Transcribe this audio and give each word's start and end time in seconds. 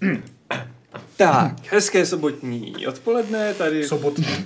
Tak, 1.16 1.72
hezké 1.72 2.06
sobotní 2.06 2.86
odpoledne, 2.86 3.54
tady 3.54 3.84
Sobotní. 3.88 4.26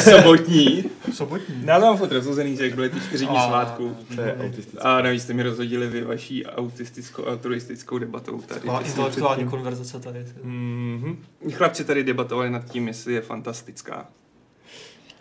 sobotní. 0.00 0.84
Sobotní. 1.12 1.62
Já 1.64 1.78
mám 1.78 1.96
furt 1.96 2.12
rozhozený, 2.12 2.56
že 2.56 2.64
jak 2.64 2.74
byly 2.74 2.90
ty 2.90 3.00
čtyři 3.00 3.26
dní 3.26 3.36
svátku. 3.36 3.96
To 4.14 4.20
je 4.20 4.36
autistické. 4.40 4.78
A 4.80 5.02
navíc 5.02 5.22
jste 5.22 5.32
mi 5.32 5.42
rozhodili 5.42 5.86
vy 5.86 6.04
vaší 6.04 6.46
autistickou, 6.46 7.26
altruistickou 7.26 7.98
debatou 7.98 8.40
tady. 8.40 8.60
Taková 8.60 8.80
intelektuální 8.80 9.44
konverzace 9.48 10.00
tady. 10.00 10.26
Mhm. 10.42 11.18
Chlapci 11.52 11.84
tady 11.84 12.04
debatovali 12.04 12.50
nad 12.50 12.64
tím, 12.70 12.88
jestli 12.88 13.12
je 13.14 13.20
fantastická. 13.20 14.06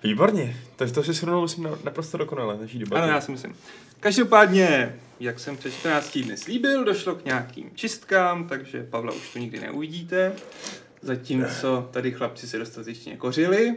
Výborně. 0.04 0.58
Takže 0.76 0.94
to 0.94 1.04
si 1.04 1.13
shrnul, 1.13 1.41
myslím, 1.41 1.63
na- 1.63 1.77
naprosto 1.84 2.18
dokonale 2.18 2.58
naší 2.62 2.80
debatu. 2.80 3.04
Ano, 3.04 3.13
já 3.13 3.22
si 3.22 3.32
myslím. 3.32 3.55
Každopádně, 4.00 4.96
jak 5.22 5.40
jsem 5.40 5.58
před 5.58 5.74
14 5.74 6.18
dny 6.18 6.38
slíbil, 6.38 6.84
došlo 6.84 7.16
k 7.16 7.26
nějakým 7.26 7.72
čistkám, 7.76 8.48
takže 8.48 8.84
Pavla 8.84 9.14
už 9.14 9.30
tu 9.34 9.40
nikdy 9.40 9.60
neuvidíte. 9.60 10.34
Zatímco 11.02 11.90
tady 11.92 12.12
chlapci 12.12 12.48
se 12.48 12.58
dostatečně 12.58 13.18
kořili. 13.18 13.76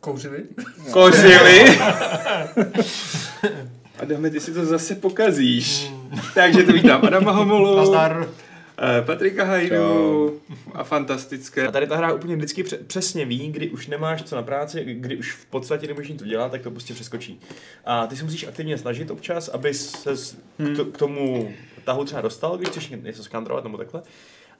Kouřili? 0.00 0.44
Kořili! 0.92 1.64
Adame, 3.98 4.30
ty 4.30 4.40
si 4.40 4.52
to 4.52 4.64
zase 4.64 4.94
pokazíš. 4.94 5.90
Takže 6.34 6.62
tu 6.62 6.72
vítám 6.72 7.04
Adama 7.04 7.32
Homolu, 7.32 7.76
Nazdar. 7.76 8.28
Eh, 8.82 9.02
Patrika 9.02 9.44
Hajdu 9.44 10.40
a 10.72 10.84
fantastické. 10.84 11.68
A 11.68 11.70
tady 11.70 11.86
ta 11.86 11.96
hra 11.96 12.12
úplně 12.12 12.36
vždycky 12.36 12.62
pře- 12.62 12.76
přesně 12.76 13.24
ví, 13.24 13.52
kdy 13.52 13.70
už 13.70 13.86
nemáš 13.86 14.22
co 14.22 14.36
na 14.36 14.42
práci, 14.42 14.84
kdy 14.84 15.16
už 15.16 15.32
v 15.32 15.46
podstatě 15.46 15.86
nemůžeš 15.86 16.10
nic 16.10 16.22
dělat, 16.22 16.52
tak 16.52 16.62
to 16.62 16.70
prostě 16.70 16.94
přeskočí. 16.94 17.40
A 17.84 18.06
ty 18.06 18.16
se 18.16 18.24
musíš 18.24 18.46
aktivně 18.46 18.78
snažit 18.78 19.10
občas, 19.10 19.48
aby 19.48 19.74
se 19.74 20.14
k, 20.56 20.76
to, 20.76 20.84
k 20.84 20.98
tomu 20.98 21.54
tahu 21.84 22.04
třeba 22.04 22.20
dostal, 22.20 22.56
když 22.56 22.68
chceš 22.68 22.92
něco 23.02 23.24
zkantrovat 23.24 23.64
nebo 23.64 23.78
takhle. 23.78 24.02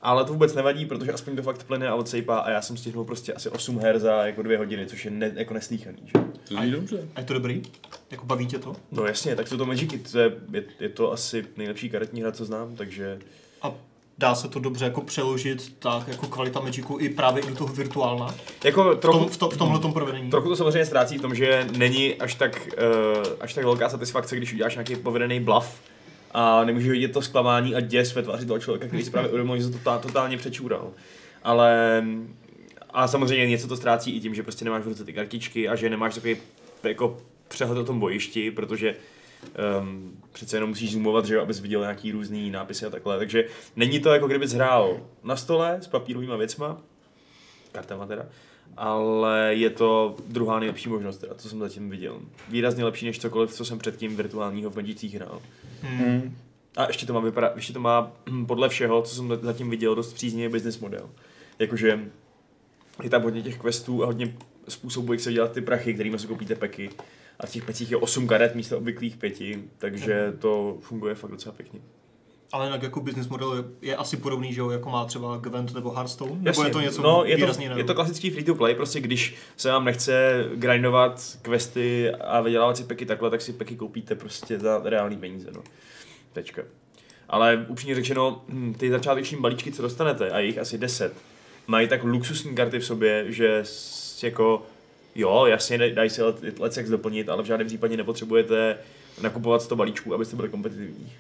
Ale 0.02 0.24
to 0.24 0.32
vůbec 0.32 0.54
nevadí, 0.54 0.86
protože 0.86 1.12
aspoň 1.12 1.36
to 1.36 1.42
fakt 1.42 1.64
plyne 1.64 1.88
a 1.88 1.94
odsejpá 1.94 2.38
a 2.38 2.50
já 2.50 2.62
jsem 2.62 2.76
stihnul 2.76 3.04
prostě 3.04 3.32
asi 3.32 3.48
8 3.48 3.78
her 3.78 3.98
za 3.98 4.26
jako 4.26 4.42
dvě 4.42 4.58
hodiny, 4.58 4.86
což 4.86 5.04
je 5.04 5.10
ne, 5.10 5.32
jako 5.34 5.54
neslíchaný. 5.54 5.98
Že? 6.04 6.12
To 6.48 6.54
zní 6.54 6.70
dobře. 6.70 7.08
A 7.14 7.20
je 7.20 7.26
to 7.26 7.34
dobrý? 7.34 7.62
Jako 8.10 8.26
baví 8.26 8.46
tě 8.46 8.58
to? 8.58 8.76
No 8.92 9.06
jasně, 9.06 9.36
tak 9.36 9.48
jsou 9.48 9.56
to 9.56 9.66
Magicy, 9.66 9.98
to 9.98 10.18
je, 10.18 10.32
je, 10.52 10.64
je, 10.80 10.88
to 10.88 11.12
asi 11.12 11.46
nejlepší 11.56 11.90
karetní 11.90 12.20
hra, 12.20 12.32
co 12.32 12.44
znám, 12.44 12.76
takže 12.76 13.18
dá 14.18 14.34
se 14.34 14.48
to 14.48 14.58
dobře 14.58 14.84
jako 14.84 15.00
přeložit 15.00 15.74
tak 15.78 16.08
jako 16.08 16.26
kvalita 16.26 16.60
Magicu 16.60 16.98
i 16.98 17.08
právě 17.08 17.42
i 17.42 17.48
do 17.48 17.54
toho 17.54 17.74
virtuálna? 17.74 18.34
jako 18.64 18.82
V, 18.82 18.86
tom, 18.86 18.98
trochu, 19.00 19.28
v, 19.28 19.36
to, 19.36 19.50
v 19.50 19.56
tomhle 19.56 19.78
tom 19.80 19.92
provedení? 19.92 20.30
Trochu 20.30 20.48
to 20.48 20.56
samozřejmě 20.56 20.86
ztrácí 20.86 21.18
v 21.18 21.22
tom, 21.22 21.34
že 21.34 21.66
není 21.76 22.14
až 22.14 22.34
tak, 22.34 22.68
uh, 23.16 23.26
až 23.40 23.54
tak 23.54 23.64
velká 23.64 23.88
satisfakce, 23.88 24.36
když 24.36 24.52
uděláš 24.52 24.74
nějaký 24.74 24.96
povedený 24.96 25.40
bluff 25.40 25.80
a 26.30 26.64
nemůžeš 26.64 26.90
vidět 26.90 27.12
to 27.12 27.22
zklamání 27.22 27.74
a 27.74 27.80
děs 27.80 28.14
ve 28.14 28.22
tváři 28.22 28.46
toho 28.46 28.58
člověka, 28.58 28.86
který 28.86 29.04
si 29.04 29.10
právě 29.10 29.28
uvědomil, 29.30 29.56
že 29.56 29.64
se 29.64 29.70
to 29.70 29.78
totál, 29.78 29.98
totálně 29.98 30.36
přečůral. 30.36 30.90
Ale 31.42 32.02
a 32.90 33.08
samozřejmě 33.08 33.46
něco 33.46 33.68
to 33.68 33.76
ztrácí 33.76 34.16
i 34.16 34.20
tím, 34.20 34.34
že 34.34 34.42
prostě 34.42 34.64
nemáš 34.64 34.82
v 34.82 34.88
ruce 34.88 35.04
ty 35.04 35.12
kartičky 35.12 35.68
a 35.68 35.76
že 35.76 35.90
nemáš 35.90 36.14
takový 36.14 36.36
jako 36.82 37.18
přehled 37.48 37.78
o 37.78 37.84
tom 37.84 38.00
bojišti, 38.00 38.50
protože 38.50 38.94
um, 39.80 40.16
přece 40.32 40.56
jenom 40.56 40.70
musíš 40.70 40.92
zoomovat, 40.92 41.26
že 41.26 41.34
jo, 41.34 41.42
abys 41.42 41.60
viděl 41.60 41.80
nějaký 41.80 42.12
různý 42.12 42.50
nápisy 42.50 42.86
a 42.86 42.90
takhle. 42.90 43.18
Takže 43.18 43.44
není 43.76 44.00
to 44.00 44.12
jako 44.12 44.26
kdybys 44.26 44.52
hrál 44.52 45.00
na 45.24 45.36
stole 45.36 45.78
s 45.80 45.86
papírovými 45.86 46.36
věcma, 46.36 46.80
kartama 47.72 48.06
teda, 48.06 48.26
ale 48.76 49.54
je 49.54 49.70
to 49.70 50.16
druhá 50.26 50.58
nejlepší 50.58 50.88
možnost, 50.88 51.18
teda, 51.18 51.34
co 51.34 51.48
jsem 51.48 51.58
zatím 51.58 51.90
viděl. 51.90 52.20
Výrazně 52.48 52.84
lepší 52.84 53.06
než 53.06 53.18
cokoliv, 53.18 53.52
co 53.52 53.64
jsem 53.64 53.78
předtím 53.78 54.16
virtuálního 54.16 54.70
v 54.70 54.76
Magicích 54.76 55.14
hrál. 55.14 55.42
Hmm. 55.82 56.36
A 56.76 56.86
ještě 56.86 57.06
to 57.06 57.12
má, 57.12 57.20
vypadá, 57.20 57.52
ještě 57.54 57.72
to 57.72 57.80
má 57.80 58.12
hm, 58.30 58.46
podle 58.46 58.68
všeho, 58.68 59.02
co 59.02 59.14
jsem 59.14 59.38
zatím 59.42 59.70
viděl, 59.70 59.94
dost 59.94 60.12
příznivý 60.12 60.52
business 60.52 60.78
model. 60.78 61.10
Jakože 61.58 62.00
je 63.02 63.10
tam 63.10 63.22
hodně 63.22 63.42
těch 63.42 63.58
questů 63.58 64.02
a 64.02 64.06
hodně 64.06 64.34
způsobů, 64.68 65.12
jak 65.12 65.20
se 65.20 65.32
dělat 65.32 65.52
ty 65.52 65.60
prachy, 65.60 65.94
kterými 65.94 66.18
si 66.18 66.26
koupíte 66.26 66.54
peky. 66.54 66.90
A 67.42 67.46
v 67.46 67.50
těch 67.50 67.64
pecích 67.64 67.90
je 67.90 67.96
8 67.96 68.26
karet 68.26 68.54
místo 68.54 68.78
obvyklých 68.78 69.16
pěti, 69.16 69.64
takže 69.78 70.32
to 70.38 70.76
funguje 70.80 71.14
fakt 71.14 71.30
docela 71.30 71.54
pěkně. 71.54 71.80
Ale 72.52 72.66
jinak 72.66 72.82
jako 72.82 73.00
business 73.00 73.28
model 73.28 73.54
je, 73.54 73.64
je 73.90 73.96
asi 73.96 74.16
podobný, 74.16 74.52
že 74.52 74.60
jo, 74.60 74.70
jako 74.70 74.90
má 74.90 75.04
třeba 75.04 75.36
Gwent 75.36 75.74
nebo 75.74 75.90
Hearthstone? 75.90 76.30
Nebo 76.30 76.48
Jasně. 76.48 76.66
je 76.66 76.70
to 76.70 76.80
něco 76.80 77.02
no, 77.02 77.24
je 77.24 77.36
to, 77.36 77.40
výrazně 77.40 77.70
je 77.76 77.84
to 77.84 77.94
klasický 77.94 78.30
free 78.30 78.44
to 78.44 78.54
play, 78.54 78.74
prostě 78.74 79.00
když 79.00 79.34
se 79.56 79.70
vám 79.70 79.84
nechce 79.84 80.44
grindovat 80.54 81.38
questy 81.42 82.10
a 82.10 82.40
vydělávat 82.40 82.76
si 82.76 82.84
peky 82.84 83.06
takhle, 83.06 83.30
tak 83.30 83.40
si 83.40 83.52
peky 83.52 83.76
koupíte 83.76 84.14
prostě 84.14 84.58
za 84.58 84.80
reální 84.84 85.16
peníze, 85.16 85.50
no. 85.54 85.62
Tečka. 86.32 86.62
Ale 87.28 87.66
upřímně 87.68 87.94
řečeno, 87.94 88.42
hm, 88.48 88.74
ty 88.74 88.90
začáteční 88.90 89.40
balíčky, 89.40 89.72
co 89.72 89.82
dostanete, 89.82 90.30
a 90.30 90.38
jich 90.38 90.58
asi 90.58 90.78
10, 90.78 91.14
mají 91.66 91.88
tak 91.88 92.04
luxusní 92.04 92.54
karty 92.54 92.78
v 92.78 92.84
sobě, 92.84 93.24
že 93.28 93.64
jako, 94.22 94.62
jo, 95.14 95.46
jasně, 95.46 95.78
daj- 95.78 95.94
dají 95.94 96.10
si 96.10 96.22
let, 96.22 96.36
let's 96.60 96.74
Sex 96.74 96.90
doplnit, 96.90 97.28
ale 97.28 97.42
v 97.42 97.46
žádném 97.46 97.66
případě 97.66 97.96
nepotřebujete 97.96 98.78
nakupovat 99.22 99.62
100 99.62 99.76
balíčků, 99.76 100.14
abyste 100.14 100.36
byli 100.36 100.48
kompetitivní. 100.48 101.12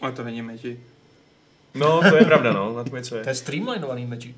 Ale 0.00 0.12
to 0.12 0.24
není 0.24 0.42
Magic. 0.42 0.78
No, 1.74 2.00
to 2.10 2.16
je 2.16 2.24
pravda, 2.24 2.52
no, 2.52 2.76
na 2.76 2.84
tom 2.84 2.94
něco 2.94 3.16
je. 3.16 3.22
To 3.22 3.28
je 3.28 3.34
streamlinovaný 3.34 4.06
Magic. 4.06 4.36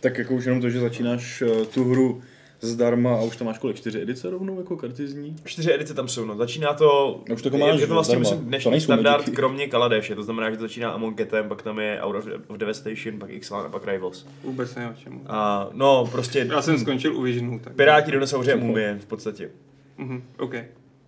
Tak 0.00 0.18
jako 0.18 0.34
už 0.34 0.44
jenom 0.44 0.60
to, 0.60 0.70
že 0.70 0.80
začínáš 0.80 1.42
eh, 1.42 1.64
tu 1.64 1.84
hru 1.84 2.22
zdarma 2.60 3.14
a 3.16 3.22
už 3.22 3.36
tam 3.36 3.46
máš 3.46 3.58
kolik, 3.58 3.76
čtyři 3.76 4.02
edice 4.02 4.30
rovnou 4.30 4.58
jako 4.58 4.76
karty 4.76 5.08
z 5.08 5.14
ní? 5.14 5.36
Čtyři 5.44 5.74
edice 5.74 5.94
tam 5.94 6.08
jsou, 6.08 6.24
no. 6.24 6.36
Začíná 6.36 6.74
to... 6.74 7.20
No 7.28 7.34
už 7.34 7.42
to 7.42 7.48
jako 7.48 7.56
je, 7.56 7.72
máš, 7.72 7.80
je 7.80 7.86
to 7.86 7.94
vlastně, 7.94 8.16
zdarma. 8.16 8.30
myslím, 8.30 8.48
dnešní 8.48 8.80
standard, 8.80 9.18
Magicy. 9.18 9.36
kromě 9.36 9.68
Kaladeše. 9.68 10.14
To 10.14 10.22
znamená, 10.22 10.50
že 10.50 10.56
to 10.56 10.62
začíná 10.62 10.90
Amonketem, 10.90 11.48
pak 11.48 11.62
tam 11.62 11.78
je 11.78 12.00
Hour 12.02 12.16
of, 12.16 12.56
Devastation, 12.56 13.18
pak 13.18 13.30
Ixalan 13.30 13.66
a 13.66 13.68
pak 13.68 13.86
Rivals. 13.86 14.26
Vůbec 14.44 14.74
ne 14.74 14.90
o 14.90 14.94
čem. 15.02 15.20
A 15.26 15.68
no, 15.72 16.08
prostě... 16.12 16.46
Já 16.50 16.62
jsem 16.62 16.78
skončil 16.78 17.16
u 17.16 17.22
Visionu. 17.22 17.58
Tak... 17.58 17.72
Piráti, 17.72 18.10
dinosauři 18.10 18.52
a 18.52 18.56
mumie 18.56 18.98
v 19.00 19.06
podstatě. 19.06 19.50
Mhm, 19.98 20.22
OK. 20.38 20.54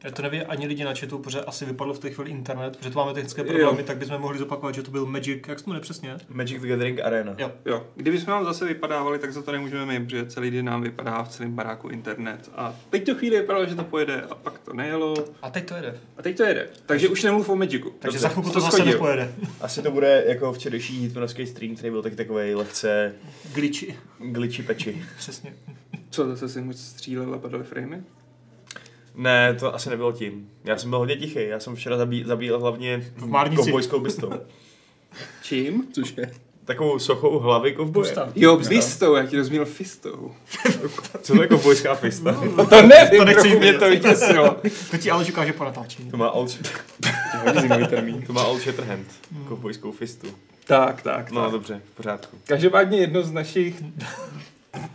Já 0.05 0.11
to 0.11 0.23
neví 0.23 0.41
ani 0.43 0.67
lidi 0.67 0.85
na 0.85 0.95
chatu, 0.95 1.19
protože 1.19 1.41
asi 1.41 1.65
vypadlo 1.65 1.95
v 1.95 1.99
té 1.99 2.11
chvíli 2.11 2.31
internet, 2.31 2.77
protože 2.77 2.91
tu 2.91 2.99
máme 2.99 3.15
technické 3.15 3.45
problémy, 3.45 3.79
Jo. 3.81 3.85
tak 3.87 3.97
bychom 3.97 4.21
mohli 4.21 4.39
zopakovat, 4.39 4.75
že 4.75 4.83
to 4.83 4.91
byl 4.91 5.07
Magic, 5.07 5.43
jak 5.49 5.59
se 5.59 5.65
to 5.65 5.71
jmenuje 5.71 5.81
přesně? 5.83 6.17
Magic 6.29 6.61
the 6.63 6.69
Gathering 6.69 7.01
Arena. 7.01 7.35
Jo. 7.39 7.53
Jo, 7.67 7.87
kdybychom 7.97 8.27
vám 8.35 8.45
zase 8.45 8.65
vypadávali, 8.65 9.19
tak 9.19 9.33
za 9.33 9.43
to 9.43 9.53
nemůžeme 9.53 9.87
my, 9.87 10.05
protože 10.05 10.27
celý 10.27 10.51
den 10.51 10.65
nám 10.65 10.83
vypadá 10.83 11.23
v 11.23 11.29
celém 11.29 11.55
baráku 11.55 11.89
internet. 11.89 12.51
A 12.57 12.75
teď 12.91 13.07
to 13.07 13.15
chvíli 13.15 13.41
vypadalo, 13.41 13.67
že 13.67 13.75
to 13.75 13.85
pojede 13.85 14.23
a 14.23 14.35
pak 14.35 14.59
to 14.59 14.73
nejelo. 14.73 15.15
A 15.43 15.51
teď 15.51 15.69
to 15.69 15.75
jede. 15.75 15.99
A 16.17 16.23
teď 16.23 16.37
to 16.37 16.43
jede. 16.43 16.69
Takže 16.87 17.09
už 17.09 17.23
nemluv 17.23 17.49
o 17.49 17.57
Magicu. 17.57 17.91
Takže 17.91 18.03
Dobře, 18.03 18.19
za 18.19 18.29
chvilku 18.29 18.51
to 18.51 18.61
jsi 18.61 18.65
zase 18.65 18.77
schodil. 18.77 18.93
nepojede. 18.93 19.35
Asi 19.61 19.83
to 19.83 19.91
bude 19.91 20.25
jako 20.27 20.53
včerejší 20.53 21.01
hitmanovský 21.03 21.47
stream, 21.47 21.75
který 21.75 21.91
byl 21.91 22.03
taky 22.03 22.17
takový 22.17 22.55
lehce 22.55 23.15
Glitchy. 23.55 23.97
glitchy 24.19 24.63
peči. 24.63 25.05
Přesně. 25.19 25.55
Co, 26.11 26.27
zase 26.29 26.49
si 26.49 26.61
moc 26.61 26.81
střílel 26.81 27.35
a 27.35 27.39
padaly 27.39 27.65
framey? 27.65 28.01
Ne, 29.21 29.55
to 29.55 29.75
asi 29.75 29.91
nebylo 29.91 30.13
tím. 30.13 30.51
Já 30.65 30.79
jsem 30.79 30.91
byl 30.91 30.99
hodně 30.99 31.17
tichý, 31.17 31.39
já 31.49 31.61
jsem 31.61 31.75
včera 31.77 31.97
zabí, 31.97 32.25
zabíjel 32.27 32.61
hlavně 32.61 33.13
V 33.17 33.27
Márnici. 33.27 33.63
kovbojskou 33.63 34.01
bistou. 34.01 34.33
Čím? 35.43 35.87
Což 35.93 36.15
je? 36.17 36.31
Takovou 36.65 36.99
sochou 36.99 37.39
hlavy 37.39 37.73
kovboje. 37.73 38.05
Pusta. 38.09 38.33
Jo, 38.37 38.57
bistou, 38.57 39.15
já 39.15 39.27
ti 39.27 39.37
rozuměl 39.37 39.65
fistou. 39.65 40.35
Co 41.23 41.35
to 41.35 41.43
je 41.43 41.49
kovbojská 41.49 41.95
fista? 41.95 42.33
To 42.71 42.83
nevím, 42.83 43.19
To 43.19 43.25
nechci 43.25 43.59
mě 43.59 43.73
to 43.73 43.91
vytěsilo. 43.91 44.57
To 44.91 44.99
ti 44.99 45.11
ale 45.11 45.25
ukáže 45.25 45.53
po 45.53 45.65
natáčení. 45.65 46.11
To 46.11 46.17
má 46.17 46.33
termín. 47.91 48.23
to 48.23 48.33
má 48.33 48.45
Old 48.45 48.61
Shatterhand, 48.61 49.07
kovbojskou 49.49 49.93
fistu. 49.93 50.27
Tak, 50.67 51.03
tak, 51.03 51.31
No 51.31 51.43
tak. 51.43 51.53
dobře, 51.53 51.81
v 51.93 51.97
pořádku. 51.97 52.37
Každopádně 52.47 52.99
jedno 52.99 53.23
z 53.23 53.33
našich... 53.33 53.83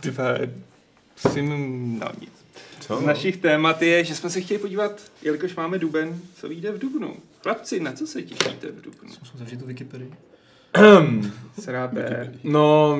Tvé... 0.00 0.50
Sim... 1.16 1.98
No 1.98 2.06
nic. 2.20 2.45
Co? 2.86 2.96
Z 3.00 3.02
našich 3.02 3.36
témat 3.36 3.82
je, 3.82 4.04
že 4.04 4.14
jsme 4.14 4.30
se 4.30 4.40
chtěli 4.40 4.58
podívat, 4.60 5.00
jelikož 5.22 5.56
máme 5.56 5.78
duben, 5.78 6.20
co 6.34 6.48
vyjde 6.48 6.72
v 6.72 6.78
dubnu. 6.78 7.14
Chlapci, 7.42 7.80
na 7.80 7.92
co 7.92 8.06
se 8.06 8.22
těšíte 8.22 8.66
v 8.72 8.80
dubnu? 8.82 9.08
Musím 9.20 9.38
zavřít 9.38 9.60
tu 9.60 9.66
Wikipedii. 9.66 10.10
Sráte. 11.60 12.32
No, 12.44 12.96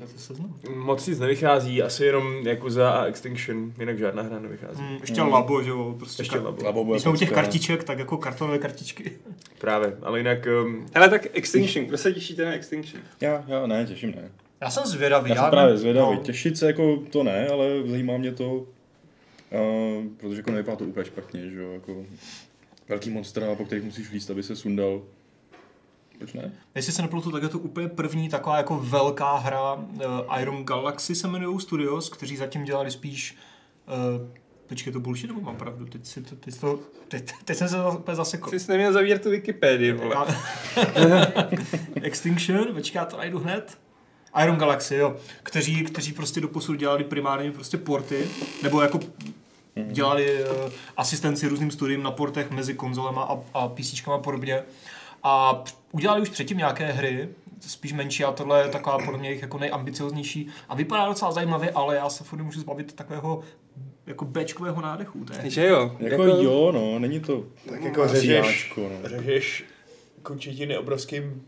Já 0.00 0.06
to 0.06 0.18
seznam. 0.18 0.54
moc 0.76 1.06
nic 1.06 1.18
nevychází, 1.18 1.82
asi 1.82 2.04
jenom 2.04 2.46
Yakuza 2.46 2.90
a 2.90 3.04
Extinction, 3.04 3.72
jinak 3.80 3.98
žádná 3.98 4.22
hra 4.22 4.38
nevychází. 4.38 4.82
Hmm, 4.82 4.98
ještě 5.00 5.22
Labo, 5.22 5.62
že 5.62 5.70
jo, 5.70 5.94
prostě 5.98 6.20
Ještě 6.22 6.36
kar- 6.38 6.44
Labo. 6.44 6.64
Labo 6.64 6.84
bude 6.84 6.94
Když 6.94 7.02
jsme 7.02 7.12
u 7.12 7.16
těch 7.16 7.28
pecka. 7.28 7.42
kartiček, 7.42 7.84
tak 7.84 7.98
jako 7.98 8.16
kartonové 8.16 8.58
kartičky. 8.58 9.12
Právě, 9.58 9.96
ale 10.02 10.18
jinak... 10.18 10.46
Um, 10.64 10.86
Hele, 10.94 11.08
tak 11.08 11.26
Extinction, 11.32 11.84
kdo 11.86 11.98
se 11.98 12.12
těšíte 12.12 12.44
na 12.44 12.52
Extinction? 12.52 13.02
Já, 13.20 13.44
já 13.48 13.66
ne, 13.66 13.86
těším 13.86 14.10
ne. 14.16 14.30
Já 14.60 14.70
jsem 14.70 14.86
zvědavý. 14.86 15.30
Já 15.30 15.36
jsem 15.42 15.50
právě 15.50 15.72
no. 15.72 15.78
zvědavý. 15.78 16.18
Těšit 16.18 16.58
se 16.58 16.66
jako 16.66 16.96
to 17.10 17.22
ne, 17.22 17.48
ale 17.48 17.66
zajímá 17.86 18.16
mě 18.16 18.32
to, 18.32 18.66
uh, 19.52 20.04
protože 20.16 20.36
jako 20.36 20.50
nevypadá 20.50 20.76
to 20.76 20.84
úplně 20.84 21.06
špatně, 21.06 21.50
že 21.50 21.60
jo, 21.60 21.72
jako 21.72 22.04
velký 22.88 23.10
monster, 23.10 23.54
po 23.56 23.64
kterých 23.64 23.84
musíš 23.84 24.10
líst, 24.10 24.30
aby 24.30 24.42
se 24.42 24.56
sundal. 24.56 25.02
Proč 26.18 26.32
ne? 26.32 26.52
Jestli 26.74 26.92
se 26.92 27.02
nepletu, 27.02 27.30
tak 27.30 27.42
je 27.42 27.48
to 27.48 27.58
úplně 27.58 27.88
první 27.88 28.28
taková 28.28 28.56
jako 28.56 28.78
velká 28.78 29.36
hra 29.36 29.74
uh, 29.74 30.40
Iron 30.40 30.64
Galaxy 30.64 31.14
se 31.14 31.28
jmenují 31.28 31.60
Studios, 31.60 32.08
kteří 32.08 32.36
zatím 32.36 32.64
dělali 32.64 32.90
spíš 32.90 33.36
uh, 33.86 34.28
Počkej, 34.70 34.92
to 34.92 35.00
bullshit, 35.00 35.26
nebo 35.26 35.40
mám 35.40 35.56
pravdu? 35.56 35.86
Teď, 35.86 36.06
si 36.06 36.22
to, 36.22 36.36
teď, 36.36 36.60
to, 36.60 36.80
teď, 37.08 37.32
teď 37.44 37.56
jsem 37.56 37.68
se 37.68 37.76
zase- 37.76 37.98
úplně 37.98 38.16
zasekl. 38.16 38.58
Jsi 38.58 38.72
neměl 38.72 38.92
zavírat 38.92 39.22
tu 39.22 39.30
Wikipedii, 39.30 39.92
vole. 39.92 40.16
Extinction, 42.02 42.74
počkej, 42.74 42.98
já 42.98 43.04
to 43.04 43.16
najdu 43.16 43.38
hned. 43.38 43.78
Iron 44.42 44.56
Galaxy, 44.56 44.94
jo. 44.94 45.16
Kteří, 45.42 45.84
kteří 45.84 46.12
prostě 46.12 46.40
doposud 46.40 46.78
dělali 46.78 47.04
primárně 47.04 47.52
prostě 47.52 47.78
porty, 47.78 48.28
nebo 48.62 48.82
jako 48.82 49.00
dělali 49.86 50.44
uh, 50.44 50.72
asistenci 50.96 51.48
různým 51.48 51.70
studiím 51.70 52.02
na 52.02 52.10
portech 52.10 52.50
mezi 52.50 52.74
konzolema 52.74 53.22
a, 53.22 53.38
a 53.54 53.68
PC 53.68 54.08
a 54.14 54.18
podobně. 54.18 54.62
A 55.22 55.64
udělali 55.92 56.20
už 56.20 56.28
předtím 56.28 56.58
nějaké 56.58 56.92
hry, 56.92 57.28
spíš 57.60 57.92
menší 57.92 58.24
a 58.24 58.32
tohle 58.32 58.62
je 58.62 58.68
taková 58.68 58.98
podle 58.98 59.18
mě 59.18 59.28
jejich 59.28 59.42
jako 59.42 59.58
nejambicioznější 59.58 60.48
a 60.68 60.74
vypadá 60.74 61.06
docela 61.06 61.32
zajímavě, 61.32 61.70
ale 61.70 61.96
já 61.96 62.10
se 62.10 62.24
furt 62.24 62.38
nemůžu 62.38 62.60
zbavit 62.60 62.92
takového 62.92 63.40
jako 64.06 64.24
Bčkového 64.24 64.82
nádechu. 64.82 65.26
Že 65.42 65.66
jo. 65.66 65.96
Jako, 65.98 66.22
jo, 66.24 66.72
no, 66.72 66.98
není 66.98 67.20
to 67.20 67.44
Tak 67.68 67.82
jako 67.82 68.08
řežeš, 68.08 68.72
no. 68.76 69.08
řežeš 69.08 69.64
končetiny 70.22 70.78
obrovským 70.78 71.42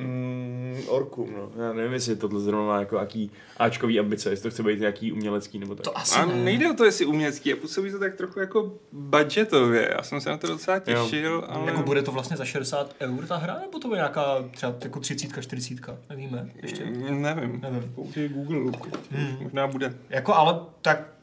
mm, 0.00 0.80
orkům, 0.88 1.32
no. 1.36 1.64
Já 1.64 1.72
nevím, 1.72 1.92
jestli 1.92 2.16
tohle 2.16 2.40
zrovna 2.40 2.66
má 2.66 2.80
jako 2.80 2.96
jaký 2.96 3.30
Ačkový 3.56 4.00
ambice, 4.00 4.30
jestli 4.30 4.42
to 4.42 4.50
chce 4.50 4.62
být 4.62 4.80
nějaký 4.80 5.12
umělecký 5.12 5.58
nebo 5.58 5.74
tak. 5.74 5.84
To 5.84 5.98
asi 5.98 6.18
A 6.18 6.24
ne. 6.24 6.34
nejde 6.34 6.70
o 6.70 6.74
to, 6.74 6.84
jestli 6.84 7.06
umělecký, 7.06 7.52
a 7.52 7.56
působí 7.56 7.90
to 7.90 7.98
tak 7.98 8.14
trochu 8.14 8.40
jako 8.40 8.72
budgetově. 8.92 9.90
Já 9.96 10.02
jsem 10.02 10.20
se 10.20 10.30
na 10.30 10.36
to 10.36 10.46
docela 10.46 10.78
těšil, 10.78 11.44
ale... 11.48 11.66
Jako 11.66 11.82
bude 11.82 12.02
to 12.02 12.12
vlastně 12.12 12.36
za 12.36 12.44
60 12.44 12.94
eur 13.00 13.26
ta 13.26 13.36
hra, 13.36 13.58
nebo 13.60 13.78
to 13.78 13.88
bude 13.88 13.98
nějaká 13.98 14.24
třeba 14.50 14.74
jako 14.84 15.00
30, 15.00 15.28
40, 15.40 15.76
nevíme 16.10 16.50
ještě. 16.62 16.86
Nevím. 17.10 17.60
Nevím. 17.60 17.92
Použij 17.94 18.28
Google. 18.28 18.72
Hmm. 19.10 19.36
Možná 19.42 19.66
bude. 19.66 19.94
Jako 20.10 20.34
ale 20.34 20.60
tak 20.82 21.19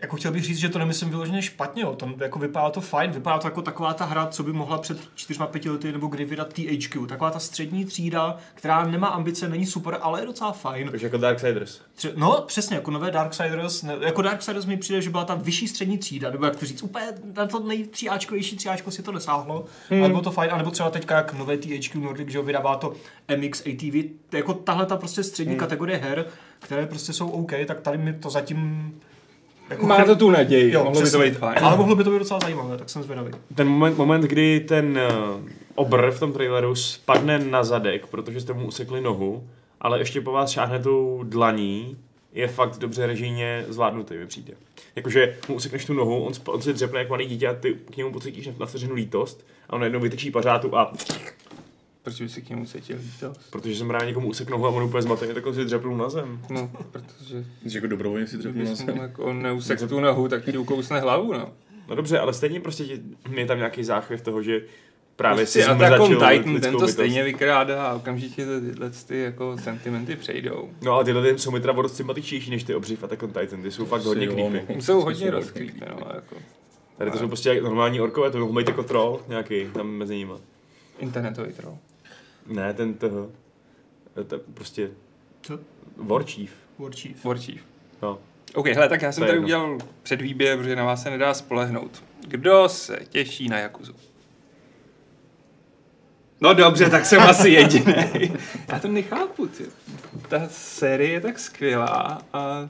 jako 0.00 0.16
chtěl 0.16 0.32
bych 0.32 0.44
říct, 0.44 0.58
že 0.58 0.68
to 0.68 0.78
nemyslím 0.78 1.10
vyloženě 1.10 1.42
špatně, 1.42 1.82
jo. 1.82 1.94
Tam 1.94 2.14
jako 2.18 2.38
vypadá 2.38 2.70
to 2.70 2.80
fajn, 2.80 3.10
vypadá 3.10 3.38
to 3.38 3.46
jako 3.46 3.62
taková 3.62 3.94
ta 3.94 4.04
hra, 4.04 4.26
co 4.26 4.42
by 4.42 4.52
mohla 4.52 4.78
před 4.78 4.98
4-5 5.16 5.72
lety 5.72 5.92
nebo 5.92 6.06
kdy 6.06 6.24
vydat 6.24 6.52
THQ. 6.52 7.06
Taková 7.06 7.30
ta 7.30 7.38
střední 7.38 7.84
třída, 7.84 8.36
která 8.54 8.84
nemá 8.84 9.08
ambice, 9.08 9.48
není 9.48 9.66
super, 9.66 9.98
ale 10.00 10.20
je 10.20 10.26
docela 10.26 10.52
fajn. 10.52 10.88
Takže 10.90 11.06
jako 11.06 11.16
Darksiders. 11.16 11.80
Tře- 11.96 12.12
no, 12.16 12.44
přesně, 12.46 12.76
jako 12.76 12.90
nové 12.90 13.10
Darksiders, 13.10 13.82
ne, 13.82 13.96
jako 14.00 14.22
Darksiders 14.22 14.66
mi 14.66 14.76
přijde, 14.76 15.02
že 15.02 15.10
byla 15.10 15.24
ta 15.24 15.34
vyšší 15.34 15.68
střední 15.68 15.98
třída, 15.98 16.30
nebo 16.30 16.44
jak 16.44 16.56
to 16.56 16.66
říct, 16.66 16.82
úplně 16.82 17.06
na 17.34 17.46
to 17.46 17.60
nejtříáčkovější 17.60 18.56
tříáčko 18.56 18.90
si 18.90 19.02
to 19.02 19.12
nesáhlo, 19.12 19.64
hmm. 19.88 20.00
ale 20.00 20.08
bylo 20.08 20.22
to 20.22 20.30
fajn, 20.30 20.50
anebo 20.52 20.70
třeba 20.70 20.90
teďka 20.90 21.16
jak 21.16 21.32
nové 21.32 21.56
THQ 21.56 22.00
Nordic, 22.00 22.28
že 22.28 22.42
vydává 22.42 22.76
to 22.76 22.94
MX 23.36 23.60
ATV, 23.60 24.10
jako 24.32 24.54
tahle 24.54 24.86
ta 24.86 24.96
prostě 24.96 25.22
střední 25.22 25.52
hmm. 25.52 25.60
kategorie 25.60 25.98
her, 25.98 26.26
které 26.58 26.86
prostě 26.86 27.12
jsou 27.12 27.30
OK, 27.30 27.52
tak 27.66 27.80
tady 27.80 27.98
mi 27.98 28.12
to 28.12 28.30
zatím 28.30 28.92
jako 29.70 29.86
Má 29.86 30.04
to 30.04 30.16
tu 30.16 30.30
naději, 30.30 30.72
Jo, 30.72 30.78
mohlo 30.84 30.92
by 30.92 30.98
to 30.98 31.02
přesně. 31.04 31.24
být 31.30 31.38
fajn. 31.38 31.58
Ale 31.62 31.76
mohlo 31.76 31.96
by 31.96 32.04
to 32.04 32.10
být 32.10 32.18
docela 32.18 32.40
zajímavé, 32.40 32.78
tak 32.78 32.90
jsem 32.90 33.02
zvědavý. 33.02 33.30
Ten 33.54 33.68
moment, 33.68 33.98
moment 33.98 34.20
kdy 34.24 34.60
ten 34.60 34.98
uh, 35.34 35.40
obr 35.74 36.10
v 36.10 36.20
tom 36.20 36.32
traileru 36.32 36.74
spadne 36.74 37.38
na 37.38 37.64
zadek, 37.64 38.06
protože 38.06 38.40
jste 38.40 38.52
mu 38.52 38.66
usekli 38.66 39.00
nohu, 39.00 39.48
ale 39.80 39.98
ještě 39.98 40.20
po 40.20 40.32
vás 40.32 40.50
šáhne 40.50 40.78
tou 40.78 41.20
dlaní, 41.24 41.96
je 42.32 42.48
fakt 42.48 42.78
dobře 42.78 43.06
režijně 43.06 43.64
zvládnutý, 43.68 44.14
mi 44.14 44.26
přijde. 44.26 44.52
Jakože 44.96 45.36
mu 45.48 45.54
usekneš 45.54 45.84
tu 45.84 45.92
nohu, 45.94 46.24
on, 46.24 46.32
on 46.46 46.62
se 46.62 46.72
dřepne 46.72 46.98
jak 46.98 47.10
malý 47.10 47.26
dítě 47.26 47.48
a 47.48 47.54
ty 47.54 47.74
k 47.90 47.96
němu 47.96 48.12
pocítíš 48.12 48.46
na- 48.46 48.52
na 48.60 48.66
vteřinu 48.66 48.94
lítost 48.94 49.46
a 49.68 49.72
on 49.72 49.80
najednou 49.80 50.00
vytečí 50.00 50.30
pařátu 50.30 50.76
a 50.78 50.92
Proč 52.08 52.20
by 52.20 52.28
si 52.28 52.42
k 52.42 52.48
němu 52.50 52.66
cítil 52.66 52.96
lítost? 53.00 53.50
protože 53.50 53.76
jsem 53.76 53.88
právě 53.88 54.06
někomu 54.08 54.28
usek 54.28 54.50
nohu 54.50 54.66
a 54.66 54.68
on 54.68 54.82
úplně 54.82 55.02
zmatený, 55.02 55.34
tak 55.34 55.44
ho 55.44 55.54
si 55.54 55.64
dřepnul 55.64 55.96
na 55.96 56.08
zem. 56.08 56.40
No, 56.50 56.70
protože 56.90 57.44
Jsi 57.66 57.76
jako 57.76 57.86
dobrovolně 57.86 58.26
si 58.26 58.38
dřepnul 58.38 58.64
na 58.64 58.74
zem. 58.74 58.96
jako 58.96 59.32
neusek 59.32 59.88
tu 59.88 60.00
nohu, 60.00 60.28
tak 60.28 60.44
ti 60.44 60.58
ukousne 60.58 61.00
hlavu, 61.00 61.32
no. 61.32 61.52
No 61.88 61.94
dobře, 61.94 62.18
ale 62.18 62.32
stejně 62.32 62.60
prostě 62.60 62.84
tě, 62.84 62.98
je 63.34 63.46
tam 63.46 63.58
nějaký 63.58 63.84
záchvěv 63.84 64.20
toho, 64.22 64.42
že 64.42 64.60
právě 65.16 65.36
Prostě 65.44 65.62
si 65.62 65.68
a 65.68 65.74
tak 65.74 66.00
on 66.00 66.08
Titan, 66.10 66.60
ten 66.60 66.76
to 66.76 66.88
stejně 66.88 67.24
vykrádá 67.24 67.86
a 67.86 67.94
okamžitě 67.94 68.46
ty- 68.46 68.60
tyhle 68.60 68.90
ty 68.90 69.18
jako 69.20 69.56
sentimenty 69.58 70.16
přejdou. 70.16 70.68
No 70.82 70.92
ale 70.92 71.04
tyhle 71.04 71.32
ty 71.32 71.38
jsou 71.38 71.50
mi 71.50 71.60
teda 71.60 71.72
dost 71.72 71.96
sympatičnější 71.96 72.50
než 72.50 72.64
ty 72.64 72.74
obři 72.74 72.96
v 72.96 73.04
Attack 73.04 73.22
on 73.22 73.32
Titan, 73.32 73.62
ty 73.62 73.70
jsou 73.70 73.84
fakt 73.86 74.02
hodně 74.02 74.26
jo, 74.26 74.32
creepy. 74.32 74.74
no. 74.74 74.82
Jsou 74.82 75.00
hodně 75.00 75.26
Jsou 75.26 75.32
rozkrýpy, 75.32 75.80
no, 75.90 76.06
jako 76.14 76.36
Tady 76.98 77.10
to 77.10 77.18
jsou 77.18 77.26
prostě 77.28 77.48
jak 77.48 77.62
normální 77.62 78.00
orkové, 78.00 78.30
to 78.30 78.38
mohl 78.38 78.52
být 78.52 78.68
jako 78.68 78.82
troll 78.82 79.20
nějaký 79.28 79.66
tam 79.74 79.88
mezi 79.90 80.16
nimi. 80.16 80.32
internetový 80.98 81.52
troll. 81.52 81.78
Ne, 82.48 82.74
ten 82.74 82.94
toho, 82.94 83.30
to 84.26 84.38
prostě 84.38 84.90
Co? 85.42 85.58
Warchief. 85.96 86.50
Warchief. 86.78 87.24
Warchief. 87.24 87.60
No. 88.02 88.18
OK, 88.54 88.66
hele, 88.66 88.88
tak 88.88 89.02
já 89.02 89.12
jsem 89.12 89.20
tady 89.20 89.32
jedno. 89.32 89.44
udělal 89.44 89.78
předvýběr, 90.02 90.58
protože 90.58 90.76
na 90.76 90.84
vás 90.84 91.02
se 91.02 91.10
nedá 91.10 91.34
spolehnout. 91.34 92.04
Kdo 92.28 92.68
se 92.68 92.98
těší 93.08 93.48
na 93.48 93.58
Jakuzu? 93.58 93.94
No 96.40 96.54
dobře, 96.54 96.90
tak 96.90 97.06
jsem 97.06 97.20
asi 97.20 97.48
jediný. 97.50 97.94
Já 98.72 98.78
to 98.78 98.88
nechápu, 98.88 99.46
ty. 99.46 99.64
Ta 100.28 100.48
série 100.48 101.10
je 101.10 101.20
tak 101.20 101.38
skvělá 101.38 102.22
a 102.32 102.68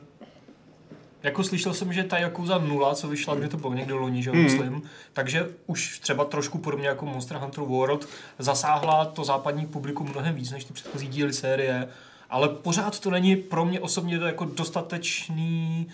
Jako 1.22 1.44
slyšel 1.44 1.74
jsem, 1.74 1.92
že 1.92 2.04
ta 2.04 2.18
Yakuza 2.18 2.58
0, 2.58 2.94
co 2.94 3.08
vyšla, 3.08 3.34
kde 3.34 3.48
to 3.48 3.56
bylo 3.56 3.74
někde 3.74 3.94
loni, 3.94 4.22
že 4.22 4.30
Hmm. 4.30 4.42
myslím, 4.42 4.82
takže 5.12 5.48
už 5.66 5.98
třeba 5.98 6.24
trošku 6.24 6.58
podobně 6.58 6.88
jako 6.88 7.06
Monster 7.06 7.36
Hunter 7.36 7.64
World 7.64 8.08
zasáhla 8.38 9.04
to 9.04 9.24
západní 9.24 9.66
publikum 9.66 10.08
mnohem 10.10 10.34
víc 10.34 10.50
než 10.50 10.64
ty 10.64 10.72
předchozí 10.72 11.06
díly 11.06 11.32
série, 11.32 11.88
ale 12.30 12.48
pořád 12.48 13.00
to 13.00 13.10
není 13.10 13.36
pro 13.36 13.64
mě 13.64 13.80
osobně 13.80 14.18
to 14.18 14.26
jako 14.26 14.44
dostatečný 14.44 15.88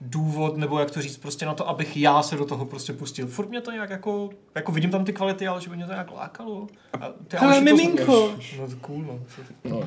důvod, 0.00 0.56
nebo 0.56 0.78
jak 0.78 0.90
to 0.90 1.02
říct, 1.02 1.16
prostě 1.16 1.46
na 1.46 1.54
to, 1.54 1.68
abych 1.68 1.96
já 1.96 2.22
se 2.22 2.36
do 2.36 2.44
toho 2.44 2.64
prostě 2.64 2.92
pustil. 2.92 3.26
Furt 3.26 3.48
mě 3.48 3.60
to 3.60 3.70
nějak 3.70 3.90
jako, 3.90 4.30
jako 4.54 4.72
vidím 4.72 4.90
tam 4.90 5.04
ty 5.04 5.12
kvality, 5.12 5.46
ale 5.46 5.60
že 5.60 5.70
by 5.70 5.76
mě 5.76 5.86
to 5.86 5.92
nějak 5.92 6.10
lákalo. 6.10 6.66
A 7.00 7.08
ty 7.28 7.36
to- 7.36 7.60
miminko! 7.60 8.32
No 8.58 8.68
to 8.68 8.76
cool, 8.80 9.02
no. 9.02 9.20
No. 9.64 9.82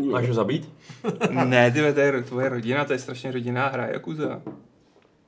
Máš 0.10 0.28
ho 0.28 0.34
zabít? 0.34 0.68
ne, 1.44 1.70
ty 1.70 1.92
to 1.92 2.00
je 2.00 2.22
tvoje 2.22 2.48
rodina, 2.48 2.84
to 2.84 2.92
je 2.92 2.98
strašně 2.98 3.32
rodinná 3.32 3.68
hra 3.68 3.86
Jakuza. 3.86 4.40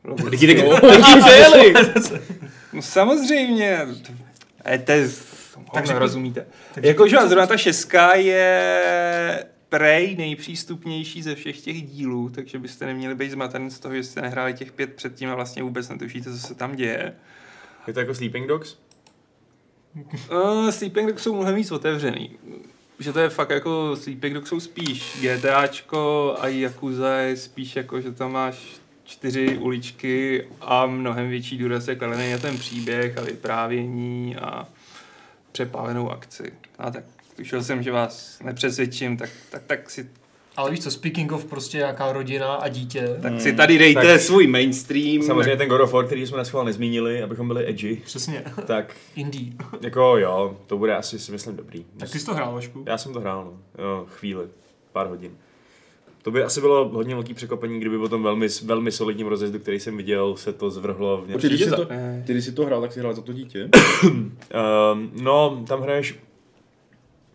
Taky! 0.31 1.75
No 2.73 2.83
samozřejmě. 2.83 3.87
E, 4.67 4.79
to 4.79 4.93
je, 4.93 5.09
Tak 5.75 5.91
rozumíte. 5.91 6.47
tak 6.75 6.85
Jako, 6.85 7.03
řekni, 7.05 7.11
že 7.11 7.23
co- 7.23 7.29
zrovna 7.29 7.47
ta 7.47 7.57
šestka 7.57 8.15
je 8.15 9.45
prej 9.69 10.17
nejpřístupnější 10.17 11.23
ze 11.23 11.35
všech 11.35 11.61
těch 11.61 11.83
dílů, 11.83 12.29
takže 12.29 12.59
byste 12.59 12.87
neměli 12.87 13.15
být 13.15 13.31
zmatený 13.31 13.71
z 13.71 13.79
toho, 13.79 13.95
že 13.95 14.05
jste 14.05 14.23
nehráli 14.23 14.55
těch 14.55 14.73
pět 14.73 14.95
předtím 14.95 15.31
a 15.31 15.35
vlastně 15.35 15.63
vůbec 15.63 15.89
netušíte, 15.89 16.33
co 16.33 16.39
se 16.39 16.55
tam 16.55 16.77
děje. 16.77 17.15
Je 17.87 17.93
to 17.93 18.01
jako 18.01 18.15
Sleeping 18.15 18.49
Dogs? 18.49 18.77
Uh, 20.31 20.71
Sleeping 20.71 21.09
Dogs 21.09 21.23
jsou 21.23 21.35
mnohem 21.35 21.55
víc 21.55 21.71
otevřený. 21.71 22.31
Že 22.99 23.13
to 23.13 23.19
je 23.19 23.29
fakt 23.29 23.51
jako 23.51 23.97
Sleeping 23.97 24.35
Dogs 24.35 24.49
jsou 24.49 24.61
spíš 24.61 25.19
GTAčko 25.21 26.37
a 26.41 26.49
Yakuza 26.49 27.17
je 27.17 27.37
spíš 27.37 27.77
jako, 27.77 28.01
že 28.01 28.13
tam 28.13 28.33
máš 28.33 28.81
čtyři 29.05 29.59
uličky 29.59 30.47
a 30.61 30.87
mnohem 30.87 31.29
větší 31.29 31.59
důraz 31.59 31.89
je 31.89 31.97
kladený 31.97 32.33
na 32.33 32.39
ten 32.39 32.59
příběh 32.59 33.19
a 33.19 33.21
vyprávění 33.21 34.37
a 34.37 34.69
přepálenou 35.53 36.11
akci. 36.11 36.53
A 36.79 36.91
tak 36.91 37.05
tušil 37.37 37.62
jsem, 37.62 37.83
že 37.83 37.93
vás 37.93 38.38
nepřesvědčím, 38.45 39.16
tak, 39.16 39.31
tak, 39.50 39.62
tak, 39.66 39.90
si, 39.90 40.11
Ale 40.57 40.71
víš 40.71 40.81
co, 40.81 40.90
speaking 40.90 41.33
of 41.33 41.45
prostě 41.45 41.78
jaká 41.78 42.12
rodina 42.12 42.55
a 42.55 42.69
dítě, 42.69 43.16
tak 43.23 43.40
si 43.40 43.52
tady 43.52 43.78
dejte 43.78 44.02
Tak- 44.02 44.21
svůj 44.21 44.47
mainstream. 44.47 45.23
Samozřejmě 45.23 45.57
ten 45.57 45.69
God 45.69 45.81
of 45.81 45.93
War, 45.93 46.07
který 46.07 46.26
jsme 46.26 46.43
na 46.55 46.62
nezmínili, 46.62 47.23
abychom 47.23 47.49
byli 47.49 47.69
edgy, 47.69 48.02
přesně, 48.05 48.45
tak 48.66 48.97
indie. 49.16 49.52
jako 49.81 50.16
jo, 50.16 50.57
to 50.66 50.78
bude 50.78 50.97
asi 50.97 51.19
si 51.19 51.33
myslím 51.33 51.57
dobrý. 51.57 51.85
Tak 51.97 52.11
ty 52.11 52.19
jsi 52.19 52.26
to 52.26 52.35
hrál, 52.35 52.55
Vašku? 52.55 52.85
Já 52.87 52.99
jsem 52.99 53.12
to 53.12 53.21
hrál, 53.21 53.45
no. 53.45 53.85
Jo, 53.85 54.07
chvíli, 54.09 54.47
pár 54.93 55.07
hodin. 55.07 55.33
To 56.23 56.31
by 56.31 56.43
asi 56.43 56.61
bylo 56.61 56.88
hodně 56.88 57.14
velký 57.14 57.35
překvapení, 57.35 57.81
kdyby 57.81 57.99
po 57.99 58.09
tom 58.09 58.23
velmi, 58.23 58.47
velmi 58.64 58.93
solidním 58.93 59.26
rozjezdu, 59.26 59.59
který 59.59 59.81
jsem 59.81 59.97
viděl, 59.97 60.37
se 60.37 60.52
to 60.52 60.71
zvrhlo 60.71 61.23
v 61.23 61.40
Ty, 61.40 61.47
když 61.47 61.61
jsi 61.61 61.71
to, 61.71 61.87
ty, 62.26 62.33
když 62.33 62.45
jsi 62.45 62.52
to 62.52 62.64
hrál, 62.66 62.81
tak 62.81 62.93
jsi 62.93 63.00
hrál 63.00 63.14
za 63.14 63.23
to 63.23 63.33
dítě. 63.33 63.69
Um, 64.02 65.12
no, 65.23 65.64
tam 65.69 65.83
hraješ 65.83 66.19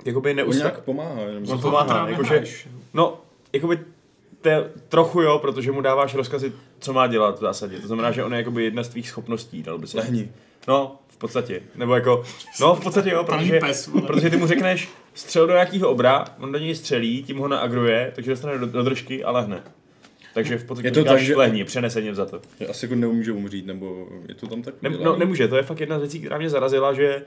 jakoby 0.06 0.34
neustále... 0.34 0.70
nějak 0.70 0.84
pomáhá. 0.84 1.22
Jenom. 1.22 1.44
No, 1.44 1.56
To 1.56 1.62
pomáhá, 1.62 2.06
teda 2.06 2.18
jakože-. 2.18 2.68
No, 2.94 3.22
jakoby 3.54 3.80
te, 4.42 4.70
trochu 4.90 5.22
jo, 5.22 5.40
protože 5.40 5.72
mu 5.72 5.82
dáváš 5.82 6.16
rozkazy, 6.16 6.52
co 6.80 6.94
má 6.94 7.08
dělat 7.08 7.38
v 7.38 7.42
zásadě. 7.42 7.80
To 7.80 7.88
znamená, 7.88 8.12
že 8.12 8.24
on 8.24 8.32
je 8.34 8.38
jakoby 8.38 8.64
jedna 8.64 8.84
z 8.84 8.90
tvých 8.90 9.10
schopností, 9.10 9.64
dal 9.64 9.78
by 9.78 9.88
se. 9.88 9.98
Lehni. 9.98 10.32
No, 10.68 10.96
v 11.08 11.18
podstatě. 11.18 11.62
Nebo 11.76 11.96
jako, 11.96 12.24
no 12.62 12.76
v 12.76 12.84
podstatě 12.84 13.10
jo, 13.10 13.24
protože, 13.24 13.60
pes, 13.60 13.90
protože 14.08 14.30
ty 14.30 14.38
mu 14.38 14.48
řekneš, 14.48 14.90
střel 15.14 15.48
do 15.48 15.54
nějakého 15.54 15.90
obra, 15.90 16.26
on 16.40 16.52
do 16.52 16.60
něj 16.60 16.76
střelí, 16.76 17.24
tím 17.24 17.38
ho 17.38 17.48
naagruje, 17.48 18.12
takže 18.16 18.32
dostane 18.32 18.58
do, 18.58 18.66
do 18.66 18.84
držky 18.84 19.24
a 19.24 19.32
lehne. 19.32 19.64
Takže 20.34 20.58
v 20.58 20.64
podstatě 20.64 20.88
Je 20.88 20.92
to 20.92 21.04
tak, 21.04 21.20
že- 21.20 21.36
lehni, 21.36 21.64
přeneseně 21.64 22.16
za 22.16 22.26
to. 22.26 22.42
Asi 22.70 22.86
jako 22.86 22.96
nemůže 22.96 23.32
umřít, 23.32 23.66
nebo 23.66 24.08
je 24.30 24.36
to 24.36 24.48
tam 24.48 24.62
tak? 24.62 24.74
Ne, 24.82 24.90
no, 24.90 25.16
nemůže, 25.18 25.48
to 25.48 25.56
je 25.58 25.64
fakt 25.64 25.80
jedna 25.80 25.98
z 25.98 26.02
věcí, 26.02 26.20
která 26.20 26.38
mě 26.38 26.50
zarazila, 26.50 26.94
že 26.94 27.24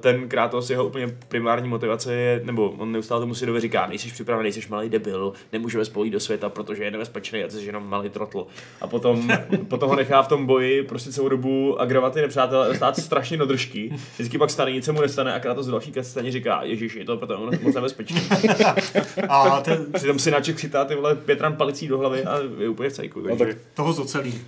ten 0.00 0.28
Kratos, 0.28 0.70
jeho 0.70 0.86
úplně 0.86 1.08
primární 1.28 1.68
motivace 1.68 2.14
je, 2.14 2.40
nebo 2.44 2.70
on 2.70 2.92
neustále 2.92 3.20
tomu 3.20 3.34
Sidovi 3.34 3.60
říká, 3.60 3.86
nejsi 3.86 4.10
připravený, 4.10 4.44
nejsi 4.44 4.68
malý 4.68 4.88
debil, 4.88 5.32
nemůžeme 5.52 5.84
spojit 5.84 6.10
do 6.10 6.20
světa, 6.20 6.48
protože 6.48 6.84
je 6.84 6.90
nebezpečný 6.90 7.44
a 7.44 7.48
ty 7.48 7.52
jsi 7.52 7.66
jenom 7.66 7.88
malý 7.88 8.10
trotl. 8.10 8.46
A 8.80 8.86
potom, 8.86 9.30
potom 9.68 9.88
ho 9.90 9.96
nechá 9.96 10.22
v 10.22 10.28
tom 10.28 10.46
boji 10.46 10.82
prostě 10.82 11.12
celou 11.12 11.28
dobu 11.28 11.80
agravovat 11.80 12.14
ty 12.14 12.20
nepřátelé, 12.20 12.76
stát 12.76 12.96
strašně 12.96 13.36
do 13.36 13.46
držky. 13.46 13.92
Vždycky 14.14 14.38
pak 14.38 14.50
stane, 14.50 14.72
nic 14.72 14.84
se 14.84 14.92
mu 14.92 15.00
nestane 15.00 15.34
a 15.34 15.40
Kratos 15.40 15.68
v 15.68 15.70
další 15.70 15.92
scéně 16.02 16.32
říká, 16.32 16.62
Ježíš, 16.62 16.94
je 16.94 17.04
to 17.04 17.16
proto 17.16 17.50
moc 17.62 17.74
nebezpečný. 17.74 18.20
A 19.28 19.60
ten, 19.60 19.86
Přitom 19.92 20.18
si 20.18 20.30
naček 20.30 20.56
chytá 20.56 20.84
ty 20.84 20.94
vole 20.94 21.14
pět 21.14 21.40
ran 21.40 21.56
palicí 21.56 21.88
do 21.88 21.98
hlavy 21.98 22.24
a 22.24 22.38
je 22.58 22.68
úplně 22.68 22.90
v 22.90 22.92
cajku. 22.92 23.20
No 23.20 23.36
Takže... 23.36 23.54
tak 23.54 23.62
toho 23.74 23.92
zocelí. 23.92 24.40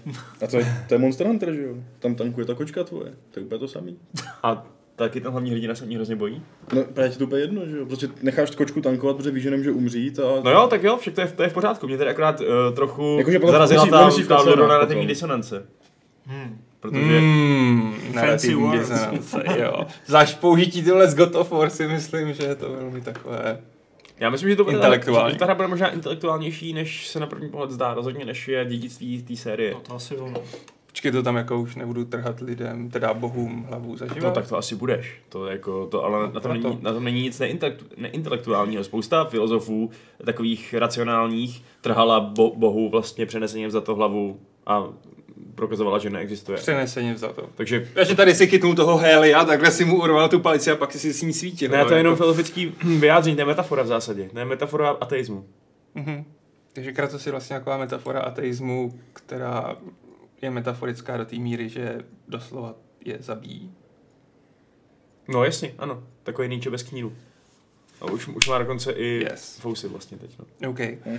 A 0.42 0.46
to 0.46 0.56
je, 0.56 0.84
to 0.88 0.94
je 0.94 0.99
Monster 0.99 1.26
Hunter, 1.26 1.54
že 1.54 1.62
jo? 1.62 1.75
Tam 1.99 2.14
tankuje 2.14 2.46
ta 2.46 2.54
kočka 2.54 2.84
tvoje. 2.84 3.12
To 3.30 3.40
je 3.40 3.46
úplně 3.46 3.58
to 3.58 3.68
samý. 3.68 3.99
A 4.42 4.66
taky 4.96 5.20
ten 5.20 5.32
hlavní 5.32 5.50
hrdina 5.50 5.74
se 5.74 5.86
ní 5.86 5.94
hrozně 5.96 6.16
bojí. 6.16 6.42
No, 6.72 6.84
právě 6.84 7.10
ti 7.10 7.18
to 7.18 7.24
úplně 7.24 7.40
jedno, 7.40 7.66
že 7.66 7.76
jo? 7.76 7.86
Prostě 7.86 8.08
necháš 8.22 8.50
kočku 8.50 8.80
tankovat, 8.80 9.16
protože 9.16 9.30
víš, 9.30 9.42
že 9.42 9.50
nemůže 9.50 9.70
umřít 9.70 10.18
a... 10.18 10.40
No 10.42 10.50
jo, 10.50 10.66
tak 10.70 10.82
jo, 10.82 10.96
však 10.96 11.14
to 11.14 11.20
je, 11.20 11.26
to 11.26 11.42
je 11.42 11.48
v 11.48 11.52
pořádku. 11.52 11.86
Mě 11.86 11.98
tady 11.98 12.10
akorát 12.10 12.40
uh, 12.40 12.46
trochu 12.74 13.16
Jakože 13.18 13.38
potom 13.38 13.52
zarazila 13.52 13.86
ta, 13.86 14.04
musí 14.04 14.24
ta 14.24 14.34
vkazovat 14.34 14.68
narrativní 14.68 15.06
disonance. 15.06 15.66
Hmm. 16.26 16.60
Protože 16.80 17.18
Hmm, 17.18 17.94
Fancy 18.12 18.48
disonance, 18.48 19.44
jo. 19.58 19.86
Zvlášť 20.06 20.38
použití 20.38 20.82
tyhle 20.82 21.10
z 21.10 21.14
God 21.14 21.34
of 21.34 21.50
War 21.50 21.70
si 21.70 21.88
myslím, 21.88 22.34
že 22.34 22.44
je 22.44 22.54
to 22.54 22.72
velmi 22.72 23.00
takové... 23.00 23.60
já 24.20 24.30
myslím, 24.30 24.50
že 24.50 24.56
to 24.56 24.64
bude 24.64 24.76
Intelektuální. 24.76 25.32
že 25.32 25.38
ta 25.38 25.44
hra 25.44 25.54
bude 25.54 25.68
možná 25.68 25.88
intelektuálnější, 25.90 26.72
než 26.72 27.08
se 27.08 27.20
na 27.20 27.26
první 27.26 27.48
pohled 27.48 27.70
zdá, 27.70 27.94
rozhodně 27.94 28.24
než 28.24 28.48
je 28.48 28.64
dědictví 28.64 29.22
té 29.22 29.36
série. 29.36 29.74
No 29.74 29.80
to 29.80 29.94
asi 29.94 30.14
jo. 30.14 30.34
No. 30.94 30.96
Počkej, 30.96 31.12
to 31.12 31.22
tam 31.22 31.36
jako 31.36 31.60
už 31.60 31.76
nebudu 31.76 32.04
trhat 32.04 32.40
lidem, 32.40 32.90
teda 32.90 33.14
bohům 33.14 33.66
hlavu 33.68 33.96
zaživa. 33.96 34.28
No 34.28 34.34
tak 34.34 34.48
to 34.48 34.56
asi 34.58 34.74
budeš. 34.74 35.20
To 35.28 35.46
jako, 35.46 35.86
to, 35.86 36.04
ale 36.04 36.18
na 36.22 36.40
tom, 36.40 36.42
Proto. 36.42 36.68
není, 36.68 36.78
na 36.82 36.92
tom 36.92 37.04
není 37.04 37.22
nic 37.22 37.38
neintelektu, 37.38 37.84
neintelektuálního. 37.96 38.84
Spousta 38.84 39.24
filozofů, 39.24 39.90
takových 40.24 40.74
racionálních, 40.74 41.62
trhala 41.80 42.20
bo, 42.20 42.54
bohu 42.56 42.90
vlastně 42.90 43.26
přenesením 43.26 43.70
za 43.70 43.80
to 43.80 43.94
hlavu 43.94 44.40
a 44.66 44.84
prokazovala, 45.54 45.98
že 45.98 46.10
neexistuje. 46.10 46.58
Přeneseně 46.58 47.16
za 47.18 47.28
to. 47.32 47.48
Takže 47.54 47.88
Takže 47.94 48.14
tady 48.16 48.34
si 48.34 48.46
chytnul 48.46 48.74
toho 48.74 48.96
Helia, 48.96 49.44
takhle 49.44 49.70
si 49.70 49.84
mu 49.84 50.02
urval 50.02 50.28
tu 50.28 50.40
palici 50.40 50.70
a 50.70 50.76
pak 50.76 50.92
si 50.92 51.12
s 51.12 51.22
ní 51.22 51.32
svítil. 51.32 51.70
ne, 51.70 51.84
to 51.84 51.92
je 51.94 51.98
jenom 52.00 52.10
jako- 52.12 52.16
filozofický 52.22 52.72
vyjádření, 52.98 53.36
to 53.36 53.42
je 53.42 53.46
metafora 53.46 53.82
v 53.82 53.86
zásadě. 53.86 54.30
Ne, 54.32 54.44
metafora 54.44 54.90
ateismu. 54.90 55.44
Mhm. 55.94 56.24
Takže 56.72 56.92
Kratos 56.92 57.26
je 57.26 57.32
vlastně 57.32 57.56
taková 57.56 57.78
metafora 57.78 58.20
ateismu, 58.20 58.94
která 59.12 59.76
je 60.44 60.50
metaforická 60.50 61.16
do 61.16 61.24
té 61.24 61.36
míry, 61.36 61.68
že 61.68 61.98
doslova 62.28 62.74
je 63.04 63.16
zabíjí. 63.20 63.72
No 65.28 65.44
jasně, 65.44 65.74
ano. 65.78 66.02
Takový 66.22 66.48
Nietzsche 66.48 66.70
bez 66.70 66.82
kníru. 66.82 67.12
A 68.00 68.04
už, 68.04 68.28
už 68.28 68.48
má 68.48 68.58
dokonce 68.58 68.92
i 68.92 69.24
Yes. 69.30 69.58
fousy 69.58 69.88
vlastně 69.88 70.18
teď. 70.18 70.30
No. 70.60 70.70
OK. 70.70 70.78
Hm. 70.80 71.18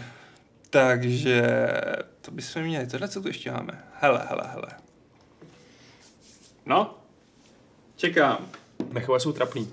Takže 0.70 1.68
to 2.22 2.32
bychom 2.32 2.62
měli. 2.62 2.88
Tohle 2.88 3.08
co 3.08 3.22
tu 3.22 3.28
ještě 3.28 3.52
máme? 3.52 3.84
Hele, 3.94 4.26
hele, 4.30 4.42
hele. 4.46 4.68
No, 6.66 6.98
čekám. 7.96 8.48
Mechové 8.92 9.20
jsou 9.20 9.32
trapný. 9.32 9.70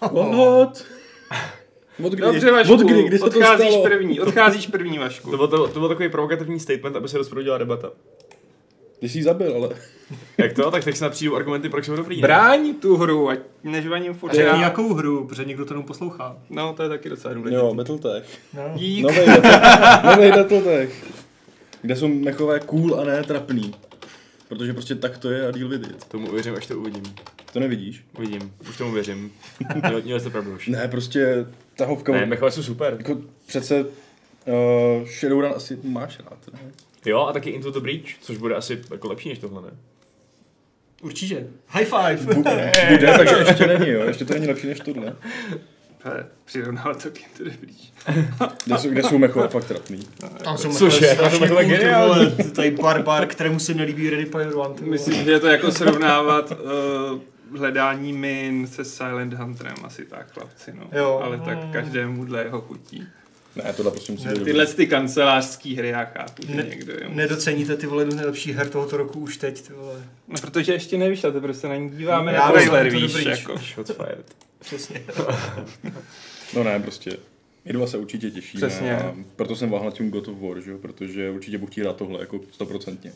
What? 0.00 0.84
Od 2.04 2.12
kdy? 2.12 2.22
Dobře, 2.22 2.50
Vašku, 2.52 2.74
Od 2.74 2.80
kdy? 2.80 3.02
Kdy 3.04 3.18
se 3.18 3.24
to 3.24 3.26
odcházíš 3.38 3.68
stalo? 3.68 3.82
první, 3.82 4.20
odcházíš 4.20 4.66
první, 4.66 4.98
Vašku. 4.98 5.30
To 5.30 5.36
byl, 5.36 5.48
to, 5.48 5.68
to 5.68 5.80
byl 5.80 5.88
takový 5.88 6.08
provokativní 6.08 6.60
statement, 6.60 6.96
aby 6.96 7.08
se 7.08 7.18
rozproudila 7.18 7.58
debata. 7.58 7.90
Ty 8.98 9.08
jsi 9.08 9.18
ji 9.18 9.22
zabil, 9.24 9.54
ale... 9.54 9.68
Jak 10.38 10.52
to? 10.52 10.70
Tak 10.70 10.84
teď 10.84 10.96
se 10.96 11.10
přijdu 11.10 11.36
argumenty, 11.36 11.68
proč 11.68 11.84
jsou 11.84 11.96
dobrý. 11.96 12.16
ne? 12.16 12.22
Bráň 12.22 12.74
tu 12.74 12.96
hru, 12.96 13.28
ať 13.28 13.38
nežvaním 13.64 14.14
furt. 14.14 14.34
Řekni 14.34 14.48
já- 14.48 14.62
jakou 14.62 14.94
hru, 14.94 15.26
protože 15.26 15.44
někdo 15.44 15.64
to 15.64 15.74
jenom 15.74 15.84
poslouchá. 15.84 16.36
No, 16.50 16.72
to 16.72 16.82
je 16.82 16.88
taky 16.88 17.08
docela 17.08 17.34
důležité. 17.34 17.60
Jo, 17.62 17.74
Battletech. 17.74 18.38
No. 18.54 18.62
Dík. 18.74 19.02
Nový 19.02 19.18
Nový 20.16 20.30
Battletech. 20.30 21.04
Kde 21.82 21.96
jsou 21.96 22.08
mechové 22.08 22.60
cool 22.60 23.00
a 23.00 23.04
ne 23.04 23.22
trapný. 23.22 23.74
Protože 24.48 24.72
prostě 24.72 24.94
tak 24.94 25.18
to 25.18 25.30
je 25.30 25.48
a 25.48 25.50
deal 25.50 25.68
with 25.68 25.90
it. 25.90 26.04
Tomu 26.04 26.28
uvěřím, 26.28 26.54
až 26.54 26.66
to 26.66 26.78
uvidím. 26.78 27.02
To 27.52 27.60
nevidíš? 27.60 28.04
Uvidím, 28.18 28.52
už 28.70 28.76
tomu 28.76 28.92
věřím. 28.92 29.32
Měl, 29.88 30.02
měl 30.02 30.20
jste 30.20 30.30
pravdu 30.30 30.54
už. 30.54 30.68
Ne, 30.68 30.88
prostě 30.88 31.46
tahovka... 31.76 32.12
Ne, 32.12 32.26
mechové 32.26 32.50
jsou 32.50 32.62
super. 32.62 32.94
Jako 32.98 33.20
přece 33.46 33.86
uh, 34.46 35.06
Shadowrun 35.08 35.52
asi 35.56 35.78
máš 35.82 36.18
rád, 36.18 36.38
ne? 36.52 36.58
Jo, 37.04 37.20
a 37.20 37.32
taky 37.32 37.50
Into 37.50 37.70
the 37.70 37.80
Breach, 37.80 38.18
což 38.20 38.36
bude 38.38 38.54
asi 38.54 38.80
jako 38.90 39.08
lepší 39.08 39.28
než 39.28 39.38
tohle, 39.38 39.62
ne? 39.62 39.70
Určitě. 41.02 41.46
High 41.66 41.84
five! 41.84 42.34
Bude, 42.34 42.72
takže 43.16 43.34
ještě 43.48 43.66
není, 43.66 43.88
jo. 43.88 44.06
Ještě 44.06 44.24
to 44.24 44.34
není 44.34 44.46
lepší 44.46 44.66
než 44.66 44.80
tohle. 44.80 45.16
Přirovnal 46.44 46.94
to 46.94 47.10
k 47.10 47.20
Into 47.20 47.44
the 47.44 47.50
Breach. 47.50 48.56
Kde 48.64 48.78
jsou, 48.78 48.88
kde 48.88 49.02
jsou 49.02 49.18
mechové 49.18 49.48
fakt 49.48 49.64
trapný. 49.64 50.06
Tam 50.44 50.58
jsou 50.58 50.84
je? 50.84 51.14
strašně 51.14 51.48
cool, 51.48 51.58
ty 51.58 51.90
vole, 52.06 52.30
Tady 52.54 52.70
barbar, 52.70 53.26
kterému 53.26 53.58
se 53.58 53.74
nelíbí 53.74 54.10
Ready 54.10 54.26
Player 54.26 54.56
One. 54.56 54.74
Myslím, 54.82 55.24
že 55.24 55.30
je 55.30 55.40
to 55.40 55.46
jako 55.46 55.72
srovnávat 55.72 56.50
uh, 56.50 57.58
hledání 57.58 58.12
min 58.12 58.66
se 58.66 58.84
Silent 58.84 59.34
Hunterem, 59.34 59.76
asi 59.84 60.04
tak, 60.04 60.32
chlapci, 60.32 60.72
no. 60.74 60.88
Jo. 60.92 61.20
Ale 61.24 61.38
tak 61.38 61.58
každému 61.72 62.24
dle 62.24 62.42
jeho 62.42 62.60
chutí. 62.60 63.06
Ne, 63.64 63.72
tohle 63.72 63.90
prostě 63.92 64.12
musí 64.12 64.24
Ne, 64.26 64.34
být 64.34 64.44
tyhle 64.44 64.66
ty 64.66 64.86
kancelářský 64.86 65.76
hry 65.76 65.88
já 65.88 66.04
chápu, 66.04 66.42
Ne- 66.48 66.66
někdo 66.68 66.92
je. 66.92 67.08
Nedoceníte 67.08 67.76
ty 67.76 67.86
vole 67.86 68.02
jednu 68.02 68.12
z 68.12 68.16
nejlepších 68.16 68.56
her 68.56 68.68
tohoto 68.68 68.96
roku 68.96 69.18
už 69.20 69.36
teď, 69.36 69.60
ty 69.62 69.72
vole. 69.72 70.04
No, 70.28 70.34
protože 70.40 70.72
ještě 70.72 70.98
nevyšla, 70.98 71.30
teprve 71.30 71.54
se 71.54 71.68
na 71.68 71.76
ní 71.76 71.90
díváme 71.90 72.32
Já 72.32 72.38
na 72.46 72.52
trailer, 72.52 72.92
to 72.92 72.98
víš, 72.98 73.12
dobrý. 73.12 73.30
jako. 73.30 73.56
Shots 73.58 73.90
fired. 73.90 74.26
Přesně. 74.58 75.02
No 76.54 76.64
ne, 76.64 76.80
prostě. 76.80 77.16
My 77.64 77.72
dva 77.72 77.86
se 77.86 77.98
určitě 77.98 78.30
těšíme. 78.30 78.66
Přesně. 78.68 78.96
A 78.96 79.14
proto 79.36 79.56
jsem 79.56 79.70
váhal 79.70 79.90
tím 79.92 80.10
God 80.10 80.28
of 80.28 80.38
War, 80.40 80.60
že? 80.60 80.70
jo, 80.70 80.78
protože 80.78 81.30
určitě 81.30 81.58
budu 81.58 81.72
chtít 81.72 81.80
hrát 81.80 81.96
tohle 81.96 82.20
jako 82.20 82.40
stoprocentně. 82.52 83.12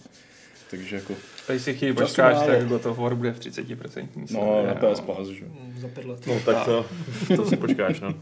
Takže 0.70 0.97
jako, 0.97 1.14
Tady 1.47 1.61
si 1.61 1.75
chvíli 1.75 1.94
Času 1.94 2.06
počkáš, 2.06 2.47
tak 2.47 2.66
God 2.68 2.87
of 2.87 2.99
War 2.99 3.14
bude 3.14 3.32
v 3.32 3.38
30% 3.40 4.09
no 4.30 4.66
na 4.66 4.75
PS 4.75 5.00
Pass, 5.00 5.28
že? 5.28 5.44
jo. 5.44 5.50
Za 5.78 5.88
pět 5.88 6.06
let. 6.06 6.26
No 6.26 6.40
tak 6.44 6.64
to, 6.64 6.87
to 7.37 7.47
si 7.47 7.56
počkáš, 7.56 8.00
no. 8.00 8.14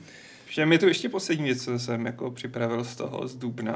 Všem 0.48 0.72
je 0.72 0.78
tu 0.78 0.88
ještě 0.88 1.08
poslední 1.08 1.44
věc, 1.44 1.64
co 1.64 1.78
jsem 1.78 2.06
jako 2.06 2.30
připravil 2.30 2.84
z 2.84 2.96
toho 2.96 3.28
z 3.28 3.34
Dubna. 3.36 3.74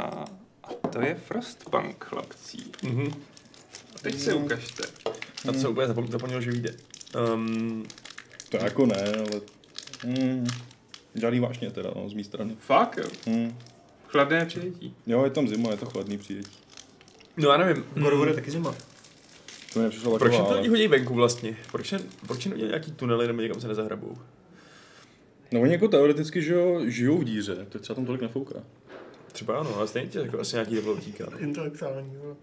A 0.65 0.89
to 0.89 1.01
je 1.01 1.15
Frostpunk, 1.15 2.05
chlapcí. 2.05 2.73
Mhm. 2.83 3.07
A 3.97 3.99
teď 4.03 4.19
se 4.19 4.35
ukažte. 4.35 4.83
A 5.49 5.53
to 5.53 5.59
jsem 5.59 5.71
úplně 5.71 5.87
zapom- 5.87 6.11
zapomněl, 6.11 6.41
že 6.41 6.51
vyjde. 6.51 6.75
Um, 7.35 7.85
To 8.49 8.57
jako 8.57 8.87
ne, 8.87 9.03
ale... 9.15 9.41
Mm, 10.05 10.47
žádný 11.15 11.41
vážně 11.41 11.71
teda, 11.71 11.91
no, 11.97 12.09
z 12.09 12.15
mé 12.15 12.25
strany. 12.25 12.57
Fakt, 12.59 12.99
jo. 12.99 13.05
Mm. 13.27 13.59
Chladné 14.07 14.47
přijetí. 14.47 14.95
Jo, 15.07 15.25
je 15.25 15.31
tam 15.31 15.49
zima, 15.49 15.71
je 15.71 15.77
to 15.77 15.87
chladný 15.87 16.19
přijetí. 16.19 16.57
no 17.37 17.49
já 17.51 17.57
nevím. 17.57 17.85
V 17.95 18.01
War 18.19 18.29
je 18.29 18.35
taky 18.35 18.51
zima. 18.51 18.75
To 19.73 19.79
mi 19.79 19.83
nepřišlo 19.83 20.19
Proč 20.19 20.37
to 20.37 20.55
lidi 20.55 20.69
hodí 20.69 20.89
venku 20.89 21.15
vlastně? 21.15 21.57
Proč, 21.73 21.93
je, 21.93 22.01
proč 22.27 22.47
neudělají 22.47 22.71
nějaký 22.71 22.93
tunely 22.93 23.27
nebo 23.27 23.41
někam 23.43 23.61
se 23.61 23.69
nezahrabou? 23.69 24.19
No 25.53 25.61
oni 25.61 25.73
jako 25.73 25.89
teoreticky, 25.89 26.43
že 26.43 26.55
jo, 26.55 26.81
žijou 26.87 27.19
v 27.19 27.25
díře, 27.25 27.67
to 27.69 27.79
třeba 27.79 27.95
tam 27.95 28.07
tolik 28.07 28.23
nefouká. 28.23 28.61
Třeba 29.33 29.59
ano, 29.59 29.77
ale 29.77 29.89
stejně 29.89 30.09
tě 30.09 30.19
jako 30.19 30.41
asi 30.41 30.57
nějaký 30.57 30.75
teplo 30.75 30.93
utíká. 30.93 31.25
Intelektuální. 31.39 32.17
vole. 32.23 32.35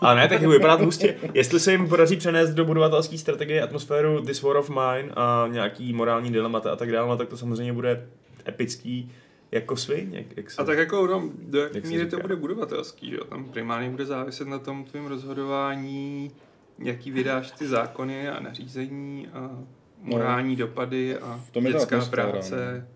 A 0.00 0.14
ne, 0.14 0.28
tak 0.28 0.42
vypadá 0.42 0.76
to 0.76 0.84
hustě. 0.84 1.16
Jestli 1.34 1.60
se 1.60 1.72
jim 1.72 1.88
podaří 1.88 2.16
přenést 2.16 2.50
do 2.50 2.64
budovatelské 2.64 3.18
strategie 3.18 3.62
atmosféru 3.62 4.20
This 4.20 4.42
War 4.42 4.56
of 4.56 4.70
Mine 4.70 5.12
a 5.16 5.48
nějaký 5.50 5.92
morální 5.92 6.32
dilemata 6.32 6.72
a 6.72 6.76
tak 6.76 6.92
dále, 6.92 7.08
no, 7.08 7.16
tak 7.16 7.28
to 7.28 7.36
samozřejmě 7.36 7.72
bude 7.72 8.08
epický 8.48 9.12
jako 9.52 9.76
sviň, 9.76 10.14
jak, 10.14 10.36
jak 10.36 10.50
se... 10.50 10.62
A 10.62 10.64
tak 10.64 10.78
jako 10.78 11.06
no, 11.06 11.30
do 11.38 11.60
jaké 11.60 11.78
Jak 11.78 11.86
se 11.86 11.92
míry 11.92 12.06
to 12.06 12.20
bude 12.20 12.36
budovatelský, 12.36 13.10
že 13.10 13.16
jo? 13.16 13.24
Tam 13.24 13.44
primárně 13.44 13.90
bude 13.90 14.06
záviset 14.06 14.48
na 14.48 14.58
tom 14.58 14.84
tvým 14.84 15.06
rozhodování, 15.06 16.30
jaký 16.78 17.10
vydáš 17.10 17.50
ty 17.50 17.66
zákony 17.66 18.28
a 18.28 18.40
nařízení 18.40 19.28
a 19.32 19.58
morální 20.06 20.56
dopady 20.56 21.16
a 21.18 21.40
v 21.46 21.50
tom 21.50 21.66
je 21.66 21.72
dětská 21.72 21.96
atmosféra, 21.96 22.30
práce. 22.30 22.88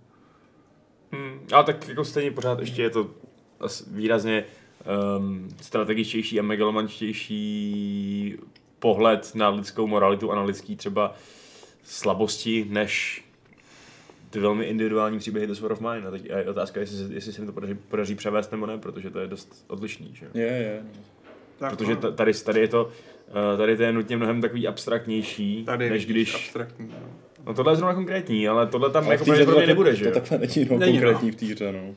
Hmm, 1.12 1.40
ale 1.52 1.64
tak 1.64 1.88
jako 1.88 2.04
stejně 2.04 2.30
pořád 2.30 2.60
ještě 2.60 2.82
je 2.82 2.90
to 2.90 3.10
výrazně 3.86 4.44
um, 5.18 5.48
strategičtější 5.60 6.38
a 6.40 6.42
megalomančtější 6.42 8.36
pohled 8.78 9.34
na 9.34 9.48
lidskou 9.48 9.86
moralitu 9.86 10.32
a 10.32 10.34
na 10.34 10.42
lidský 10.42 10.76
třeba 10.76 11.14
slabosti, 11.82 12.66
než 12.70 13.24
ty 14.30 14.40
velmi 14.40 14.64
individuální 14.64 15.18
příběhy 15.18 15.46
The 15.46 15.52
Sword 15.54 15.72
of 15.72 15.80
Mine. 15.80 16.06
A 16.06 16.10
teď 16.10 16.24
je 16.24 16.50
otázka, 16.50 16.80
jestli, 16.80 16.96
se- 16.96 17.14
jestli 17.14 17.32
se 17.32 17.40
jim 17.40 17.46
to 17.46 17.52
podaří, 17.52 17.74
podaří 17.74 18.14
převést 18.14 18.52
nebo 18.52 18.66
ne, 18.66 18.78
protože 18.78 19.10
to 19.10 19.20
je 19.20 19.26
dost 19.26 19.64
odlišný. 19.68 20.10
Že? 20.14 20.24
jo. 20.24 20.30
Je, 20.34 20.46
je. 20.46 20.80
no. 20.84 21.00
Tak, 21.58 21.70
Protože 21.76 21.94
no, 21.94 22.00
ta- 22.00 22.10
tady, 22.10 22.34
tady, 22.34 22.60
je 22.60 22.68
to, 22.68 22.90
tady 23.56 23.76
to 23.76 23.82
je 23.82 23.92
nutně 23.92 24.16
mnohem 24.16 24.40
takový 24.40 24.68
abstraktnější, 24.68 25.64
tady 25.64 25.90
než 25.90 26.06
když... 26.06 26.34
abstraktní. 26.34 26.88
No. 26.88 27.10
No 27.46 27.54
tohle 27.54 27.72
je 27.72 27.76
zrovna 27.76 27.94
konkrétní, 27.94 28.48
ale 28.48 28.66
tohle 28.66 28.90
tam 28.90 29.04
Ale 29.04 29.14
jako 29.14 29.24
v 29.24 29.26
pravděpodobně 29.26 29.66
to, 29.66 29.68
nebude, 29.68 29.96
že 29.96 30.04
to 30.04 30.20
takhle 30.20 30.38
není, 30.38 30.68
no, 30.70 30.78
Není, 30.78 30.92
no. 30.92 31.02
konkrétní 31.02 31.30
v 31.30 31.36
té 31.36 31.46
hře, 31.46 31.72
no. 31.72 31.94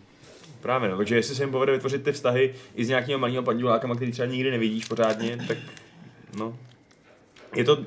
Právě, 0.62 0.90
no. 0.90 0.98
takže 0.98 1.16
jestli 1.16 1.36
se 1.36 1.44
jim 1.44 1.52
povede 1.52 1.72
vytvořit 1.72 2.04
ty 2.04 2.12
vztahy 2.12 2.54
i 2.76 2.86
s 2.86 2.90
nějakými 2.90 3.18
malými 3.18 3.44
pandulákama, 3.44 3.96
který 3.96 4.12
třeba 4.12 4.26
nikdy 4.26 4.52
nevidíš 4.52 4.86
pořádně, 4.86 5.38
tak 5.48 5.58
no. 6.38 6.58
Je 7.56 7.64
to 7.64 7.86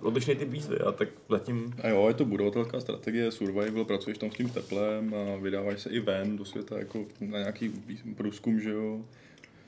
odlišný 0.00 0.34
typ 0.34 0.48
výzvy 0.48 0.78
a 0.78 0.92
tak 0.92 1.08
zatím... 1.28 1.74
A 1.82 1.88
jo, 1.88 2.08
je 2.08 2.14
to 2.14 2.24
budovatelská 2.24 2.80
strategie, 2.80 3.30
survival, 3.30 3.84
pracuješ 3.84 4.18
tam 4.18 4.30
s 4.30 4.34
tím 4.34 4.48
teplem 4.48 5.14
a 5.14 5.36
vydáváš 5.36 5.80
se 5.80 5.90
i 5.90 6.00
ven 6.00 6.36
do 6.36 6.44
světa 6.44 6.78
jako 6.78 7.04
na 7.20 7.38
nějaký 7.38 7.72
průzkum, 8.16 8.60
že 8.60 8.70
jo. 8.70 9.00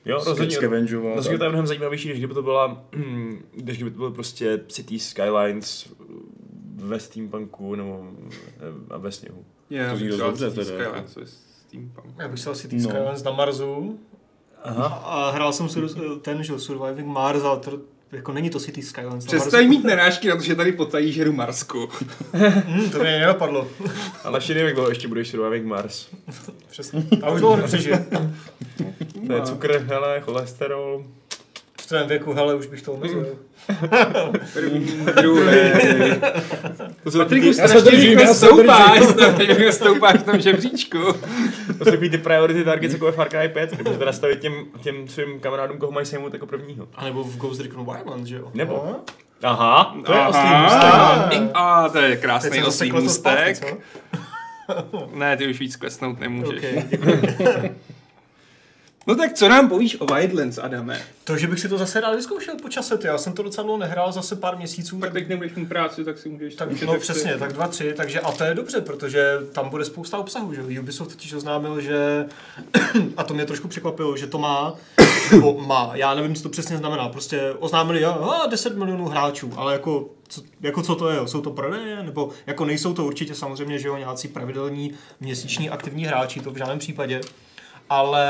Jo, 0.05 0.15
rozhodně. 0.15 0.57
Rozhodně 1.15 1.35
a- 1.35 1.37
to 1.37 1.43
je 1.43 1.49
mnohem 1.49 1.67
zajímavější, 1.67 2.07
než 2.09 2.17
kdyby 2.17 2.33
to 2.33 2.43
byla, 2.43 2.83
než 3.63 3.77
kdyby 3.77 3.91
to 3.91 3.97
bylo 3.97 4.11
prostě 4.11 4.63
City 4.67 4.99
Skylines 4.99 5.89
ve 6.75 6.99
steampunku 6.99 7.75
nebo 7.75 8.07
eh, 8.59 8.93
a 8.93 8.97
ve 8.97 9.11
sněhu. 9.11 9.45
Je, 9.69 9.89
To 9.89 9.97
zní 9.97 10.07
dost 10.07 10.19
dobře 10.19 10.51
teda, 10.65 10.83
jako. 10.83 11.09
Steampunk. 11.25 12.15
Já 12.19 12.27
bych 12.27 12.39
si 12.39 12.49
asi 12.49 12.67
No. 12.67 12.69
City 12.71 12.83
Skylines 12.83 13.23
na 13.23 13.31
Marsu 13.31 13.99
Aha. 14.63 14.85
a 14.87 15.31
hrál 15.31 15.53
jsem 15.53 15.67
sur- 15.67 16.19
ten, 16.19 16.43
že 16.43 16.53
jo, 16.53 16.59
Surviving 16.59 17.07
Mars, 17.07 17.43
ale 17.43 17.59
to, 17.59 17.79
jako 18.13 18.33
není 18.33 18.49
to 18.49 18.59
City 18.59 18.81
Skylines 18.81 19.25
na 19.25 19.27
Přestaň 19.27 19.69
mít 19.69 19.83
narážky 19.83 20.27
na 20.27 20.35
to, 20.35 20.41
že 20.41 20.55
tady 20.55 20.71
potají 20.71 21.11
žeru 21.11 21.33
Marsku. 21.33 21.89
Hm, 22.67 22.89
to 22.89 22.99
mě 22.99 23.11
nenapadlo. 23.11 23.67
A 24.23 24.29
naši 24.29 24.53
jak 24.53 24.73
dlouho 24.73 24.89
ještě 24.89 25.07
budeš 25.07 25.29
Surviving 25.29 25.65
Mars. 25.65 26.07
Přesně. 26.69 27.03
A 27.21 27.31
už 27.31 27.39
dlouho 27.39 27.57
nepřežiju. 27.57 27.95
To 29.27 29.33
je 29.33 29.41
cukr, 29.41 29.85
hele, 29.87 30.21
cholesterol. 30.21 31.05
V 31.83 31.85
tvém 31.87 32.07
věku, 32.07 32.33
hele, 32.33 32.55
už 32.55 32.65
bych 32.67 32.81
to 32.81 32.93
omezil. 32.93 33.27
První, 34.53 35.05
druhý. 35.21 35.51
To 37.03 37.11
jsou 37.11 37.17
Patrik 37.19 37.43
už 37.43 37.57
já 37.57 37.67
se 37.67 37.79
strašně 37.81 38.27
stoupáš, 38.27 38.99
rychle 39.37 39.71
stoupáš 39.71 40.15
v 40.19 40.23
tom 40.23 40.39
žebříčku. 40.39 40.97
to 41.77 41.85
jsou 41.85 41.91
takový 41.91 42.09
ty 42.09 42.17
priority 42.17 42.63
targets 42.63 42.93
jako 42.93 43.05
ve 43.05 43.11
Far 43.11 43.29
Cry 43.29 43.49
5, 43.49 43.71
kde 43.71 43.83
můžete 43.83 44.05
nastavit 44.05 44.39
těm, 44.39 44.53
těm 44.81 45.07
svým 45.07 45.39
kamarádům, 45.39 45.77
koho 45.77 45.91
mají 45.91 46.05
sejmout 46.05 46.33
jako 46.33 46.45
prvního. 46.45 46.87
A 46.95 47.03
nebo 47.03 47.23
v 47.23 47.37
Ghost 47.37 47.61
Recon 47.61 47.85
Wildlands, 47.85 48.29
že 48.29 48.35
jo? 48.35 48.51
Nebo. 48.53 48.73
No. 48.73 48.99
Aha, 49.43 49.95
to 50.05 50.13
je 50.13 50.19
Aha. 50.19 50.29
oslý 50.29 50.63
můstek. 50.63 51.41
I- 51.49 51.51
A 51.53 51.89
to 51.89 51.97
je 51.97 52.15
krásný 52.17 52.63
oslý 52.63 52.91
můstek. 52.91 53.75
Ne, 55.13 55.37
ty 55.37 55.47
už 55.47 55.59
víc 55.59 55.75
klesnout 55.75 56.19
nemůžeš. 56.19 56.57
Okay. 56.57 56.83
No 59.07 59.15
tak 59.15 59.33
co 59.33 59.49
nám 59.49 59.69
povíš 59.69 59.97
o 59.99 60.05
Wildlands, 60.05 60.57
Adame? 60.57 61.01
To, 61.23 61.37
že 61.37 61.47
bych 61.47 61.59
si 61.59 61.69
to 61.69 61.77
zase 61.77 62.01
rád 62.01 62.15
vyzkoušel 62.15 62.55
po 62.61 62.69
čase, 62.69 62.97
ty. 62.97 63.07
já 63.07 63.17
jsem 63.17 63.33
to 63.33 63.43
docela 63.43 63.63
dlouho 63.63 63.79
nehrál, 63.79 64.11
zase 64.11 64.35
pár 64.35 64.57
měsíců, 64.57 64.99
Tak 64.99 65.09
tak, 65.09 65.13
teď 65.13 65.27
nebudeš 65.27 65.53
mít 65.55 65.69
práci, 65.69 66.03
tak 66.03 66.17
si 66.17 66.29
můžeš... 66.29 66.55
tak 66.55 66.81
no 66.81 66.99
přesně, 66.99 67.37
tak 67.37 67.53
dva, 67.53 67.67
tři, 67.67 67.93
takže 67.97 68.19
a 68.19 68.31
to 68.31 68.43
je 68.43 68.53
dobře, 68.53 68.81
protože 68.81 69.37
tam 69.51 69.69
bude 69.69 69.85
spousta 69.85 70.17
obsahu, 70.17 70.53
že. 70.53 70.79
Ubisoft 70.79 71.11
totiž 71.11 71.33
oznámil, 71.33 71.81
že, 71.81 72.25
a 73.17 73.23
to 73.23 73.33
mě 73.33 73.45
trošku 73.45 73.67
překvapilo, 73.67 74.17
že 74.17 74.27
to 74.27 74.37
má, 74.37 74.75
nebo 75.31 75.61
má, 75.61 75.91
já 75.93 76.13
nevím, 76.13 76.35
co 76.35 76.43
to 76.43 76.49
přesně 76.49 76.77
znamená, 76.77 77.09
prostě 77.09 77.53
oznámili, 77.59 78.01
jo, 78.01 78.11
a 78.43 78.47
10 78.47 78.77
milionů 78.77 79.05
hráčů, 79.05 79.51
ale 79.55 79.73
jako, 79.73 80.09
co, 80.27 80.41
jako 80.61 80.81
co 80.81 80.95
to 80.95 81.09
je, 81.09 81.17
jo? 81.17 81.27
jsou 81.27 81.41
to 81.41 81.51
prodeje, 81.51 82.03
nebo 82.03 82.29
jako 82.47 82.65
nejsou 82.65 82.93
to 82.93 83.05
určitě 83.05 83.35
samozřejmě, 83.35 83.79
že 83.79 83.87
jo, 83.87 83.97
nějací 83.97 84.27
pravidelní 84.27 84.93
měsíční 85.19 85.69
aktivní 85.69 86.05
hráči, 86.05 86.39
to 86.39 86.51
v 86.51 86.57
žádném 86.57 86.79
případě, 86.79 87.21
ale 87.89 88.25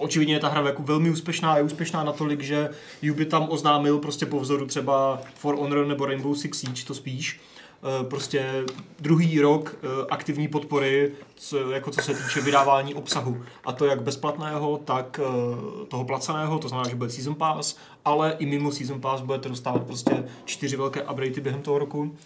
očividně 0.00 0.34
je 0.34 0.40
ta 0.40 0.48
hra 0.48 0.62
jako 0.66 0.82
velmi 0.82 1.10
úspěšná, 1.10 1.56
je 1.56 1.62
úspěšná 1.62 2.04
natolik, 2.04 2.40
že 2.40 2.70
Ubi 3.10 3.24
tam 3.24 3.46
oznámil 3.50 3.98
prostě 3.98 4.26
po 4.26 4.40
vzoru 4.40 4.66
třeba 4.66 5.20
For 5.34 5.56
Honor 5.56 5.86
nebo 5.86 6.06
Rainbow 6.06 6.34
Six 6.34 6.58
Siege, 6.58 6.84
to 6.86 6.94
spíš, 6.94 7.40
eh, 7.40 8.04
prostě 8.04 8.64
druhý 9.00 9.40
rok 9.40 9.76
eh, 9.82 10.06
aktivní 10.10 10.48
podpory, 10.48 11.12
co, 11.34 11.70
jako 11.70 11.90
co 11.90 12.02
se 12.02 12.14
týče 12.14 12.40
vydávání 12.40 12.94
obsahu. 12.94 13.42
A 13.64 13.72
to 13.72 13.86
jak 13.86 14.02
bezplatného, 14.02 14.80
tak 14.84 15.20
eh, 15.22 15.86
toho 15.86 16.04
placeného, 16.04 16.58
to 16.58 16.68
znamená, 16.68 16.90
že 16.90 16.96
bude 16.96 17.10
Season 17.10 17.34
Pass, 17.34 17.76
ale 18.04 18.36
i 18.38 18.46
mimo 18.46 18.72
Season 18.72 19.00
Pass 19.00 19.22
budete 19.22 19.48
dostávat 19.48 19.82
prostě 19.82 20.24
čtyři 20.44 20.76
velké 20.76 21.02
updatey 21.02 21.40
během 21.40 21.62
toho 21.62 21.78
roku 21.78 22.16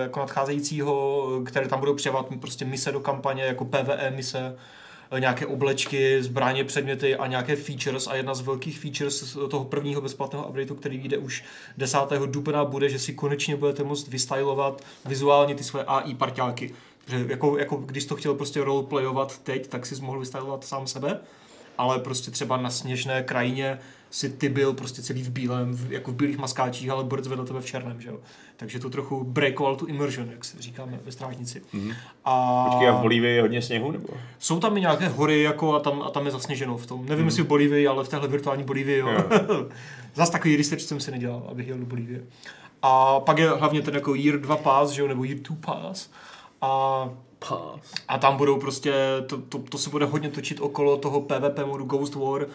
jako 0.00 0.20
nadcházejícího, 0.20 1.26
které 1.44 1.68
tam 1.68 1.80
budou 1.80 1.94
přidávat 1.94 2.26
prostě 2.40 2.64
mise 2.64 2.92
do 2.92 3.00
kampaně, 3.00 3.42
jako 3.42 3.64
PvE 3.64 4.12
mise, 4.16 4.56
nějaké 5.18 5.46
oblečky, 5.46 6.22
zbraně, 6.22 6.64
předměty 6.64 7.16
a 7.16 7.26
nějaké 7.26 7.56
features 7.56 8.06
a 8.06 8.14
jedna 8.14 8.34
z 8.34 8.40
velkých 8.40 8.78
features 8.78 9.36
toho 9.50 9.64
prvního 9.64 10.00
bezplatného 10.00 10.48
updateu, 10.48 10.74
který 10.74 10.98
vyjde 10.98 11.18
už 11.18 11.44
10. 11.78 11.98
dubna, 12.26 12.64
bude, 12.64 12.88
že 12.88 12.98
si 12.98 13.14
konečně 13.14 13.56
budete 13.56 13.84
moct 13.84 14.08
vystylovat 14.08 14.84
vizuálně 15.04 15.54
ty 15.54 15.64
své 15.64 15.84
AI 15.84 16.14
parťáky. 16.14 16.74
Že 17.06 17.24
jako, 17.28 17.58
jako 17.58 17.76
když 17.76 18.04
to 18.04 18.16
chtěl 18.16 18.34
prostě 18.34 18.64
roleplayovat 18.64 19.38
teď, 19.38 19.66
tak 19.66 19.86
si 19.86 20.02
mohl 20.02 20.20
vystylovat 20.20 20.64
sám 20.64 20.86
sebe, 20.86 21.20
ale 21.78 21.98
prostě 21.98 22.30
třeba 22.30 22.56
na 22.56 22.70
sněžné 22.70 23.22
krajině 23.22 23.78
si 24.10 24.28
ty 24.28 24.48
byl 24.48 24.72
prostě 24.72 25.02
celý 25.02 25.22
v 25.22 25.30
bílém, 25.30 25.72
v, 25.72 25.92
jako 25.92 26.10
v 26.10 26.14
bílých 26.14 26.38
maskáčích, 26.38 26.90
ale 26.90 27.04
borec 27.04 27.28
vedle 27.28 27.44
tebe 27.44 27.60
v 27.60 27.66
černém, 27.66 28.00
že 28.00 28.08
jo. 28.08 28.18
Takže 28.56 28.78
to 28.78 28.90
trochu 28.90 29.24
breakoval 29.24 29.76
tu 29.76 29.86
immersion, 29.86 30.30
jak 30.30 30.44
se 30.44 30.62
říkáme 30.62 31.00
ve 31.04 31.12
strážnici. 31.12 31.62
Mm-hmm. 31.74 31.94
A 32.24 32.64
Počkej, 32.70 32.88
a 32.88 32.92
v 32.92 33.00
Bolívii 33.00 33.36
je 33.36 33.42
hodně 33.42 33.62
sněhu, 33.62 33.90
nebo? 33.90 34.08
jsou 34.38 34.60
tam 34.60 34.76
i 34.76 34.80
nějaké 34.80 35.08
hory 35.08 35.42
jako 35.42 35.74
a 35.74 35.80
tam, 35.80 36.02
a 36.02 36.10
tam 36.10 36.26
je 36.26 36.32
zasněženo 36.32 36.76
v 36.76 36.86
tom. 36.86 37.06
Nevím, 37.06 37.26
jestli 37.26 37.42
v 37.42 37.46
Bolívii, 37.46 37.86
ale 37.86 38.04
v 38.04 38.08
téhle 38.08 38.28
virtuální 38.28 38.64
Bolívii, 38.64 38.98
jo. 38.98 39.08
Zas 40.14 40.30
takový 40.30 40.56
research 40.56 40.82
jsem 40.82 41.00
si 41.00 41.10
nedělal, 41.10 41.46
abych 41.50 41.68
jel 41.68 41.78
do 41.78 41.86
Bolívie. 41.86 42.22
A 42.82 43.20
pak 43.20 43.38
je 43.38 43.48
hlavně 43.48 43.82
ten 43.82 43.94
jako 43.94 44.14
Year 44.14 44.40
2 44.40 44.56
pass, 44.56 44.92
že 44.92 45.02
jo, 45.02 45.08
nebo 45.08 45.24
Year 45.24 45.38
2 45.38 45.56
pass. 45.60 46.10
A 46.60 47.10
Pass. 47.48 47.92
a 48.08 48.18
tam 48.18 48.36
budou 48.36 48.60
prostě, 48.60 48.92
to, 49.26 49.38
to, 49.38 49.58
to 49.58 49.78
se 49.78 49.90
bude 49.90 50.06
hodně 50.06 50.28
točit 50.28 50.60
okolo 50.60 50.96
toho 50.96 51.20
PvP 51.20 51.58
modu 51.66 51.84
Ghost 51.84 52.14
War, 52.14 52.46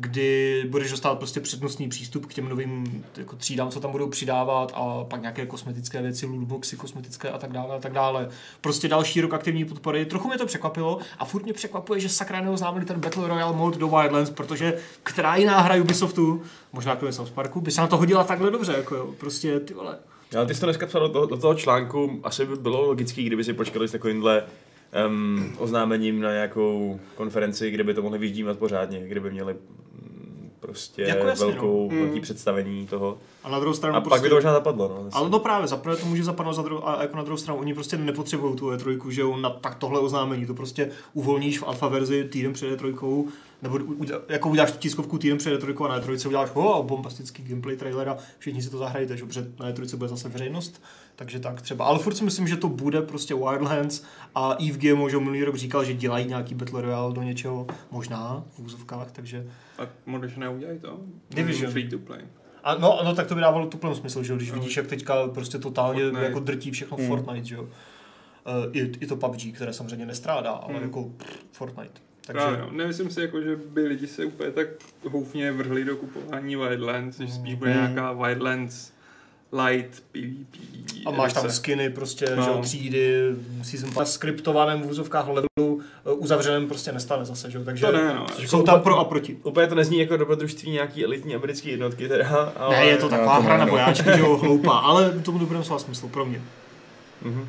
kdy 0.00 0.64
budeš 0.68 0.90
dostávat 0.90 1.18
prostě 1.18 1.40
přednostní 1.40 1.88
přístup 1.88 2.26
k 2.26 2.34
těm 2.34 2.48
novým 2.48 3.04
jako 3.16 3.36
třídám, 3.36 3.70
co 3.70 3.80
tam 3.80 3.92
budou 3.92 4.08
přidávat 4.08 4.72
a 4.74 5.04
pak 5.04 5.20
nějaké 5.20 5.46
kosmetické 5.46 6.02
věci, 6.02 6.26
lootboxy 6.26 6.76
kosmetické 6.76 7.30
a 7.30 7.38
tak 7.38 7.52
dále 7.52 7.76
a 7.76 7.78
tak 7.78 7.92
dále. 7.92 8.28
Prostě 8.60 8.88
další 8.88 9.20
rok 9.20 9.34
aktivní 9.34 9.64
podpory. 9.64 10.06
Trochu 10.06 10.28
mě 10.28 10.38
to 10.38 10.46
překvapilo 10.46 10.98
a 11.18 11.24
furt 11.24 11.44
mě 11.44 11.52
překvapuje, 11.52 12.00
že 12.00 12.08
sakra 12.08 12.40
neoznámili 12.40 12.84
ten 12.84 13.00
Battle 13.00 13.28
Royale 13.28 13.56
mod 13.56 13.76
do 13.76 13.88
Wildlands, 13.88 14.30
protože 14.30 14.78
která 15.02 15.36
jiná 15.36 15.60
hra 15.60 15.76
Ubisoftu, 15.82 16.42
možná 16.72 16.96
kromě 16.96 17.12
South 17.12 17.30
Parku, 17.30 17.60
by 17.60 17.70
se 17.70 17.80
na 17.80 17.86
to 17.86 17.96
hodila 17.96 18.24
takhle 18.24 18.50
dobře, 18.50 18.72
jako 18.72 18.94
jo. 18.94 19.14
Prostě 19.20 19.60
ty 19.60 19.74
vole. 19.74 19.98
Ale 20.36 20.46
ty 20.46 20.54
jsi 20.54 20.60
to 20.60 20.66
dneska 20.66 20.86
psal 20.86 21.00
do 21.00 21.08
toho, 21.08 21.26
do 21.26 21.36
toho 21.36 21.54
článku, 21.54 22.20
asi 22.22 22.46
by 22.46 22.56
bylo 22.56 22.86
logický, 22.86 23.24
kdyby 23.24 23.44
si 23.44 23.52
počkali 23.52 23.88
s 23.88 23.92
takovýmhle 23.92 24.42
um, 25.06 25.52
oznámením 25.58 26.20
na 26.20 26.32
nějakou 26.32 27.00
konferenci, 27.14 27.70
kde 27.70 27.84
by 27.84 27.94
to 27.94 28.02
mohli 28.02 28.18
vyždímat 28.18 28.58
pořádně, 28.58 29.00
kde 29.08 29.20
by 29.20 29.30
měli 29.30 29.54
mm, 29.54 30.50
prostě 30.60 31.02
Jako 31.02 31.26
jasně, 31.26 31.46
velkou, 31.46 31.88
no. 31.92 32.00
velký 32.00 32.20
představení 32.20 32.86
toho. 32.86 33.18
A 33.44 33.48
na 33.50 33.60
druhou 33.60 33.74
stranu 33.74 33.96
A 33.96 34.00
pak 34.00 34.22
by 34.22 34.28
to 34.28 34.34
možná 34.34 34.52
zapadlo, 34.52 34.88
no. 34.88 35.08
Ale 35.12 35.30
no 35.30 35.38
právě, 35.38 35.68
zaprvé 35.68 35.96
to 35.96 36.06
může 36.06 36.24
zapadnout 36.24 36.52
za 36.52 36.62
druhou, 36.62 36.88
a 36.88 37.02
jako 37.02 37.16
na 37.16 37.22
druhou 37.22 37.36
stranu, 37.36 37.60
oni 37.60 37.74
prostě 37.74 37.96
nepotřebují 37.96 38.56
tu 38.56 38.70
E3, 38.70 39.08
že 39.10 39.20
jo, 39.20 39.36
na 39.36 39.50
tak 39.50 39.74
tohle 39.74 40.00
oznámení, 40.00 40.46
to 40.46 40.54
prostě 40.54 40.90
uvolníš 41.12 41.58
v 41.58 41.64
alfa 41.66 41.88
verzi 41.88 42.24
týden 42.24 42.52
před 42.52 42.80
E3, 42.80 43.24
nebo 43.62 43.78
jako 44.28 44.48
uděláš 44.48 44.72
tu 44.72 44.78
tiskovku 44.78 45.18
týden 45.18 45.38
před 45.38 45.62
E3 45.62 45.84
a 45.84 45.88
na 45.88 46.00
E3 46.00 46.26
uděláš 46.26 46.50
oh, 46.54 46.86
bombastický 46.86 47.42
gameplay 47.42 47.76
trailer 47.76 48.08
a 48.08 48.16
všichni 48.38 48.62
si 48.62 48.70
to 48.70 48.78
zahrajete, 48.78 49.16
že 49.16 49.24
protože 49.24 49.46
na 49.58 49.72
E3 49.72 49.96
bude 49.96 50.08
zase 50.08 50.28
veřejnost, 50.28 50.82
takže 51.18 51.40
tak 51.40 51.62
třeba. 51.62 51.84
Ale 51.84 51.98
furt 51.98 52.14
si 52.14 52.24
myslím, 52.24 52.48
že 52.48 52.56
to 52.56 52.68
bude 52.68 53.02
prostě 53.02 53.34
Wildlands 53.34 54.02
a 54.34 54.52
Eve 54.68 54.78
GMO, 54.78 55.08
že 55.08 55.18
minulý 55.18 55.44
rok 55.44 55.56
říkal, 55.56 55.84
že 55.84 55.94
dělají 55.94 56.26
nějaký 56.26 56.54
Battle 56.54 56.82
Royale 56.82 57.14
do 57.14 57.22
něčeho, 57.22 57.66
možná 57.90 58.44
v 58.48 58.58
úzovkách, 58.58 59.10
takže 59.12 59.46
Tak 59.76 59.88
možná 60.06 60.28
neudělají 60.36 60.78
to? 60.78 61.00
Division. 61.30 61.72
Free 61.72 61.88
to 61.88 61.98
play. 61.98 62.20
a 62.64 62.74
no, 62.74 63.00
no, 63.04 63.14
tak 63.14 63.26
to 63.26 63.34
by 63.34 63.40
dávalo 63.40 63.66
tu 63.66 63.78
plnou 63.78 63.94
smysl, 63.94 64.22
že 64.22 64.36
když 64.36 64.52
vidíš, 64.52 64.76
jak 64.76 64.86
teďka 64.86 65.28
prostě 65.28 65.58
totálně 65.58 66.00
Fortnite. 66.02 66.24
jako 66.26 66.40
drtí 66.40 66.70
všechno 66.70 66.96
Hmm. 66.96 67.06
Fortnite, 67.06 67.44
že 67.48 67.54
jo. 67.54 67.62
Uh, 67.62 67.68
i, 68.72 68.80
I 69.00 69.06
to 69.06 69.16
PUBG, 69.16 69.54
které 69.54 69.72
samozřejmě 69.72 70.06
nestrádá, 70.06 70.50
ale 70.50 70.74
Hmm. 70.74 70.82
jako 70.82 71.04
pff, 71.04 71.38
Fortnite. 71.52 71.90
Takže... 71.90 72.00
Takže 72.26 72.56
Právě, 72.56 72.58
no. 72.58 72.78
Nemyslím 72.78 73.10
si, 73.10 73.20
jako, 73.20 73.40
že 73.42 73.56
by 73.56 73.80
lidi 73.86 74.06
se 74.06 74.24
úplně 74.24 74.50
tak 74.50 74.68
houfně 75.10 75.52
vrhli 75.52 75.84
do 75.84 75.96
kupování 75.96 76.56
Wildlands, 76.56 77.18
že 77.20 77.32
spíš 77.32 77.54
bude 77.54 77.72
Hmm. 77.72 77.80
nějaká 77.94 78.12
Wildlands 78.12 78.92
light 79.52 80.02
PvP. 80.12 81.06
a 81.06 81.10
máš 81.10 81.32
tam 81.32 81.50
skiny, 81.50 81.90
prostě, 81.90 82.26
No. 82.36 82.42
že 82.42 82.48
jo, 82.50 82.58
třídy, 82.62 83.22
season 83.62 83.92
pass, 83.92 84.12
skriptovaném 84.12 84.82
v 84.82 84.86
úzovkách 84.86 85.26
levelu, 85.28 85.48
uh, 86.04 86.22
uzavřeném 86.22 86.68
prostě 86.68 86.92
nestane 86.92 87.24
zase, 87.24 87.50
že 87.50 87.58
jo, 87.58 87.64
takže 87.64 87.86
To 87.86 87.92
ne, 87.92 88.14
no. 88.14 88.26
jsou 88.46 88.62
tam 88.62 88.80
pro 88.80 88.98
a 88.98 89.04
proti. 89.04 89.38
Úplně 89.42 89.66
to 89.66 89.74
nezní 89.74 89.98
jako 89.98 90.16
dobrodružství 90.16 90.70
nějaký 90.70 91.04
elitní 91.04 91.34
americké 91.34 91.70
jednotky 91.70 92.08
teda, 92.08 92.52
ale... 92.56 92.76
Ne, 92.76 92.84
je 92.86 92.96
to 92.96 93.08
taková 93.08 93.36
to 93.36 93.42
hra 93.42 93.56
na 93.56 93.64
no. 93.64 93.70
vojáčky, 93.70 94.04
že 94.14 94.20
jo, 94.20 94.36
hloupá, 94.42 94.78
ale 94.78 95.10
tomu 95.10 95.38
dobrém 95.38 95.64
slova 95.64 95.78
smysl 95.78 96.08
pro 96.08 96.24
mě. 96.24 96.42
Mhm. 97.22 97.48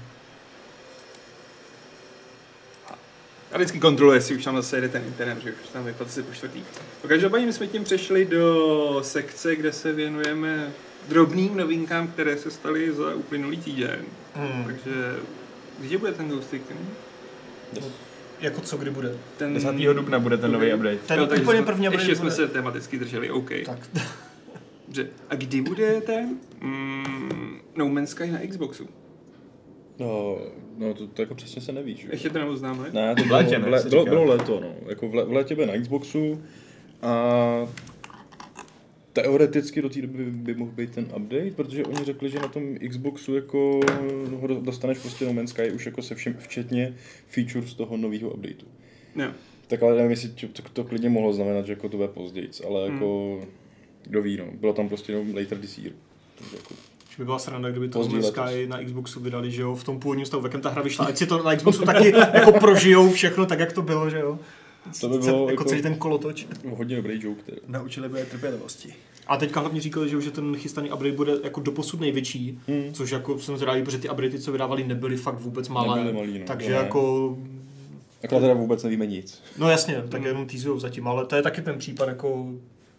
A 3.52 3.58
vždycky 3.58 3.80
kontroluje, 3.80 4.18
jestli 4.18 4.36
už 4.36 4.44
tam 4.44 4.56
zase 4.56 4.78
jede 4.78 4.90
ten 4.90 5.04
internet, 5.08 5.38
že 5.44 5.52
už 5.52 5.70
tam 5.74 5.86
vypadá 5.86 6.10
se 6.10 6.24
po 6.24 6.34
čtvrtý. 6.34 6.60
No, 7.04 7.10
každopádně 7.10 7.46
my 7.46 7.54
jsme 7.54 7.68
tím 7.68 7.84
přešli 7.84 8.26
do 8.26 9.00
sekce, 9.04 9.56
kde 9.56 9.74
se 9.74 9.94
věnujeme 9.94 10.72
drobným 11.10 11.58
novinkám, 11.58 12.08
které 12.08 12.38
se 12.38 12.52
staly 12.52 12.92
za 12.94 13.16
uplynulý 13.16 13.58
týden. 13.58 14.00
Hmm. 14.36 14.64
Takže 14.66 15.16
kdy 15.80 15.98
bude 15.98 16.12
ten 16.12 16.30
Ghost 16.30 16.54
Recon? 16.54 16.78
Jako 18.42 18.62
co 18.62 18.78
kdy 18.78 18.90
bude? 18.92 19.16
Ten 19.38 19.54
10. 19.54 19.76
dubna 19.94 20.20
bude 20.20 20.38
ten 20.38 20.52
nový 20.52 20.74
update. 20.74 20.98
Ten 20.98 21.28
takže 21.28 21.44
úplně 21.44 21.58
jsme- 21.58 21.66
první 21.66 21.88
update 21.88 22.04
Ještě 22.04 22.16
jsme 22.16 22.24
bude- 22.24 22.36
se 22.36 22.48
tematicky 22.48 22.98
drželi, 23.00 23.30
OK. 23.32 23.50
Tak, 23.66 23.80
Dobře. 24.88 25.08
A 25.30 25.36
kdy 25.36 25.62
bude 25.62 26.02
ten 26.02 26.38
mm, 26.62 27.60
No 27.76 27.90
Man's 27.90 28.10
Sky 28.10 28.32
na 28.32 28.40
Xboxu? 28.50 28.88
No, 30.00 30.38
no 30.78 30.94
to, 30.94 31.08
to 31.08 31.22
jako 31.22 31.36
přesně 31.36 31.62
se 31.62 31.72
neví, 31.72 31.96
že? 31.96 32.04
jo? 32.08 32.10
Ještě 32.12 32.30
to 32.30 32.40
neuznáme? 32.40 32.90
Ne, 32.94 33.16
to 33.16 33.24
V 33.24 33.26
bylo, 33.28 33.38
létě, 33.40 33.60
ne, 33.60 33.66
v 33.66 33.68
lé- 33.72 33.82
se 33.82 33.90
bylo, 33.90 34.02
říká. 34.02 34.10
bylo 34.10 34.26
léto, 34.26 34.60
no. 34.60 34.76
Jako 34.90 35.10
v, 35.10 35.16
lé, 35.16 35.26
v 35.26 35.32
létě 35.32 35.56
bude 35.56 35.68
na 35.68 35.78
Xboxu 35.82 36.42
a 37.02 37.12
teoreticky 39.14 39.82
do 39.82 39.90
té 39.90 40.02
doby 40.02 40.26
by, 40.26 40.54
mohl 40.56 40.72
být 40.72 40.92
ten 40.92 41.06
update, 41.18 41.52
protože 41.56 41.84
oni 41.84 42.06
řekli, 42.06 42.30
že 42.30 42.40
na 42.40 42.48
tom 42.48 42.76
Xboxu 42.90 43.36
jako 43.36 43.80
ho 44.40 44.48
do- 44.48 44.62
dostaneš 44.62 44.98
prostě 44.98 45.26
No 45.26 45.34
Man's 45.34 45.50
Sky 45.50 45.72
už 45.72 45.86
jako 45.86 46.02
se 46.02 46.16
všem, 46.16 46.36
včetně 46.40 46.96
feature 47.28 47.68
z 47.68 47.74
toho 47.74 47.98
nového 47.98 48.30
updateu. 48.30 48.66
Ne. 49.16 49.34
Tak 49.68 49.84
ale 49.84 49.96
nevím, 49.96 50.12
jestli 50.12 50.30
to, 50.30 50.48
to, 50.48 50.70
to 50.74 50.84
klidně 50.84 51.10
mohlo 51.10 51.34
znamenat, 51.34 51.66
že 51.66 51.74
jako 51.74 51.90
to 51.90 51.98
bude 51.98 52.10
později, 52.10 52.50
ale 52.68 52.90
jako 52.90 53.40
kdo 54.04 54.22
ví, 54.22 54.38
no. 54.38 54.46
Bylo 54.54 54.74
tam 54.74 54.88
prostě 54.88 55.12
jenom 55.12 55.36
later 55.36 55.58
this 55.58 55.78
year. 55.78 55.94
Takže 56.40 56.56
jako, 56.56 56.74
by 57.20 57.26
byla 57.26 57.40
sranda, 57.40 57.70
kdyby 57.70 57.90
to 57.90 58.00
letos. 58.00 58.28
Sky 58.28 58.68
na 58.68 58.84
Xboxu 58.84 59.20
vydali, 59.20 59.52
že 59.52 59.62
jo, 59.62 59.76
v 59.76 59.84
tom 59.84 60.00
původním 60.00 60.26
stavu, 60.26 60.42
v 60.44 60.46
jakém 60.46 60.62
ta 60.62 60.70
hra 60.70 60.82
vyšla, 60.82 61.06
ať 61.06 61.18
si 61.18 61.28
to 61.28 61.44
na 61.44 61.56
Xboxu 61.56 61.86
taky 61.86 62.10
jako 62.34 62.52
prožijou 62.52 63.12
všechno 63.12 63.46
tak, 63.46 63.60
jak 63.60 63.74
to 63.74 63.82
bylo, 63.82 64.10
že 64.10 64.20
jo. 64.20 64.40
To 65.02 65.10
by 65.10 65.18
bylo 65.18 65.40
jako, 65.40 65.50
jako- 65.52 65.64
celý 65.64 65.82
ten 65.82 65.96
kolotoč. 65.96 66.48
hodně 66.76 66.96
dobrý 66.96 67.20
joke 67.24 67.42
teda. 67.44 67.58
Naučili 67.68 68.10
by 68.10 68.20
je 68.20 68.26
trpělivosti. 68.26 68.94
A 69.28 69.38
teďka 69.38 69.60
hlavně 69.60 69.82
říkali, 69.82 70.10
že 70.10 70.18
už 70.18 70.26
je 70.26 70.32
ten 70.32 70.56
chystaný 70.58 70.92
update 70.92 71.12
bude 71.12 71.34
jako 71.44 71.60
doposud 71.60 72.00
největší, 72.00 72.60
Hmm. 72.68 72.94
což 72.94 73.12
jako 73.12 73.40
jsem 73.40 73.58
zvědavý, 73.58 73.84
protože 73.84 73.98
ty 73.98 74.10
updaty, 74.10 74.40
co 74.40 74.52
vydávali, 74.52 74.84
nebyly 74.84 75.18
fakt 75.18 75.40
vůbec 75.40 75.70
malé. 75.70 75.96
Nebyly 76.04 76.14
malý, 76.14 76.40
no. 76.40 76.46
takže 76.46 76.70
ne. 76.70 76.76
jako 76.76 77.38
Akorát 78.24 78.42
teda 78.42 78.54
vůbec 78.54 78.84
nevíme 78.84 79.06
nic. 79.06 79.42
No 79.58 79.70
jasně, 79.70 80.04
tak 80.10 80.24
jenom 80.24 80.46
teasujou 80.48 80.80
zatím, 80.80 81.08
ale 81.08 81.26
to 81.26 81.36
je 81.36 81.42
taky 81.42 81.62
ten 81.62 81.78
případ 81.78 82.08
jako 82.08 82.48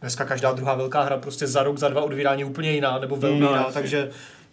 dneska 0.00 0.24
každá 0.24 0.52
druhá 0.52 0.74
velká 0.74 1.02
hra 1.02 1.16
prostě 1.18 1.46
za 1.46 1.62
rok, 1.62 1.78
za 1.78 1.88
dva 1.88 2.02
od 2.02 2.12
vydání 2.12 2.44
úplně 2.44 2.72
jiná, 2.72 2.98
nebo 2.98 3.16
velmi 3.16 3.40
No, 3.40 3.46
jiná, 3.48 3.58
jasně. 3.58 3.72
takže 3.74 4.10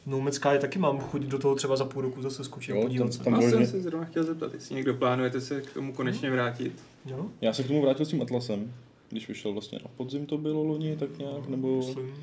No 0.09 0.19
Man's 0.21 0.35
Sky 0.35 0.49
taky 0.59 0.79
mám 0.79 0.99
chuť 0.99 1.21
do 1.21 1.39
toho 1.39 1.55
třeba 1.55 1.75
za 1.75 1.85
půl 1.85 2.01
roku 2.01 2.21
zase 2.21 2.43
skočit 2.43 2.75
Jo, 2.75 2.81
podívat 2.81 3.03
tam- 3.05 3.11
se. 3.11 3.23
tam- 3.23 3.41
Já 3.41 3.49
jsem 3.49 3.65
se 3.67 3.81
zrovna 3.81 4.05
chtěl 4.05 4.23
zeptat, 4.23 4.53
jestli 4.53 4.75
někdo 4.75 4.93
plánujete 4.93 5.41
se 5.41 5.61
k 5.61 5.73
tomu 5.73 5.93
konečně 5.93 6.31
vrátit. 6.31 6.81
Jo? 7.05 7.25
Já 7.41 7.53
se 7.53 7.63
k 7.63 7.67
tomu 7.67 7.81
vrátil 7.81 8.05
s 8.05 8.09
tím 8.09 8.21
Atlasem, 8.21 8.73
když 9.09 9.27
vyšel 9.27 9.53
vlastně 9.53 9.79
na 9.83 9.89
podzim 9.97 10.25
to 10.25 10.37
bylo 10.37 10.63
loni, 10.63 10.95
tak 10.95 11.17
nějak, 11.17 11.47
nebo... 11.47 11.77
Myslím, 11.77 12.13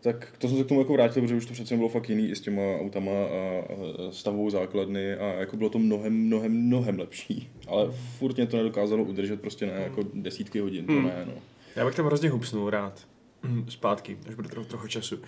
Tak 0.00 0.34
to 0.38 0.48
jsem 0.48 0.58
se 0.58 0.64
k 0.64 0.66
tomu 0.66 0.80
jako 0.80 0.92
vrátil, 0.92 1.22
protože 1.22 1.34
už 1.36 1.46
to 1.46 1.52
přece 1.52 1.76
bylo 1.76 1.88
fakt 1.88 2.08
jiný 2.08 2.28
i 2.30 2.36
s 2.36 2.40
těma 2.40 2.62
autama 2.80 3.10
a 3.12 3.64
stavou 4.10 4.50
základny 4.50 5.14
a 5.14 5.24
jako 5.26 5.56
bylo 5.56 5.70
to 5.70 5.78
mnohem, 5.78 6.12
mnohem, 6.26 6.52
mnohem 6.52 6.98
lepší. 6.98 7.50
Ale 7.68 7.90
furt 8.18 8.36
mě 8.36 8.46
to 8.46 8.56
nedokázalo 8.56 9.04
udržet 9.04 9.40
prostě 9.40 9.66
na 9.66 9.72
jako 9.72 10.02
desítky 10.14 10.58
hodin, 10.60 10.86
to 10.86 10.92
Hmm. 10.92 11.04
ne, 11.04 11.24
no. 11.26 11.32
Já 11.76 11.84
bych 11.84 11.94
tam 11.94 12.06
hrozně 12.06 12.30
hupsnul 12.30 12.70
rád. 12.70 13.06
Mm, 13.44 13.66
Zpátky, 13.68 14.18
až 14.28 14.34
bude 14.34 14.48
trochu, 14.48 14.68
trochu 14.68 14.86
času. 14.88 15.16
Uh, 15.16 15.22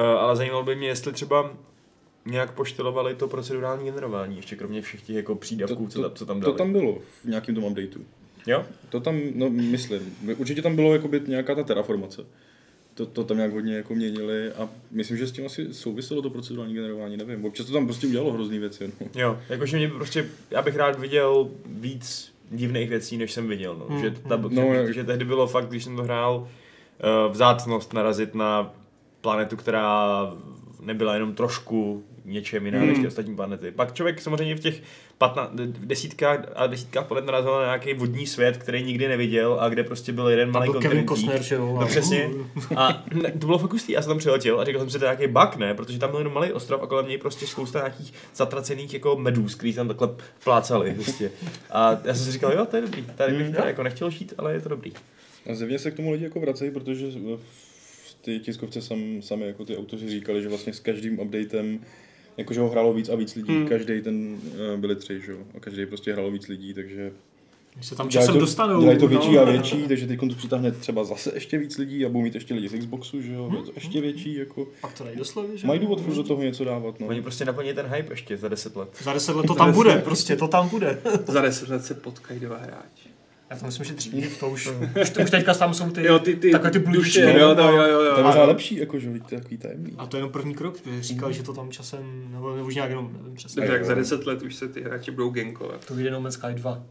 ale 0.00 0.36
zajímalo 0.36 0.62
by 0.62 0.76
mě, 0.76 0.88
jestli 0.88 1.12
třeba 1.12 1.52
nějak 2.26 2.52
poštelovali 2.54 3.14
to 3.14 3.28
procedurální 3.28 3.84
generování, 3.84 4.36
ještě 4.36 4.56
kromě 4.56 4.82
všech 4.82 5.02
těch 5.02 5.16
jako 5.16 5.34
přídavků, 5.34 5.86
co, 5.88 6.02
tam, 6.02 6.10
co 6.14 6.26
tam 6.26 6.40
to 6.40 6.46
dali. 6.46 6.58
tam 6.58 6.72
bylo 6.72 6.98
v 7.24 7.24
nějakém 7.24 7.54
tom 7.54 7.64
updateu. 7.64 8.00
Jo? 8.46 8.64
To 8.88 9.00
tam, 9.00 9.20
no 9.34 9.50
myslím, 9.50 10.16
určitě 10.36 10.62
tam 10.62 10.76
bylo 10.76 10.92
jakoby 10.92 11.20
nějaká 11.26 11.54
ta 11.54 11.62
terraformace. 11.62 12.22
To, 12.94 13.06
to 13.06 13.24
tam 13.24 13.36
nějak 13.36 13.52
hodně 13.52 13.74
jako 13.76 13.94
měnili 13.94 14.52
a 14.52 14.68
myslím, 14.90 15.16
že 15.16 15.26
s 15.26 15.32
tím 15.32 15.46
asi 15.46 15.74
souviselo 15.74 16.22
to 16.22 16.30
procedurální 16.30 16.74
generování, 16.74 17.16
nevím. 17.16 17.44
Občas 17.44 17.66
to 17.66 17.72
tam 17.72 17.84
prostě 17.86 18.06
udělalo 18.06 18.32
hrozný 18.32 18.58
věci. 18.58 18.92
No. 19.00 19.06
Jo, 19.22 19.38
jakože 19.48 19.76
mě 19.76 19.88
prostě, 19.88 20.28
já 20.50 20.62
bych 20.62 20.76
rád 20.76 20.98
viděl 21.00 21.50
víc 21.66 22.32
divných 22.50 22.88
věcí, 22.88 23.16
než 23.16 23.32
jsem 23.32 23.48
viděl, 23.48 23.76
no. 23.76 23.86
Hmm, 23.86 24.00
Že, 24.00 24.10
ta, 24.10 24.34
hmm. 24.36 24.54
no, 24.54 24.62
No, 24.62 24.72
že, 24.74 24.78
jak- 24.80 24.94
že 24.94 25.04
tehdy 25.04 25.24
bylo 25.24 25.46
fakt, 25.46 25.68
když 25.68 25.84
jsem 25.84 25.96
to 25.96 26.02
hrál, 26.02 26.36
uh, 26.36 26.48
vzácnost 27.30 27.92
narazit 27.92 28.34
na 28.34 28.70
planetu, 29.20 29.56
která 29.56 30.10
nebyla 30.80 31.14
jenom 31.14 31.34
trošku 31.34 32.04
něčem 32.24 32.66
jiná 32.66 32.78
Hmm. 32.78 32.88
než 32.88 32.98
ty 32.98 33.06
ostatní 33.06 33.36
planety. 33.36 33.70
Pak 33.70 33.94
člověk 33.94 34.20
samozřejmě 34.20 34.56
v 34.56 34.60
těch 34.60 34.82
patna, 35.18 35.50
desítkách 35.78 36.38
a 36.56 36.66
desítkách 36.66 37.06
planet 37.06 37.26
narazil 37.26 37.52
na 37.52 37.64
nějaký 37.64 37.94
vodní 37.94 38.26
svět, 38.26 38.56
který 38.56 38.82
nikdy 38.82 39.08
neviděl 39.08 39.56
a 39.60 39.68
kde 39.68 39.84
prostě 39.84 40.12
byl 40.12 40.28
jeden 40.28 40.50
malý 40.50 40.70
byl 40.70 40.80
Kevin 40.80 41.04
kontinentík. 41.04 41.38
Costner, 41.38 41.42
že 41.42 41.54
jo. 41.54 41.78
No 41.80 41.86
přesně. 41.86 42.30
A 42.76 43.02
ne, 43.22 43.32
to 43.32 43.46
bylo 43.46 43.58
fakt 43.58 43.72
hustý, 43.72 43.92
já 43.92 44.02
jsem 44.02 44.10
tam 44.10 44.18
přiletěl 44.18 44.60
a 44.60 44.64
říkal 44.64 44.80
jsem 44.80 44.90
si, 44.90 44.98
to 44.98 45.04
je 45.04 45.16
nějaký 45.16 45.32
bug, 45.32 45.56
ne? 45.56 45.74
Protože 45.74 45.98
tam 45.98 46.10
byl 46.10 46.18
jenom 46.18 46.34
malý 46.34 46.52
ostrov 46.52 46.82
a 46.82 46.86
kolem 46.86 47.08
něj 47.08 47.18
prostě 47.18 47.46
spousta 47.46 47.78
nějakých 47.78 48.12
zatracených 48.34 48.94
jako 48.94 49.16
medůz, 49.16 49.54
který 49.54 49.74
tam 49.74 49.88
takhle 49.88 50.08
plácali 50.44 50.94
prostě. 50.94 51.30
A 51.70 51.90
já 52.04 52.14
jsem 52.14 52.24
si 52.24 52.32
říkal, 52.32 52.52
jo, 52.52 52.66
to 52.66 52.76
je 52.76 52.82
dobrý. 52.82 53.04
Tady 53.16 53.36
bych 53.38 53.50
teda 53.50 53.64
jako 53.66 53.82
nechtěl 53.82 54.10
žít, 54.10 54.34
ale 54.38 54.52
je 54.52 54.60
to 54.60 54.68
dobrý. 54.68 54.92
A 55.46 55.54
zjevně 55.54 55.78
se 55.78 55.90
k 55.90 55.94
tomu 55.96 56.10
lidi 56.12 56.24
jako 56.24 56.40
vracejí, 56.40 56.70
protože 56.70 57.06
v 57.36 57.40
ty 58.20 58.38
tiskovce 58.40 58.82
sam, 58.82 59.22
sami 59.22 59.46
jako 59.46 59.64
ty 59.64 59.76
autoři 59.76 60.08
říkali, 60.10 60.42
že 60.42 60.48
vlastně 60.48 60.72
s 60.72 60.80
každým 60.80 61.18
updatem 61.20 61.80
jakože 62.36 62.60
ho 62.60 62.68
hrálo 62.68 62.92
víc 62.92 63.08
a 63.08 63.14
víc 63.14 63.34
lidí, 63.34 63.48
Hmm. 63.48 63.58
hmm. 63.58 63.68
každý 63.68 64.00
ten 64.02 64.38
uh, 64.74 64.80
byli 64.80 64.96
tři, 64.96 65.20
že 65.20 65.32
jo, 65.32 65.38
a 65.56 65.60
každý 65.60 65.86
prostě 65.86 66.12
hrálo 66.12 66.30
víc 66.30 66.48
lidí, 66.48 66.74
takže 66.74 67.12
Když 67.74 67.86
se 67.86 67.94
tam 67.96 68.08
dělají 68.08 68.26
časem 68.26 68.34
to, 68.34 68.40
dostanou. 68.40 68.80
dělají 68.80 68.98
to 68.98 69.08
větší 69.08 69.32
no. 69.32 69.40
a 69.40 69.44
větší, 69.44 69.88
takže 69.88 70.06
teď 70.06 70.20
to 70.20 70.34
přitáhne 70.34 70.72
třeba 70.72 71.04
zase 71.04 71.30
ještě 71.34 71.58
víc 71.58 71.78
lidí 71.78 72.04
a 72.04 72.08
budou 72.08 72.22
mít 72.22 72.34
ještě 72.34 72.54
lidi 72.54 72.68
z 72.68 72.78
Xboxu, 72.78 73.22
že 73.22 73.32
jo, 73.32 73.50
bude 73.50 73.62
to 73.62 73.72
ještě 73.74 74.00
větší, 74.00 74.34
jako 74.34 74.66
Pak 74.80 74.92
to 74.92 75.04
dají 75.04 75.16
do 75.16 75.24
slovy, 75.24 75.58
že? 75.58 75.66
mají 75.66 75.80
důvod 75.80 76.00
furt 76.00 76.14
do 76.14 76.22
toho 76.22 76.42
něco 76.42 76.64
dávat, 76.64 77.00
no. 77.00 77.06
Oni 77.06 77.22
prostě 77.22 77.44
naplní 77.44 77.74
ten 77.74 77.86
hype 77.86 78.12
ještě 78.12 78.36
za 78.36 78.48
10 78.48 78.76
let. 78.76 78.88
Za 79.02 79.12
deset 79.12 79.36
let 79.36 79.46
to 79.46 79.54
tam 79.64 79.72
bude, 79.72 79.98
prostě 79.98 80.36
to 80.36 80.48
tam 80.48 80.68
bude. 80.68 80.98
Za 81.26 81.40
deset 81.40 81.68
let 81.68 81.84
se 81.84 81.94
potkají 81.94 82.40
dva 82.40 82.56
hráči. 82.58 83.09
Já 83.50 83.56
to 83.56 83.66
myslím, 83.66 83.86
že 83.86 83.94
dřív, 83.94 84.40
to 84.40 84.48
už, 84.50 84.66
už, 85.02 85.10
už 85.24 85.30
teďka 85.30 85.54
tam 85.54 85.74
jsou 85.74 85.90
ty, 85.90 86.04
Jo, 86.06 86.18
ty, 86.18 86.36
ty 86.36 86.50
takové 86.50 86.70
ty 86.70 86.78
blížky. 86.78 86.98
duše, 86.98 87.38
jo, 87.38 87.54
to, 87.54 87.62
jo, 87.62 87.76
jo, 87.82 88.00
jo. 88.00 88.12
To 88.12 88.18
je 88.20 88.24
možná 88.24 88.44
lepší, 88.44 88.76
jako, 88.76 88.98
že 88.98 89.10
to 89.10 89.34
je 89.34 89.40
takový 89.40 89.58
tajemný. 89.58 89.92
A 89.98 90.06
to 90.06 90.16
je 90.16 90.18
jenom 90.18 90.32
první 90.32 90.54
krok, 90.54 90.80
protože 90.80 91.02
říkal, 91.02 91.32
že 91.32 91.42
to 91.42 91.52
tam 91.52 91.70
časem, 91.70 92.28
nebo, 92.32 92.54
nebo 92.56 92.66
už 92.66 92.74
nějak 92.74 92.90
jenom, 92.90 93.12
nevím 93.20 93.34
přesně. 93.34 93.66
Jo. 93.66 93.84
za 93.84 93.94
deset 93.94 94.26
let 94.26 94.42
už 94.42 94.54
se 94.54 94.68
ty 94.68 94.82
hráči 94.82 95.10
budou 95.10 95.30
gankovat. 95.30 95.84
To 95.84 95.94
vyjde 95.94 96.10
No 96.10 96.20
Man's 96.20 96.34
Sky 96.34 96.54
2. 96.54 96.82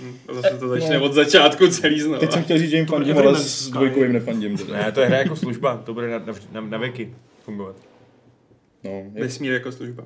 Hm, 0.00 0.16
A 0.28 0.34
zase 0.34 0.58
to 0.58 0.68
začne 0.68 0.98
od 0.98 1.12
začátku 1.12 1.68
celý 1.68 2.00
znovu. 2.00 2.20
Teď 2.20 2.32
jsem 2.32 2.42
chtěl 2.44 2.58
říct, 2.58 2.70
že 2.70 2.76
jim 2.76 2.86
To 2.86 2.92
fandím, 2.92 3.18
ale 3.18 3.36
s 3.38 3.68
dvojkou 3.70 4.02
jim 4.02 4.12
nefandím. 4.12 4.56
Ne, 4.72 4.92
to 4.92 5.00
je 5.00 5.06
hra 5.06 5.18
jako 5.18 5.36
služba, 5.36 5.76
to 5.76 5.94
bude 5.94 6.10
na, 6.10 6.18
na, 6.18 6.32
na, 6.52 6.60
na 6.60 6.78
věky 6.78 7.14
fungovat. 7.44 7.76
No, 8.84 8.90
jak, 8.90 9.24
Vesmír 9.24 9.52
jako 9.52 9.72
služba. 9.72 10.04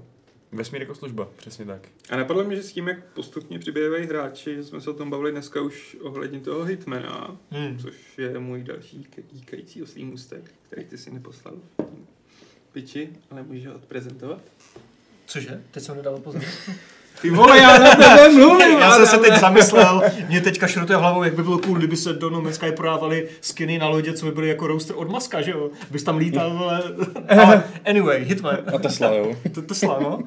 Vesmír 0.52 0.80
jako 0.80 0.94
služba, 0.94 1.28
přesně 1.36 1.64
tak. 1.64 1.88
A 2.10 2.16
napadlo 2.16 2.44
mě, 2.44 2.56
že 2.56 2.62
s 2.62 2.72
tím, 2.72 2.88
jak 2.88 3.04
postupně 3.12 3.58
přibývají 3.58 4.06
hráči, 4.06 4.54
že 4.56 4.64
jsme 4.64 4.80
se 4.80 4.90
o 4.90 4.94
tom 4.94 5.10
bavili 5.10 5.30
dneska 5.32 5.60
už 5.60 5.96
ohledně 6.00 6.40
toho 6.40 6.64
Hitmana, 6.64 7.38
Hmm. 7.50 7.78
což 7.78 8.18
je 8.18 8.38
můj 8.38 8.62
další 8.62 9.06
díkající 9.32 9.82
oslý 9.82 10.04
můstek, 10.04 10.54
který 10.62 10.84
ty 10.84 10.98
si 10.98 11.10
neposlal. 11.10 11.54
Piči, 12.72 13.08
ale 13.30 13.42
můžeš 13.42 13.66
ho 13.66 13.74
odprezentovat? 13.74 14.40
Cože? 15.26 15.62
Teď 15.70 15.82
jsem 15.82 15.96
nedal 15.96 16.18
pozor. 16.18 16.42
Ty 17.22 17.30
vole, 17.30 17.58
já 17.58 17.78
na 17.78 17.94
tebe 17.94 18.28
mluvím! 18.28 18.78
Já 18.78 18.90
jsem 18.90 19.06
se 19.06 19.18
teď 19.18 19.40
zamyslel, 19.40 20.02
mě 20.28 20.40
teďka 20.40 20.66
šrotuje 20.66 20.98
hlavou, 20.98 21.22
jak 21.22 21.34
by 21.34 21.42
bylo 21.42 21.58
cool, 21.58 21.78
kdyby 21.78 21.96
se 21.96 22.12
do 22.12 22.30
No 22.30 22.40
Man's 22.40 22.54
Sky 22.56 22.72
prodávali 22.72 23.28
skiny 23.40 23.78
na 23.78 23.88
lodě, 23.88 24.12
co 24.12 24.26
by 24.26 24.32
byly 24.32 24.48
jako 24.48 24.66
roaster 24.66 24.96
od 24.98 25.10
Maska, 25.10 25.40
že 25.42 25.50
jo? 25.50 25.70
Bys 25.90 26.02
tam 26.02 26.16
lítal, 26.16 26.50
vole. 26.58 26.82
Ale 27.28 27.62
anyway, 27.86 28.24
Hitman. 28.24 28.56
a 28.74 28.78
Tesla, 28.78 29.12
jo. 29.12 29.32
To 29.54 29.62
Tesla, 29.62 29.98
no. 30.02 30.16
Uh, 30.16 30.22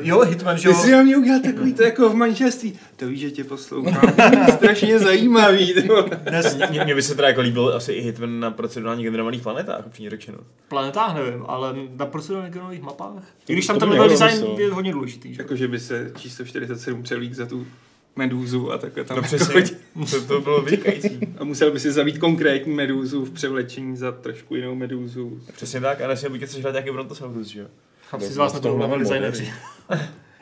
jo, 0.00 0.20
Hitman, 0.20 0.58
že 0.58 0.68
Ty 0.68 0.74
jo? 0.74 0.80
jsi 0.80 0.90
na 0.92 1.02
mě 1.02 1.16
udělal 1.16 1.40
takový 1.40 1.74
to 1.74 1.82
jako 1.82 2.08
v 2.08 2.14
manželství. 2.14 2.78
To 2.96 3.06
víš, 3.06 3.20
že 3.20 3.30
tě 3.30 3.44
poslouchám. 3.44 4.12
Strašně 4.54 4.98
zajímavý. 4.98 5.74
ty. 5.74 5.88
Dnes 6.30 6.56
Mně, 6.70 6.84
mně 6.84 6.94
by 6.94 7.02
se 7.02 7.14
teda 7.14 7.28
jako 7.28 7.40
líbil 7.40 7.72
asi 7.76 7.92
i 7.92 8.00
Hitman 8.00 8.40
na 8.40 8.50
procedurálně 8.50 9.02
generovaných 9.04 9.42
planetách, 9.42 9.86
upřímně 9.86 10.10
řečeno. 10.10 10.38
planetách 10.68 11.14
nevím, 11.14 11.44
ale 11.48 11.74
na 11.96 12.06
procedurálních 12.06 12.54
genových 12.54 12.82
mapách. 12.82 13.22
I 13.48 13.52
když 13.52 13.66
tam 13.66 13.76
to 13.76 13.80
ten 13.80 13.88
level 13.90 14.08
design 14.08 14.44
je 14.58 14.72
hodně 14.72 14.92
důležitý, 14.92 15.34
že? 15.34 15.42
Jako, 15.42 15.56
že 15.66 15.70
by 15.70 15.80
se 15.80 16.12
číslo 16.16 16.44
47 16.44 17.02
přelík 17.02 17.34
za 17.34 17.46
tu 17.46 17.66
medúzu 18.16 18.72
a 18.72 18.78
takhle 18.78 19.04
tam 19.04 19.16
No 19.16 19.22
přesně, 19.22 19.62
to, 20.10 20.22
to 20.26 20.40
bylo 20.40 20.62
vynikající. 20.62 21.18
A 21.38 21.44
musel 21.44 21.70
by 21.70 21.80
si 21.80 21.92
zavít 21.92 22.18
konkrétní 22.18 22.74
medúzu 22.74 23.24
v 23.24 23.30
převlečení 23.30 23.96
za 23.96 24.12
trošku 24.12 24.54
jinou 24.54 24.74
medúzu. 24.74 25.40
Přesně 25.52 25.80
tak, 25.80 26.00
a 26.00 26.08
nesmí 26.08 26.38
chceš 26.38 26.62
hrát 26.62 26.70
nějaký 26.72 26.90
Brontosaurus, 26.90 27.46
že 27.46 27.60
jo? 27.60 27.66
Chlapci 28.08 28.28
z 28.32 28.36
vás 28.36 28.52
nebudou 28.52 28.70
to 28.70 28.76
mnohem 28.76 28.98
designéři. 28.98 29.52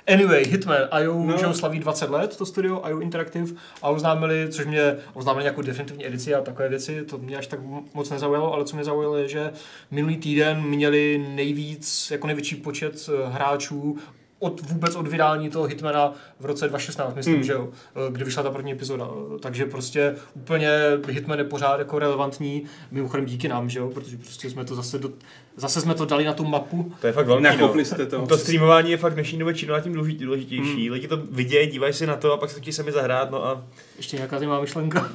Anyway, 0.06 0.44
Hitman, 0.44 0.76
IO 1.02 1.24
No. 1.26 1.38
že 1.38 1.46
ho 1.46 1.54
slaví 1.54 1.78
20 1.78 2.10
let, 2.10 2.36
to 2.36 2.46
studio, 2.46 2.82
IO 2.88 3.00
Interactive, 3.00 3.52
a 3.82 3.88
oznámili, 3.88 4.46
což 4.50 4.66
mě 4.66 4.96
oznámili 5.14 5.42
nějakou 5.42 5.62
definitivní 5.62 6.06
edici 6.06 6.34
a 6.34 6.40
takové 6.40 6.68
věci, 6.68 7.02
to 7.04 7.18
mě 7.18 7.36
až 7.36 7.46
tak 7.46 7.60
moc 7.94 8.10
nezaujalo, 8.10 8.52
ale 8.54 8.64
co 8.64 8.76
mě 8.76 8.84
zaujalo 8.84 9.16
je, 9.16 9.28
že 9.28 9.50
minulý 9.90 10.16
týden 10.16 10.62
měli 10.62 11.26
nejvíc, 11.34 12.10
jako 12.10 12.26
největší 12.26 12.56
počet 12.56 13.08
eh, 13.08 13.28
hráčů 13.30 13.96
od 14.44 14.60
vůbec 14.60 14.96
od 14.96 15.08
vydání 15.08 15.50
toho 15.50 15.64
Hitmana 15.64 16.12
v 16.40 16.44
roce 16.44 16.68
2016, 16.68 17.14
myslím, 17.14 17.34
Hmm. 17.34 17.40
hmm. 17.40 17.46
že 17.46 17.52
jo, 17.52 17.68
eh, 18.08 18.12
kdy 18.12 18.24
vyšla 18.24 18.42
ta 18.42 18.50
první 18.50 18.72
epizoda. 18.72 19.08
Eh, 19.36 19.38
Takže 19.38 19.64
prostě 19.64 20.14
úplně 20.34 20.70
Hitman 21.08 21.38
je 21.38 21.44
pořád 21.44 21.78
jako 21.78 21.98
relevantní, 21.98 22.62
mimochodem 22.90 23.26
díky 23.26 23.48
nám, 23.48 23.70
že 23.70 23.78
jo, 23.78 23.90
protože 23.90 24.16
prostě 24.16 24.50
jsme 24.50 24.64
to 24.64 24.74
zase, 24.74 24.98
do, 24.98 25.10
zase 25.56 25.80
jsme 25.80 25.94
to 25.94 26.04
dali 26.04 26.24
na 26.24 26.32
tu 26.32 26.44
mapu, 26.44 26.92
To 27.00 27.06
je 27.06 27.12
fakt 27.12 27.26
Nakopli 27.40 27.82
no. 27.82 27.84
jste 27.84 28.06
to. 28.06 28.26
To 28.26 28.38
streamování 28.38 28.90
je 28.90 28.96
fakt 28.96 29.14
dnešní 29.14 29.38
době 29.38 29.54
čím 29.54 29.68
dál 29.68 29.80
tím 29.80 29.92
důležitější. 30.20 30.90
Lidi 30.90 31.08
to 31.08 31.16
vidějí, 31.16 31.66
dívají 31.70 31.92
se 31.92 32.06
na 32.06 32.16
to 32.16 32.32
a 32.32 32.36
pak 32.36 32.50
se 32.50 32.60
chtějí 32.60 32.74
sami 32.74 32.92
zahrát, 32.92 33.30
no 33.30 33.46
a 33.46 33.62
ještě 33.96 34.16
nějaká 34.16 34.38
zajímavá 34.38 34.60
myšlenka. 34.60 35.10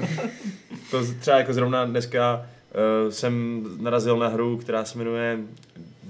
to 0.90 1.02
třeba 1.20 1.38
jako 1.38 1.52
zrovna 1.54 1.84
dneska 1.84 2.46
uh, 3.04 3.10
jsem 3.10 3.64
narazil 3.80 4.18
na 4.18 4.28
hru, 4.28 4.56
která 4.56 4.84
se 4.84 4.98
jmenuje 4.98 5.38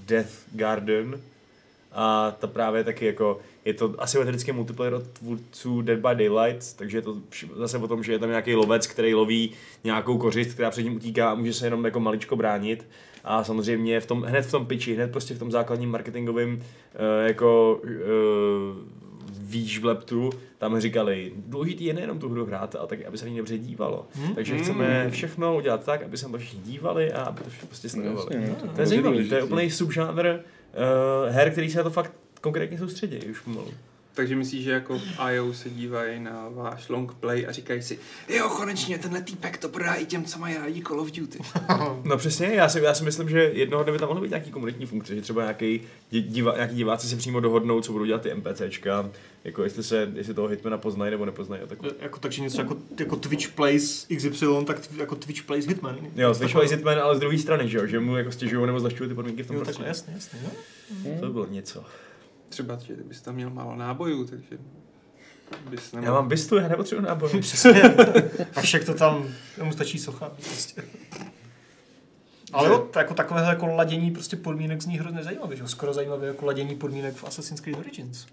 Death 0.07 0.31
Garden 0.53 1.21
a 1.99 2.37
ta 2.39 2.47
právě 2.47 2.85
taky 2.85 3.07
jako, 3.07 3.39
je 3.65 3.75
to 3.75 3.95
asymetrický 3.99 4.53
multiplayer 4.53 4.95
od 4.95 5.07
tvůrců 5.07 5.83
Dead 5.83 5.99
by 5.99 6.29
Daylight, 6.29 6.77
takže 6.77 6.99
je 6.99 7.03
to 7.03 7.17
zase 7.57 7.79
o 7.79 7.89
tom, 7.89 8.03
že 8.03 8.13
je 8.13 8.19
tam 8.19 8.29
nějaký 8.29 8.55
lovec, 8.55 8.87
který 8.87 9.15
loví 9.15 9.53
nějakou 9.85 10.19
kořist, 10.19 10.55
která 10.55 10.71
před 10.71 10.83
ním 10.83 10.97
utíká 10.97 11.31
a 11.31 11.35
může 11.35 11.55
se 11.55 11.67
jenom 11.67 11.85
jako 11.85 12.01
maličko 12.01 12.37
bránit. 12.37 12.87
A 13.25 13.45
samozřejmě 13.45 14.01
v 14.01 14.07
tom, 14.07 14.23
hned 14.23 14.43
v 14.43 14.51
tom 14.51 14.67
pitchi, 14.67 14.95
hned 14.95 15.11
prostě 15.11 15.35
v 15.35 15.39
tom 15.39 15.51
základním 15.51 15.91
marketingovém 15.91 16.55
uh, 16.55 16.61
jako 17.27 17.81
uh, 17.85 17.91
výš 19.41 19.79
v 19.79 19.85
leptu, 19.85 20.31
tam 20.59 20.81
říkali, 20.81 21.33
důležitý 21.37 21.85
je 21.85 21.95
nejenom 21.95 22.19
tu 22.19 22.29
hru 22.29 22.47
hrát, 22.47 22.75
ale 22.75 22.87
taky, 22.89 23.07
aby 23.07 23.19
se 23.19 23.25
na 23.25 23.31
ní 23.31 23.37
dobře 23.37 23.59
dívalo. 23.59 24.07
Hmm? 24.15 24.35
Takže 24.35 24.59
chceme 24.59 25.11
všechno 25.11 25.57
udělat 25.57 25.85
tak, 25.85 26.03
aby 26.03 26.17
se 26.17 26.27
na 26.27 26.33
to 26.33 26.39
všichni 26.39 26.61
dívali 26.61 27.13
a 27.13 27.23
aby 27.23 27.43
to 27.43 27.51
všechno 27.51 27.69
prostě 27.69 27.89
sledovali. 27.89 28.37
Jasně, 28.37 28.49
no, 28.49 28.55
To 28.55 28.67
je 28.67 28.73
hrozně 28.75 28.87
zajímavé, 28.87 29.25
to 29.25 29.35
je 29.35 29.43
úplný 29.43 29.71
subžánr 29.71 30.41
her, 31.29 31.51
který 31.51 31.71
se 31.71 31.79
na 31.79 31.85
to 31.85 31.91
fakt 31.91 32.13
konkrétně 32.41 32.79
soustředí 32.79 33.19
už 33.27 33.41
pomalu. 33.41 33.71
Takže 34.17 34.37
myslíš, 34.37 34.65
že 34.65 34.71
jako 34.71 34.99
v 34.99 35.03
IO 35.33 35.55
se 35.55 35.71
dívají 35.71 36.21
na 36.21 36.49
váš 36.49 36.89
long 36.89 37.15
play 37.15 37.47
a 37.47 37.53
říkají 37.53 37.83
si, 37.83 37.99
jo, 38.29 38.49
konečně 38.49 38.99
tenhle 38.99 39.23
týpek 39.23 39.59
to 39.59 39.69
prodá 39.69 39.95
i 39.95 40.07
těm, 40.07 40.25
co 40.25 40.39
mají 40.39 40.57
rádi 40.57 40.83
Call 40.83 41.01
of 41.01 41.11
Duty. 41.11 41.39
No 42.05 42.17
přesně, 42.17 42.47
já 42.47 42.69
si, 42.69 42.81
já 42.81 42.95
si 42.95 43.05
myslím, 43.05 43.29
že 43.29 43.39
jednoho 43.55 43.83
dne 43.85 43.93
by 43.93 43.99
tam 43.99 44.09
mohly 44.09 44.23
být 44.23 44.31
nějaký 44.31 44.51
komunitní 44.51 44.87
funkce, 44.87 45.15
že 45.15 45.23
třeba 45.23 45.43
nějaký, 45.43 45.81
diva, 46.11 46.55
nějaký 46.55 46.75
diváci 46.75 47.09
si 47.09 47.17
přímo 47.17 47.41
dohodnou, 47.41 47.81
co 47.81 47.93
budou 47.93 48.05
dělat 48.05 48.23
ty 48.23 48.35
NPCčka, 48.35 49.11
jako 49.45 49.63
jestli 49.65 49.83
se, 49.83 50.13
jestli 50.15 50.35
toho 50.35 50.49
hitmana 50.49 50.79
poznají 50.79 51.11
nebo 51.11 51.25
nepoznají 51.27 51.63
takové. 51.69 51.91
Jako, 52.01 52.19
takže 52.19 52.43
něco 52.43 52.61
jako, 52.61 52.77
jako 53.01 53.17
Twitch 53.17 53.49
Plays 53.49 54.07
XY, 54.17 54.47
tak 54.67 54.81
tw- 54.81 55.01
jako 55.01 55.15
Twitch 55.17 55.43
Plays 55.43 55.67
Hitman. 55.67 55.99
Jo, 56.17 56.35
slyšeli 56.35 56.69
Hitman, 56.69 56.99
ale 56.99 57.17
z 57.17 57.21
druhé 57.21 57.39
strany, 57.39 57.69
že 57.69 57.79
jo, 57.79 57.87
že 57.87 58.01
mu 58.01 58.17
jako 58.17 58.33
stěžují 58.33 58.67
nebo 58.67 58.81
zlehčují 58.81 59.09
ty 59.09 59.15
podmínky 59.15 59.43
v 59.43 59.47
tom 59.47 59.57
Jo, 59.57 59.65
takhle, 59.65 59.87
jasně, 59.89 60.13
jasně. 60.15 60.39
No. 60.45 60.51
To 61.21 61.27
by 61.27 61.33
bylo 61.33 61.47
něco. 61.47 61.85
Třeba, 62.49 62.79
že 62.87 62.95
ty 62.97 63.03
bys 63.03 63.21
tam 63.23 63.35
měl 63.35 63.51
málo 63.51 63.77
nábojů, 63.77 64.25
takže 64.27 64.59
bys 65.71 65.93
Já 65.93 66.01
nemohl... 66.01 66.21
mám 66.21 66.29
bistu, 66.29 66.57
já 66.57 66.69
nepotřebuji 66.69 67.03
náboj. 67.03 67.31
Přesně. 67.41 67.83
A 68.57 68.61
však 68.61 68.85
to 68.85 68.95
tam, 68.95 69.29
mu 69.63 69.73
stačí 69.73 69.99
socha. 69.99 70.31
Prostě. 70.37 70.83
Ale 72.53 72.69
jo, 72.69 72.89
to 72.93 72.99
jako 72.99 73.15
takovéhle 73.15 73.49
jako 73.51 73.67
ladění 73.67 74.11
prostě 74.11 74.37
podmínek 74.37 74.83
zní 74.83 74.99
hrozně 74.99 75.23
zajímavě, 75.23 75.57
že? 75.57 75.63
jo? 75.63 75.69
Skoro 75.69 75.93
zajímavé 75.93 76.27
jako 76.27 76.47
ladění 76.47 76.75
podmínek 76.77 77.15
v 77.15 77.25
Assassin's 77.25 77.61
Creed 77.61 77.79
Origins. 77.79 78.27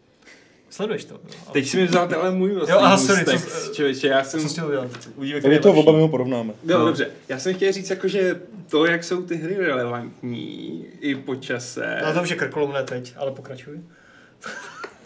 Sleduješ 0.69 1.05
to? 1.05 1.13
jo? 1.13 1.19
Ale- 1.45 1.53
Teď 1.53 1.67
si 1.67 1.77
mi 1.77 1.87
vzal 1.87 2.07
tenhle 2.07 2.31
můj 2.31 2.51
vlastní 2.53 2.71
Jo, 2.73 2.79
aha, 2.79 2.97
sorry, 2.97 3.19
můstek, 3.33 3.51
co- 3.51 3.73
člověče, 3.73 4.07
já 4.07 4.23
jsem... 4.23 4.39
Co 4.41 4.47
jsi 4.47 4.53
chtěl 4.53 4.71
dělat? 4.71 5.09
Uvidíme, 5.15 5.41
Tak 5.41 5.51
je 5.51 5.59
to 5.59 5.73
oba, 5.73 5.91
my 5.91 5.99
ho 6.01 6.07
porovnáme. 6.07 6.53
No, 6.63 6.79
No. 6.79 6.85
dobře. 6.85 7.11
Já 7.29 7.39
jsem 7.39 7.53
chtěl 7.55 7.71
říct, 7.71 7.89
jako, 7.89 8.07
že 8.07 8.41
to, 8.69 8.85
jak 8.85 9.03
jsou 9.03 9.21
ty 9.21 9.35
hry 9.35 9.55
relevantní 9.55 10.85
i 10.99 11.15
po 11.15 11.35
čase. 11.35 12.01
No 12.05 12.13
to 12.13 12.21
už 12.21 12.29
je 12.29 12.35
krkolomné 12.35 12.83
teď, 12.83 13.13
ale 13.17 13.31
pokračuj. 13.31 13.79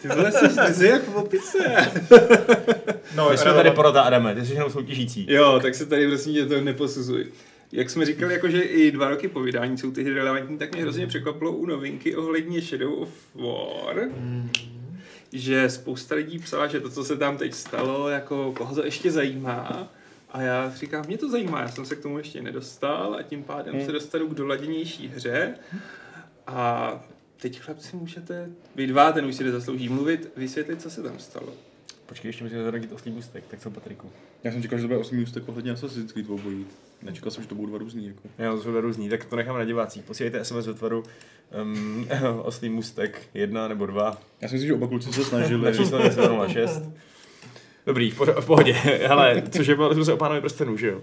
Ty 0.02 0.08
vole, 0.08 0.32
jsi, 0.32 0.48
ty 0.66 0.74
jsi 0.74 0.86
jak 0.86 1.02
v 1.08 1.16
opise. 1.16 1.58
No, 3.16 3.30
My 3.30 3.38
jsme 3.38 3.54
tady 3.54 3.70
porota, 3.70 4.02
Adame, 4.02 4.34
ty 4.34 4.46
jsi 4.46 4.52
jenom 4.52 4.70
soutěžící. 4.70 5.26
Jo, 5.30 5.60
tak 5.62 5.74
se 5.74 5.86
tady 5.86 6.08
prosím 6.08 6.34
tě 6.34 6.46
to 6.46 6.60
neposuzuj. 6.60 7.26
Jak 7.72 7.90
jsme 7.90 8.04
říkali, 8.04 8.32
jako, 8.34 8.48
že 8.48 8.60
i 8.62 8.90
dva 8.92 9.08
roky 9.08 9.28
po 9.28 9.40
vydání 9.40 9.78
jsou 9.78 9.90
ty 9.90 10.04
hry 10.04 10.12
relevantní, 10.14 10.58
tak 10.58 10.72
mě 10.72 10.82
hrozně 10.82 11.06
překvapilo 11.06 11.52
u 11.52 11.66
novinky 11.66 12.16
ohledně 12.16 12.60
Shadow 12.60 12.92
of 13.02 13.08
War, 13.34 13.96
že 15.32 15.70
spousta 15.70 16.14
lidí 16.14 16.38
psala, 16.38 16.66
že 16.66 16.80
to, 16.80 16.90
co 16.90 17.04
se 17.04 17.16
tam 17.16 17.36
teď 17.36 17.54
stalo, 17.54 18.08
jako 18.08 18.52
koho 18.56 18.74
to 18.74 18.84
ještě 18.84 19.10
zajímá. 19.10 19.88
A 20.30 20.42
já 20.42 20.72
říkám, 20.76 21.04
mě 21.06 21.18
to 21.18 21.30
zajímá, 21.30 21.60
já 21.60 21.68
jsem 21.68 21.86
se 21.86 21.96
k 21.96 22.02
tomu 22.02 22.18
ještě 22.18 22.42
nedostal 22.42 23.16
a 23.18 23.22
tím 23.22 23.42
pádem 23.42 23.74
Hmm. 23.74 23.86
se 23.86 23.92
dostanu 23.92 24.28
k 24.28 24.34
doladěnější 24.34 25.08
hře. 25.08 25.54
A 26.46 26.90
teď 27.40 27.60
chlapci 27.60 27.96
můžete, 27.96 28.50
vy 28.76 28.86
dva, 28.86 29.12
ten 29.12 29.24
už 29.26 29.34
si 29.34 29.50
zaslouží 29.50 29.88
mluvit, 29.88 30.32
vysvětlit, 30.36 30.82
co 30.82 30.90
se 30.90 31.02
tam 31.02 31.18
stalo. 31.18 31.48
Počkej, 32.06 32.28
ještě 32.28 32.44
musíme 32.44 32.62
zaradit 32.64 32.92
oslý 32.92 33.10
můstek, 33.12 33.44
tak 33.50 33.60
co 33.60 33.70
Patriku? 33.70 34.10
Já 34.44 34.52
jsem 34.52 34.62
čekal, 34.62 34.78
že 34.78 34.82
to 34.82 34.88
bude 34.88 34.98
8 35.00 35.22
ústek 35.22 35.48
ohledně 35.48 35.72
Assassin's 35.72 36.12
Creed 36.12 36.30
obojí. 36.30 36.66
Nečekal 37.02 37.30
jsem, 37.30 37.42
že 37.42 37.48
to 37.48 37.54
budou 37.54 37.68
dva 37.68 37.78
různý. 37.78 38.06
Jako. 38.06 38.20
Jo, 38.38 38.56
to 38.56 38.62
jsou 38.62 38.70
dva 38.70 38.80
různý, 38.80 39.08
tak 39.08 39.24
to 39.24 39.36
necháme 39.36 39.58
na 39.58 39.64
divácích. 39.64 40.02
Posílejte 40.02 40.44
SMS 40.44 40.66
ve 40.66 40.74
tvaru 40.74 41.02
um, 41.62 42.08
oslý 42.42 42.68
můstek 42.68 43.22
jedna 43.34 43.68
nebo 43.68 43.86
dva. 43.86 44.20
Já 44.40 44.48
si 44.48 44.54
myslím, 44.54 44.68
že 44.68 44.74
oba 44.74 44.88
kluci 44.88 45.12
se 45.12 45.20
Na 45.20 45.26
snažili. 45.26 45.76
číslo 45.76 45.98
1006. 46.08 46.82
Dobrý, 47.86 48.10
v, 48.10 48.18
poř- 48.20 48.40
v 48.40 48.46
pohodě. 48.46 48.76
Ale, 49.10 49.42
což 49.50 49.66
je 49.66 49.74
bylo 49.74 50.04
se 50.04 50.12
o 50.12 50.16
pánovi 50.16 50.40
prstenů, 50.40 50.76
že 50.76 50.88
jo? 50.88 51.02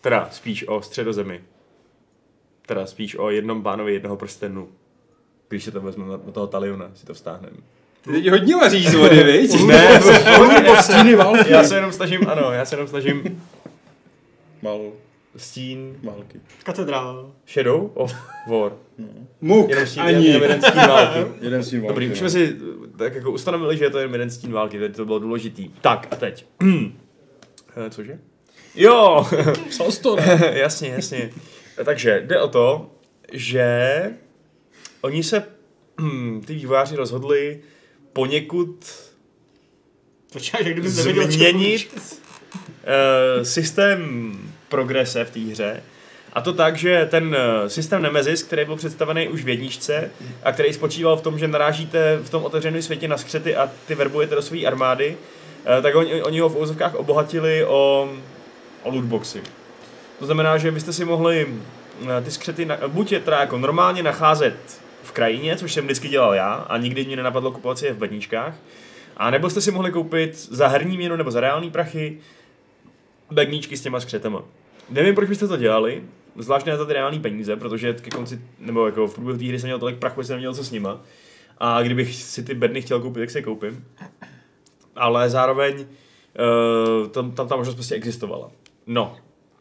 Teda 0.00 0.28
spíš 0.32 0.68
o 0.68 0.82
středozemi. 0.82 1.40
Teda 2.66 2.86
spíš 2.86 3.16
o 3.16 3.30
jednom 3.30 3.62
pánovi 3.62 3.92
jednoho 3.94 4.16
prstenu. 4.16 4.68
Když 5.48 5.64
se 5.64 5.70
to 5.70 5.80
vezme 5.80 6.04
na, 6.04 6.10
na 6.26 6.32
toho 6.32 6.46
taliona, 6.46 6.90
si 6.94 7.06
to 7.06 7.14
vstáhneme. 7.14 7.56
Ty 8.02 8.12
teď 8.12 8.28
hodně 8.30 8.56
vaříš 8.56 8.88
z 8.88 8.94
vody, 8.94 9.22
viď? 9.24 9.64
Ne, 9.66 10.00
Po 10.66 10.82
stíny 10.82 11.14
války. 11.14 11.52
já 11.52 11.64
se 11.64 11.74
jenom 11.74 11.92
snažím, 11.92 12.28
ano, 12.28 12.52
já 12.52 12.64
se 12.64 12.74
jenom 12.74 12.88
snažím 12.88 13.42
Mal 14.62 14.80
stín, 15.36 15.96
války. 16.02 16.40
Katedrála. 16.62 17.26
shadow 17.52 17.90
of 17.94 18.14
war. 18.50 18.72
Muk, 19.40 19.70
Jenom, 19.70 19.86
stín, 19.86 20.02
ani. 20.02 20.26
jenom 20.26 20.42
jeden 20.42 20.62
stín 20.62 20.80
války. 20.88 21.18
Jeden 21.40 21.64
stín 21.64 21.80
války. 21.80 21.88
Dobrý, 21.88 22.10
už 22.10 22.18
jsme 22.18 22.24
no. 22.24 22.30
si 22.30 22.56
tak 22.98 23.14
jako 23.14 23.30
ustanovili, 23.32 23.76
že 23.76 23.84
je 23.84 23.90
to 23.90 23.98
jen 23.98 24.12
jeden 24.12 24.30
stín 24.30 24.52
války, 24.52 24.78
teď 24.78 24.96
to 24.96 25.04
bylo 25.04 25.18
důležitý. 25.18 25.68
Tak 25.80 26.06
a 26.10 26.16
teď. 26.16 26.46
Eh, 27.86 27.90
Cože? 27.90 28.18
Jo, 28.74 29.26
Psal 29.68 29.88
to, 30.02 30.16
ne? 30.16 30.40
jasně, 30.54 30.88
jasně. 30.88 31.30
Takže 31.84 32.22
jde 32.26 32.40
o 32.40 32.48
to, 32.48 32.90
že 33.32 33.94
oni 35.04 35.22
se, 35.22 35.44
hm, 36.00 36.42
ty 36.46 36.54
vývojáři 36.54 36.96
rozhodli 36.96 37.60
poněkud 38.12 38.84
Počkej, 40.32 40.68
jak 40.68 40.86
změnit 40.86 41.90
uh, 41.96 43.42
systém 43.42 44.32
progrese 44.68 45.24
v 45.24 45.30
té 45.30 45.40
hře. 45.40 45.82
A 46.32 46.40
to 46.40 46.52
tak, 46.52 46.76
že 46.76 47.08
ten 47.10 47.36
eh, 47.38 47.70
systém 47.70 48.02
Nemesis, 48.02 48.42
který 48.42 48.64
byl 48.64 48.76
představený 48.76 49.28
už 49.28 49.44
v 49.44 49.48
jedničce 49.48 50.10
a 50.42 50.52
který 50.52 50.72
spočíval 50.72 51.16
v 51.16 51.20
tom, 51.20 51.38
že 51.38 51.48
narážíte 51.48 52.18
v 52.22 52.30
tom 52.30 52.44
otevřeném 52.44 52.82
světě 52.82 53.08
na 53.08 53.16
skřety 53.16 53.56
a 53.56 53.70
ty 53.86 53.94
verbujete 53.94 54.34
do 54.34 54.42
své 54.42 54.66
armády, 54.66 55.16
eh, 55.78 55.82
tak 55.82 55.94
oni, 55.94 56.22
oni 56.22 56.40
ho 56.40 56.48
v 56.48 56.56
úzovkách 56.56 56.94
obohatili 56.94 57.64
o, 57.64 58.08
o 58.82 58.90
lootboxy. 58.90 59.42
To 60.18 60.26
znamená, 60.26 60.58
že 60.58 60.70
byste 60.70 60.92
si 60.92 61.04
mohli 61.04 61.48
eh, 62.02 62.22
ty 62.24 62.30
skřety 62.30 62.64
na, 62.64 62.78
buď 62.88 63.12
je 63.12 63.20
teda 63.20 63.40
jako 63.40 63.58
normálně 63.58 64.02
nacházet 64.02 64.83
v 65.04 65.12
krajině, 65.12 65.56
což 65.56 65.72
jsem 65.72 65.84
vždycky 65.84 66.08
dělal 66.08 66.34
já 66.34 66.52
a 66.52 66.78
nikdy 66.78 67.04
mě 67.04 67.16
nenapadlo 67.16 67.52
kupovat 67.52 67.78
si 67.78 67.86
je 67.86 67.92
v 67.92 67.98
bedničkách, 67.98 68.54
a 69.16 69.30
nebo 69.30 69.50
jste 69.50 69.60
si 69.60 69.70
mohli 69.70 69.92
koupit 69.92 70.36
za 70.36 70.68
herní 70.68 70.96
měnu 70.96 71.16
nebo 71.16 71.30
za 71.30 71.40
reální 71.40 71.70
prachy 71.70 72.18
bedníčky 73.30 73.76
s 73.76 73.80
těma 73.80 74.00
skřetama. 74.00 74.42
Nevím, 74.90 75.14
proč 75.14 75.28
byste 75.28 75.48
to 75.48 75.56
dělali, 75.56 76.02
zvlášť 76.36 76.66
ne 76.66 76.76
za 76.76 76.84
ty 76.84 76.92
reální 76.92 77.20
peníze, 77.20 77.56
protože 77.56 77.92
ke 77.92 78.10
konci, 78.10 78.40
nebo 78.58 78.86
jako 78.86 79.06
v 79.06 79.14
průběhu 79.14 79.38
té 79.38 79.44
hry 79.44 79.58
jsem 79.58 79.68
měl 79.68 79.78
tolik 79.78 79.98
prachu, 79.98 80.22
že 80.22 80.26
jsem 80.26 80.36
neměl 80.36 80.54
co 80.54 80.64
s 80.64 80.70
nima. 80.70 81.00
A 81.58 81.82
kdybych 81.82 82.14
si 82.14 82.42
ty 82.42 82.54
bedny 82.54 82.82
chtěl 82.82 83.00
koupit, 83.00 83.20
tak 83.20 83.30
si 83.30 83.38
je 83.38 83.42
koupím. 83.42 83.84
Ale 84.96 85.30
zároveň 85.30 85.74
uh, 85.74 87.08
tam, 87.08 87.32
tam 87.32 87.48
ta 87.48 87.56
možnost 87.56 87.74
prostě 87.74 87.94
existovala. 87.94 88.50
No, 88.86 89.16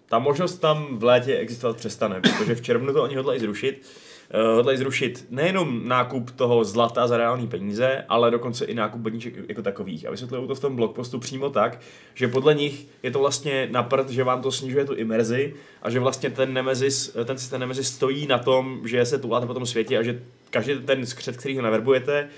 ta 0.05 0.19
možnost 0.19 0.57
tam 0.57 0.97
v 0.97 1.03
létě 1.03 1.37
existovat 1.37 1.77
přestane, 1.77 2.21
protože 2.21 2.55
v 2.55 2.61
červnu 2.61 2.93
to 2.93 3.03
oni 3.03 3.15
hodlají 3.15 3.39
zrušit. 3.39 3.87
Uh, 4.33 4.55
hodlají 4.55 4.77
zrušit 4.77 5.25
nejenom 5.29 5.87
nákup 5.87 6.31
toho 6.31 6.63
zlata 6.63 7.07
za 7.07 7.17
reální 7.17 7.47
peníze, 7.47 8.05
ale 8.09 8.31
dokonce 8.31 8.65
i 8.65 8.73
nákup 8.73 9.01
bedníček 9.01 9.33
jako 9.49 9.61
takových. 9.61 10.07
A 10.07 10.11
vysvětlují 10.11 10.47
to 10.47 10.55
v 10.55 10.59
tom 10.59 10.75
blogpostu 10.75 11.19
přímo 11.19 11.49
tak, 11.49 11.79
že 12.13 12.27
podle 12.27 12.53
nich 12.53 12.87
je 13.03 13.11
to 13.11 13.19
vlastně 13.19 13.67
na 13.71 13.83
prd, 13.83 14.09
že 14.09 14.23
vám 14.23 14.41
to 14.41 14.51
snižuje 14.51 14.85
tu 14.85 14.93
imerzi 14.93 15.53
a 15.81 15.89
že 15.89 15.99
vlastně 15.99 16.29
ten 16.29 16.53
Nemesis, 16.53 17.17
ten 17.25 17.37
systém 17.37 17.59
Nemesis 17.59 17.87
stojí 17.87 18.27
na 18.27 18.37
tom, 18.37 18.81
že 18.85 19.05
se 19.05 19.17
tuláte 19.17 19.45
po 19.45 19.53
tom 19.53 19.65
světě 19.65 19.97
a 19.97 20.03
že 20.03 20.21
každý 20.49 20.73
ten 20.85 21.05
skřet, 21.05 21.37
který 21.37 21.55
ho 21.55 21.61
naverbujete, 21.61 22.29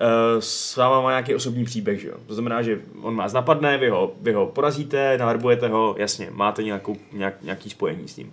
eh, 0.00 0.06
s 0.38 0.76
váma 0.76 1.00
má 1.00 1.10
nějaký 1.10 1.34
osobní 1.34 1.64
příběh, 1.64 2.00
že 2.00 2.08
jo? 2.08 2.14
To 2.26 2.34
znamená, 2.34 2.62
že 2.62 2.80
on 3.02 3.16
vás 3.16 3.32
napadne, 3.32 3.78
vy 3.78 3.88
ho, 3.88 4.12
vy 4.20 4.32
ho 4.32 4.46
porazíte, 4.46 5.18
naverbujete 5.18 5.68
ho, 5.68 5.94
jasně, 5.98 6.28
máte 6.30 6.62
nějakou, 6.62 6.96
nějak, 7.12 7.42
nějaký 7.42 7.70
spojení 7.70 8.08
s 8.08 8.16
ním. 8.16 8.32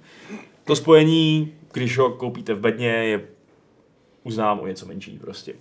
To 0.68 0.76
spojení, 0.76 1.54
když 1.74 1.98
ho 1.98 2.10
koupíte 2.12 2.54
v 2.54 2.60
bedně, 2.60 2.88
je 2.88 3.28
uznám 4.24 4.60
o 4.60 4.68
něco 4.68 4.86
menší 4.86 5.20
prostě. 5.20 5.54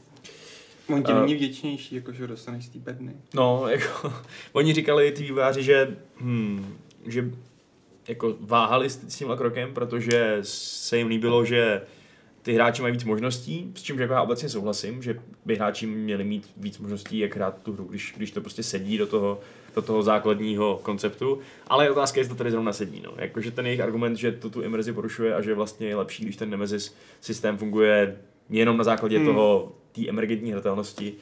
On 0.89 1.03
ti 1.03 1.13
A- 1.13 1.21
není 1.21 1.35
vděčnější, 1.35 1.95
jako 1.95 2.13
že 2.13 2.23
ho 2.23 2.27
dostaneš 2.27 2.67
z 2.67 2.69
té 2.69 2.79
bedny. 2.79 3.13
No, 3.35 3.65
jako, 3.69 4.13
oni 4.53 4.75
říkali, 4.75 5.13
ty 5.13 5.23
výváři, 5.23 5.63
že, 5.63 5.97
hm, 6.21 6.77
že 7.07 7.31
jako 8.09 8.37
váhali 8.41 8.91
s, 8.91 9.09
s 9.09 9.17
tímhle 9.17 9.37
krokem, 9.37 9.75
protože 9.75 10.39
se 10.43 10.99
jim 10.99 11.09
líbilo, 11.09 11.45
že 11.45 11.83
ty 12.43 12.53
hráči 12.53 12.83
mají 12.83 12.93
víc 12.93 13.05
možností, 13.05 13.73
s 13.75 13.83
čím 13.83 13.99
jako 13.99 14.13
já 14.13 14.23
obecně 14.23 14.49
souhlasím, 14.49 15.03
že 15.03 15.19
by 15.45 15.57
hráči 15.57 15.87
měli 15.87 16.25
mít 16.25 16.51
víc 16.57 16.79
možností, 16.79 17.19
jak 17.19 17.37
hrát 17.37 17.63
tu 17.63 17.73
hru, 17.73 17.85
když, 17.85 18.15
když 18.17 18.31
to 18.31 18.41
prostě 18.41 18.63
sedí 18.63 18.99
do 18.99 19.07
toho, 19.07 19.41
do 19.77 19.83
toho 19.83 20.03
základního 20.03 20.81
konceptu. 20.83 21.39
Ale 21.67 21.85
je 21.85 21.91
otázka, 21.91 22.21
jestli 22.21 22.35
to 22.35 22.39
tady 22.39 22.51
zrovna 22.51 22.73
sedí. 22.73 23.03
No. 23.05 23.13
Jakože 23.17 23.51
ten 23.51 23.67
jejich 23.67 23.81
argument, 23.81 24.17
že 24.17 24.33
to 24.33 24.51
tu 24.51 24.63
imerzi 24.63 24.93
porušuje 24.93 25.35
a 25.35 25.43
že 25.43 25.55
vlastně 25.55 25.87
je 25.87 25.97
lepší, 25.97 26.25
když 26.25 26.37
ten 26.37 26.51
Nemesis 26.51 26.97
systém 27.21 27.59
funguje 27.59 28.17
jenom 28.51 28.77
na 28.77 28.85
základě 28.85 29.17
Hmm. 29.19 29.27
toho, 29.27 29.73
té 29.93 30.09
emergentní 30.09 30.53
hratelnosti, 30.53 31.15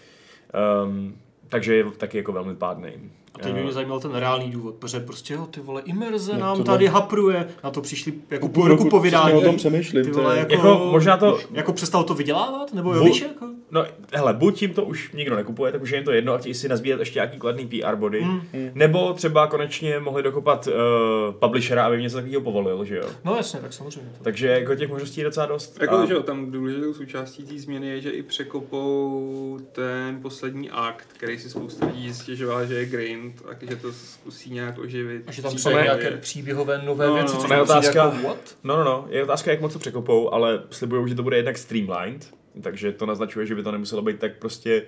um, 0.85 1.17
takže 1.49 1.77
je 1.77 1.85
taky 1.85 2.17
jako 2.17 2.33
velmi 2.33 2.57
pádný. 2.57 2.91
A 3.35 3.39
teď 3.39 3.53
by 3.55 3.63
mě 3.63 3.73
zajímal 3.73 4.01
ten 4.01 4.15
reálný 4.15 4.51
důvod, 4.51 4.75
protože 4.75 5.01
prostě 5.01 5.35
jo, 5.35 5.47
ty 5.51 5.61
vole, 5.61 5.83
imerze 5.85 6.33
No, 6.33 6.39
nám 6.41 6.57
tohle- 6.57 6.65
tady 6.75 6.87
hapruje, 6.87 7.49
na 7.65 7.71
to 7.71 7.81
přišli 7.81 8.13
jako 8.31 8.49
Půl 8.49 8.69
roku 8.69 8.83
po 8.89 9.01
přesně 9.01 9.19
vydání. 9.19 9.33
o 9.35 9.41
tom 9.41 9.57
přemýšlím. 9.57 10.05
Ty 10.05 10.11
to 10.11 10.23
vole, 10.23 10.39
jako, 10.39 10.53
Jako 10.53 10.89
možná 10.93 11.17
to- 11.17 11.39
Jako 11.53 11.73
přestal 11.73 12.05
to 12.05 12.15
vydělávat? 12.15 12.73
Nebo 12.75 12.95
jo, 12.95 13.01
Bu- 13.03 13.07
víš, 13.07 13.21
jako? 13.21 13.47
No, 13.71 13.85
hele, 14.13 14.33
buď 14.35 14.59
tím 14.59 14.75
to 14.75 14.85
už 14.85 15.13
nikdo 15.13 15.37
nekupuje, 15.37 15.73
tak 15.73 15.83
už 15.83 15.91
je 15.91 15.97
jim 15.99 16.05
to 16.05 16.13
jedno 16.13 16.33
a 16.35 16.39
chtějí 16.39 16.55
si 16.55 16.69
nazbírat 16.69 17.01
ještě 17.01 17.17
nějaký 17.19 17.39
kladný 17.39 17.67
PR 17.67 17.97
body, 17.97 18.21
Mm. 18.25 18.41
nebo 18.75 19.13
třeba 19.13 19.47
konečně 19.47 19.99
mohli 19.99 20.23
dokopat 20.23 20.67
uh, 20.67 21.35
publishera, 21.35 21.87
aby 21.87 22.03
něco 22.03 22.17
takového 22.17 22.41
povolil, 22.43 22.85
že 22.85 22.97
jo. 22.97 23.05
No 23.25 23.35
jasně, 23.37 23.61
tak 23.61 23.73
samozřejmě. 23.73 24.11
To. 24.19 24.25
Takže 24.25 24.47
jako 24.49 24.75
těch 24.75 24.89
možností 24.91 25.21
je 25.21 25.25
docela 25.25 25.47
dost. 25.47 25.79
Jako, 25.81 25.95
A- 25.97 26.07
že 26.07 26.15
jo, 26.15 26.23
tam 26.23 26.51
důležitou 26.51 26.95
součástí 26.95 27.43
té 27.43 27.59
změny 27.59 27.89
je, 27.89 28.01
že 28.01 28.11
i 28.11 28.23
překopou 28.23 29.59
ten 29.73 30.19
poslední 30.23 30.71
akt, 30.71 31.09
který 31.13 31.39
si 31.39 31.51
spousta 31.51 31.87
lidí 31.87 32.15
stěžovala, 32.15 32.65
že 32.65 32.75
je 32.75 32.85
grind 33.31 33.43
a 33.63 33.71
že 33.71 33.77
to 33.77 33.93
zkusí 33.93 34.51
nějak 34.51 34.79
oživit. 34.79 35.23
A 35.27 35.33
že 35.33 35.43
tam 35.43 35.59
jsou 35.59 35.71
nějaké 35.71 36.11
příběhové 36.11 36.83
nové 36.85 37.07
No, 37.07 37.15
věci, 37.15 37.35
no. 37.35 37.41
což 37.41 37.51
mi 37.51 37.57
přijde 37.57 37.63
otázka- 37.63 38.05
jako 38.05 38.29
what? 38.29 38.57
No, 38.65 38.77
no, 38.77 38.85
no, 38.85 39.07
je 39.11 39.23
otázka, 39.25 39.51
jak 39.51 39.61
moc 39.61 39.73
to 39.73 39.79
překopou, 39.79 40.35
ale 40.35 40.63
slibují, 40.71 41.09
že 41.09 41.15
to 41.15 41.23
bude 41.23 41.37
jednak 41.37 41.59
streamlined, 41.59 42.35
takže 42.63 42.93
to 42.93 43.07
naznačuje, 43.07 43.47
že 43.47 43.55
by 43.55 43.63
to 43.63 43.73
nemuselo 43.73 44.03
být 44.03 44.19
tak 44.19 44.39
prostě 44.39 44.83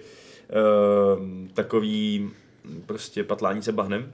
uh, 1.14 1.22
takový 1.54 2.30
mm, 2.64 2.82
prostě 2.86 3.24
patlání 3.24 3.62
se 3.62 3.72
bahnem. 3.72 4.12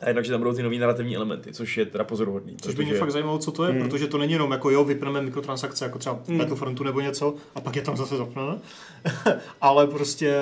A 0.00 0.08
jednak, 0.08 0.24
že 0.24 0.30
tam 0.30 0.40
budou 0.40 0.54
ty 0.54 0.62
nový 0.62 0.78
narrativní 0.78 1.16
elementy, 1.16 1.52
což 1.52 1.76
je 1.76 1.86
teda 1.86 2.04
pozoruhodný. 2.04 2.56
Což 2.62 2.74
by 2.74 2.84
mě 2.84 2.94
fakt 2.94 3.10
zajímalo, 3.10 3.38
co 3.38 3.52
to 3.52 3.64
je, 3.64 3.70
Hmm. 3.72 3.82
protože 3.82 4.06
to 4.06 4.18
není 4.18 4.32
jenom 4.32 4.50
jako 4.52 4.70
jo, 4.70 4.84
vypneme 4.84 5.22
mikrotransakce, 5.22 5.84
jako 5.84 5.98
třeba 5.98 6.14
v 6.24 6.28
Hmm. 6.28 6.38
Battlefrontu 6.38 6.84
nebo 6.84 7.00
něco, 7.00 7.34
a 7.54 7.60
pak 7.60 7.76
je 7.76 7.82
tam 7.82 7.96
zase 7.96 8.16
zapneme. 8.16 8.58
Ale 9.60 9.86
prostě 9.86 10.34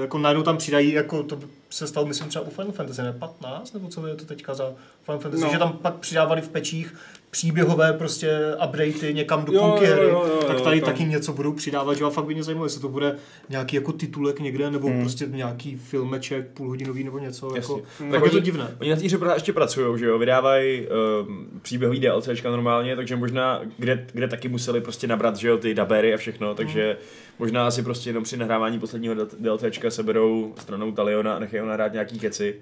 jako 0.00 0.18
najednou 0.18 0.42
tam 0.42 0.56
přidají, 0.56 0.92
jako 0.92 1.22
to 1.22 1.38
se 1.70 1.86
stalo, 1.86 2.06
myslím, 2.06 2.28
třeba 2.28 2.44
u 2.44 2.50
Final 2.50 2.72
Fantasy, 2.72 3.02
ne 3.02 3.12
15, 3.12 3.72
nebo 3.74 3.88
co 3.88 4.06
je 4.06 4.14
to 4.14 4.24
teďka 4.24 4.54
za 4.54 4.72
Final 5.02 5.20
Fantasy, 5.20 5.44
No. 5.44 5.50
že 5.52 5.58
tam 5.58 5.72
pak 5.72 5.94
přidávali 5.94 6.40
v 6.40 6.48
pečích 6.48 6.94
příběhové 7.30 7.92
prostě 7.92 8.38
updatey 8.64 9.14
někam 9.14 9.44
do 9.44 9.52
půlky 9.52 9.86
hry, 9.86 10.02
jo, 10.04 10.08
jo, 10.10 10.42
tak 10.46 10.58
jo, 10.58 10.64
tady 10.64 10.80
tam- 10.80 10.90
taky 10.90 11.04
něco 11.04 11.32
budou 11.32 11.52
přidávat, 11.52 11.94
že 11.94 12.04
a 12.04 12.10
fakt 12.10 12.24
by 12.24 12.34
mě 12.34 12.42
zajímalo, 12.42 12.66
jestli 12.66 12.80
to 12.80 12.88
bude 12.88 13.16
nějaký 13.48 13.76
jako 13.76 13.92
titulek 13.92 14.40
někde, 14.40 14.70
nebo 14.70 14.88
Hmm. 14.88 15.00
prostě 15.00 15.26
nějaký 15.28 15.76
filmeček 15.76 16.46
půlhodinový 16.54 17.04
nebo 17.04 17.18
něco, 17.18 17.46
Jasně. 17.56 17.58
jako, 17.74 17.74
Hmm. 17.98 18.10
tak 18.10 18.20
Tak 18.20 18.24
je 18.26 18.30
to 18.30 18.36
oni- 18.36 18.44
divné. 18.44 18.76
Oni 18.80 18.90
na 18.90 18.96
té 18.96 19.04
hře 19.04 19.18
pořád 19.18 19.34
ještě 19.34 19.52
pracují, 19.52 19.98
že 19.98 20.06
jo, 20.06 20.18
vydávají 20.18 20.86
um, 21.26 21.48
příběhový 21.62 22.00
DLCčka 22.00 22.50
normálně, 22.50 22.96
takže 22.96 23.16
možná, 23.16 23.60
kde, 23.78 24.06
kde 24.12 24.28
taky 24.28 24.48
museli 24.48 24.80
prostě 24.80 25.06
nabrat, 25.06 25.36
že 25.36 25.48
jo, 25.48 25.58
ty 25.58 25.74
dabery 25.74 26.14
a 26.14 26.16
všechno, 26.16 26.54
takže 26.54 26.96
možná 27.38 27.70
si 27.70 27.82
prostě 27.82 28.10
jenom 28.10 28.24
při 28.24 28.36
nahrávání 28.36 28.78
posledního 28.78 29.14
DLCčka 29.38 29.90
seberou 29.90 30.54
stranou 30.58 30.92
Taliona 30.92 31.36
a 31.36 31.38
nechají 31.38 31.60
ho 31.60 31.66
nahrát 31.66 31.92
nějaký 31.92 32.18
keci. 32.18 32.60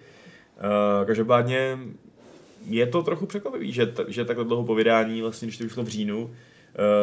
Uh, 0.56 1.06
každopádně 1.06 1.78
je 2.66 2.86
to 2.86 3.02
trochu 3.02 3.26
překvapivý, 3.26 3.72
že, 3.72 3.86
t- 3.86 4.04
že 4.08 4.24
takhle 4.24 4.44
dlouho 4.44 4.64
po 4.64 4.74
vydání, 4.74 5.22
vlastně, 5.22 5.46
když 5.46 5.58
to 5.58 5.64
vyšlo 5.64 5.82
v 5.82 5.88
říjnu, 5.88 6.24
uh, 6.24 6.30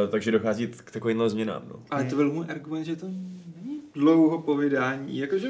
takže 0.09 0.31
dochází 0.31 0.67
k 0.67 0.91
takovýmhle 0.91 1.29
změnám. 1.29 1.62
No. 1.69 1.75
Ale 1.89 2.03
to 2.03 2.15
byl 2.15 2.31
můj 2.31 2.45
argument, 2.49 2.86
že 2.86 2.95
to 2.95 3.05
není 3.05 3.81
dlouho 3.95 4.41
po 4.41 4.57
vydání. 4.57 5.17
Jakože 5.17 5.49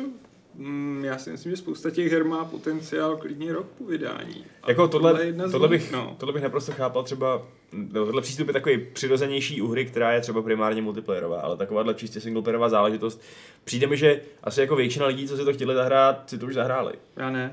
mm, 0.55 1.05
já 1.05 1.17
si 1.17 1.31
myslím, 1.31 1.51
že 1.51 1.57
spousta 1.57 1.89
těch 1.89 2.11
her 2.11 2.23
má 2.23 2.45
potenciál 2.45 3.17
klidně 3.17 3.53
rok 3.53 3.67
po 3.77 3.85
vydání. 3.85 4.45
A 4.63 4.69
Jako 4.69 4.87
tohle, 4.87 5.21
je 5.21 5.25
jedna 5.25 5.49
tohle, 5.49 5.67
bych, 5.67 5.91
no. 5.91 6.15
tohle 6.19 6.33
bych 6.33 6.43
naprosto 6.43 6.71
chápal 6.71 7.03
třeba, 7.03 7.41
no, 7.71 8.05
tohle 8.05 8.21
přístup 8.21 8.47
je 8.47 8.53
takový 8.53 8.77
přirozenější 8.93 9.61
u 9.61 9.67
hry, 9.67 9.85
která 9.85 10.11
je 10.11 10.21
třeba 10.21 10.41
primárně 10.41 10.81
multiplayerová, 10.81 11.41
ale 11.41 11.57
takováhle 11.57 11.93
čistě 11.93 12.21
singleplayerová 12.21 12.69
záležitost, 12.69 13.21
přijde 13.63 13.87
mi, 13.87 13.97
že 13.97 14.21
asi 14.43 14.61
jako 14.61 14.75
většina 14.75 15.05
lidí, 15.05 15.27
co 15.27 15.37
si 15.37 15.45
to 15.45 15.53
chtěli 15.53 15.75
zahrát, 15.75 16.29
si 16.29 16.37
to 16.37 16.45
už 16.45 16.53
zahráli. 16.53 16.93
Já 17.17 17.29
ne. 17.29 17.51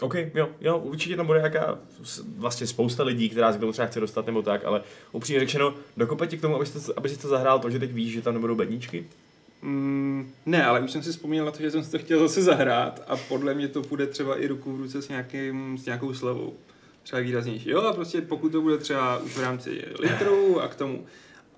OK, 0.00 0.14
jo, 0.34 0.48
jo, 0.60 0.78
určitě 0.78 1.16
tam 1.16 1.26
bude 1.26 1.38
nějaká 1.38 1.78
vlastně 2.36 2.66
spousta 2.66 3.02
lidí, 3.02 3.28
která 3.28 3.52
se 3.52 3.58
k 3.58 3.60
tomu 3.60 3.72
třeba 3.72 3.86
chce 3.86 4.00
dostat 4.00 4.26
nebo 4.26 4.42
tak, 4.42 4.64
ale 4.64 4.82
upřímně 5.12 5.40
řečeno, 5.40 5.74
dokope 5.96 6.26
ti 6.26 6.38
k 6.38 6.40
tomu, 6.40 6.56
aby 6.96 7.08
si, 7.08 7.18
to, 7.18 7.28
zahrál 7.28 7.58
to, 7.58 7.70
že 7.70 7.78
teď 7.78 7.92
víš, 7.92 8.12
že 8.12 8.22
tam 8.22 8.34
nebudou 8.34 8.54
bedníčky? 8.54 9.06
Mm, 9.64 10.30
ne, 10.46 10.64
ale 10.64 10.80
už 10.80 10.90
jsem 10.92 11.02
si 11.02 11.10
vzpomněl 11.10 11.44
na 11.44 11.50
to, 11.50 11.62
že 11.62 11.70
jsem 11.70 11.84
si 11.84 11.90
to 11.90 11.98
chtěl 11.98 12.20
zase 12.28 12.42
zahrát 12.42 13.04
a 13.06 13.16
podle 13.16 13.54
mě 13.54 13.68
to 13.68 13.82
bude 13.82 14.06
třeba 14.06 14.36
i 14.40 14.46
ruku 14.46 14.72
v 14.76 14.80
ruce 14.80 15.02
s, 15.02 15.08
nějakým, 15.08 15.78
s 15.78 15.84
nějakou 15.86 16.14
slevou. 16.14 16.54
Třeba 17.02 17.22
výraznější. 17.22 17.70
Jo, 17.70 17.80
a 17.82 17.92
prostě 17.92 18.20
pokud 18.20 18.52
to 18.52 18.60
bude 18.62 18.78
třeba 18.78 19.18
už 19.18 19.36
v 19.36 19.40
rámci 19.40 19.84
litru 20.00 20.60
a 20.60 20.68
k 20.68 20.74
tomu 20.74 21.04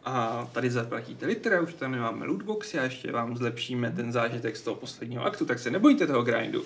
a 0.05 0.49
tady 0.53 0.71
zaplatíte 0.71 1.27
litr 1.27 1.55
a 1.55 1.61
už 1.61 1.75
tam 1.75 1.93
nemáme 1.93 2.27
lootboxy 2.27 2.79
a 2.79 2.85
ještě 2.85 3.13
vám 3.13 3.37
zlepšíme 3.37 3.93
ten 3.97 4.13
zážitek 4.13 4.57
z 4.57 4.63
toho 4.63 4.75
posledního 4.75 5.25
aktu, 5.25 5.45
tak 5.47 5.59
se 5.59 5.71
nebojte 5.71 6.07
toho 6.07 6.23
grindu. 6.23 6.63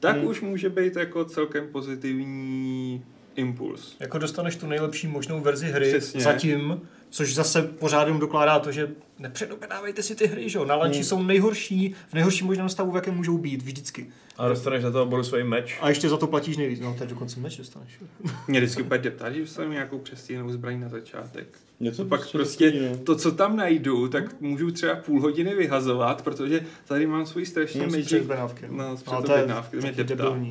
Tak 0.00 0.16
Hmm. 0.16 0.26
už 0.26 0.40
může 0.40 0.68
být 0.68 0.96
jako 0.96 1.24
celkem 1.24 1.68
pozitivní 1.68 3.04
impuls. 3.34 3.96
Jako 4.00 4.18
dostaneš 4.18 4.56
tu 4.56 4.66
nejlepší 4.66 5.06
možnou 5.06 5.40
verzi 5.40 5.66
hry 5.66 5.88
Přesně. 5.90 6.20
zatím, 6.20 6.80
což 7.14 7.34
zase 7.34 7.62
pořád 7.62 8.02
jenom 8.04 8.20
dokládá 8.20 8.58
to, 8.58 8.72
že 8.72 8.90
nepředobědávejte 9.18 10.02
si 10.02 10.14
ty 10.14 10.26
hry, 10.26 10.48
že 10.48 10.58
jo? 10.58 10.64
Na 10.64 10.76
lanči 10.76 10.98
Hmm. 10.98 11.04
jsou 11.04 11.22
nejhorší, 11.22 11.94
v 12.08 12.14
nejhorším 12.14 12.46
možném 12.46 12.68
stavu, 12.68 12.90
v 12.92 12.94
jakém 12.96 13.14
můžou 13.14 13.38
být, 13.38 13.62
vždycky. 13.62 14.06
A 14.36 14.48
dostaneš 14.48 14.82
za 14.82 14.90
to 14.90 15.06
bonusový 15.06 15.44
meč. 15.44 15.78
A 15.80 15.88
ještě 15.88 16.08
za 16.08 16.16
to 16.16 16.26
platíš 16.26 16.56
nejvíc, 16.56 16.80
no 16.80 16.96
teď 16.98 17.08
dokonce 17.08 17.40
meč 17.40 17.56
dostaneš. 17.56 17.90
Mě 18.48 18.60
vždycky 18.60 18.82
úplně 18.82 18.98
deptá, 19.00 19.30
že 19.32 19.40
dostanu 19.40 19.72
nějakou 19.72 19.98
přestýnou 19.98 20.52
zbraň 20.52 20.80
na 20.80 20.88
začátek. 20.88 21.46
Něco 21.80 22.04
pak 22.04 22.30
prostě 22.30 22.70
takový, 22.72 22.88
no. 22.90 22.98
to, 22.98 23.16
co 23.16 23.32
tam 23.32 23.56
najdu, 23.56 24.08
tak 24.08 24.40
můžu 24.40 24.70
třeba 24.70 24.94
půl 24.96 25.20
hodiny 25.20 25.54
vyhazovat, 25.54 26.22
protože 26.22 26.60
tady 26.84 27.06
mám 27.06 27.26
svůj 27.26 27.46
strašně 27.46 27.82
No, 27.82 27.90
z 27.90 27.92
magic. 27.92 28.06
předobjednávky. 28.06 28.66
No, 28.70 28.84
Ale 29.06 29.22
to 29.22 29.32
je 29.36 29.46
to 29.46 29.76
mě 29.76 29.92
deptá. 29.92 30.24
no. 30.24 30.46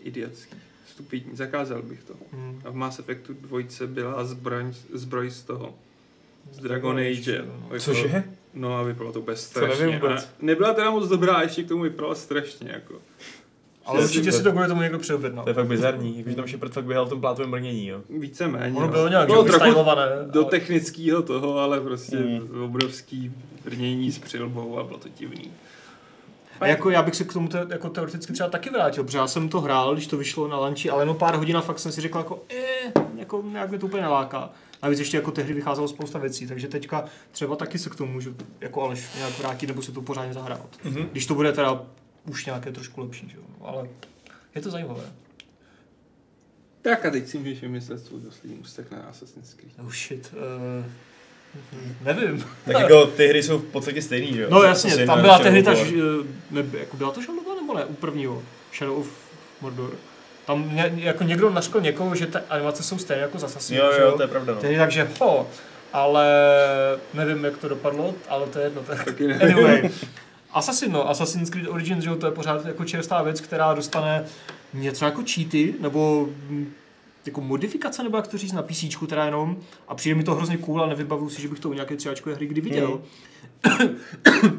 Idiotský. 0.00 0.56
Stupidní, 0.86 1.36
zakázal 1.36 1.82
bych 1.82 2.02
to. 2.04 2.14
Hmm. 2.32 2.62
A 2.64 2.70
v 2.70 2.74
Mass 2.74 2.98
Effectu 2.98 3.34
dvojce 3.40 3.86
byla 3.86 4.24
zbraň, 4.24 4.72
zbroj 4.92 5.30
z 5.30 5.42
toho. 5.42 5.74
Z 6.50 6.58
Dragon 6.58 6.98
Age. 6.98 7.08
Age, 7.10 7.42
no. 7.46 7.66
Jako- 7.66 7.78
Cože? 7.78 8.24
No 8.54 8.76
a 8.78 8.82
vypadalo 8.82 9.12
to 9.12 9.20
To 9.20 9.36
strašně. 9.36 10.00
A 10.00 10.16
nebyla 10.40 10.74
teda 10.74 10.90
moc 10.90 11.08
dobrá, 11.08 11.34
a 11.34 11.42
ještě 11.42 11.62
k 11.62 11.68
tomu 11.68 11.82
vypadala 11.82 12.14
strašně. 12.14 12.70
Jako. 12.72 12.94
Ale 13.84 13.98
To- 13.98 14.04
určitě 14.04 14.30
to- 14.30 14.36
si 14.36 14.42
to 14.42 14.50
kvůli 14.52 14.68
tomu 14.68 14.82
někdo 14.82 14.98
předobjednal. 14.98 15.44
To 15.44 15.50
je 15.50 15.54
fakt 15.54 15.66
bizarní, 15.66 16.18
jakože 16.18 16.36
tam 16.36 16.46
Shepard 16.48 16.72
fakt 16.72 16.84
běhal 16.84 17.06
v 17.06 17.08
tom 17.08 17.20
plátovém 17.20 17.50
brnění, 17.50 17.86
jo. 17.86 18.00
Víceméně. 18.10 18.76
Ono 18.76 18.86
no. 18.86 18.92
bylo 18.92 19.08
nějak, 19.08 19.26
bylo 19.26 19.44
že 19.44 19.50
trochu 19.52 19.74
do 19.74 20.40
ale- 20.40 20.50
technického 20.50 21.22
toho, 21.22 21.58
ale 21.58 21.80
prostě 21.80 22.16
Mm. 22.16 22.62
obrovský 22.64 23.32
brnění 23.64 24.12
s 24.12 24.18
přilbou 24.18 24.78
a 24.78 24.84
bylo 24.84 24.98
to 24.98 25.08
divný. 25.18 25.52
A 26.60 26.66
jako 26.66 26.90
já 26.90 27.02
bych 27.02 27.14
se 27.16 27.24
k 27.24 27.32
tomu 27.32 27.48
te, 27.48 27.66
jako 27.70 27.88
teoreticky 27.88 28.32
třeba 28.32 28.48
taky 28.48 28.70
vrátil, 28.70 29.04
protože 29.04 29.18
já 29.18 29.26
jsem 29.26 29.48
to 29.48 29.60
hrál, 29.60 29.94
když 29.94 30.06
to 30.06 30.16
vyšlo 30.16 30.48
na 30.48 30.58
lanči, 30.58 30.90
ale 30.90 31.02
jenom 31.02 31.16
pár 31.16 31.34
hodin 31.36 31.56
a 31.56 31.60
fakt 31.60 31.78
jsem 31.78 31.92
si 31.92 32.00
řekl 32.00 32.18
jako, 32.18 32.42
eh, 32.50 32.92
jako 33.16 33.44
nějak 33.52 33.70
mě 33.70 33.78
to 33.78 33.86
úplně 33.86 34.02
neláká. 34.02 34.50
Navíc 34.82 34.98
ještě 34.98 35.16
jako 35.16 35.30
tehdy 35.30 35.54
vycházelo 35.54 35.88
spousta 35.88 36.18
věcí, 36.18 36.46
takže 36.46 36.68
teďka 36.68 37.04
třeba 37.30 37.56
taky 37.56 37.78
se 37.78 37.90
k 37.90 37.94
tomu 37.94 38.12
můžu 38.12 38.36
jako 38.60 38.82
Aleš 38.82 39.04
nějak 39.16 39.38
vrátit 39.38 39.66
nebo 39.66 39.82
si 39.82 39.92
to 39.92 40.02
pořádně 40.02 40.34
zahrát. 40.34 40.76
Mhm. 40.84 41.08
Když 41.12 41.26
to 41.26 41.34
bude 41.34 41.52
teda 41.52 41.82
už 42.28 42.46
nějaké 42.46 42.72
trošku 42.72 43.00
lepší, 43.00 43.28
že 43.28 43.36
jo? 43.36 43.42
No, 43.60 43.68
ale 43.68 43.88
je 44.54 44.62
to 44.62 44.70
zajímavé. 44.70 45.04
Tak 46.82 47.06
a 47.06 47.10
teď 47.10 47.28
si 47.28 47.38
můžeš 47.38 47.60
vymyslet 47.60 48.06
svůj 48.06 48.20
poslední 48.20 48.58
ústek 48.58 48.90
na 48.90 48.98
Assassin's 48.98 49.54
Creed. 49.54 49.72
Oh 49.78 49.92
shit. 49.92 50.34
Uh, 50.34 50.84
nevím. 52.04 52.44
Tak 52.64 52.80
jako 52.80 53.06
ty 53.06 53.26
hry 53.28 53.42
jsou 53.42 53.58
v 53.58 53.64
podstatě 53.64 54.02
stejný, 54.02 54.34
že 54.34 54.42
jo? 54.42 54.48
No 54.50 54.62
jasně, 54.62 55.06
tam 55.06 55.20
byla 55.20 55.38
tehdy 55.38 55.62
ta, 55.62 55.72
eh, 55.72 55.92
ne, 56.50 56.64
jako 56.78 56.96
byla 56.96 57.10
to 57.10 57.22
žaloba 57.22 57.54
nebo 57.54 57.74
ne, 57.74 57.84
u 57.84 57.94
prvního, 57.94 58.42
Shadow 58.74 58.98
of 58.98 59.08
Mordor. 59.60 59.96
Tam 60.46 60.76
ně, 60.76 60.92
jako 60.96 61.24
někdo 61.24 61.50
naškl 61.50 61.80
někoho, 61.80 62.14
že 62.14 62.26
ty 62.26 62.38
animace 62.50 62.82
jsou 62.82 62.98
stejné 62.98 63.22
jako 63.22 63.38
z 63.38 63.44
Assassin, 63.44 63.76
Jo, 63.76 63.92
že 63.96 64.02
jo, 64.02 64.12
to 64.16 64.22
je 64.22 64.28
pravda, 64.28 64.54
no. 64.54 64.60
Tehdy 64.60 64.76
takže 64.78 65.08
ho, 65.20 65.46
ale 65.92 66.26
nevím, 67.14 67.44
jak 67.44 67.58
to 67.58 67.68
dopadlo, 67.68 68.14
ale 68.28 68.46
to 68.46 68.58
je 68.58 68.64
jedno. 68.64 68.82
Tak. 68.82 69.04
Taky 69.04 69.28
ne. 69.28 69.34
Anyway, 69.34 69.90
Assassin, 70.52 70.92
no, 70.92 71.10
Assassin's 71.10 71.50
Creed 71.50 71.68
Origins, 71.68 72.04
že 72.04 72.10
jo, 72.10 72.16
to 72.16 72.26
je 72.26 72.32
pořád 72.32 72.66
jako 72.66 72.84
čerstvá 72.84 73.22
věc, 73.22 73.40
která 73.40 73.74
dostane 73.74 74.24
něco 74.74 75.04
jako 75.04 75.22
cheaty, 75.34 75.74
nebo 75.80 76.28
mm, 76.48 76.72
jako 77.26 77.40
modifikace, 77.40 78.02
nebo 78.02 78.16
jak 78.16 78.26
to 78.26 78.38
říct, 78.38 78.52
na 78.52 78.62
PC 78.62 78.84
teda 79.08 79.24
jenom. 79.24 79.56
A 79.88 79.94
přijde 79.94 80.14
mi 80.14 80.24
to 80.24 80.34
hrozně 80.34 80.56
cool 80.56 80.82
a 80.82 80.86
nevybavuju 80.86 81.30
si, 81.30 81.42
že 81.42 81.48
bych 81.48 81.60
to 81.60 81.68
u 81.70 81.72
nějaké 81.72 81.96
třiáčkové 81.96 82.34
hry 82.34 82.46
kdy 82.46 82.60
viděl. 82.60 83.00
eh, 83.66 83.88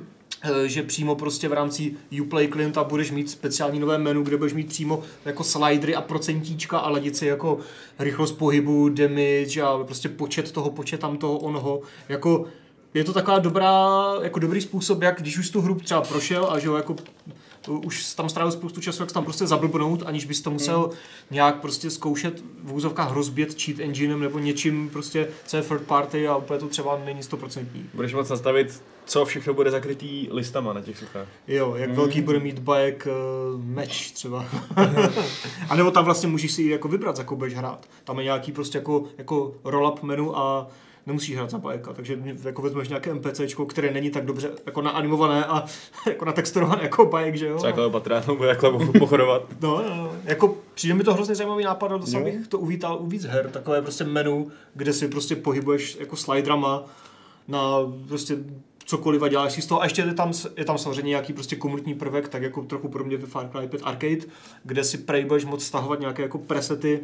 že 0.66 0.84
přímo 0.84 1.16
prostě 1.16 1.50
v 1.50 1.54
rámci 1.54 1.94
Uplay 2.22 2.48
klienta 2.48 2.84
budeš 2.84 3.12
mít 3.12 3.30
speciální 3.30 3.80
nové 3.80 3.98
menu, 3.98 4.24
kde 4.24 4.38
budeš 4.38 4.54
mít 4.54 4.68
přímo 4.68 5.04
jako 5.26 5.44
slidery 5.44 5.96
a 5.96 6.02
procentíčka 6.02 6.80
a 6.80 6.90
ladit 6.90 7.22
jako 7.22 7.60
rychlost 8.00 8.32
pohybu, 8.32 8.90
damage 8.90 9.62
a 9.62 9.78
prostě 9.78 10.10
počet 10.10 10.52
toho, 10.52 10.70
počet 10.70 11.00
tam 11.00 11.18
toho 11.18 11.38
onoho. 11.38 11.82
Jako 12.10 12.46
je 12.94 13.04
to 13.04 13.14
taková 13.14 13.40
dobrá, 13.40 13.90
jako 14.22 14.40
dobrý 14.40 14.62
způsob, 14.62 15.02
jak 15.02 15.22
když 15.22 15.38
už 15.38 15.50
tu 15.50 15.62
hru 15.62 15.76
třeba 15.76 16.02
prošel 16.02 16.48
a 16.52 16.60
že 16.60 16.68
jo, 16.68 16.76
jako 16.76 16.96
už 17.68 18.14
tam 18.14 18.30
strávil 18.30 18.52
spoustu 18.52 18.82
času, 18.82 19.04
jak 19.04 19.12
tam 19.12 19.24
prostě 19.24 19.48
zablbnout, 19.48 20.04
aniž 20.06 20.26
bys 20.26 20.42
to 20.42 20.52
musel 20.52 20.80
Hmm. 20.84 20.92
nějak 21.32 21.62
prostě 21.62 21.90
zkoušet 21.90 22.44
v 22.64 22.74
úzovkách 22.74 23.12
rozbět 23.12 23.62
cheat 23.62 23.80
enginem 23.80 24.20
nebo 24.22 24.40
něčím 24.40 24.90
prostě, 24.90 25.28
co 25.46 25.58
je 25.58 25.64
third 25.64 25.82
party 25.82 26.28
a 26.28 26.36
úplně 26.36 26.60
to 26.60 26.68
třeba 26.68 27.00
není 27.06 27.24
stoprocentní. 27.24 27.90
Budeš 27.94 28.14
moct 28.14 28.30
nastavit, 28.30 28.84
co 29.06 29.26
všechno 29.26 29.54
bude 29.54 29.72
zakrytý 29.72 30.28
listama 30.32 30.74
na 30.74 30.82
těch 30.82 30.98
suchách. 30.98 31.28
Jo, 31.48 31.74
jak 31.76 31.92
velký 31.92 32.22
bude 32.22 32.40
mít 32.40 32.60
bajek 32.60 33.08
uh, 33.56 33.62
meč 33.64 34.12
třeba. 34.12 34.46
a 35.70 35.76
nebo 35.76 35.92
tam 35.92 36.06
vlastně 36.06 36.28
můžeš 36.30 36.52
si 36.52 36.64
jako 36.64 36.88
vybrat, 36.88 37.16
za 37.16 37.22
jakou 37.22 37.36
budeš 37.36 37.54
hrát. 37.56 37.88
Tam 38.04 38.18
je 38.18 38.24
nějaký 38.24 38.52
prostě 38.52 38.78
jako, 38.78 39.04
jako 39.18 39.54
roll-up 39.64 40.04
menu 40.04 40.38
a 40.38 40.68
nemusíš 41.06 41.36
hrát 41.36 41.50
za 41.50 41.58
bajeka, 41.58 41.94
takže 41.94 42.20
jako 42.44 42.62
vezmeš 42.62 42.90
nějaké 42.90 43.14
NPCčko, 43.14 43.66
které 43.66 43.92
není 43.92 44.10
tak 44.10 44.26
dobře 44.26 44.52
jako 44.66 44.82
naanimované 44.82 45.46
a 45.46 45.66
jako 46.08 46.26
natexturované 46.26 46.84
jako 46.84 47.06
bajek, 47.06 47.36
že 47.36 47.48
jo? 47.48 47.58
Třeba 47.58 47.70
jako 47.70 47.90
Patreon 47.90 48.38
bude 48.38 48.56
takhle 48.56 48.86
pochodovat. 49.00 49.44
No, 49.62 49.84
no, 49.90 49.96
no. 49.96 50.12
Jako 50.24 50.58
přijde 50.74 50.94
mi 50.94 51.04
to 51.04 51.14
hrozně 51.14 51.36
zajímavý 51.36 51.64
nápad 51.64 51.92
a 51.92 51.98
docela 51.98 52.24
bych 52.24 52.48
to 52.48 52.60
uvítal 52.60 52.98
u 53.02 53.08
víc 53.08 53.26
her. 53.26 53.50
Takové 53.50 53.82
prostě 53.82 54.04
menu, 54.04 54.52
kde 54.74 54.94
si 54.94 55.08
prostě 55.08 55.36
pohybuješ 55.36 55.98
jako 56.00 56.16
sliderama 56.16 56.84
na 57.48 57.62
prostě 58.08 58.38
cokoliv 58.86 59.22
a 59.22 59.28
děláš 59.28 59.54
si 59.54 59.62
z 59.62 59.66
toho. 59.66 59.82
A 59.82 59.84
ještě 59.84 60.02
je 60.02 60.14
tam, 60.14 60.32
je 60.58 60.66
tam 60.66 60.78
samozřejmě 60.78 61.10
nějaký 61.10 61.34
prostě 61.34 61.56
komunitní 61.56 61.94
prvek, 61.94 62.30
tak 62.30 62.42
jako 62.42 62.62
trochu 62.62 62.88
podobně 62.88 63.18
ve 63.18 63.28
Far 63.28 63.50
Cry 63.50 63.68
5 63.68 63.82
Arcade, 63.84 64.26
kde 64.64 64.84
si 64.84 64.98
prej 64.98 65.26
budeš 65.26 65.46
moc 65.46 65.64
stahovat 65.64 66.00
nějaké 66.00 66.22
jako 66.22 66.38
presety, 66.38 67.00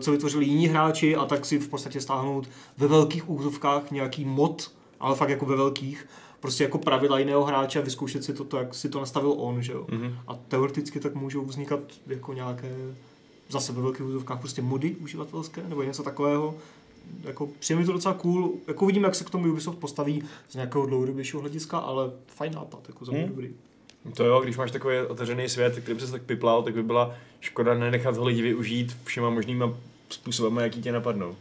co 0.00 0.12
vytvořili 0.12 0.44
jiní 0.44 0.68
hráči 0.68 1.16
a 1.16 1.24
tak 1.24 1.46
si 1.46 1.58
v 1.58 1.68
podstatě 1.68 2.00
stáhnout 2.00 2.48
ve 2.78 2.86
velkých 2.86 3.30
úzovkách 3.30 3.90
nějaký 3.90 4.24
mod, 4.24 4.72
ale 5.00 5.16
fakt 5.16 5.28
jako 5.30 5.46
ve 5.46 5.56
velkých, 5.56 6.06
prostě 6.40 6.64
jako 6.64 6.78
pravidla 6.78 7.18
jiného 7.18 7.44
hráče 7.44 7.78
a 7.78 7.82
vyzkoušet 7.82 8.24
si 8.24 8.32
to, 8.32 8.44
to 8.44 8.56
jak 8.56 8.74
si 8.74 8.88
to 8.88 9.00
nastavil 9.00 9.34
on, 9.36 9.62
že 9.62 9.72
jo. 9.72 9.86
Mhm. 9.90 10.14
A 10.26 10.34
teoreticky 10.48 11.00
tak 11.00 11.14
můžou 11.14 11.44
vznikat 11.44 11.80
jako 12.06 12.32
nějaké 12.32 12.76
zase 13.48 13.72
ve 13.72 13.82
velkých 13.82 14.06
úzovkách 14.06 14.40
prostě 14.40 14.62
mody 14.62 14.96
uživatelské 14.96 15.62
nebo 15.68 15.82
něco 15.82 16.02
takového. 16.02 16.54
Jako 17.24 17.48
přijde 17.58 17.80
mi 17.80 17.86
to 17.86 17.92
docela 17.92 18.14
cool. 18.14 18.52
Jako 18.66 18.84
uvidíme, 18.84 19.08
jak 19.08 19.14
se 19.14 19.24
k 19.24 19.30
tomu 19.30 19.52
Ubisoft 19.52 19.78
postaví 19.78 20.22
z 20.48 20.54
nějakého 20.54 20.86
dlouhodobějšího 20.86 21.40
hlediska, 21.40 21.78
ale 21.78 22.10
fajn 22.26 22.54
nápad, 22.54 22.80
jako 22.88 23.04
za 23.04 23.12
mě 23.12 23.20
Hmm. 23.20 23.28
dobrý. 23.28 23.50
To 24.16 24.24
jo, 24.24 24.40
když 24.40 24.56
máš 24.56 24.70
takový 24.70 24.98
otevřený 24.98 25.48
svět, 25.48 25.72
který 25.78 25.94
by 25.94 26.00
se 26.00 26.12
tak 26.12 26.22
piplal, 26.22 26.62
tak 26.62 26.74
by 26.74 26.82
byla 26.82 27.14
škoda 27.40 27.74
nenechat 27.74 28.16
ho 28.16 28.24
lidi 28.24 28.42
využít 28.42 28.96
všema 29.04 29.30
možnýma 29.30 29.74
způsoby, 30.10 30.62
jaký 30.62 30.82
tě 30.82 30.92
napadnou. 30.92 31.36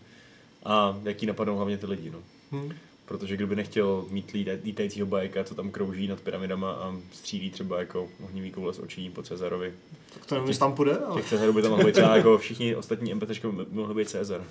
A 0.65 0.97
jaký 1.03 1.25
napadnou 1.25 1.55
hlavně 1.55 1.77
ty 1.77 1.85
lidi, 1.85 2.09
no. 2.09 2.19
Hmm. 2.51 2.71
Protože 3.05 3.35
kdyby 3.35 3.55
nechtěl 3.55 4.05
mít 4.09 4.31
líta- 4.33 4.59
lítajícího 4.63 5.07
bajka, 5.07 5.43
co 5.43 5.55
tam 5.55 5.71
krouží 5.71 6.07
nad 6.07 6.21
pyramidama 6.21 6.71
a 6.71 6.95
střílí 7.13 7.49
třeba 7.51 7.79
jako 7.79 8.07
ohnivý 8.23 8.51
koule 8.51 8.73
z 8.73 8.79
očí 8.79 9.09
po 9.09 9.23
Cezarovi. 9.23 9.73
Tak 10.13 10.25
to 10.25 10.35
nevím, 10.35 10.47
jestli 10.47 10.59
tam 10.59 10.73
půjde, 10.73 10.97
ale... 10.97 11.21
Těch 11.21 11.29
Cezarů 11.29 11.53
by 11.53 11.61
tam 11.61 11.71
mohlo 11.71 11.85
být 11.85 11.91
třeba 11.91 12.15
jako 12.17 12.37
všichni 12.37 12.75
ostatní 12.75 13.13
MPTčka 13.13 13.47
by 13.49 13.65
mohli 13.71 13.95
být 13.95 14.09
Cezar. 14.09 14.43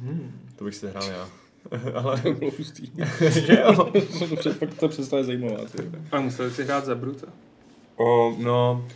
Hmm. 0.00 0.40
To 0.56 0.64
bych 0.64 0.74
si 0.74 0.86
hrál 0.86 1.04
já. 1.04 1.28
Ale, 1.94 2.20
To 2.20 2.32
bylo 2.32 2.50
hustý. 2.58 2.92
že 3.46 3.58
jo? 3.60 3.74
to 4.28 4.36
před, 4.36 4.58
fakt 4.58 4.74
ta 4.74 4.88
představa 4.88 5.18
je 5.20 5.24
zajímavá. 5.24 5.64
Ty. 5.64 5.90
A 6.12 6.20
museli 6.20 6.50
si 6.50 6.64
hrát 6.64 6.84
za 6.84 6.94
Bruta. 6.94 7.26
O, 7.96 8.36
no, 8.38 8.88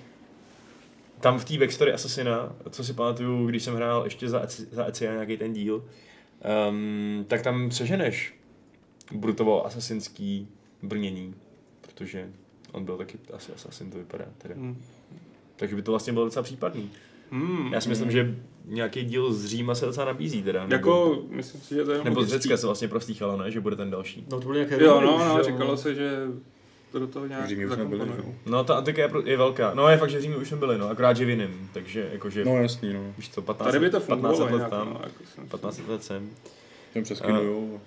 tam 1.20 1.38
v 1.38 1.44
té 1.44 1.58
backstory 1.58 1.92
Assassina, 1.92 2.56
co 2.70 2.84
si 2.84 2.92
pamatuju, 2.92 3.46
když 3.46 3.62
jsem 3.62 3.74
hrál 3.74 4.04
ještě 4.04 4.28
za, 4.28 4.42
za 4.70 4.88
ECA 4.88 5.04
nějaký 5.12 5.36
ten 5.36 5.52
díl, 5.52 5.84
um, 6.70 7.24
tak 7.28 7.42
tam 7.42 7.68
přeženeš 7.68 8.34
Brutovo 9.12 9.66
asasinský 9.66 10.48
brnění, 10.82 11.34
protože 11.80 12.30
on 12.72 12.84
byl 12.84 12.96
taky 12.96 13.18
asi 13.32 13.52
Assassin, 13.52 13.90
to 13.90 13.98
vypadá 13.98 14.24
teda. 14.38 14.54
Hmm. 14.54 14.82
Takže 15.56 15.76
by 15.76 15.82
to 15.82 15.92
vlastně 15.92 16.12
bylo 16.12 16.24
docela 16.24 16.42
případný. 16.42 16.90
Hmm. 17.30 17.72
Já 17.72 17.80
si 17.80 17.88
myslím, 17.88 18.10
že 18.10 18.34
nějaký 18.64 19.04
díl 19.04 19.32
z 19.32 19.46
Říma 19.46 19.74
se 19.74 19.86
docela 19.86 20.06
nabízí 20.06 20.42
teda. 20.42 20.66
Nebo, 20.66 20.74
Jako, 20.74 21.22
myslím 21.30 21.60
si, 21.60 21.74
že 21.74 21.84
to 21.84 21.92
je 21.92 22.04
nebo 22.04 22.22
z. 22.22 22.28
Řecka 22.28 22.56
se 22.56 22.66
vlastně 22.66 22.88
prostýchalo, 22.88 23.36
ne? 23.36 23.50
Že 23.50 23.60
bude 23.60 23.76
ten 23.76 23.90
další. 23.90 24.26
No 24.30 24.40
to 24.40 24.46
byly 24.46 24.58
nějaké 24.58 24.84
Jo, 24.84 25.00
no, 25.00 25.18
no, 25.18 25.42
říkalo 25.42 25.76
se, 25.76 25.94
že 25.94 26.26
to 26.92 26.98
do 26.98 27.06
toho 27.06 27.26
nějak 27.26 27.44
V 27.44 27.48
Římě 27.48 27.66
už 27.66 27.72
jsme 27.72 27.84
byli, 27.84 27.98
zakomponujou. 27.98 28.34
No 28.46 28.64
ta 28.64 28.74
antika 28.74 29.02
je, 29.02 29.08
pro- 29.08 29.22
je 29.26 29.36
velká. 29.36 29.74
No 29.74 29.88
je 29.88 29.96
fakt, 29.96 30.10
že 30.10 30.18
v 30.18 30.22
Římě 30.22 30.36
už 30.36 30.48
jsme 30.48 30.56
byli, 30.56 30.78
no, 30.78 30.88
akorát 30.90 31.16
že 31.16 31.24
v 31.24 31.28
jiném. 31.28 31.68
Takže 31.72 32.08
jakože, 32.12 32.44
No 32.44 32.62
jasný, 32.62 32.92
no. 32.94 33.14
víš 33.16 33.30
co, 33.30 33.42
15, 33.42 33.66
Tady 33.66 33.78
by 33.80 33.90
to 33.90 34.00
15 34.00 34.30
fungovalo 34.30 34.44
let 34.52 34.58
nějak, 34.58 34.70
tam, 34.70 34.88
no, 34.94 35.00
jako 35.02 35.24
jsem 35.34 35.48
15 35.48 35.80
let 35.88 36.04
sem. 36.04 36.30
Těm 36.92 37.04
přeskynujou. 37.04 37.80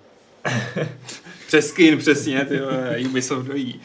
Přes 1.46 1.68
skin, 1.68 1.98
přesně, 1.98 2.44
ty 2.44 2.60
vole, 2.60 2.98
Ubisoft 3.06 3.46
dojí. 3.46 3.80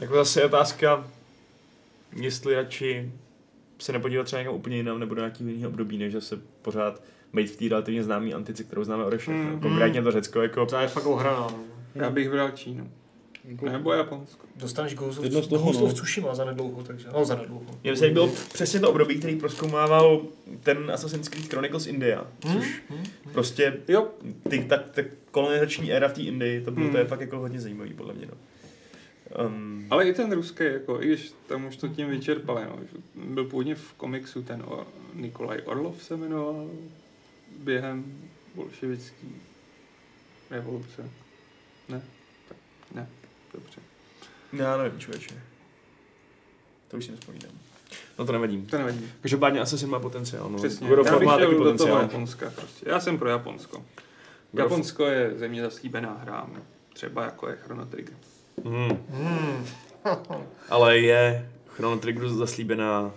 Jako 0.00 0.14
zase 0.14 0.40
je 0.40 0.44
otázka, 0.46 1.06
jestli 2.16 2.54
radši 2.54 3.12
se 3.78 3.92
nepodívat 3.92 4.26
třeba 4.26 4.40
někam 4.42 4.54
úplně 4.54 4.76
jinam 4.76 5.00
nebo 5.00 5.14
do 5.14 5.20
nějakého 5.20 5.50
jiného 5.50 5.70
období, 5.70 5.98
než 5.98 6.12
zase 6.12 6.38
pořád 6.62 7.02
být 7.34 7.50
v 7.50 7.56
té 7.56 7.68
relativně 7.68 8.04
známé 8.04 8.32
antici, 8.32 8.64
kterou 8.64 8.84
známe 8.84 9.04
ode 9.04 9.18
všech. 9.18 9.34
Mm. 9.34 9.50
no. 9.52 9.60
Konkrétně 9.60 10.02
to 10.02 10.10
Řecko 10.10 10.42
jako... 10.42 10.66
To 10.66 10.76
je 10.76 10.88
fakt 10.88 11.06
ohraná. 11.06 11.46
no. 11.50 11.58
Já 11.94 12.10
bych 12.10 12.30
bral 12.30 12.50
Čínu. 12.50 12.90
Nebo 13.44 13.92
Japonsko. 13.92 14.46
Dostaneš 14.56 14.94
Ghost 14.94 15.18
of, 15.18 15.24
Jedno 15.24 15.42
z 15.42 15.48
toho, 15.48 15.64
Ghost 15.64 15.80
no. 15.80 15.86
of 15.86 15.94
Tsushima 15.94 16.34
za 16.34 16.44
nedlouho, 16.44 16.82
takže, 16.82 17.08
no 17.12 17.24
za 17.24 17.34
nedlouho. 17.34 17.64
Mně 17.82 17.96
se 17.96 18.08
bylo 18.10 18.28
přesně 18.52 18.80
to 18.80 18.90
období, 18.90 19.18
který 19.18 19.36
proskoumával 19.36 20.22
ten 20.62 20.90
Assassin's 20.90 21.28
Creed 21.28 21.48
Chronicles 21.50 21.86
India, 21.86 22.26
což 22.52 22.82
Hmm? 22.88 23.04
prostě 23.32 23.76
Jo, 23.88 24.08
ty, 24.50 24.64
ta, 24.64 24.76
ta 24.76 25.02
kolonizační 25.30 25.92
éra 25.92 26.08
v 26.08 26.12
té 26.12 26.22
Indii, 26.22 26.60
to 26.64 26.70
bylo 26.70 26.84
Hmm. 26.84 26.92
to 26.92 26.98
je 26.98 27.04
fakt 27.04 27.20
jako 27.20 27.38
hodně 27.38 27.60
zajímavý 27.60 27.94
podle 27.94 28.14
mě. 28.14 28.26
No. 28.26 28.34
Um, 29.46 29.86
ale 29.90 30.08
i 30.08 30.14
ten 30.14 30.32
ruský, 30.32 30.64
jako, 30.64 31.02
i 31.02 31.06
když 31.06 31.32
tam 31.46 31.64
už 31.66 31.76
to 31.76 31.88
tím 31.88 32.10
vyčerpali, 32.10 32.62
no. 32.64 32.78
Byl 33.24 33.44
původně 33.44 33.74
v 33.74 33.92
komiksu 33.92 34.42
ten 34.42 34.62
o, 34.66 34.86
Nikolaj 35.14 35.60
Orlov 35.64 36.02
se 36.02 36.16
jmenoval 36.16 36.70
během 37.58 38.04
bolševický 38.54 39.36
revoluce. 40.50 41.10
Ne? 41.88 42.02
Tak, 42.48 42.56
ne, 42.94 43.08
dobře. 43.54 43.80
já 44.52 44.76
nevím, 44.76 45.00
člověče. 45.00 45.42
To 46.88 46.96
už 46.96 47.04
si 47.04 47.10
nespomínám. 47.10 47.52
No 48.18 48.26
to 48.26 48.32
nevadí. 48.32 48.62
To 48.66 48.78
nevadí. 48.78 49.12
Každopádně 49.20 49.60
Assassin 49.60 49.88
má 49.90 50.00
potenciál. 50.00 50.50
No. 50.50 50.58
Přesně. 50.58 50.88
God 50.88 50.98
of 50.98 51.06
Já 51.06 51.12
War 51.12 51.18
bych 51.20 51.26
má 51.26 51.32
taky 51.32 51.42
šel 51.46 51.50
do 51.58 51.58
toho 51.64 51.72
potenciál. 51.72 52.02
Japonska 52.02 52.50
prostě. 52.56 52.90
Já 52.90 53.00
jsem 53.00 53.18
pro 53.18 53.28
Japonsko. 53.28 53.76
of- 53.76 53.84
Japonsko 54.58 55.04
je 55.06 55.38
země 55.38 55.62
zaslíbená 55.62 56.18
hrám. 56.22 56.62
Třeba 56.92 57.24
jako 57.24 57.48
je 57.48 57.56
Chrono 57.56 57.86
Trigger. 57.86 58.14
Hmm. 58.64 58.98
Hmm. 59.10 59.66
Ale 60.68 60.98
je 60.98 61.50
Chrono 61.66 61.98
Trigger 61.98 62.28
zaslíbená 62.28 63.10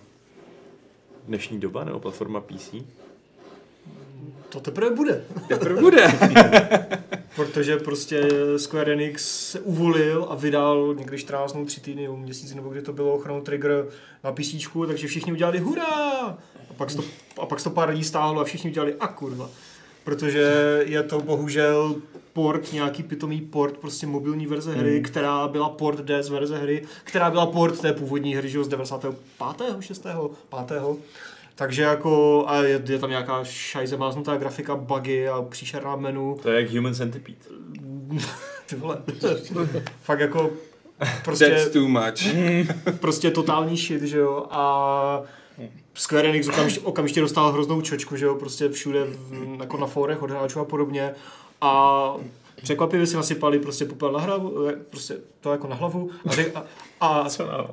dnešní 1.27 1.59
doba 1.59 1.83
nebo 1.83 1.99
platforma 1.99 2.41
PC? 2.41 2.73
To 4.49 4.59
teprve 4.59 4.89
bude. 4.95 5.25
Teprve 5.47 5.81
bude. 5.81 6.07
Protože 7.35 7.77
prostě 7.77 8.27
Square 8.57 8.93
Enix 8.93 9.49
se 9.51 9.59
uvolil 9.59 10.25
a 10.29 10.35
vydal 10.35 10.95
někdy 10.97 11.17
14 11.17 11.53
dnů, 11.53 11.65
3 11.65 11.81
týdny, 11.81 12.01
nebo 12.03 12.17
měsíc, 12.17 12.53
nebo 12.53 12.69
kdy 12.69 12.81
to 12.81 12.93
bylo 12.93 13.19
Chrono 13.19 13.41
Trigger 13.41 13.85
na 14.23 14.31
PC, 14.31 14.55
takže 14.87 15.07
všichni 15.07 15.31
udělali 15.31 15.59
hurá! 15.59 16.37
A 16.69 16.73
pak, 16.77 16.89
se 16.89 16.97
to, 16.97 17.03
a 17.41 17.45
pak 17.45 17.63
to 17.63 17.69
pár 17.69 17.89
lidí 17.89 18.03
stáhlo 18.03 18.41
a 18.41 18.43
všichni 18.43 18.69
udělali 18.69 18.95
a 18.99 19.07
kurva. 19.07 19.49
Protože 20.03 20.79
je 20.85 21.03
to 21.03 21.19
bohužel 21.21 21.95
port, 22.33 22.73
nějaký 22.73 23.03
pitomý 23.03 23.41
port, 23.41 23.77
prostě 23.77 24.07
mobilní 24.07 24.47
verze 24.47 24.73
hry, 24.75 24.93
Hmm. 24.93 25.03
která 25.03 25.47
byla 25.47 25.69
port 25.69 25.99
DS 25.99 26.29
verze 26.29 26.57
hry, 26.57 26.83
která 27.03 27.31
byla 27.31 27.45
port 27.45 27.81
té 27.81 27.93
původní 27.93 28.35
hry, 28.35 28.49
že 28.49 28.57
jo, 28.57 28.63
z 28.63 28.67
95. 28.67 29.81
6. 29.81 30.05
5. 30.67 30.81
Takže 31.55 31.81
jako, 31.81 32.43
a 32.47 32.55
je, 32.55 32.81
je 32.89 32.99
tam 32.99 33.09
nějaká 33.09 33.43
šajze 33.43 33.97
máznutá 33.97 34.37
grafika, 34.37 34.75
bugy 34.75 35.27
a 35.27 35.41
příšerná 35.41 35.95
menu. 35.95 36.37
To 36.43 36.49
je 36.49 36.61
jak 36.61 36.71
Human 36.71 36.95
Centipede. 36.95 37.37
Ty 38.65 38.75
vole. 38.75 38.97
Fakt 40.01 40.19
jako 40.19 40.51
prostě, 41.23 41.49
That's 41.49 41.69
too 41.69 41.87
much. 41.87 42.35
prostě 42.99 43.31
totální 43.31 43.77
shit, 43.77 44.01
že 44.01 44.17
jo. 44.17 44.45
A 44.49 45.21
Square 45.93 46.29
Enix 46.29 46.47
okamžitě, 46.47 46.81
okamžitě 46.81 47.21
dostal 47.21 47.51
hroznou 47.51 47.81
čočku, 47.81 48.15
že 48.15 48.25
jo, 48.25 48.35
prostě 48.35 48.69
všude 48.69 49.03
v, 49.03 49.57
jako 49.59 49.77
na 49.77 49.87
fórech 49.87 50.21
od 50.21 50.29
hráčů 50.29 50.59
a 50.59 50.65
podobně. 50.65 51.13
A 51.61 52.15
překvapivě 52.63 53.07
si 53.07 53.15
nasypali 53.15 53.59
prostě 53.59 53.85
popel 53.85 54.11
na 54.11 54.19
hlavu, 54.19 54.67
eh, 54.67 54.75
prostě 54.89 55.17
to 55.41 55.51
jako 55.51 55.67
na 55.67 55.75
hlavu 55.75 56.09
a, 56.25 56.31
řek, 56.31 56.55
a, 56.55 56.65
a 56.99 57.29
Co 57.33 57.45
na 57.45 57.67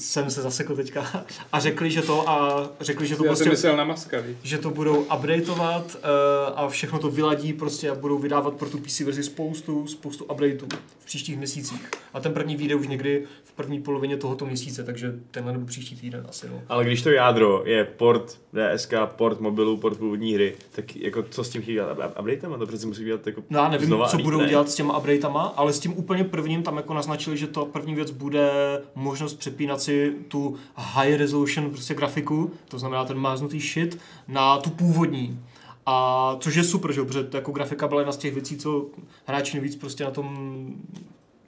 jsem 0.00 0.30
se 0.30 0.42
zasekl 0.42 0.76
teďka 0.76 1.24
a 1.52 1.60
řekli, 1.60 1.90
že 1.90 2.02
to 2.02 2.28
a 2.28 2.68
řekli, 2.80 3.06
že 3.06 3.16
to 3.16 3.24
Já 3.24 3.28
prostě 3.28 3.50
myslel 3.50 3.76
na 3.76 3.84
maska, 3.84 4.16
že 4.42 4.58
to 4.58 4.70
budou 4.70 5.00
updateovat 5.00 5.96
uh, 5.96 6.58
a 6.58 6.68
všechno 6.68 6.98
to 6.98 7.10
vyladí 7.10 7.52
prostě 7.52 7.90
a 7.90 7.94
budou 7.94 8.18
vydávat 8.18 8.54
pro 8.54 8.70
tu 8.70 8.78
PC 8.78 9.00
verzi 9.00 9.22
spoustu, 9.22 9.86
spoustu 9.86 10.24
updateů 10.24 10.68
v 10.98 11.04
příštích 11.04 11.36
měsících. 11.36 11.90
A 12.14 12.20
ten 12.20 12.32
první 12.32 12.56
vyjde 12.56 12.74
už 12.74 12.88
někdy 12.88 13.24
v 13.44 13.52
první 13.52 13.82
polovině 13.82 14.16
tohoto 14.16 14.46
měsíce, 14.46 14.84
takže 14.84 15.14
tenhle 15.30 15.52
nebo 15.52 15.66
příští 15.66 15.96
týden 15.96 16.26
asi. 16.28 16.48
No. 16.48 16.62
Ale 16.68 16.84
když 16.84 17.02
to 17.02 17.10
jádro 17.10 17.62
je 17.66 17.84
port 17.84 18.38
DSK, 18.52 18.92
port 19.06 19.40
mobilu, 19.40 19.76
port 19.76 19.98
původní 19.98 20.34
hry, 20.34 20.54
tak 20.72 20.96
jako 20.96 21.22
co 21.22 21.44
s 21.44 21.48
tím 21.48 21.62
chtějí 21.62 21.74
dělat? 21.74 21.98
Updatema? 22.20 22.58
To 22.58 22.66
přece 22.66 22.86
musí 22.86 23.04
dělat 23.04 23.26
jako 23.26 23.42
No 23.50 23.58
já 23.58 23.68
nevím, 23.68 23.86
znova 23.86 24.08
co 24.08 24.16
a 24.16 24.19
budou 24.22 24.44
dělat 24.44 24.70
s 24.70 24.74
těma 24.74 24.98
updateama, 24.98 25.42
ale 25.56 25.72
s 25.72 25.80
tím 25.80 25.98
úplně 25.98 26.24
prvním 26.24 26.62
tam 26.62 26.76
jako 26.76 26.94
naznačili, 26.94 27.36
že 27.36 27.46
to 27.46 27.64
první 27.66 27.94
věc 27.94 28.10
bude 28.10 28.50
možnost 28.94 29.34
přepínat 29.34 29.80
si 29.80 30.12
tu 30.28 30.56
high 30.74 31.16
resolution 31.16 31.70
prostě 31.70 31.94
grafiku, 31.94 32.50
to 32.68 32.78
znamená 32.78 33.04
ten 33.04 33.18
máznutý 33.18 33.60
shit, 33.60 33.98
na 34.28 34.58
tu 34.58 34.70
původní. 34.70 35.40
A 35.86 36.36
což 36.40 36.54
je 36.54 36.64
super, 36.64 36.92
že 36.92 37.02
protože 37.02 37.24
to 37.24 37.36
jako 37.36 37.52
grafika 37.52 37.88
byla 37.88 38.00
jedna 38.00 38.12
z 38.12 38.16
těch 38.16 38.34
věcí, 38.34 38.56
co 38.56 38.86
hráči 39.24 39.56
nejvíc 39.56 39.76
prostě 39.76 40.04
na 40.04 40.10
tom 40.10 40.66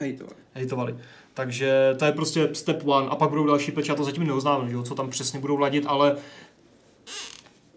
Hej 0.01 0.13
to. 0.13 0.25
hejtovali. 0.55 0.97
Takže 1.35 1.95
to 1.99 2.05
je 2.05 2.13
prostě 2.13 2.49
step 2.53 2.83
one 2.85 3.09
a 3.09 3.17
pak 3.17 3.31
budou 3.31 3.47
další 3.47 3.73
peče, 3.73 3.93
já 3.93 3.97
to 3.97 4.05
zatím 4.05 4.27
neoznám, 4.27 4.69
že 4.69 4.75
jo, 4.75 4.83
co 4.83 4.95
tam 4.95 5.11
přesně 5.11 5.41
budou 5.41 5.59
ladit, 5.59 5.85
ale 5.87 6.17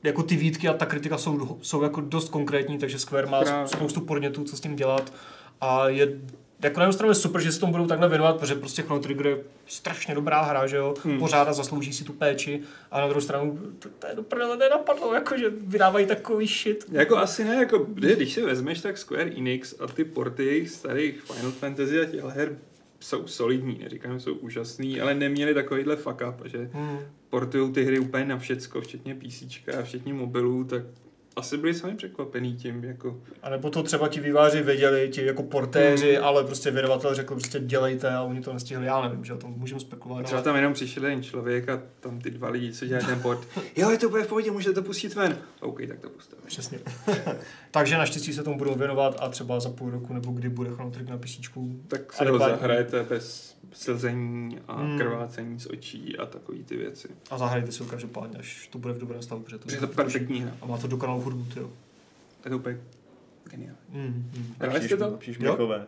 jako 0.06 0.24
ty 0.24 0.36
výtky 0.36 0.68
a 0.68 0.74
ta 0.74 0.86
kritika 0.86 1.18
jsou, 1.18 1.60
jsou 1.62 1.84
jako 1.84 2.02
dost 2.02 2.30
konkrétní, 2.30 2.78
takže 2.78 3.00
Square 3.00 3.28
má 3.28 3.42
Právě. 3.42 3.68
spoustu 3.68 4.02
podnětů, 4.02 4.44
co 4.44 4.58
s 4.58 4.60
tím 4.60 4.76
dělat 4.76 5.14
a 5.62 5.90
je 5.90 6.20
jako 6.64 6.80
na 6.80 6.84
jednu 6.84 6.94
stranu 6.94 7.12
je 7.12 7.16
super, 7.16 7.42
že 7.42 7.52
se 7.52 7.60
tomu 7.60 7.72
budou 7.72 7.88
takhle 7.88 8.10
věnovat, 8.10 8.40
protože 8.40 8.56
prostě 8.56 8.82
Chrono 8.82 9.02
Trigger 9.02 9.28
je 9.28 9.38
strašně 9.68 10.16
dobrá 10.16 10.42
hra, 10.42 10.68
že 10.68 10.78
jo, 10.78 10.94
hmm. 11.04 11.20
pořád 11.20 11.48
a 11.48 11.54
zaslouží 11.54 11.94
si 11.94 12.04
tu 12.04 12.14
péči 12.14 12.62
a 12.92 13.02
na 13.02 13.08
druhou 13.08 13.22
stranu 13.22 13.60
to, 13.80 13.90
to 14.00 14.08
je 14.08 14.16
do 14.16 14.24
prdele 14.24 14.58
nenapadlo, 14.58 15.14
jako 15.14 15.38
že 15.38 15.50
vydávají 15.50 16.06
takový 16.06 16.48
shit. 16.48 16.86
Jako 16.92 17.18
asi 17.18 17.44
ne, 17.44 17.56
jako 17.56 17.78
když 17.78 18.34
si 18.34 18.42
vezmeš, 18.42 18.82
tak 18.82 18.98
Square 18.98 19.32
Enix 19.38 19.76
a 19.80 19.88
ty 19.88 20.04
porty 20.04 20.46
jejich 20.46 20.70
starých 20.70 21.22
Final 21.22 21.52
Fantasy 21.52 22.00
a 22.00 22.06
těchto 22.06 22.28
her 22.28 22.58
jsou 23.06 23.28
solidní, 23.28 23.80
neříkám, 23.84 24.14
že 24.14 24.20
jsou 24.20 24.34
úžasný, 24.34 25.02
ale 25.02 25.14
neměli 25.16 25.54
takovýhle 25.54 25.96
fuck 25.96 26.22
up, 26.30 26.46
že 26.46 26.70
Hmm. 26.74 26.98
portují 27.30 27.74
ty 27.74 27.84
hry 27.84 28.00
úplně 28.00 28.26
na 28.26 28.38
všecko, 28.38 28.82
včetně 28.82 29.16
PC 29.16 29.44
a 29.80 29.84
včetně 29.84 30.14
mobilů, 30.14 30.64
tak 30.64 30.84
asi 31.36 31.58
byli 31.58 31.74
sami 31.74 31.96
překvapený 31.96 32.56
tím, 32.56 32.84
jako 32.84 33.18
A 33.44 33.50
nebo 33.50 33.70
to 33.70 33.84
třeba 33.84 34.08
ti 34.08 34.20
výváři 34.20 34.62
věděli, 34.62 35.10
ti 35.10 35.26
jako 35.26 35.44
portéři, 35.44 36.18
ale 36.18 36.44
prostě 36.44 36.72
vydavatel 36.72 37.16
řekl 37.16 37.34
prostě 37.36 37.60
dělejte 37.60 38.10
a 38.10 38.22
oni 38.24 38.42
to 38.42 38.54
nestihli, 38.54 38.86
já 38.86 39.02
nevím, 39.08 39.26
že 39.26 39.34
o 39.34 39.38
tom 39.38 39.54
můžeme 39.58 39.80
spekulovat. 39.80 40.26
třeba 40.26 40.38
ale- 40.38 40.44
tam 40.44 40.56
jenom 40.56 40.74
přišel 40.74 41.04
jeden 41.06 41.24
člověk 41.24 41.70
a 41.70 41.82
tam 42.00 42.20
ty 42.20 42.32
dva 42.32 42.50
lidi, 42.50 42.74
co 42.74 42.86
dělají 42.86 43.06
ten 43.06 43.20
port, 43.22 43.48
jo, 43.76 43.90
je 43.90 43.98
to 43.98 44.10
bude 44.10 44.24
v 44.24 44.28
pohodě, 44.28 44.52
můžete 44.52 44.74
to 44.74 44.82
pustit 44.84 45.16
ven. 45.16 45.38
OK, 45.62 45.80
tak 45.88 46.00
to 46.00 46.10
pustíme. 46.10 46.42
Přesně. 46.46 46.80
Takže 47.72 47.98
naštěstí 47.98 48.34
se 48.34 48.44
tomu 48.44 48.58
budou 48.58 48.76
věnovat 48.76 49.16
a 49.20 49.30
třeba 49.30 49.60
za 49.60 49.70
půl 49.70 49.92
roku 49.92 50.14
nebo 50.14 50.32
kdy 50.32 50.50
bude 50.50 50.70
Chrono 50.70 50.92
Trigger 50.92 51.12
na 51.12 51.18
PC. 51.18 51.40
Tak 51.88 52.14
se 52.14 52.24
ho 52.24 52.30
Adekvátní. 52.30 52.56
zahrajete 52.58 53.04
bez 53.04 53.56
slzení 53.74 54.60
a 54.68 54.76
Hmm. 54.82 54.98
krvácení 55.00 55.60
z 55.60 55.68
očí 55.68 56.18
a 56.18 56.26
takový 56.26 56.64
ty 56.64 56.78
věci. 56.78 57.08
A 57.32 57.38
zahrajte 57.38 57.72
si 57.72 57.84
ho 57.84 57.90
každopádně, 57.90 58.38
až 58.40 58.68
to 58.72 58.78
bude 58.80 58.94
v 58.94 58.98
dobrém 58.98 59.22
stavu, 59.22 59.42
protože 59.42 59.58
to, 59.58 59.72
Je 59.72 59.78
to 59.78 59.88
perfektní 59.88 60.42
hra. 60.42 60.52
A 60.62 60.66
má 60.66 60.78
to 60.78 60.88
dokonalou 60.88 61.22
hudbu, 61.26 61.46
ty 61.54 61.60
jo. 61.60 61.70
Je 62.46 62.52
to 62.52 62.58
úplně 62.58 62.78
geniální. 63.44 63.78
Mm, 63.90 64.32
mm. 64.38 64.56
Hráli 64.60 64.82
jste 64.82 64.98
to? 64.98 65.18
Šmikové. 65.22 65.86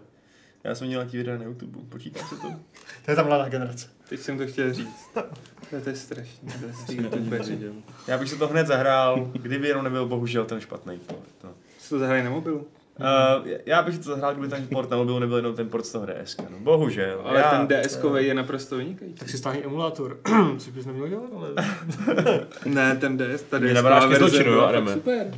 Já 0.63 0.75
jsem 0.75 0.87
měl 0.87 0.99
nějaký 1.01 1.17
videa 1.17 1.37
na 1.37 1.43
YouTube, 1.43 1.79
počítá 1.89 2.19
se 2.27 2.35
to? 2.35 2.47
To 3.05 3.11
je 3.11 3.15
ta 3.15 3.23
mladá 3.23 3.49
generace. 3.49 3.89
Teď 4.09 4.19
jsem 4.19 4.37
to 4.37 4.47
chtěl 4.47 4.73
říct. 4.73 5.09
To 5.69 5.75
je, 5.75 5.81
to 5.81 5.89
je 5.89 5.95
strašný. 5.95 6.49
To 6.59 6.65
je 6.65 6.73
strašný. 6.73 7.83
Já 8.07 8.17
bych 8.17 8.29
se 8.29 8.35
to 8.35 8.47
hned 8.47 8.67
zahrál, 8.67 9.25
kdyby 9.25 9.67
jenom 9.67 9.83
nebyl 9.83 10.05
bohužel 10.07 10.45
ten 10.45 10.59
špatný 10.59 10.99
port. 10.99 11.43
No. 11.43 11.53
Jsi 11.79 11.89
to 11.89 11.99
zahraje 11.99 12.23
na 12.23 12.29
mobilu? 12.29 12.67
Uh, 12.99 13.47
já 13.65 13.81
bych 13.81 13.97
to 13.99 14.03
zahrál, 14.09 14.33
kdyby 14.33 14.47
ten 14.47 14.67
port 14.67 14.89
na 14.89 14.97
mobilu 14.97 15.19
nebyl 15.19 15.37
jenom 15.37 15.55
ten 15.55 15.69
port 15.69 15.85
z 15.85 15.91
toho 15.91 16.05
DSK. 16.05 16.41
No. 16.49 16.59
Bohužel. 16.59 17.21
Ale 17.23 17.39
já, 17.39 17.49
ten 17.49 17.67
ds 17.67 17.99
je 18.17 18.33
naprosto 18.33 18.77
vynikající. 18.77 19.19
Tak 19.19 19.29
si 19.29 19.37
stáhni 19.37 19.63
emulátor, 19.63 20.17
což 20.57 20.73
bys 20.73 20.85
neměl 20.85 21.07
dělat, 21.07 21.29
ale... 21.35 21.49
Ne, 22.65 22.95
ten 22.95 23.17
DS, 23.17 23.41
ta 23.41 23.59
Mě 23.59 23.69
DS 23.69 23.75
napadáš 23.75 24.03
ke 24.03 24.09
verze 24.09 24.29
zločinu, 24.29 24.51
jo, 24.51 24.61
Adame? 24.61 24.93
super. 24.93 25.33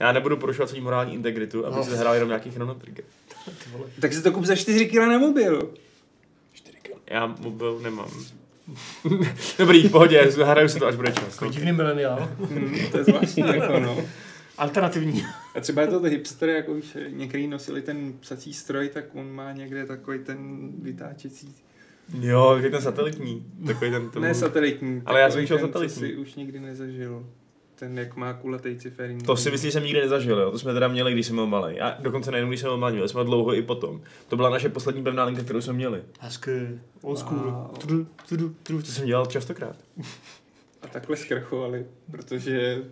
já 0.00 0.12
nebudu 0.12 0.36
porušovat 0.36 0.68
svou 0.70 0.80
morální 0.80 1.14
integritu, 1.14 1.66
abych 1.66 1.76
No. 1.78 1.84
si 1.84 1.90
zahrál 1.90 2.14
jenom 2.14 2.28
nějaký 2.28 2.50
Chrono 2.50 2.74
Trigger. 2.74 3.04
Tak 4.00 4.12
si 4.12 4.22
to 4.22 4.32
kup 4.32 4.44
za 4.44 4.56
4 4.56 4.86
kg 4.86 4.94
na 4.94 5.18
mobil. 5.18 5.70
Já 7.10 7.26
mobil 7.26 7.78
nemám. 7.82 8.08
Dobrý, 9.58 9.88
v 9.88 9.90
pohodě, 9.90 10.30
zahraju 10.30 10.68
si 10.68 10.78
to, 10.78 10.86
až 10.86 10.94
bude 10.96 11.12
čas. 11.12 11.38
Divný 11.50 11.72
mileniál. 11.72 12.28
Hmm, 12.50 12.76
to 12.92 12.98
je 12.98 13.04
zvláštní, 13.04 13.42
jako 13.46 13.80
no. 13.80 13.96
Alternativní. 14.60 15.24
A 15.54 15.60
třeba 15.60 15.82
je 15.82 15.88
to 15.88 16.00
hipster, 16.00 16.48
jako 16.48 16.72
už 16.72 16.96
některý 17.08 17.46
nosili 17.46 17.82
ten 17.82 18.12
psací 18.20 18.54
stroj, 18.54 18.88
tak 18.88 19.04
on 19.14 19.32
má 19.32 19.52
někde 19.52 19.86
takový 19.86 20.18
ten 20.18 20.70
vytáčecí. 20.82 21.54
Jo, 22.20 22.58
je 22.62 22.70
ten 22.70 22.82
satelitní. 22.82 23.46
Takový 23.66 23.90
ten, 23.90 24.10
ten 24.10 24.22
Ne 24.22 24.34
satelitní. 24.34 25.02
Ale 25.06 25.20
já 25.20 25.30
jsem 25.30 25.46
ten, 25.46 25.58
satelitní. 25.58 25.94
Co 25.94 26.00
si 26.00 26.16
už 26.16 26.34
nikdy 26.34 26.60
nezažil. 26.60 27.26
Ten, 27.74 27.98
jak 27.98 28.16
má 28.16 28.32
kulatej 28.32 28.76
ciferní. 28.78 29.22
To 29.22 29.36
si 29.36 29.50
myslím, 29.50 29.68
že 29.68 29.72
jsem 29.72 29.84
nikdy 29.84 30.00
nezažil, 30.00 30.38
jo. 30.38 30.50
To 30.50 30.58
jsme 30.58 30.72
teda 30.72 30.88
měli, 30.88 31.12
když 31.12 31.26
jsem 31.26 31.36
byl 31.36 31.46
malý. 31.46 31.80
A 31.80 31.96
dokonce 32.00 32.30
nejenom, 32.30 32.50
když 32.50 32.60
jsem 32.60 32.68
byl 32.68 32.76
malý, 32.76 32.94
měli 32.94 33.08
jsme 33.08 33.20
ho 33.20 33.24
dlouho 33.24 33.54
i 33.54 33.62
potom. 33.62 34.02
To 34.28 34.36
byla 34.36 34.50
naše 34.50 34.68
poslední 34.68 35.02
pevná 35.02 35.24
linka, 35.24 35.42
kterou 35.42 35.60
jsme 35.60 35.72
měli. 35.72 36.02
Hezky. 36.20 36.80
Old 37.02 37.18
school. 37.18 37.38
Wow. 37.38 37.78
Tudu, 37.78 38.06
tudu, 38.28 38.54
tudu, 38.62 38.82
to 38.82 38.88
jsem 38.88 39.06
dělal 39.06 39.26
častokrát. 39.26 39.76
A 40.82 40.86
takhle 40.88 41.16
zkrachovali, 41.16 41.86
protože 42.10 42.82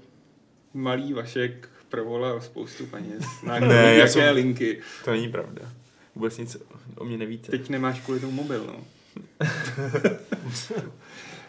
malý 0.75 1.12
Vašek 1.12 1.69
provolal 1.89 2.41
spoustu 2.41 2.87
peněz. 2.87 3.25
Na 3.43 3.59
Ne, 3.61 3.95
jaké 3.95 4.11
jsem- 4.11 4.35
linky. 4.35 4.79
To 5.05 5.11
není 5.11 5.29
pravda. 5.29 5.62
Vůbec 6.14 6.39
nic 6.39 6.57
o 6.97 7.05
mě 7.05 7.19
nevíte. 7.19 7.51
Teď 7.51 7.69
nemáš 7.69 8.01
kvůli 8.01 8.21
tomu 8.21 8.33
mobil, 8.33 8.64
no. 8.66 8.85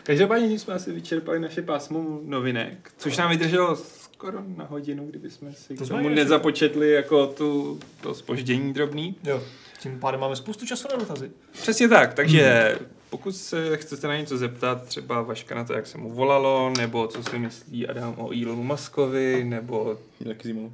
Každopádně 0.04 0.48
tím 0.48 0.60
jsme 0.60 0.74
asi 0.74 0.92
vyčerpali 0.92 1.40
naše 1.40 1.62
pásmo 1.62 2.20
novinek, 2.24 2.92
což 2.98 3.18
nám 3.18 3.30
vydrželo 3.30 3.76
skoro 3.76 4.44
na 4.58 4.66
hodinu, 4.66 5.06
kdyby 5.08 5.30
jsme 5.30 5.54
si 5.54 5.76
To 5.76 5.86
k 5.86 5.88
tomu 5.88 6.10
nezapočetli 6.10 6.92
jako 6.92 7.28
tu, 7.28 7.80
to 8.02 8.16
spoždění 8.16 8.74
drobný. 8.74 9.16
Jo. 9.24 9.44
Tím 9.80 10.00
pádem 10.00 10.20
máme 10.20 10.36
spoustu 10.36 10.66
času 10.66 10.88
na 10.92 10.98
dotazy. 11.00 11.32
Přesně 11.52 11.90
tak, 11.90 12.14
takže 12.14 12.78
pokud 13.10 13.36
se 13.36 13.78
chcete 13.78 14.08
na 14.08 14.18
něco 14.18 14.38
zeptat, 14.38 14.84
třeba 14.84 15.22
Vaška 15.22 15.56
na 15.56 15.64
to, 15.64 15.74
jak 15.74 15.88
se 15.88 15.98
mu 15.98 16.12
volalo, 16.12 16.74
nebo 16.78 17.08
co 17.08 17.24
si 17.24 17.40
myslí 17.40 17.88
Adam 17.88 18.14
o 18.18 18.32
Elonu 18.44 18.64
Muskovi, 18.64 19.44
nebo. 19.44 19.98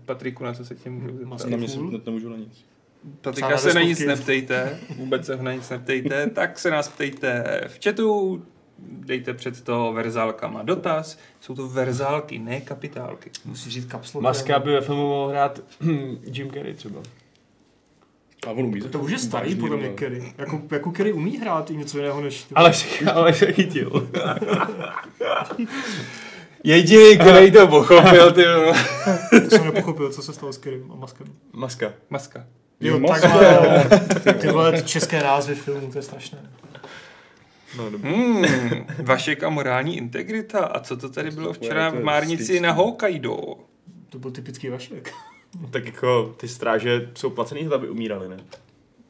Patriku, 0.05 0.43
na 0.43 0.53
co 0.53 0.65
se 0.65 0.75
tě 0.75 0.89
můžu 0.89 1.17
zeptat. 1.17 1.49
Na 1.49 1.57
mě 1.57 1.67
se 1.67 1.79
nemůžu 2.05 2.29
na 2.29 2.37
nic. 2.37 2.65
Patrika 3.21 3.57
se 3.57 3.73
na 3.73 3.81
nic 3.81 3.99
neptejte, 3.99 4.79
vůbec 4.97 5.25
se 5.25 5.35
ho 5.35 5.43
na 5.43 5.53
nic 5.53 5.69
neptejte, 5.69 6.29
tak 6.29 6.59
se 6.59 6.71
nás 6.71 6.87
ptejte 6.87 7.43
v 7.67 7.83
chatu, 7.83 8.43
dejte 8.79 9.33
před 9.33 9.61
to 9.61 9.93
verzálkama 9.93 10.63
dotaz. 10.63 11.19
Jsou 11.41 11.55
to 11.55 11.67
verzálky, 11.67 12.39
ne 12.39 12.61
kapitálky. 12.61 13.31
Musíš 13.45 13.73
říct 13.73 13.85
kapslu. 13.85 14.21
Maska 14.21 14.59
by 14.59 14.71
ve 14.71 14.81
filmu 14.81 15.09
mohl 15.09 15.29
hrát 15.29 15.59
Jim 16.23 16.51
Carrey 16.51 16.73
třeba. 16.73 16.99
A 18.45 18.49
on 18.51 18.65
umí. 18.65 18.81
To, 18.81 18.89
to 18.89 18.99
už 18.99 19.11
je 19.11 19.19
starý, 19.19 19.55
podle 19.55 19.77
mě. 19.77 19.89
Kerry. 19.89 20.33
Jako, 20.37 20.61
jako 20.71 20.91
Kerry 20.91 21.13
umí 21.13 21.37
hrát 21.37 21.71
i 21.71 21.77
něco 21.77 21.97
jiného 21.97 22.21
než... 22.21 22.47
Ale 22.55 22.73
se, 22.73 23.11
ale 23.11 23.33
se 23.33 23.53
chytil. 23.53 24.09
Jediný, 26.63 27.17
který 27.17 27.51
to 27.51 27.67
pochopil, 27.67 28.31
ty. 28.31 28.43
To 29.43 29.49
jsem 29.49 29.65
nepochopil, 29.65 30.13
co 30.13 30.21
se 30.21 30.33
stalo 30.33 30.53
s 30.53 30.57
Kerrym 30.57 30.91
a 30.91 30.95
Maskem. 30.95 31.27
Maska. 31.53 31.93
Maska. 32.09 32.45
Jo, 32.79 32.99
Maska. 32.99 33.29
takhle. 33.29 34.33
Ty 34.33 34.47
vole, 34.47 34.71
ty 34.71 34.81
české 34.83 35.23
názvy 35.23 35.55
filmů, 35.55 35.91
to 35.91 35.97
je 35.97 36.01
strašné. 36.01 36.37
No, 37.77 37.89
dobrý. 37.89 38.11
Hmm, 38.11 38.45
Vašek 39.03 39.43
a 39.43 39.49
morální 39.49 39.97
integrita. 39.97 40.59
A 40.59 40.79
co 40.79 40.97
to 40.97 41.09
tady 41.09 41.31
bylo 41.31 41.53
včera 41.53 41.89
v 41.89 42.03
Márnici 42.03 42.59
na 42.59 42.71
Hokkaido? 42.71 43.37
To 44.09 44.19
byl 44.19 44.31
typický 44.31 44.69
Vašek. 44.69 45.13
Tak 45.71 45.85
jako 45.85 46.35
ty 46.37 46.47
stráže 46.47 47.11
jsou 47.15 47.29
placený 47.29 47.63
za 47.63 47.69
to, 47.69 47.75
aby 47.75 47.89
umírali, 47.89 48.29
ne? 48.29 48.37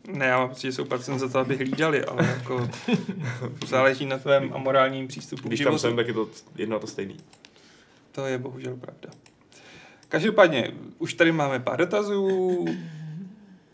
Ne, 0.08 0.26
já 0.26 0.40
mám 0.40 0.50
pocit, 0.50 0.62
že 0.68 0.72
jsou 0.72 0.86
placen 0.86 1.20
za 1.20 1.30
to, 1.30 1.40
aby 1.40 1.58
hlídali, 1.58 2.06
ale 2.06 2.26
jako 2.28 2.70
záleží 3.68 4.06
na 4.06 4.18
tvém 4.18 4.54
amorálním 4.54 5.08
přístupu 5.08 5.48
Když 5.48 5.60
tam 5.60 5.64
životu. 5.66 5.78
jsem, 5.82 5.96
tak 5.96 6.08
je 6.08 6.14
to 6.14 6.30
jedno 6.56 6.76
a 6.76 6.80
to 6.80 6.88
stejný. 6.88 7.18
To 8.12 8.26
je 8.26 8.38
bohužel 8.38 8.76
pravda. 8.76 9.10
Každopádně, 10.10 10.72
už 10.98 11.14
tady 11.14 11.32
máme 11.32 11.60
pár 11.60 11.78
dotazů. 11.80 12.66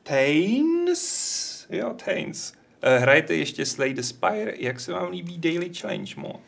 Tains? 0.04 1.68
Jo, 1.70 1.94
Tains. 2.06 2.54
Eh, 2.82 2.98
Hrajete 3.00 3.36
ještě 3.36 3.66
Slay 3.66 3.94
the 3.94 4.02
Spire? 4.02 4.54
Jak 4.58 4.80
se 4.80 4.94
vám 4.94 5.12
líbí 5.12 5.38
Daily 5.38 5.74
Challenge 5.74 6.14
mod? 6.18 6.40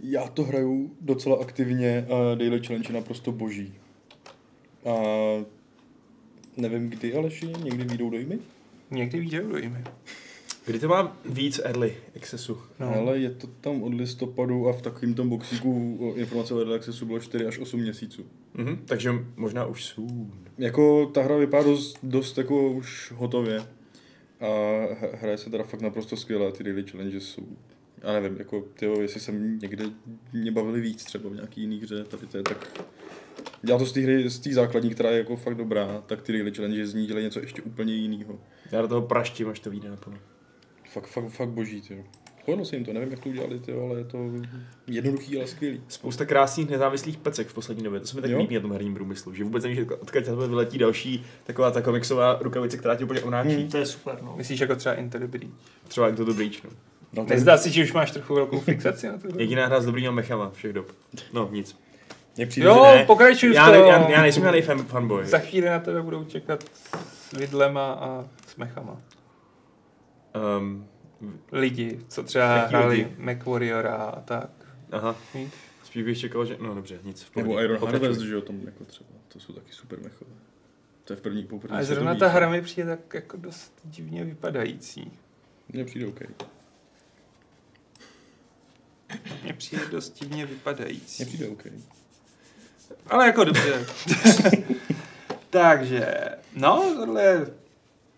Já 0.00 0.28
to 0.28 0.42
hraju 0.44 0.96
docela 1.00 1.36
aktivně 1.40 2.06
a 2.10 2.34
Daily 2.34 2.60
Challenge 2.66 2.88
je 2.88 2.94
naprosto 2.94 3.32
boží. 3.32 3.74
A 4.84 4.94
Nevím 6.56 6.90
kdy, 6.90 7.14
Aleši, 7.14 7.46
někdy 7.62 7.84
výjdou 7.84 8.10
dojmy? 8.10 8.38
Někdy 8.90 9.20
víte, 9.20 9.42
dojmy. 9.42 9.84
Kdy 10.66 10.78
to 10.78 10.88
má 10.88 11.16
víc 11.24 11.60
early 11.64 11.96
accessu? 12.16 12.58
No. 12.80 12.94
Ale 12.94 13.18
je 13.18 13.30
to 13.30 13.46
tam 13.46 13.82
od 13.82 13.94
listopadu 13.94 14.68
a 14.68 14.72
v 14.72 14.82
takovém 14.82 15.14
tom 15.14 15.28
boxíku 15.28 16.12
informace 16.16 16.54
o 16.54 16.58
Early 16.58 16.74
Accessu 16.74 17.06
bylo 17.06 17.20
4 17.20 17.46
až 17.46 17.58
8 17.58 17.80
měsíců. 17.80 18.26
Mhm, 18.54 18.78
takže 18.86 19.12
možná 19.36 19.66
už 19.66 19.84
soon. 19.84 20.32
Jako 20.58 21.06
ta 21.06 21.22
hra 21.22 21.36
vypadá 21.36 21.62
dost, 21.62 21.98
dost 22.02 22.38
jako 22.38 22.72
už 22.72 23.12
hotově. 23.16 23.66
A 24.40 24.46
hraje 25.14 25.38
se 25.38 25.50
teda 25.50 25.64
fakt 25.64 25.80
naprosto 25.80 26.16
skvěle, 26.16 26.52
ty 26.52 26.64
daily 26.64 26.82
challenges 26.82 27.22
jsou 27.22 27.46
já 28.06 28.12
nevím, 28.20 28.38
jako 28.38 28.60
tyjo, 28.60 29.00
jestli 29.00 29.20
jsem 29.20 29.58
někde 29.58 29.84
mě 30.32 30.52
bavili 30.52 30.80
víc 30.80 31.04
třeba 31.04 31.30
v 31.30 31.34
nějaký 31.34 31.60
jiný 31.60 31.80
hře, 31.80 32.04
tady 32.04 32.26
to 32.26 32.36
je 32.36 32.42
tak... 32.42 32.86
Dělá 33.62 33.78
to 33.78 33.86
z 33.86 33.92
té 33.92 34.00
hry, 34.00 34.30
z 34.30 34.38
té 34.38 34.52
základní, 34.52 34.90
která 34.90 35.10
je 35.10 35.18
jako 35.18 35.36
fakt 35.36 35.54
dobrá, 35.54 36.02
tak 36.06 36.22
ty 36.22 36.32
daily 36.32 36.52
challenges 36.52 36.90
z 36.90 36.94
ní 36.94 37.06
dělají 37.06 37.24
něco 37.24 37.40
ještě 37.40 37.62
úplně 37.62 37.94
jiného. 37.94 38.40
Já 38.72 38.82
do 38.82 38.88
toho 38.88 39.02
praštím, 39.02 39.48
až 39.48 39.60
to 39.60 39.70
vyjde 39.70 39.90
naplno. 39.90 40.18
Fakt, 40.92 41.06
fakt, 41.06 41.28
fakt 41.28 41.48
boží, 41.48 41.82
tyjo. 41.82 42.04
Povedlo 42.44 42.64
se 42.64 42.76
jim 42.76 42.84
to, 42.84 42.92
nevím, 42.92 43.10
jak 43.10 43.20
to 43.20 43.28
udělali, 43.28 43.58
tyjo, 43.58 43.88
ale 43.90 43.98
je 44.00 44.04
to 44.04 44.18
jednoduchý, 44.86 45.36
ale 45.36 45.46
skvělý. 45.46 45.82
Spousta 45.88 46.24
krásných 46.24 46.70
nezávislých 46.70 47.16
pecek 47.16 47.48
v 47.48 47.54
poslední 47.54 47.84
době, 47.84 48.00
to 48.00 48.06
se 48.06 48.16
mi 48.16 48.22
tak 48.22 48.30
Jo. 48.30 48.38
líbí 48.38 48.54
na 48.54 48.60
tom 48.60 48.72
herním 48.72 48.94
průmyslu, 48.94 49.34
že 49.34 49.44
vůbec 49.44 49.64
nevíš, 49.64 49.78
odkud 49.78 50.24
tebe 50.24 50.48
vyletí 50.48 50.78
další 50.78 51.24
taková 51.44 51.70
ta 51.70 51.82
komiksová 51.82 52.38
rukavice, 52.42 52.76
která 52.76 52.96
tě 52.96 53.04
úplně 53.04 53.20
onáčí. 53.20 53.56
Hmm, 53.56 53.68
to 53.68 53.76
je 53.76 53.86
super, 53.86 54.18
no. 54.22 54.34
Myslíš 54.36 54.60
jako 54.60 54.76
třeba 54.76 54.94
Intellibri? 54.94 55.48
Třeba 55.88 56.06
jak 56.06 56.16
to 56.16 56.24
dobrý 56.24 56.50
no. 56.64 56.70
No, 57.16 57.24
Nezdá 57.28 57.56
si, 57.58 57.70
že 57.70 57.82
už 57.82 57.92
máš 57.92 58.10
trochu 58.10 58.34
velkou 58.34 58.60
fixaci 58.60 59.06
na 59.08 59.18
to? 59.18 59.28
Jediná 59.38 59.66
hra 59.66 59.80
s 59.80 59.86
dobrýma 59.86 60.10
mechama 60.10 60.50
všech 60.50 60.72
dob. 60.72 60.92
No, 61.32 61.48
nic. 61.52 61.78
Mně 62.36 62.46
přijde, 62.46 62.66
Jo, 62.66 62.82
ne. 62.94 63.04
pokračuj 63.04 63.54
Já, 63.54 63.64
tom. 63.64 63.72
ne, 63.74 63.78
já, 63.80 64.10
já 64.10 64.22
nejsem 64.22 64.42
žádný 64.42 64.62
fan, 64.62 64.84
fanboy. 64.84 65.26
Za 65.26 65.38
chvíli 65.38 65.68
na 65.68 65.78
tebe 65.78 66.02
budou 66.02 66.24
čekat 66.24 66.64
s 67.12 67.32
vidlema 67.32 67.92
a 67.92 68.24
s 68.46 68.56
mechama. 68.56 69.00
Um, 70.58 70.86
Lidi, 71.52 71.98
co 72.08 72.22
třeba 72.22 72.56
Jaký 72.56 72.68
hráli? 72.74 73.08
MacWarriora 73.18 73.94
a 73.96 74.20
tak. 74.20 74.50
aha, 74.92 75.16
Víš? 75.34 75.48
spíš 75.84 76.02
bych 76.02 76.18
čekal, 76.18 76.44
že... 76.46 76.56
No 76.60 76.74
dobře, 76.74 76.98
nic. 77.04 77.22
v 77.22 77.36
Nebo. 77.36 77.60
Iron. 77.60 77.78
Harvest, 77.84 78.20
že 78.20 78.34
jo, 78.34 78.40
tam 78.40 78.60
jako 78.64 78.84
třeba, 78.84 79.08
to 79.28 79.40
jsou 79.40 79.52
taky 79.52 79.72
super 79.72 79.98
mechové. 80.02 80.30
To 81.04 81.12
je 81.12 81.16
v 81.16 81.20
první 81.20 81.44
poprvé. 81.46 81.78
To 81.78 81.84
zrovna 81.84 82.14
ta 82.14 82.28
hra 82.28 82.48
mi 82.48 82.62
přijde 82.62 82.88
tak 82.88 83.14
jako 83.14 83.36
dost 83.36 83.72
divně 83.84 84.24
vypadající. 84.24 85.12
Mně 85.72 85.84
přijde 85.84 86.06
OK. 86.06 86.20
Mně 89.42 89.52
přijde 89.52 89.86
dost 89.86 90.20
divně 90.20 90.36
Mně 90.36 90.46
vypadající. 90.46 91.24
přijde 91.24 91.48
OK. 91.48 91.64
Ale 93.06 93.26
jako 93.26 93.44
dobře. 93.44 93.86
Takže, 95.50 96.16
no, 96.56 96.94
tohle... 96.96 97.46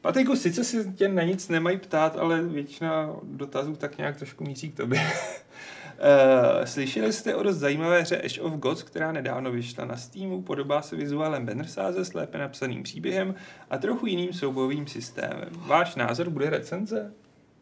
Patriku, 0.01 0.37
sice 0.37 0.65
si 0.65 0.93
tě 0.93 1.09
na 1.09 1.23
nic 1.23 1.49
nemají 1.49 1.79
ptát, 1.79 2.17
ale 2.17 2.43
většina 2.43 3.17
dotazů 3.23 3.77
tak 3.77 3.99
nějak 3.99 4.17
trošku 4.17 4.45
míří 4.45 4.71
k 4.71 4.77
tobě. 4.77 5.01
Uh, 5.01 6.65
slyšeli 6.65 7.13
jste 7.13 7.35
o 7.35 7.43
dost 7.43 7.57
zajímavé 7.57 8.01
hře 8.01 8.23
Ash 8.23 8.39
of 8.41 8.53
Gods, 8.53 8.83
která 8.83 9.13
nedávno 9.13 9.53
vyšla 9.53 9.85
na 9.85 9.97
Steamu, 9.97 10.43
podobá 10.43 10.83
se 10.83 10.97
vizuálem 10.97 11.47
Bannersáze 11.47 12.05
s 12.05 12.15
lépe 12.15 12.39
napsaným 12.39 12.83
příběhem 12.83 13.35
a 13.71 13.79
trochu 13.79 14.07
jiným 14.07 14.33
soubojovým 14.33 14.87
systémem. 14.87 15.49
Váš 15.53 15.95
názor 15.95 16.31
bude 16.31 16.51
recenze? 16.51 17.13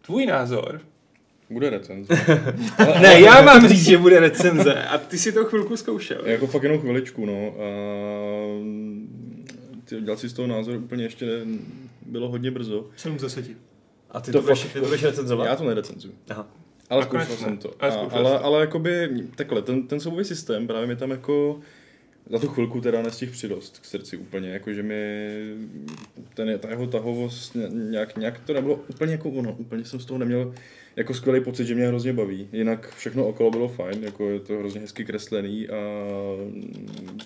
Tvůj 0.02 0.26
názor? 0.26 0.80
Bude 1.50 1.70
recenze. 1.70 2.14
Ne, 3.02 3.20
já 3.20 3.42
mám 3.42 3.68
říct, 3.68 3.84
že 3.84 3.98
bude 3.98 4.20
recenze 4.20 4.74
a 4.84 4.98
ty 4.98 5.18
si 5.18 5.32
to 5.32 5.44
chvilku 5.44 5.76
zkoušel. 5.76 6.20
jako 6.24 6.46
fakt 6.46 6.62
jenom 6.62 6.78
chviličku, 6.80 7.26
no. 7.26 7.54
A 7.60 7.64
ty, 9.84 10.00
dělat 10.00 10.18
si 10.18 10.28
z 10.28 10.32
toho 10.32 10.48
názoru 10.48 10.78
úplně 10.78 11.04
ještě 11.04 11.26
ne, 11.26 11.32
bylo 12.06 12.28
hodně 12.28 12.50
brzo. 12.50 12.86
7 12.96 13.18
z 13.18 13.22
10. 13.22 13.44
A 14.10 14.20
ty 14.20 14.32
To 14.32 14.38
to, 14.38 14.42
budeš, 14.42 14.62
fakt- 14.64 14.72
ty 14.72 14.78
to 14.80 14.84
budeš 14.86 15.02
recenzovat? 15.02 15.46
Já 15.46 15.56
to 15.56 15.64
nerecenzuju. 15.64 16.14
Aha. 16.30 16.46
Ale 16.90 17.00
Nakonec 17.00 17.24
zkoušel 17.28 17.46
ne. 17.46 17.50
jsem 17.50 17.58
to. 17.58 17.74
Ale 17.80 17.90
A, 17.92 17.94
zkoušel 17.94 18.18
ale, 18.26 18.38
jsi. 18.38 18.44
ale 18.44 18.60
jakoby, 18.60 19.08
takhle, 19.36 19.62
ten, 19.62 19.86
ten 19.86 20.00
soubojový 20.00 20.24
systém 20.24 20.66
právě 20.66 20.86
mi 20.86 20.96
tam 20.96 21.10
jako 21.10 21.60
za 22.30 22.38
tu 22.38 22.48
chvilku 22.48 22.80
teda 22.80 23.02
nestihl 23.02 23.32
přidost 23.32 23.78
k 23.78 23.84
srdci 23.84 24.16
úplně, 24.16 24.48
jakože 24.50 24.82
mi 24.82 25.30
ten, 26.34 26.58
ta 26.58 26.70
jeho 26.70 26.86
tahovost 26.86 27.54
ně- 27.54 27.68
nějak, 27.70 28.16
nějak 28.16 28.40
to 28.46 28.52
nebylo 28.52 28.74
úplně 28.88 29.12
jako 29.12 29.30
ono, 29.30 29.52
úplně 29.52 29.84
jsem 29.84 30.00
z 30.00 30.04
toho 30.04 30.18
neměl 30.18 30.54
jako 30.96 31.14
skvělý 31.14 31.44
pocit, 31.44 31.66
že 31.66 31.74
mě 31.74 31.88
hrozně 31.88 32.12
baví. 32.12 32.48
Jinak 32.52 32.94
všechno 32.94 33.26
okolo 33.26 33.50
bylo 33.50 33.68
fajn, 33.68 34.04
jako 34.04 34.30
je 34.30 34.40
to 34.40 34.58
hrozně 34.58 34.80
hezky 34.80 35.04
kreslený 35.04 35.68
a 35.68 35.76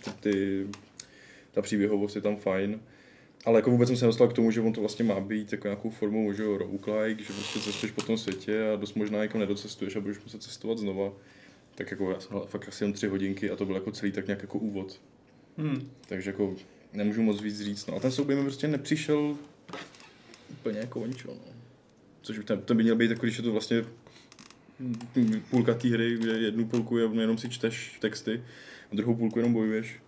ty, 0.05 0.11
ty 0.21 0.67
ta 1.53 1.63
příběhovost 1.63 2.17
je 2.17 2.23
tam 2.23 2.37
fajn. 2.37 2.81
Ale 3.45 3.59
jako 3.59 3.71
vůbec 3.71 3.89
jsem 3.89 3.97
se 3.97 4.05
nedostal 4.05 4.29
k 4.29 4.33
tomu, 4.33 4.51
že 4.51 4.61
on 4.61 4.73
to 4.73 4.81
vlastně 4.81 5.05
má 5.05 5.21
být 5.21 5.53
jako 5.53 5.69
nějakou 5.69 5.91
formou 5.91 6.33
že 6.33 6.43
jo, 6.43 6.59
roguelike, 6.59 7.25
že 7.25 7.33
prostě 7.33 7.61
cestuješ 7.61 7.93
po 7.93 8.03
tom 8.03 8.19
světě 8.19 8.71
a 8.73 8.77
dost 8.77 8.95
možná 8.95 9.23
jako 9.23 9.39
nedocestuješ 9.39 9.97
a 9.97 10.01
budeš 10.01 10.21
muset 10.21 10.43
cestovat 10.43 10.79
znova. 10.79 11.13
Tak 11.75 11.91
jako 11.91 12.11
já 12.11 12.21
jsem 12.21 12.41
fakt 12.47 12.69
asi 12.69 12.85
jen 12.85 12.93
tři 12.93 13.07
hodinky 13.07 13.51
a 13.51 13.57
to 13.57 13.65
byl 13.65 13.75
jako 13.75 13.93
celý 13.93 14.13
tak 14.13 14.27
nějak 14.27 14.43
jako 14.43 14.59
úvod. 14.59 15.01
Hmm. 15.59 15.91
Takže 16.09 16.31
jako 16.31 16.57
nemůžu 16.93 17.23
moc 17.23 17.43
víc 17.43 17.61
říct. 17.61 17.87
No 17.87 17.97
a 17.97 18.01
ten 18.01 18.11
souboj 18.11 18.37
mi 18.37 18.43
prostě 18.43 18.69
nepřišel 18.69 19.37
úplně 20.51 20.79
jako 20.79 21.01
o 21.01 21.07
no. 21.07 21.58
Což 22.29 22.39
by 22.39 22.45
ten, 22.45 22.61
ten 22.61 22.77
by 22.77 22.83
měl 22.83 22.97
být 22.97 23.11
jako, 23.11 23.23
když 23.27 23.37
je 23.37 23.45
to 23.45 23.53
vlastně 23.53 23.85
půlka 25.51 25.75
té 25.75 25.89
hry, 25.89 26.17
kde 26.17 26.33
jednu 26.33 26.67
půlku 26.67 26.99
je, 26.99 27.09
jenom 27.21 27.39
si 27.39 27.49
čteš 27.49 27.99
texty 28.01 28.43
a 28.93 28.97
druhou 28.97 29.15
půlku 29.15 29.39
jenom 29.39 29.53
bojuješ. 29.53 30.01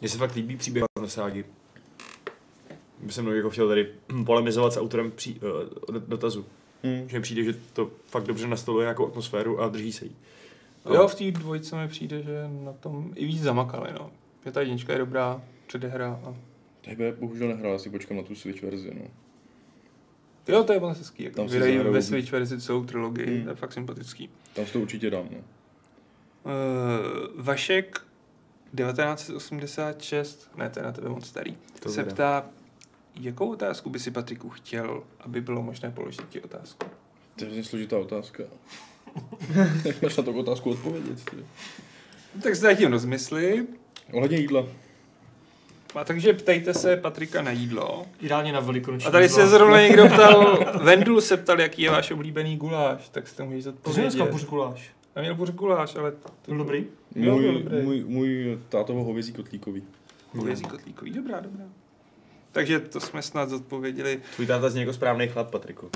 Mně 0.00 0.08
se 0.08 0.18
fakt 0.18 0.34
líbí 0.34 0.56
příběh 0.56 0.84
na 1.00 1.08
ságy. 1.08 1.44
By 3.02 3.12
jsem 3.12 3.28
jako 3.28 3.50
chtěl 3.50 3.68
tady 3.68 3.92
polemizovat 4.26 4.72
s 4.72 4.76
autorem 4.76 5.10
pří, 5.10 5.40
uh, 5.88 5.96
dotazu. 5.96 6.46
Hmm. 6.82 7.08
Že 7.08 7.18
mi 7.18 7.22
přijde, 7.22 7.42
že 7.44 7.54
to 7.72 7.90
fakt 8.06 8.26
dobře 8.26 8.46
nastoluje 8.46 8.84
nějakou 8.84 9.06
atmosféru 9.06 9.60
a 9.60 9.68
drží 9.68 9.92
se 9.92 10.04
jí. 10.04 10.16
Jo, 10.94 11.08
v 11.08 11.14
té 11.14 11.30
dvojce 11.30 11.76
mi 11.76 11.88
přijde, 11.88 12.22
že 12.22 12.48
na 12.64 12.72
tom 12.72 13.12
i 13.14 13.26
víc 13.26 13.42
zamakali, 13.42 13.92
no. 13.92 14.10
Že 14.44 14.52
ta 14.52 14.60
jednička 14.60 14.92
je 14.92 14.98
dobrá, 14.98 15.42
předehra 15.66 16.20
a... 16.24 16.34
Tebe 16.80 17.12
bohužel 17.12 17.48
nehrál, 17.48 17.74
asi 17.74 17.90
počkám 17.90 18.16
na 18.16 18.22
tu 18.22 18.34
Switch 18.34 18.62
verzi, 18.62 18.90
no. 18.94 19.25
Jo, 20.48 20.64
to 20.64 20.72
je 20.72 20.80
moc 20.80 20.98
hezký, 20.98 21.22
jak 21.24 21.34
Tam 21.34 21.46
vydají 21.46 21.78
ve 21.78 22.02
Switch 22.02 22.32
verzi 22.32 22.60
celou 22.60 22.84
trilogii, 22.84 23.26
Hmm. 23.34 23.44
to 23.44 23.50
je 23.50 23.56
fakt 23.56 23.72
sympatický. 23.72 24.30
Tam 24.54 24.66
si 24.66 24.72
to 24.72 24.80
určitě 24.80 25.10
dám, 25.10 25.28
no. 25.30 25.38
Uh, 25.38 25.42
Vašek 27.44 28.00
1986, 28.76 30.50
ne, 30.56 30.70
to 30.70 30.78
je 30.78 30.84
na 30.84 30.92
tebe 30.92 31.08
moc 31.08 31.26
starý, 31.26 31.56
To 31.80 31.88
se 31.88 32.02
teda. 32.04 32.14
ptá, 32.14 32.46
jakou 33.20 33.50
otázku 33.52 33.90
by 33.90 33.98
si 33.98 34.10
Patriku 34.10 34.50
chtěl, 34.50 35.02
aby 35.20 35.40
bylo 35.40 35.62
možné 35.62 35.90
položit 35.90 36.28
ti 36.28 36.40
otázku? 36.40 36.86
To 37.38 37.44
je 37.44 37.64
složitá 37.64 37.98
otázka. 37.98 38.42
Jak 39.84 39.98
máš 40.02 40.16
na 40.16 40.22
tu 40.22 40.38
otázku 40.38 40.70
odpovědět? 40.70 41.24
Ty? 41.30 41.36
Tak 42.42 42.54
si 42.54 42.60
zatím 42.60 42.92
rozmysli. 42.92 43.66
Ohledně 44.12 44.38
jídla. 44.38 44.66
A 45.96 46.04
takže 46.04 46.32
ptejte 46.32 46.74
se 46.74 46.96
Patrika 46.96 47.42
na 47.42 47.50
jídlo. 47.50 48.06
Ideálně 48.20 48.52
na 48.52 48.60
velikonoční 48.60 49.08
A 49.08 49.10
tady 49.10 49.24
jídlo. 49.24 49.36
se 49.38 49.46
zrovna 49.48 49.80
někdo 49.82 50.06
ptal, 50.08 50.58
Vendul 50.82 51.20
se 51.20 51.36
ptal, 51.36 51.60
jaký 51.60 51.82
je 51.82 51.90
váš 51.90 52.10
oblíbený 52.10 52.56
guláš, 52.56 53.08
tak 53.08 53.28
si 53.28 53.36
to 53.36 53.44
můžeš 53.44 53.64
To 53.64 53.70
jsi 53.70 53.76
odpovědět. 53.76 54.02
dneska 54.02 54.32
buřguláš. 54.32 54.90
Já 55.16 55.22
měl 55.22 55.34
buř 55.34 55.50
guláš, 55.50 55.96
ale 55.96 56.12
to 56.12 56.28
Byl 56.48 56.58
dobrý? 56.58 56.84
Byl 57.16 57.32
Můj, 57.34 57.52
dobrý. 57.62 57.82
můj, 57.82 58.04
můj 58.06 58.58
tátovo 58.68 59.04
hovězí 59.04 59.32
kotlíkový. 59.32 59.82
Hovězí 60.36 60.64
kotlíkový, 60.64 61.10
dobrá, 61.10 61.40
dobrá. 61.40 61.64
Takže 62.52 62.80
to 62.80 63.00
jsme 63.00 63.22
snad 63.22 63.48
zodpověděli. 63.50 64.20
Tvůj 64.34 64.46
táta 64.46 64.70
zní 64.70 64.80
jako 64.80 64.92
správný 64.92 65.28
chlap, 65.28 65.50
Patriku. 65.50 65.90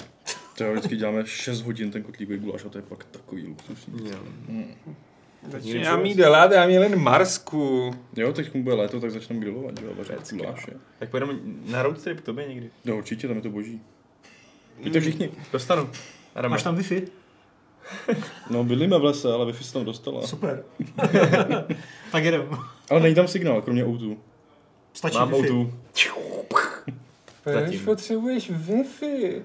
Teoreticky 0.56 0.96
děláme 0.96 1.26
6 1.26 1.60
hodin 1.62 1.90
ten 1.90 2.02
kotlíkový 2.02 2.38
guláš 2.38 2.64
a 2.64 2.68
to 2.68 2.78
je 2.78 2.82
pak 2.82 3.04
takový 3.04 3.46
luxusní. 3.46 4.10
Jo. 4.10 4.18
Hmm. 5.42 5.52
Začíná 5.52 5.96
mít 5.96 6.14
delát, 6.16 6.52
já 6.52 6.66
měl 6.66 6.82
jen 6.82 6.98
Marsku. 7.02 7.94
Jo, 8.16 8.32
teď 8.32 8.56
bude 8.56 8.74
léto, 8.74 9.00
tak 9.00 9.10
začneme 9.10 9.40
grilovat, 9.40 9.80
že 9.80 9.86
jo, 9.86 9.92
vařit 9.94 10.34
guláše. 10.34 10.72
Tak 10.98 11.10
pojedeme 11.10 11.32
na 11.66 11.82
road 11.82 12.02
trip 12.02 12.20
k 12.20 12.24
tobě 12.24 12.48
někdy. 12.48 12.70
No 12.84 12.96
určitě, 12.96 13.28
tam 13.28 13.36
je 13.36 13.42
to 13.42 13.50
boží. 13.50 13.82
Víte 14.84 15.00
všichni. 15.00 15.30
Dostanu. 15.52 15.90
Adame. 16.34 16.50
Máš 16.52 16.62
tam 16.62 16.76
Wi-Fi? 16.76 17.06
No, 18.50 18.64
bydlíme 18.64 18.98
v 18.98 19.04
lese, 19.04 19.32
ale 19.32 19.46
Wi-Fi 19.52 19.62
se 19.62 19.72
tam 19.72 19.84
dostala. 19.84 20.26
Super. 20.26 20.64
tak 22.12 22.24
jedem. 22.24 22.48
Ale 22.90 23.00
není 23.00 23.14
tam 23.14 23.28
signál, 23.28 23.62
kromě 23.62 23.84
autů. 23.84 24.18
Stačí 24.92 25.16
Mám 25.18 25.30
Wi-Fi. 25.30 25.36
outu. 25.36 25.74
Proč 27.44 27.54
Zatím. 27.54 27.84
potřebuješ 27.84 28.50
Wi-Fi? 28.50 29.42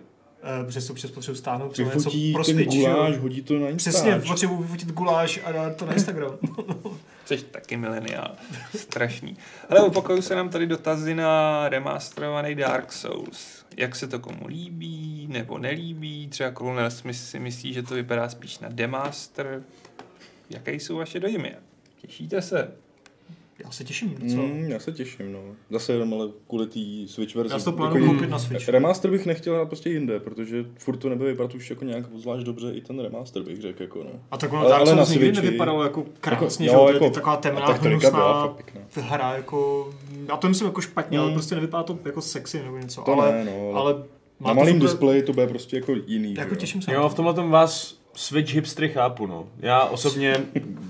Eh, 0.47 0.63
Protože 0.65 0.81
si 0.81 0.91
občas 0.91 1.11
potřebuji 1.11 1.37
stáhnout 1.37 1.69
třeba 1.71 1.87
něco 1.87 1.99
Vyfotí 1.99 2.33
pro 2.33 2.43
ten 2.43 2.55
Switch, 2.55 2.75
jo. 2.75 2.93
guláš, 2.93 3.17
hodí 3.17 3.41
to 3.41 3.59
na 3.59 3.69
Instač. 3.69 3.93
Přesně, 3.93 4.21
potřebuji 4.27 4.57
vyfotit 4.61 4.91
guláš 4.91 5.39
a 5.45 5.51
dát 5.51 5.75
to 5.75 5.85
na 5.85 5.93
Instagram. 5.99 6.37
Jsi 7.25 7.37
taky 7.37 7.77
mileniál. 7.77 8.31
Strašný. 8.75 9.37
Ale 9.69 9.81
opakují 9.81 10.21
se 10.21 10.35
nám 10.35 10.49
tady 10.49 10.67
dotazy 10.67 11.15
na 11.15 11.69
remasterovaný 11.69 12.55
Dark 12.55 12.91
Souls. 12.91 13.65
Jak 13.77 13.95
se 13.95 14.07
to 14.07 14.19
komu 14.19 14.47
líbí, 14.47 15.27
nebo 15.31 15.57
nelíbí? 15.57 16.27
Třeba 16.27 16.51
Colonel 16.51 16.91
Smith 16.91 17.17
si 17.17 17.39
myslí, 17.39 17.73
že 17.73 17.83
to 17.83 17.95
vypadá 17.95 18.29
spíš 18.29 18.59
na 18.59 18.69
demaster. 18.71 19.63
Jaké 20.49 20.73
jsou 20.73 20.97
vaše 20.97 21.19
dojmy? 21.19 21.55
Těšíte 22.01 22.41
se? 22.41 22.71
Já 23.63 23.71
se 23.71 23.83
těším 23.83 24.15
docela. 24.19 24.43
Mm, 24.43 24.65
já 24.69 24.79
se 24.79 24.91
těším, 24.91 25.31
no. 25.31 25.39
Zase 25.69 25.93
jenom 25.93 26.13
ale 26.13 26.29
kvůli 26.47 26.67
té 26.67 26.79
Switch 27.13 27.35
verzi. 27.35 27.53
Já 27.53 27.59
to 27.59 27.71
plánuju 27.71 28.03
Jako 28.03 28.13
koupit 28.13 28.29
na 28.29 28.39
Switch. 28.39 28.69
Remaster 28.69 29.11
bych 29.11 29.25
nechtěl 29.25 29.55
hrát 29.55 29.65
prostě 29.67 29.89
jinde, 29.89 30.19
protože 30.19 30.65
furt 30.79 30.97
to 30.97 31.09
nebude 31.09 31.29
vypadat 31.31 31.55
už 31.55 31.69
jako 31.69 31.85
nějak 31.85 32.05
zvlášť 32.15 32.45
dobře 32.45 32.71
i 32.71 32.81
ten 32.81 32.99
remaster 32.99 33.43
bych 33.43 33.61
řekl, 33.61 33.81
jako 33.83 34.03
no. 34.03 34.09
A 34.31 34.37
tak 34.37 34.53
ono 34.53 34.61
Ale- 34.61 34.69
Dark 34.69 34.81
ale 34.81 34.95
na 34.95 35.05
Souls 35.05 35.19
nikdy 35.19 35.31
nevypadalo 35.41 35.83
jako 35.83 36.05
krásně, 36.21 36.65
Jako- 36.67 36.77
že 36.77 36.83
jo, 36.83 36.87
je 36.87 36.93
jako- 36.93 37.09
taková 37.09 37.37
temná, 37.37 37.61
tak 37.67 37.81
hnusná 37.81 38.41
fakt 38.47 38.55
pěkná. 38.55 38.81
hra, 39.09 39.33
jako, 39.35 39.89
já 40.29 40.37
to 40.37 40.47
myslím 40.47 40.67
jako 40.67 40.81
špatně, 40.81 41.19
ale 41.19 41.27
Mm. 41.27 41.33
prostě 41.33 41.55
nevypadá 41.55 41.83
to 41.83 41.99
jako 42.05 42.21
sexy 42.21 42.63
nebo 42.63 42.77
něco, 42.77 43.01
To 43.01 43.13
ale, 43.13 43.31
ne, 43.31 43.45
no, 43.45 43.69
ale 43.73 43.79
ale 43.79 43.93
Na 43.93 44.03
má 44.39 44.49
to 44.49 44.55
malém 44.55 44.79
displeji 44.79 45.23
to 45.23 45.33
bude 45.33 45.47
prostě 45.47 45.75
jako 45.75 45.95
jiný. 46.07 46.35
že 46.35 46.41
Jako 46.41 46.55
těším 46.55 46.81
se. 46.81 46.93
Jo, 46.93 47.09
v 47.09 47.13
tomhle 47.13 47.33
tom 47.33 47.49
vás 47.49 47.97
Switch 48.15 48.53
hipstry 48.53 48.89
chápu, 48.89 49.27
no. 49.27 49.49
Já 49.59 49.83
osobně, 49.85 50.45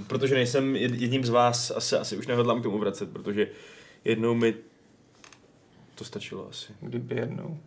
protože 0.08 0.36
nejsem 0.36 0.74
jed- 0.74 0.96
jedním 1.02 1.26
z 1.26 1.30
vás, 1.30 1.72
asi, 1.72 1.96
asi 1.96 2.18
už 2.18 2.28
nehodlám 2.28 2.60
k 2.60 2.64
tomu 2.64 2.78
vracet, 2.80 3.10
protože 3.14 3.48
jednou 4.06 4.34
mi 4.36 4.54
to 5.96 6.04
stačilo 6.04 6.48
asi. 6.50 6.74
Kdyby 6.82 7.16
jednou. 7.16 7.58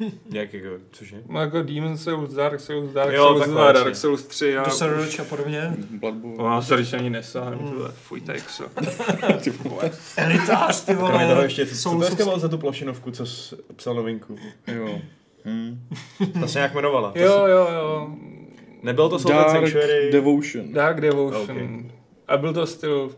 Nějak 0.30 0.54
jako, 0.54 0.68
cože? 0.90 1.22
No 1.28 1.40
jako 1.40 1.62
Demon 1.62 1.98
Souls, 1.98 2.30
Dark 2.34 2.60
Souls, 2.60 2.92
Dark 2.92 3.12
Jo, 3.14 3.26
Souls 3.26 3.38
takhle 3.38 3.54
2, 3.54 3.66
jasně. 3.68 3.84
Dark 3.84 3.96
Souls 3.96 4.22
3 4.22 4.56
a 4.56 4.62
Do 4.64 4.70
už... 4.70 4.74
Search 4.78 5.20
a 5.20 5.24
podobně. 5.24 5.72
Bloodborne. 5.90 6.36
O, 6.36 6.46
já 6.46 6.62
se 6.62 6.74
když 6.74 6.92
ani 6.92 7.10
nesáhnu, 7.10 7.70
tohle, 7.70 7.92
fuj, 7.92 8.20
Texo. 8.20 8.64
Ty 9.44 9.50
vole. 9.50 9.90
Elitář, 10.16 10.84
ty 10.84 10.94
vole. 10.94 11.08
Kromě 11.10 11.28
toho 11.28 11.42
ještě, 11.42 11.66
co 11.66 12.00
to 12.08 12.16
bylo 12.16 12.38
za 12.38 12.48
tu 12.48 12.58
plošinovku, 12.58 13.10
co 13.10 13.24
psal 13.76 13.94
novinku? 13.94 14.36
Jo. 14.66 15.00
Hm. 15.44 15.88
Ta 16.40 16.46
se 16.46 16.58
nějak 16.58 16.72
jmenovala. 16.72 17.12
To 17.12 17.18
Jo, 17.18 17.46
jo, 17.46 17.68
jo. 17.74 18.10
Nebylo 18.82 19.08
to 19.08 19.18
Soul 19.18 19.34
Dark 19.34 19.50
Sanctuary? 19.50 20.10
Devotion. 20.12 20.72
Dark 20.72 21.00
Devotion. 21.00 21.42
Okay. 21.42 21.90
A 22.28 22.36
byl 22.36 22.52
to 22.52 22.66
styl 22.66 23.14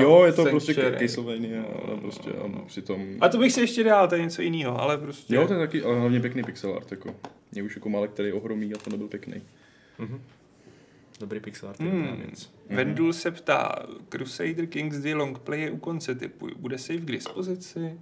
Jo, 0.00 0.24
je 0.24 0.32
to 0.32 0.44
prostě 0.44 0.74
Sanctuary. 0.74 1.08
Castlevania, 1.08 1.62
ale 1.62 1.96
prostě 1.96 2.30
a 2.30 2.58
přitom... 2.66 3.06
A 3.20 3.28
to 3.28 3.38
bych 3.38 3.52
si 3.52 3.60
ještě 3.60 3.84
dál, 3.84 4.08
to 4.08 4.14
je 4.14 4.22
něco 4.22 4.42
jiného, 4.42 4.80
ale 4.80 4.98
prostě... 4.98 5.34
Jo, 5.34 5.46
to 5.46 5.52
je 5.52 5.58
taky, 5.58 5.82
ale 5.82 6.00
hlavně 6.00 6.20
pěkný 6.20 6.42
pixel 6.42 6.74
art, 6.76 6.90
jako. 6.90 7.14
Mě 7.52 7.62
už 7.62 7.76
jako 7.76 7.88
malek, 7.88 8.10
který 8.10 8.32
ohromí 8.32 8.74
a 8.74 8.78
to 8.78 8.90
nebyl 8.90 9.08
pěkný. 9.08 9.42
Mhm. 9.98 10.20
Dobrý 11.20 11.40
pixel 11.40 11.68
art, 11.68 11.80
Hmm. 11.80 11.90
hmm. 11.90 12.16
věc. 12.16 12.50
Vendul 12.70 13.12
se 13.12 13.30
ptá, 13.30 13.86
Crusader 14.08 14.66
Kings 14.66 14.96
2 14.98 15.16
Longplay 15.16 15.60
je 15.60 15.70
u 15.70 15.76
konce 15.76 16.14
typu, 16.14 16.48
bude 16.56 16.78
save 16.78 16.98
k 16.98 17.04
dispozici? 17.04 17.98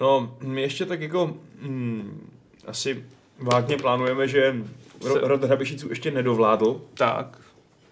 No, 0.00 0.36
my 0.42 0.62
ještě 0.62 0.86
tak 0.86 1.00
jako 1.00 1.36
hmm, 1.62 2.30
asi 2.66 3.04
vágně 3.38 3.76
plánujeme, 3.76 4.28
že 4.28 4.54
Ro- 5.00 5.20
Rod 5.26 5.44
Hrabišiců 5.44 5.88
ještě 5.88 6.10
nedovládl, 6.10 6.82
Tak, 6.94 7.40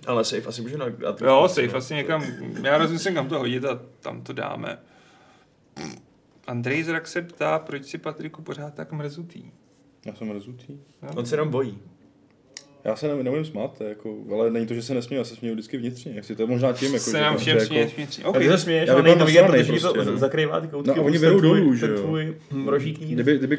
ale 0.06 0.24
safe 0.24 0.42
asi 0.48 0.62
může 0.62 0.76
dát. 0.76 1.20
jo, 1.20 1.48
save 1.48 1.68
asi 1.72 1.94
někam, 1.94 2.24
já 2.62 2.78
rozmyslím, 2.78 3.14
kam 3.14 3.28
to 3.28 3.38
hodit 3.38 3.64
a 3.64 3.80
tam 4.00 4.22
to 4.22 4.32
dáme. 4.32 4.78
Andrej 6.46 6.82
Zrak 6.82 7.06
se 7.08 7.22
ptá, 7.22 7.58
proč 7.58 7.84
si 7.84 7.98
Patriku 7.98 8.42
pořád 8.42 8.74
tak 8.74 8.92
mrzutý. 8.92 9.50
Já 10.06 10.14
jsem 10.14 10.30
rozutý. 10.30 10.72
Jo? 11.02 11.08
On 11.16 11.26
se 11.26 11.34
jenom 11.34 11.48
bojí. 11.48 11.78
Já 12.84 12.96
se 12.96 13.08
ne, 13.08 13.22
neumím 13.22 13.44
smát, 13.44 13.80
jako, 13.88 14.16
ale 14.32 14.50
není 14.50 14.66
to, 14.66 14.74
že 14.74 14.82
se 14.82 14.94
nesmím, 14.94 15.18
já 15.18 15.24
se 15.24 15.36
směju 15.36 15.54
vždycky 15.54 15.76
vnitřně. 15.76 16.12
Jestli 16.12 16.36
to 16.36 16.42
je 16.42 16.46
možná 16.46 16.72
tím, 16.72 16.94
jako, 16.94 17.04
se 17.04 17.10
že 17.10 17.22
nám 17.22 17.36
všem 17.36 17.56
jako, 17.56 17.66
směješ 17.66 17.96
vnitřně. 17.96 18.24
Okay. 18.24 18.30
Okay. 18.30 18.40
Takže 18.40 18.58
se 18.58 18.62
směješ, 18.62 18.88
Já 18.88 18.94
ale 18.94 19.02
vypadám 19.02 19.18
není 19.18 19.42
to 19.42 19.48
vidět, 19.48 19.64
protože 19.64 19.80
prostě, 19.80 20.04
to 20.04 20.10
no. 20.12 20.18
zakrývá 20.18 20.60
ty 20.60 20.68
koutky. 20.68 20.92
No 20.96 21.04
oni 21.04 21.18
vedou 21.18 21.40
dolů, 21.40 21.74
že 21.74 21.86
jo. 21.86 21.98
tvůj. 21.98 22.34
Kdyby, 22.98 23.38
kdyby 23.38 23.56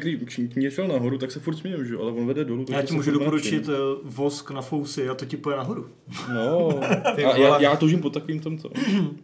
kníž 0.52 0.74
šel 0.74 0.88
nahoru, 0.88 1.18
tak 1.18 1.32
se 1.32 1.40
furt 1.40 1.56
smějem, 1.56 1.84
že 1.84 1.94
jo, 1.94 2.00
ale 2.02 2.12
on 2.12 2.26
vede 2.26 2.44
dolů. 2.44 2.64
Já 2.68 2.76
takže 2.76 2.88
ti 2.88 2.94
můžu 2.94 3.10
doporučit 3.10 3.68
eh, 3.68 3.72
vosk 4.04 4.50
na 4.50 4.62
fousy 4.62 5.08
a 5.08 5.14
to 5.14 5.24
ti 5.24 5.36
poje 5.36 5.56
nahoru. 5.56 5.86
No, 6.34 6.80
já, 7.16 7.60
já 7.60 7.76
toužím 7.76 8.00
po 8.00 8.10
takovým 8.10 8.40
tomto. 8.40 8.70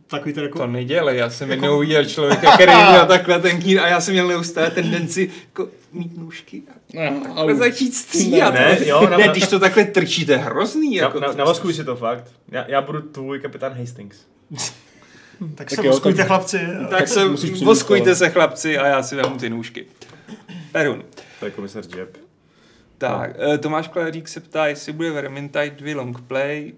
Takový 0.06 0.34
ten 0.34 0.42
jako... 0.42 0.58
To 0.58 0.66
nedělej, 0.66 1.18
já 1.18 1.30
jsem 1.30 1.50
jednou 1.50 1.78
viděl 1.78 2.04
člověka, 2.04 2.54
který 2.54 2.72
měl 2.90 3.06
takhle 3.06 3.40
ten 3.40 3.60
knír 3.60 3.80
a 3.80 3.88
já 3.88 4.00
jsem 4.00 4.14
měl 4.14 4.28
neustále 4.28 4.70
tendenci 4.70 5.30
jako 5.44 5.68
mít 5.92 6.16
nůžky 6.18 6.62
a 6.70 7.24
takhle 7.34 7.54
začít 7.54 7.94
stříhat. 7.94 8.54
Ne, 8.54 8.78
jo, 8.86 9.08
na- 9.10 9.16
ne, 9.16 9.28
když 9.28 9.48
to 9.48 9.58
takhle 9.58 9.84
trčí, 9.84 10.26
to 10.26 10.32
je 10.32 10.38
hrozný. 10.38 10.96
Na, 10.96 11.02
Jako 11.02 11.20
na, 11.20 11.28
to- 11.32 11.38
navazkuj 11.38 11.74
si 11.74 11.84
to 11.84 11.96
fakt. 11.96 12.24
Já, 12.48 12.64
já 12.68 12.80
budu 12.82 13.00
tvůj 13.00 13.40
kapitán 13.40 13.72
Hastings. 13.72 14.18
Tak 15.54 15.68
Tak 15.68 15.70
se 15.70 15.86
jo, 15.86 15.92
voskujte 15.92 16.16
tak- 16.18 16.26
chlapci. 16.26 16.58
Tak 16.90 17.08
se 17.08 17.24
musíš 17.28 17.50
přijít 17.50 17.64
voskujte 17.66 18.14
se 18.14 18.30
chlapci 18.30 18.78
a 18.78 18.86
já 18.86 19.02
si 19.02 19.16
vezmu 19.16 19.36
ty 19.36 19.50
nůžky. 19.50 19.86
Perun. 20.72 21.04
To 21.40 21.44
je 21.44 21.50
komisař 21.50 21.86
Jeb. 21.96 22.16
Tak, 22.98 23.30
no. 23.38 23.58
Tomáš 23.58 23.88
Klařík 23.88 24.28
se 24.28 24.40
ptá, 24.40 24.66
jestli 24.66 24.92
bude 24.92 25.10
Vermintide 25.10 25.70
2 25.70 25.94
longplay. 25.96 26.72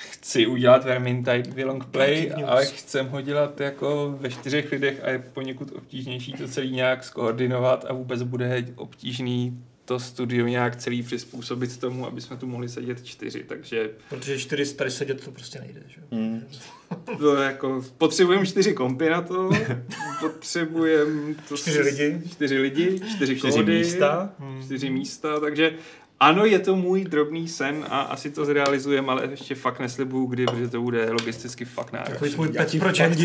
Chci 0.00 0.46
udělat 0.46 0.84
Vermintide 0.84 1.42
2 1.42 1.66
longplay, 1.66 2.10
Breaking 2.10 2.36
news. 2.36 2.48
ale 2.50 2.66
chcem 2.66 3.08
ho 3.08 3.20
dělat 3.20 3.60
jako 3.60 4.16
ve 4.20 4.30
čtyřech 4.30 4.72
lidech 4.72 5.00
a 5.04 5.10
je 5.10 5.18
poněkud 5.18 5.72
obtížnější 5.76 6.32
to 6.32 6.48
celý 6.48 6.70
nějak 6.72 7.04
skoordinovat 7.04 7.84
a 7.88 7.92
vůbec 7.92 8.22
bude 8.22 8.64
obtížný 8.76 9.64
to 9.84 10.00
studio 10.00 10.46
nějak 10.46 10.76
celý 10.76 11.02
přizpůsobit 11.02 11.76
tomu, 11.76 12.06
aby 12.06 12.20
jsme 12.20 12.36
tu 12.36 12.46
mohli 12.46 12.68
sedět 12.68 13.04
čtyři, 13.04 13.44
takže 13.48 13.90
Protože 14.08 14.38
čtyři 14.38 14.74
tady 14.74 14.90
sedět 14.90 15.24
to 15.24 15.30
prostě 15.30 15.60
nejde, 15.60 15.80
že? 15.88 16.00
jo? 16.00 16.06
Hmm. 16.12 16.42
to 17.18 17.36
jako, 17.36 17.84
potřebujeme 17.98 18.46
čtyři 18.46 18.72
kompy 18.74 19.10
na 19.10 19.22
to, 19.22 19.50
potřebujeme 20.20 21.34
to 21.48 21.56
Čtyři 21.56 21.80
lidi. 21.80 22.20
čtyři 22.32 22.58
lidi, 22.58 23.00
čtyři, 23.14 23.36
Čtyři 23.36 23.56
kódy, 23.58 23.78
místa. 23.78 24.32
čtyři 24.64 24.90
místa, 24.90 25.40
takže 25.40 25.72
ano, 26.20 26.44
je 26.44 26.58
to 26.58 26.76
můj 26.76 27.04
drobný 27.04 27.48
sen 27.48 27.84
a 27.88 28.00
asi 28.00 28.30
to 28.30 28.44
zrealizujeme, 28.44 29.12
ale 29.12 29.26
ještě 29.30 29.54
fakt 29.54 29.80
neslibuju 29.80 30.26
kdy, 30.26 30.46
protože 30.46 30.68
to 30.68 30.80
bude 30.82 31.10
logisticky 31.10 31.64
fakt 31.64 31.90
Takový 31.90 32.10
náročný. 32.14 32.34
tvůj 32.34 32.48
pet 32.48 32.78
project. 32.80 33.20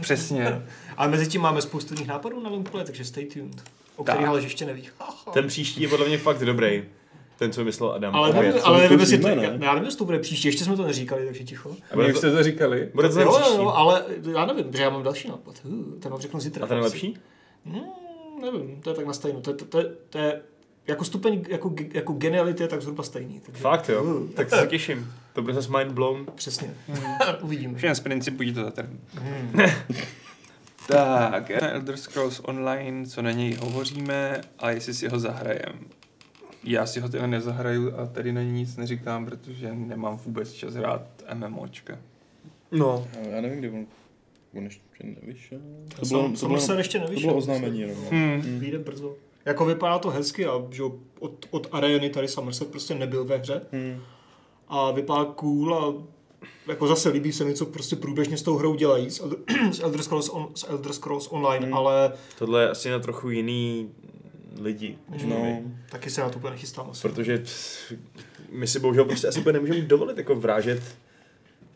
Přesně. 0.00 0.62
Ale 0.96 1.08
mezi 1.08 1.26
tím 1.28 1.40
máme 1.40 1.62
spoustu 1.62 1.94
jiných 1.94 2.08
nápadů 2.08 2.40
na 2.42 2.50
Longplay, 2.50 2.84
takže 2.84 3.04
stay 3.04 3.26
tuned. 3.26 3.62
O 3.96 4.04
Tak. 4.04 4.14
kterých 4.14 4.28
ale 4.28 4.42
ještě 4.42 4.64
neví. 4.66 4.88
Ten 5.32 5.46
příští 5.46 5.82
je 5.82 5.88
podle 5.88 6.06
mě 6.08 6.18
fakt 6.18 6.38
dobrý. 6.44 6.84
Ten, 7.38 7.52
co 7.52 7.64
myslel 7.64 7.90
Adam. 7.92 8.14
Ale, 8.16 8.32
nevím, 8.32 8.52
ale 8.64 8.80
nevím, 8.82 9.00
jestli 9.00 9.18
to, 9.18 9.28
ne? 9.28 9.58
já, 9.60 9.72
nevím, 9.72 9.84
jestli 9.84 9.98
to 9.98 10.04
bude 10.04 10.18
příště, 10.18 10.48
ještě 10.48 10.64
jsme 10.64 10.76
to 10.76 10.82
neříkali, 10.86 11.24
takže 11.26 11.44
ticho. 11.44 11.76
A 11.90 11.96
to, 12.12 12.18
jste 12.18 12.30
to 12.30 12.42
říkali? 12.42 12.88
bude 12.94 13.08
to 13.08 13.20
Jo, 13.20 13.26
jo, 13.26 13.38
příští. 13.40 13.56
jo, 13.56 13.68
ale 13.68 14.04
já 14.32 14.46
nevím, 14.46 14.64
protože 14.64 14.82
já 14.82 14.90
mám 14.90 15.02
další 15.02 15.28
nápad. 15.28 15.54
Uh, 15.64 16.00
ten 16.00 16.12
vám 16.12 16.20
řeknu 16.20 16.40
zítra. 16.40 16.64
A 16.64 16.66
ten 16.68 16.76
je 16.76 16.82
lepší? 16.82 17.18
Hmm, 17.66 17.80
nevím, 18.42 18.80
to 18.80 18.90
je 18.90 18.96
tak 18.96 19.06
na 19.06 19.12
stejno. 19.12 19.40
To, 19.40 19.54
to, 19.54 19.64
to, 19.64 19.78
to 20.10 20.18
je 20.18 20.40
jako 20.86 21.04
stupeň 21.04 21.44
jako, 21.48 21.74
jako 21.94 22.12
geniality 22.12 22.62
je 22.62 22.68
tak 22.68 22.82
zhruba 22.82 23.02
stejný. 23.02 23.40
Takže, 23.46 23.60
Fakt 23.60 23.88
jo. 23.88 24.02
Uh, 24.04 24.30
Tak 24.30 24.50
se 24.50 24.66
těším. 24.66 25.12
To 25.32 25.42
bude 25.42 25.54
zase 25.54 25.78
mind 25.78 25.92
blown. 25.92 26.26
Přesně. 26.34 26.74
Uvidíme. 27.42 27.78
Všem 27.78 27.94
z 27.94 28.00
principu 28.00 28.42
to 28.54 28.64
zatrhnu. 28.64 28.98
Hmm. 29.14 29.52
Tak, 30.88 31.50
Elder 31.50 31.96
Scrolls 31.96 32.40
Online, 32.44 33.06
co 33.06 33.22
na 33.22 33.30
něj 33.30 33.54
hovoříme 33.54 34.40
a 34.58 34.70
jestli 34.70 34.94
si 34.94 35.08
ho 35.08 35.18
zahrajem. 35.18 35.78
Já 36.64 36.86
si 36.86 37.00
ho 37.00 37.08
teda 37.08 37.26
nezahraju 37.26 37.96
a 37.98 38.06
tady 38.06 38.32
na 38.32 38.42
něj 38.42 38.52
nic 38.52 38.76
neříkám, 38.76 39.26
protože 39.26 39.74
nemám 39.74 40.16
vůbec 40.16 40.52
čas 40.52 40.74
hrát 40.74 41.02
MMOčka. 41.34 41.98
No. 42.72 43.08
Já 43.30 43.40
nevím, 43.40 43.58
kdy 43.58 43.70
on, 43.70 43.86
on 44.56 44.64
ještě 44.64 44.82
nevyšel. 45.02 45.58
To 46.00 46.06
bylo, 46.06 46.32
to 46.40 46.46
bylo, 46.46 46.76
ještě 46.78 46.98
to 46.98 47.20
bylo 47.20 47.34
oznámení 47.34 47.80
jenom. 47.80 47.96
no. 48.04 48.10
Hmm. 48.10 48.58
Vyjde 48.58 48.78
brzo. 48.78 49.16
Jako 49.44 49.64
vypadá 49.64 49.98
to 49.98 50.10
hezky 50.10 50.46
a 50.46 50.62
že 50.70 50.82
od, 51.20 51.46
od 51.50 51.68
Areny 51.72 52.10
tady 52.10 52.28
Somerset 52.28 52.68
prostě 52.70 52.94
nebyl 52.94 53.24
ve 53.24 53.36
hře. 53.36 53.62
Hmm. 53.72 54.00
A 54.68 54.90
vypadá 54.90 55.24
cool 55.24 55.74
a 55.74 55.94
jako 56.66 56.86
zase 56.86 57.08
líbí 57.08 57.32
se 57.32 57.44
mi, 57.44 57.54
co 57.54 57.66
prostě 57.66 57.96
průběžně 57.96 58.36
s 58.36 58.42
tou 58.42 58.56
hrou 58.56 58.74
dělají 58.74 59.10
s 59.10 59.20
Elder, 59.20 59.38
s 59.72 59.80
Elder, 59.80 60.02
Scrolls, 60.02 60.28
on, 60.28 60.48
s 60.54 60.68
Elder 60.70 60.92
Scrolls 60.92 61.28
Online, 61.30 61.66
Hmm. 61.66 61.74
ale 61.74 62.12
Tohle 62.38 62.62
je 62.62 62.70
asi 62.70 62.90
na 62.90 62.98
trochu 62.98 63.30
jiný 63.30 63.90
lidi. 64.60 64.98
než 65.08 65.22
No. 65.24 65.38
my. 65.42 65.62
taky 65.90 66.10
se 66.10 66.20
na 66.20 66.28
to 66.28 66.36
úplně 66.38 66.50
nechystám 66.50 66.90
asi. 66.90 67.02
Protože 67.08 67.38
pff, 67.38 67.92
my 68.50 68.66
si 68.66 68.80
bohužel 68.80 69.04
prostě 69.04 69.28
asi 69.28 69.40
úplně 69.40 69.52
nemůžeme 69.52 69.80
dovolit 69.80 70.18
jako 70.18 70.34
vrážet 70.34 70.82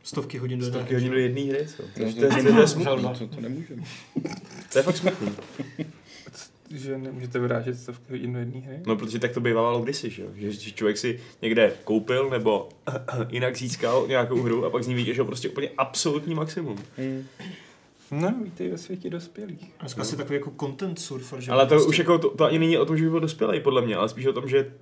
Stovky 0.02 0.38
hodin 0.38 0.58
do 0.58 0.64
jedné 0.64 0.78
stovky 0.80 0.94
hry, 0.94 1.02
hodin 1.04 1.10
do 1.12 1.18
jedné 1.18 1.40
hry. 1.42 1.66
Co? 1.76 1.82
To, 1.82 1.88
Takže 1.94 2.14
to, 2.14 2.20
to, 2.20 2.24
je- 2.26 2.42
to, 2.42 2.42
to, 2.42 2.48
je 2.48 2.62
to, 2.62 2.68
smutný. 2.68 3.28
to, 3.28 3.34
to 3.34 3.40
nemůžeme. 3.40 3.82
To 4.72 4.78
je 4.78 4.82
fakt 4.82 4.96
smutný. 4.96 5.28
Že 6.74 6.98
nemůžete 6.98 7.38
vyrážet 7.38 7.78
stovky 7.78 8.04
hodin 8.10 8.32
do 8.32 8.38
jedné 8.38 8.60
hry? 8.60 8.80
No, 8.86 8.96
protože 8.96 9.18
tak 9.18 9.32
to 9.32 9.40
bývalo 9.40 9.80
kdysi, 9.80 10.10
že, 10.10 10.22
jo? 10.22 10.28
že 10.34 10.52
že 10.52 10.72
člověk 10.72 10.98
si 10.98 11.20
někde 11.42 11.72
koupil 11.84 12.30
nebo 12.30 12.68
jinak 13.28 13.56
získal 13.56 14.04
nějakou 14.08 14.42
hru 14.42 14.64
a 14.64 14.70
pak 14.70 14.84
z 14.84 14.86
ní 14.86 14.94
vytěžil 14.94 15.24
prostě 15.24 15.48
úplně 15.48 15.70
absolutní 15.78 16.34
maximum. 16.34 16.78
Hmm. 16.96 17.26
No, 18.10 18.34
víte, 18.44 18.68
ve 18.68 18.78
světě 18.78 19.10
dospělých. 19.10 19.72
Dneska 19.80 20.02
asi 20.02 20.16
takový 20.16 20.34
jako 20.34 20.52
content 20.60 20.98
surfer, 20.98 21.40
že 21.40 21.52
Ale 21.52 21.66
to 21.66 21.68
prostě. 21.74 21.88
už 21.88 21.98
jako, 21.98 22.18
to, 22.18 22.30
to 22.30 22.44
ani 22.44 22.58
není 22.58 22.78
o 22.78 22.84
tom, 22.84 22.96
že 22.96 23.04
by 23.04 23.10
byl 23.10 23.20
dospělý, 23.20 23.60
podle 23.60 23.82
mě, 23.82 23.96
ale 23.96 24.08
spíš 24.08 24.26
o 24.26 24.32
tom, 24.32 24.48
že 24.48 24.72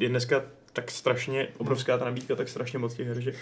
je 0.00 0.08
dneska 0.08 0.42
tak 0.72 0.90
strašně 0.90 1.48
obrovská 1.58 1.98
ta 1.98 2.04
nabídka, 2.04 2.36
tak 2.36 2.48
strašně 2.48 2.78
moc 2.78 2.94
těch 2.94 3.08
her, 3.08 3.20
že 3.20 3.32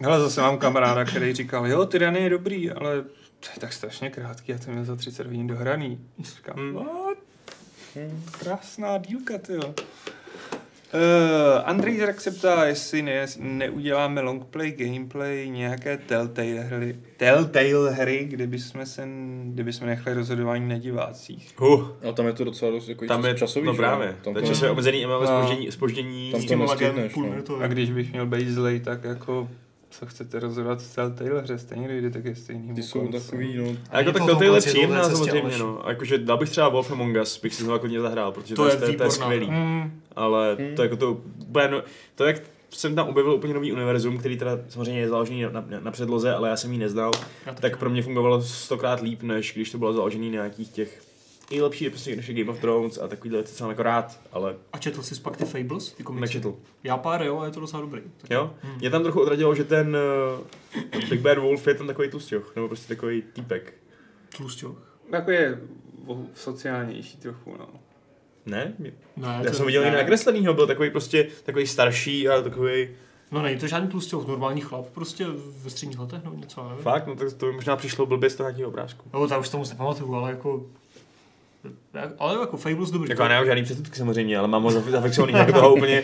Hele, 0.00 0.20
zase 0.20 0.40
mám 0.40 0.58
kamaráda, 0.58 1.04
který 1.04 1.34
říkal, 1.34 1.66
jo, 1.66 1.86
Tyranny 1.86 2.22
je 2.22 2.30
dobrý, 2.30 2.70
ale 2.70 3.04
to 3.42 3.48
je 3.54 3.60
tak 3.60 3.72
strašně 3.72 4.10
krátký, 4.10 4.52
já 4.52 4.58
to 4.58 4.70
měl 4.70 4.84
za 4.84 4.96
30 4.96 5.26
hodin 5.26 5.46
dohraný. 5.46 5.98
Říkám, 6.36 6.72
what? 6.74 7.18
Krásná 8.38 8.98
dílka, 8.98 9.38
ty 9.38 9.52
jo. 9.52 9.74
Uh, 10.94 11.00
Andrej 11.64 11.98
Zrak 11.98 12.20
se 12.20 12.30
ptá, 12.30 12.64
jestli 12.66 13.02
ne, 13.02 13.26
neuděláme 13.38 14.20
longplay, 14.20 14.70
gameplay, 14.72 15.50
nějaké 15.50 15.96
Telltale 15.98 16.48
hry, 16.60 16.96
Telltale 17.16 17.90
hry, 17.90 18.24
kdyby 18.30 18.58
jsme, 18.58 18.86
se, 18.86 19.08
kdyby 19.44 19.72
jsme 19.72 19.86
nechali 19.86 20.16
rozhodování 20.16 20.68
na 20.68 20.78
divácích. 20.78 21.52
Huh, 21.56 21.88
A 22.08 22.12
tam 22.12 22.26
je 22.26 22.32
to 22.32 22.44
docela 22.44 22.70
dost 22.70 22.88
jako 22.88 23.06
tam 23.06 23.24
je 23.24 23.34
časový, 23.34 23.66
no 23.66 23.72
že? 23.72 23.76
právě. 23.76 24.16
Tam 24.24 24.32
to 24.34 24.40
je 24.40 24.46
časově 24.46 24.70
omezený, 24.70 25.06
máme 25.06 25.26
No. 25.26 25.42
spoždění, 25.42 25.72
spoždění 25.72 26.32
Tam 26.32 26.40
to 26.40 26.46
Tím 26.48 26.58
nestihneš, 26.58 27.12
půl 27.12 27.26
no. 27.48 27.56
A 27.56 27.66
když 27.66 27.90
bych 27.90 28.12
měl 28.12 28.26
být 28.26 28.48
zlej, 28.48 28.80
tak 28.80 29.04
jako 29.04 29.48
co 29.92 30.06
chcete 30.06 30.40
rozhodovat 30.40 30.82
v 30.82 30.94
Telltale 30.94 31.40
hře, 31.40 31.58
stejně 31.58 31.88
dojde 31.88 32.10
tak 32.10 32.24
je 32.24 32.34
stejný. 32.34 32.74
Ty 32.74 32.82
jsou 32.82 33.08
takový, 33.08 33.56
no. 33.56 33.64
A 33.90 33.98
jako 33.98 34.12
tak 34.12 34.38
to 34.38 34.44
je 34.44 34.60
příjemná 34.60 35.04
samozřejmě, 35.10 35.58
no. 35.58 35.86
A 35.86 35.90
jakože 35.90 36.18
dal 36.18 36.38
bych 36.38 36.50
třeba 36.50 36.68
Wolf 36.68 36.90
Among 36.92 37.16
Us, 37.22 37.40
bych 37.40 37.54
si 37.54 37.62
znovu 37.64 37.78
klidně 37.78 38.00
zahrál, 38.00 38.32
protože 38.32 38.54
To 38.54 38.62
to, 38.62 38.68
je 38.68 38.76
to, 38.76 38.84
je, 38.84 38.96
to 38.96 39.04
je 39.04 39.10
skvělý. 39.10 39.50
Mm, 39.50 40.00
Ale 40.16 40.56
Hmm. 40.58 40.76
to 40.76 40.82
jako 40.82 40.96
to, 40.96 41.20
no, 41.70 41.82
to 42.14 42.24
jak 42.24 42.36
jsem 42.70 42.94
tam 42.94 43.08
objevil 43.08 43.32
úplně 43.32 43.54
nový 43.54 43.72
univerzum, 43.72 44.18
který 44.18 44.36
teda 44.36 44.58
samozřejmě 44.68 45.00
je 45.00 45.08
založený 45.08 45.42
na, 45.42 45.50
na, 45.50 45.64
na 45.80 45.90
předloze, 45.90 46.34
ale 46.34 46.48
já 46.48 46.56
jsem 46.56 46.72
ji 46.72 46.78
neznal, 46.78 47.10
tak 47.60 47.76
pro 47.76 47.90
mě 47.90 48.02
fungovalo 48.02 48.42
stokrát 48.42 49.00
líp, 49.00 49.22
než 49.22 49.52
když 49.54 49.70
to 49.70 49.78
bylo 49.78 49.92
založený 49.92 50.26
na 50.30 50.32
nějakých 50.32 50.68
těch 50.68 51.02
i 51.52 51.60
lepší 51.60 51.90
prostě 51.90 52.16
než 52.16 52.28
je 52.28 52.34
Game 52.34 52.50
of 52.50 52.60
Thrones 52.60 52.98
a 52.98 53.08
takovýhle 53.08 53.38
věci, 53.38 53.54
co 53.54 53.64
mám 53.64 53.70
jako 53.70 53.82
rád, 53.82 54.20
ale 54.32 54.56
A 54.72 54.78
četl 54.78 55.02
jsi 55.02 55.20
pak 55.20 55.36
ty 55.36 55.44
Fables, 55.44 55.92
ty 55.92 56.02
komiksy? 56.02 56.20
nečetl. 56.38 56.56
Já 56.84 56.96
pár 56.96 57.22
jo, 57.22 57.38
a 57.38 57.44
je 57.46 57.50
to 57.52 57.60
docela 57.60 57.80
dobrý. 57.82 58.00
Tak 58.16 58.30
Jo? 58.30 58.54
Hmm. 58.62 58.78
Mě 58.78 58.90
tam 58.90 59.02
trochu 59.02 59.20
odradilo, 59.20 59.54
že 59.54 59.64
ten 59.64 59.96
uh, 60.94 61.08
Big 61.10 61.20
Bad 61.20 61.38
Wolf 61.38 61.66
je 61.66 61.74
tam 61.74 61.86
takový 61.86 62.08
tlustěch, 62.10 62.42
nebo 62.56 62.68
prostě 62.68 62.88
takový 62.94 63.22
týpek. 63.32 63.74
Tlusťoch. 64.36 64.98
jako 65.12 65.30
je 65.30 65.60
sociálnější 66.34 67.16
trochu, 67.16 67.56
no. 67.58 67.68
Ne? 68.46 68.74
Ne, 68.78 68.92
Já 69.16 69.42
to- 69.50 69.56
jsem 69.56 69.66
viděl 69.66 69.84
jinak 69.84 69.98
nakreslenýho, 69.98 70.54
byl 70.54 70.66
takový 70.66 70.90
prostě 70.90 71.28
takový 71.44 71.66
starší 71.66 72.28
a 72.28 72.42
takový 72.42 72.88
No 73.30 73.42
není 73.42 73.58
to 73.58 73.66
žádný 73.66 73.88
tlusťoch, 73.88 74.26
normální 74.26 74.60
chlap, 74.60 74.86
prostě 74.86 75.26
ve 75.62 75.70
středních 75.70 75.98
letech 75.98 76.24
nebo 76.24 76.36
něco, 76.36 76.68
nevím. 76.68 76.82
fakt, 76.84 77.06
no 77.06 77.16
tak 77.16 77.32
to 77.32 77.46
mi 77.46 77.52
možná 77.52 77.76
přišlo 77.76 78.06
blbě 78.06 78.30
z 78.30 78.34
toho 78.36 78.48
nějakého 78.48 78.68
obrázku. 78.68 79.10
No, 79.12 79.28
tak 79.28 79.40
už 79.40 79.48
to 79.48 79.58
moc 79.58 79.70
nepamatuju, 79.70 80.14
ale 80.14 80.30
jako... 80.30 80.66
Ale 82.18 82.40
jako 82.40 82.56
Fables 82.56 82.90
dobrý. 82.90 83.10
Jako 83.10 83.22
já 83.22 83.28
nemám 83.28 83.46
žádný 83.46 83.62
předsudky 83.64 83.96
samozřejmě, 83.98 84.38
ale 84.38 84.48
mám 84.48 84.70
zafixovaný 84.70 85.32
jako 85.32 85.52
toho 85.52 85.74
úplně 85.74 86.02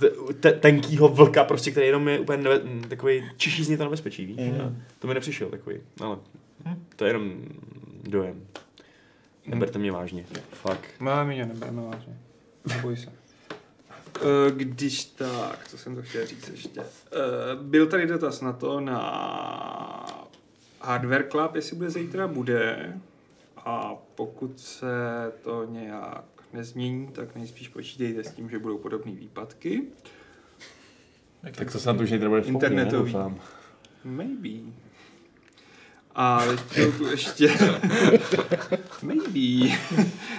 te- 0.00 0.10
te- 0.40 0.52
tenkýho 0.52 1.08
vlka, 1.08 1.44
prostě, 1.44 1.70
který 1.70 1.86
jenom 1.86 2.08
je 2.08 2.18
úplně 2.20 2.42
nebe, 2.42 2.60
takový 2.88 3.30
čiší 3.36 3.64
z 3.64 3.68
něj 3.68 3.78
to 3.78 3.84
nebezpečí, 3.84 4.26
víš? 4.26 4.38
A 4.38 4.72
to 4.98 5.06
mi 5.06 5.14
nepřišel 5.14 5.48
takový, 5.48 5.76
ale 6.00 6.16
to 6.96 7.04
je 7.04 7.08
jenom 7.10 7.32
dojem. 8.02 8.40
Neberte 9.46 9.78
mě 9.78 9.92
vážně, 9.92 10.24
fakt. 10.52 10.84
Máme 10.98 11.24
mě, 11.24 11.46
nebereme 11.46 11.82
vážně. 11.82 12.16
Neboj 12.76 12.96
se. 12.96 13.12
Eh, 14.20 14.50
Když 14.50 15.04
tak, 15.04 15.68
co 15.68 15.78
jsem 15.78 15.94
to 15.96 16.02
chtěl 16.02 16.26
říct 16.26 16.48
ještě. 16.48 16.80
Eh, 16.80 16.84
Byl 17.62 17.86
tady 17.86 18.06
dotaz 18.06 18.40
na 18.40 18.52
to, 18.52 18.80
na 18.80 18.98
Hardware 20.80 21.26
Club, 21.30 21.54
jestli 21.54 21.76
bude 21.76 21.90
zítra, 21.90 22.28
bude. 22.28 22.92
A 23.68 23.96
pokud 24.14 24.60
se 24.60 24.86
to 25.42 25.64
nějak 25.64 26.24
nezmění, 26.52 27.08
tak 27.08 27.36
nejspíš 27.36 27.68
počítejte 27.68 28.24
s 28.24 28.32
tím, 28.32 28.50
že 28.50 28.58
budou 28.58 28.78
podobné 28.78 29.12
výpadky. 29.12 29.82
Tak 31.56 31.72
to 31.72 31.78
se 31.78 31.88
na 31.88 31.94
to 31.94 32.02
už 32.02 32.10
nejde 32.10 32.28
bude 32.28 32.42
Internetový. 32.42 33.14
Maybe. 34.04 34.72
A 36.14 36.42
tu 36.98 37.06
ještě... 37.06 37.48
Maybe. 39.02 39.76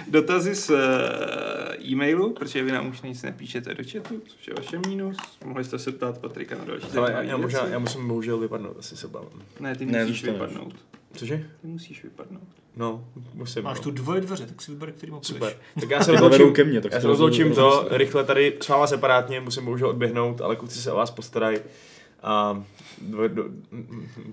Dotazy 0.08 0.54
z 0.54 0.70
eh, 0.70 1.76
e-mailu, 1.84 2.32
protože 2.32 2.62
vy 2.62 2.72
nám 2.72 2.88
už 2.88 3.02
nic 3.02 3.22
nepíšete 3.22 3.74
do 3.74 3.84
chatu, 3.92 4.22
což 4.26 4.48
je 4.48 4.54
vaše 4.54 4.78
mínus. 4.78 5.16
Mohli 5.44 5.64
jste 5.64 5.78
se 5.78 5.92
ptát 5.92 6.18
Patrika 6.18 6.58
na 6.58 6.64
další 6.64 6.86
Ale 6.96 7.12
já, 7.12 7.22
já, 7.22 7.36
možná, 7.36 7.66
já 7.66 7.78
musím 7.78 8.08
bohužel 8.08 8.38
vypadnout, 8.38 8.76
asi 8.78 8.96
se 8.96 9.06
obávám. 9.06 9.42
Ne, 9.60 9.76
ty 9.76 9.86
Ne, 9.86 10.04
musíš 10.04 10.20
zůstaneš. 10.20 10.40
vypadnout. 10.40 10.74
Cože? 11.20 11.46
Ty 11.62 11.66
musíš 11.66 12.02
vypadnout. 12.02 12.48
No, 12.76 13.04
musím. 13.34 13.64
Máš 13.64 13.78
no. 13.78 13.84
tu 13.84 13.90
dvoje 13.90 14.20
dveře, 14.20 14.46
tak 14.46 14.62
si 14.62 14.70
vyber, 14.70 14.92
který 14.92 15.12
má 15.12 15.18
Super. 15.22 15.52
Tak 15.80 15.90
já 15.90 16.00
se 16.04 16.12
rozloučím, 16.12 16.52
ke 16.52 16.64
mně, 16.64 16.80
tak 16.80 16.92
já 16.92 16.98
se 16.98 17.02
to 17.02 17.08
rozloučím 17.08 17.48
roz- 17.48 17.54
to, 17.54 17.88
rychle 17.90 18.24
tady 18.24 18.56
s 18.60 18.68
váma 18.68 18.86
separátně, 18.86 19.40
musím 19.40 19.64
bohužel 19.64 19.88
odběhnout, 19.88 20.40
ale 20.40 20.56
kluci 20.56 20.78
se 20.78 20.92
o 20.92 20.96
vás 20.96 21.10
postarají. 21.10 21.58
A 22.22 22.64
do, 23.00 23.28
do, 23.28 23.44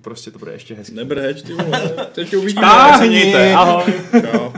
prostě 0.01 0.31
to 0.31 0.39
bude 0.39 0.51
ještě 0.51 0.75
hezký. 0.75 0.95
Nebrheč, 0.95 1.41
ty 1.41 1.53
vole, 1.53 1.91
ještě 2.17 2.37
uvidíme. 2.37 2.67
Mějte, 3.07 3.53
ahoj. 3.53 3.93
Čau. 4.31 4.51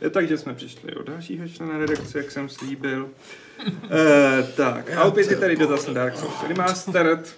Je, 0.00 0.10
takže 0.10 0.38
jsme 0.38 0.54
přišli 0.54 0.94
od 0.94 1.06
dalšího 1.06 1.48
člena 1.48 1.78
redakce, 1.78 2.18
jak 2.18 2.30
jsem 2.30 2.48
slíbil. 2.48 3.08
E, 3.90 4.42
tak, 4.56 4.92
a 4.92 5.04
opět 5.04 5.30
je 5.30 5.36
tady 5.36 5.56
dotaz 5.56 5.86
na 5.86 5.92
Dark 5.92 6.16
Souls 6.16 6.42
Remastered. 6.48 7.36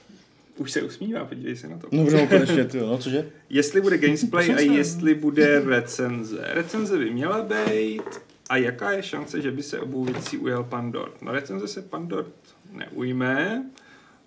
Už 0.56 0.72
se 0.72 0.82
usmívá, 0.82 1.24
podívej 1.24 1.56
se 1.56 1.68
na 1.68 1.78
to. 1.78 1.88
Dobře, 1.92 2.16
no 2.16 2.26
konečně, 2.26 2.64
ty, 2.64 2.80
no 2.80 2.98
cože? 2.98 3.30
Jestli 3.50 3.80
bude 3.80 3.98
gameplay 3.98 4.54
a 4.54 4.60
jestli 4.60 5.14
bude 5.14 5.60
recenze. 5.60 6.44
Recenze 6.48 6.98
by 6.98 7.10
měla 7.10 7.42
být 7.42 8.02
a 8.48 8.56
jaká 8.56 8.90
je 8.90 9.02
šance, 9.02 9.42
že 9.42 9.50
by 9.50 9.62
se 9.62 9.80
obou 9.80 10.04
věcí 10.04 10.38
ujel 10.38 10.64
Pandort? 10.64 11.22
No 11.22 11.32
recenze 11.32 11.68
se 11.68 11.82
Pandort 11.82 12.34
neujme, 12.72 13.64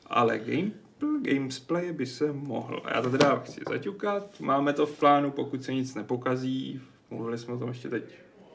ale 0.05 0.39
game, 0.39 0.71
gameplay 1.21 1.93
by 1.93 2.05
se 2.05 2.31
mohl. 2.31 2.81
A 2.85 2.95
já 2.95 3.01
to 3.01 3.09
teda 3.09 3.39
chci 3.39 3.61
zaťukat, 3.69 4.39
máme 4.39 4.73
to 4.73 4.85
v 4.85 4.99
plánu, 4.99 5.31
pokud 5.31 5.63
se 5.63 5.73
nic 5.73 5.95
nepokazí. 5.95 6.81
Mluvili 7.09 7.37
jsme 7.37 7.53
o 7.53 7.59
tom 7.59 7.69
ještě 7.69 7.89
teď 7.89 8.03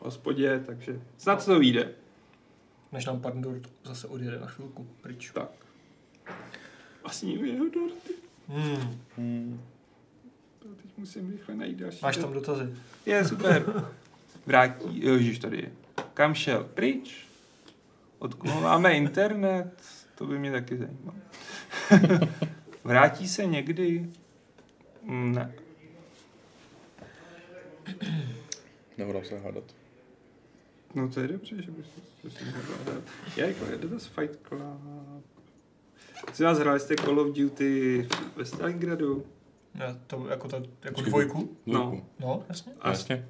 v 0.01 0.05
hospodě, 0.05 0.63
takže 0.67 1.01
snad 1.19 1.45
to 1.45 1.59
vyjde. 1.59 1.93
Než 2.93 3.07
nám 3.07 3.21
Pandor 3.21 3.61
zase 3.85 4.07
odjede 4.07 4.39
na 4.41 4.47
chvilku 4.47 4.87
pryč. 5.01 5.31
Tak. 5.35 5.51
Vlastně 7.03 7.35
jeho 7.35 7.69
dorty. 7.69 8.15
Hmm. 8.49 9.01
Hmm. 9.17 9.61
Teď 10.59 10.91
musím 10.97 11.31
rychle 11.31 11.55
najít 11.55 11.79
další. 11.79 11.99
Máš 12.03 12.17
tam 12.17 12.33
dotazy? 12.33 12.75
Je, 13.07 13.25
super. 13.25 13.85
Vrátí, 14.47 15.05
ježiš, 15.05 15.39
tady 15.39 15.57
je. 15.57 15.73
Kam 16.15 16.35
šel? 16.35 16.65
Pryč? 16.75 17.27
Odkud 18.19 18.47
máme 18.47 18.97
internet? 18.97 19.83
To 20.15 20.27
by 20.27 20.39
mě 20.39 20.53
taky 20.53 20.79
zajímalo. 20.79 21.19
Vrátí 22.85 23.29
se 23.29 23.47
někdy? 23.47 24.11
Ne. 25.03 25.53
Nehodám 28.99 29.25
se 29.25 29.39
hádat. 29.39 29.65
No 30.95 31.09
to 31.09 31.21
je 31.21 31.29
dobře, 31.29 31.63
že 31.63 31.71
bys 31.71 31.87
to 32.23 32.29
hledat. 32.85 33.05
Je, 33.37 33.47
jako 33.49 33.65
je 33.65 33.79
dotaz 33.79 34.07
Fight 34.07 34.47
Club. 34.49 35.32
Jsi 36.33 36.45
vás 36.45 36.59
hráli 36.59 36.81
jste 36.81 36.95
Call 36.97 37.21
of 37.21 37.37
Duty 37.37 38.09
ve 38.37 38.45
Stalingradu? 38.45 39.25
Ne, 39.75 40.01
to 40.07 40.27
jako, 40.31 40.49
ta, 40.49 40.57
jako 40.57 40.95
Počkej, 40.95 41.11
dvojku? 41.11 41.57
No. 41.67 42.03
No, 42.21 42.45
jasně. 42.49 42.73
A 42.81 42.91
Jasně. 42.91 43.29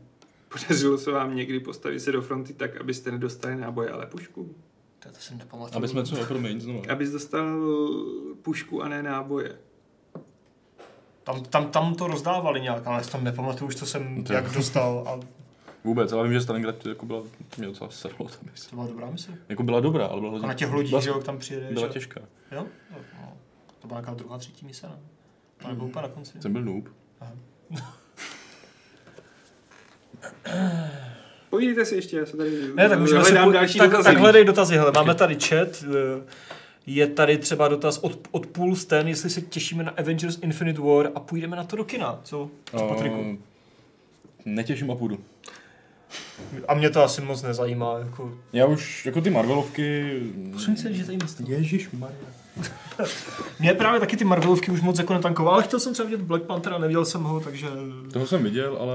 podařilo 0.49 0.99
se 0.99 1.11
vám 1.11 1.37
někdy 1.37 1.61
postavit 1.61 2.01
se 2.01 2.13
do 2.13 2.23
fronty 2.23 2.53
tak, 2.55 2.77
abyste 2.77 3.11
nedostali 3.11 3.57
náboje, 3.57 3.91
ale 3.91 4.07
pušku? 4.07 4.55
To, 4.99 5.09
to 5.09 5.19
jsem 5.19 5.39
nepamatuju. 5.39 5.77
Aby 5.77 5.89
jsme 5.89 6.05
co, 6.05 6.17
promiň, 6.27 6.61
znovu. 6.61 6.83
Abys 6.91 7.11
dostal 7.11 7.61
pušku 8.43 8.83
a 8.83 8.89
ne 8.89 9.03
náboje. 9.03 9.57
Tam, 11.25 11.43
tam, 11.43 11.71
tam 11.71 11.95
to 11.95 12.07
rozdávali 12.07 12.61
nějak, 12.61 12.87
ale 12.87 12.97
já 12.97 13.03
si 13.03 13.11
tam 13.13 13.25
nepamatuju 13.25 13.69
už, 13.69 13.77
co 13.77 13.87
jsem 13.87 14.25
To- 14.25 14.33
jak 14.33 14.53
dostal. 14.53 15.05
A 15.07 15.21
Vůbec, 15.85 16.13
ale 16.13 16.23
vím, 16.25 16.33
že 16.33 16.41
Stalingrad 16.41 16.87
jako 16.87 17.07
byla, 17.07 17.23
mě 17.59 17.67
docela 17.67 17.91
serlo 17.91 18.29
ta 18.29 18.37
mise. 18.51 18.71
to 18.71 18.77
byla 18.77 18.87
dobrá 18.89 19.11
mise. 19.11 19.33
Jako 19.49 19.63
byla 19.63 19.81
dobrá, 19.81 20.07
ale 20.07 20.21
byla 20.21 20.33
hodně... 20.33 20.49
na 20.49 20.55
těch 20.55 20.71
lodích, 20.73 20.91
byla, 20.91 21.01
že 21.03 21.09
jo, 21.09 21.15
jak 21.17 21.25
tam 21.25 21.39
přijedeš. 21.39 21.73
byla 21.75 21.87
a- 21.87 21.93
těžká. 21.93 22.21
Jo? 22.53 22.67
No, 22.91 22.99
no. 23.21 23.33
To 23.81 23.89
byla 23.89 24.01
nějaká 24.01 24.15
druhá, 24.15 24.39
třetí 24.39 24.67
mise, 24.67 24.87
ne? 24.87 24.97
To 25.63 25.69
nebylo 25.69 25.87
úplně 25.87 26.03
na 26.03 26.09
konci. 26.09 26.43
Jsem 26.43 26.53
byl 26.53 26.63
noob. 26.63 26.89
Povídejte 31.51 31.85
si 31.85 31.95
ještě, 31.95 32.17
já 32.17 32.27
se 32.27 32.37
tady 32.37 32.51
Ne, 32.75 32.89
tak 32.89 32.99
můžeme 32.99 33.45
po... 33.45 33.51
další 33.53 33.79
tak, 33.79 33.91
dotazy. 33.91 34.05
tak 34.09 34.17
hledej 34.19 34.45
dotazy, 34.45 34.77
hele, 34.77 34.93
máme 34.95 35.15
tady 35.15 35.35
chat, 35.41 35.85
eh, 35.85 36.23
je 36.87 37.07
tady 37.07 37.39
třeba 37.39 37.69
dotaz 37.69 37.99
od, 37.99 38.29
od 38.31 38.47
Pools 38.47 38.85
ten, 38.85 39.09
jestli 39.09 39.31
se 39.31 39.41
těšíme 39.41 39.85
na 39.85 39.91
Avengers 39.91 40.39
Infinite 40.43 40.81
War 40.81 41.11
a 41.15 41.21
půjdeme 41.21 41.57
na 41.57 41.65
to 41.65 41.77
do 41.77 41.85
kina, 41.85 42.21
co? 42.25 42.51
Co 42.71 42.89
Patriku? 42.89 43.21
Uh, 43.21 43.37
netěším 44.45 44.91
a 44.91 44.95
půjdu. 44.95 45.19
A 46.69 46.75
mě 46.75 46.91
to 46.91 47.03
asi 47.03 47.21
moc 47.21 47.43
nezajímá, 47.43 47.99
jako... 47.99 48.33
Já 48.53 48.67
už, 48.67 49.07
jako 49.07 49.21
ty 49.21 49.31
Marvelovky... 49.31 50.21
Prosím 50.51 50.77
se, 50.77 50.93
že 50.95 51.05
tady. 51.05 51.53
Ježíš 51.53 51.91
Maria. 51.91 52.19
Mě 53.61 53.75
právě 53.75 54.01
taky 54.01 54.17
ty 54.17 54.25
Marvelovky 54.25 54.71
už 54.71 54.81
moc 54.81 54.99
jako 54.99 55.13
netankoval, 55.15 55.55
ale 55.55 55.63
chtěl 55.63 55.81
jsem 55.81 55.93
třeba 55.93 56.09
vidět 56.09 56.23
Black 56.25 56.43
Panthera, 56.43 56.79
neviděl 56.79 57.05
jsem 57.05 57.23
ho, 57.23 57.41
takže... 57.41 57.67
Toho 58.13 58.27
jsem 58.27 58.43
viděl, 58.43 58.77
ale 58.81 58.95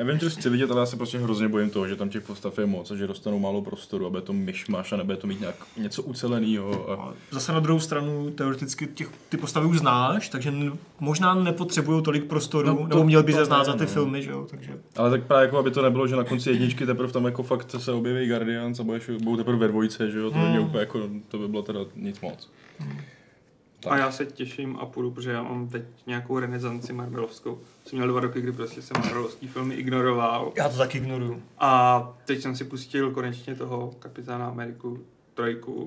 Avengers 0.00 0.36
chci 0.36 0.50
vidět, 0.50 0.70
ale 0.70 0.80
já 0.80 0.86
se 0.86 0.96
prostě 0.96 1.18
hrozně 1.18 1.48
bojím 1.48 1.70
toho, 1.70 1.88
že 1.88 1.96
tam 1.96 2.08
těch 2.08 2.22
postav 2.22 2.58
je 2.58 2.66
moc 2.66 2.90
a 2.90 2.96
že 2.96 3.06
dostanou 3.06 3.38
málo 3.38 3.62
prostoru, 3.62 4.06
aby 4.06 4.20
to 4.20 4.32
myšmaš 4.32 4.92
a 4.92 4.96
nebude 4.96 5.16
to 5.16 5.26
mít 5.26 5.40
nějak 5.40 5.54
něco 5.76 6.02
uceleného. 6.02 6.90
A... 6.90 6.94
A 6.94 7.12
Zase 7.30 7.52
na 7.52 7.60
druhou 7.60 7.80
stranu 7.80 8.30
teoreticky 8.30 8.86
těch, 8.86 9.08
ty 9.28 9.36
postavy 9.36 9.66
už 9.66 9.78
znáš, 9.78 10.28
takže 10.28 10.52
možná 11.00 11.34
nepotřebují 11.34 12.02
tolik 12.02 12.24
prostoru, 12.24 12.68
No 12.68 12.76
to- 12.76 12.86
nebo 12.88 13.04
měl 13.04 13.22
by 13.22 13.32
se 13.32 13.44
znát 13.44 13.64
za 13.64 13.72
ty 13.72 13.80
no. 13.80 13.86
filmy, 13.86 14.22
že 14.22 14.30
jo, 14.30 14.46
takže... 14.50 14.78
Ale 14.96 15.10
tak 15.10 15.22
právě 15.26 15.44
jako, 15.46 15.58
aby 15.58 15.70
to 15.70 15.82
nebylo, 15.82 16.06
že 16.06 16.16
na 16.16 16.24
konci 16.24 16.50
jedničky 16.50 16.86
teprve 16.86 17.12
tam 17.12 17.24
jako 17.24 17.42
fakt 17.42 17.74
se 17.78 17.92
objeví 17.92 18.28
Guardians 18.28 18.80
a 18.80 18.82
budeš, 18.82 19.10
budou 19.22 19.36
teprve 19.36 19.58
ve 19.58 19.68
dvojce, 19.68 20.10
že 20.10 20.18
jo, 20.18 20.30
to 20.30 20.36
Hmm. 20.38 20.58
úplně 20.58 20.80
jako, 20.80 21.00
to 21.28 21.38
by 21.38 21.48
bylo 21.48 21.62
teda 21.62 21.80
nic 21.96 22.20
moc. 22.20 22.48
Tak. 23.80 23.92
A 23.92 23.98
já 23.98 24.10
se 24.10 24.26
těším 24.26 24.76
a 24.76 24.86
půjdu, 24.86 25.10
protože 25.10 25.30
já 25.30 25.42
mám 25.42 25.68
teď 25.68 25.82
nějakou 26.06 26.38
renesanci 26.38 26.92
Marvelovskou. 26.92 27.60
Jsem 27.84 27.98
měl 27.98 28.08
dva 28.08 28.20
roky, 28.20 28.40
kdy 28.40 28.52
prostě 28.52 28.82
jsem 28.82 29.02
Marvelovský 29.02 29.48
filmy 29.48 29.74
ignoroval. 29.74 30.52
Já 30.56 30.68
to 30.68 30.76
taky 30.76 30.98
ignoruju. 30.98 31.42
A 31.58 32.18
teď 32.24 32.40
jsem 32.40 32.56
si 32.56 32.64
pustil 32.64 33.10
konečně 33.10 33.54
toho 33.54 33.94
Kapitána 33.98 34.46
Ameriku 34.46 34.98
trojku. 35.34 35.84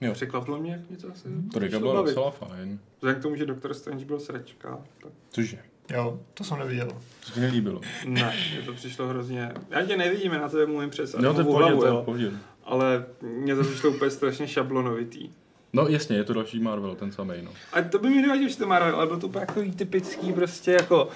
Jo. 0.00 0.12
Překvapilo 0.12 0.58
mě 0.58 0.84
něco 0.90 1.12
asi. 1.12 1.28
To 1.52 1.60
začalo 1.60 1.80
byla 1.80 1.94
bavit. 1.94 2.08
docela 2.08 2.30
fajn. 2.30 2.78
Vzhledem 2.96 3.20
k 3.20 3.22
tomu, 3.22 3.36
že 3.36 3.46
Doctor 3.46 3.74
Strange 3.74 4.04
byl 4.04 4.20
sračka, 4.20 4.78
tak 5.02 5.12
Cože? 5.30 5.58
Jo, 5.90 6.20
to 6.34 6.44
jsem 6.44 6.58
neviděl. 6.58 6.88
To 7.26 7.32
ti 7.34 7.40
nelíbilo. 7.40 7.80
ne, 8.06 8.34
mě 8.52 8.62
to 8.62 8.72
přišlo 8.72 9.08
hrozně... 9.08 9.52
Já 9.70 9.86
tě 9.86 9.96
nevidím, 9.96 10.32
já 10.32 10.40
na 10.40 10.48
tebe 10.48 10.66
mluvím 10.66 10.90
přes 10.90 11.14
No 11.18 11.34
to 11.34 11.40
je 11.40 11.44
v 11.44 11.46
pohodě, 11.46 11.64
hlavu, 11.64 11.80
to 11.80 11.86
je 11.86 11.92
jo. 11.92 12.02
v 12.02 12.04
pohodě. 12.04 12.30
Ale 12.64 13.06
mně 13.22 13.56
to 13.56 13.62
přišlo 13.64 13.90
úplně 13.90 14.10
strašně 14.10 14.48
šablonovitý. 14.48 15.30
No 15.76 15.88
jasně, 15.88 16.16
je 16.16 16.24
to 16.24 16.32
další 16.32 16.60
Marvel, 16.60 16.94
ten 16.94 17.12
samý, 17.12 17.34
no. 17.42 17.50
A 17.72 17.82
to 17.82 17.98
by 17.98 18.08
mi 18.10 18.22
nevadilo, 18.22 18.48
že 18.48 18.56
to 18.56 18.66
Marvel, 18.66 18.96
ale 18.96 19.06
byl 19.06 19.16
to 19.18 19.26
úplně 19.26 19.40
jako 19.48 19.62
typický 19.76 20.32
prostě 20.32 20.72
jako 20.72 21.08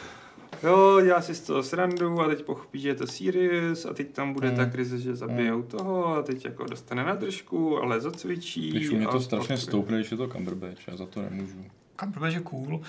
Jo, 0.63 1.01
dělá 1.05 1.21
si 1.23 1.35
z 1.35 1.41
toho 1.41 1.63
srandu 1.63 2.21
a 2.21 2.29
teď 2.29 2.43
pochopí, 2.45 2.81
že 2.81 2.89
je 2.89 2.95
to 2.95 3.07
serious 3.07 3.85
a 3.87 3.93
teď 3.95 4.11
tam 4.13 4.33
bude 4.33 4.49
Hmm. 4.49 4.57
ta 4.57 4.67
krize, 4.67 4.99
že 4.99 5.17
zabijou 5.17 5.63
toho 5.63 6.07
a 6.07 6.23
teď 6.23 6.45
jako 6.45 6.65
dostane 6.65 7.05
na 7.05 7.15
držku, 7.15 7.79
ale 7.83 8.01
zacvičí. 8.01 8.71
Když 8.71 8.89
u 8.91 8.97
mě 8.97 9.07
to 9.07 9.21
strašně 9.21 9.55
pak- 9.55 9.59
stoupne, 9.63 9.97
když 9.99 10.11
je 10.11 10.17
to 10.17 10.29
Cumberbatch, 10.29 10.89
já 10.89 10.97
za 10.97 11.07
to 11.07 11.23
nemůžu. 11.23 11.65
Cumberbatch 12.01 12.35
je 12.35 12.41
cool. 12.41 12.81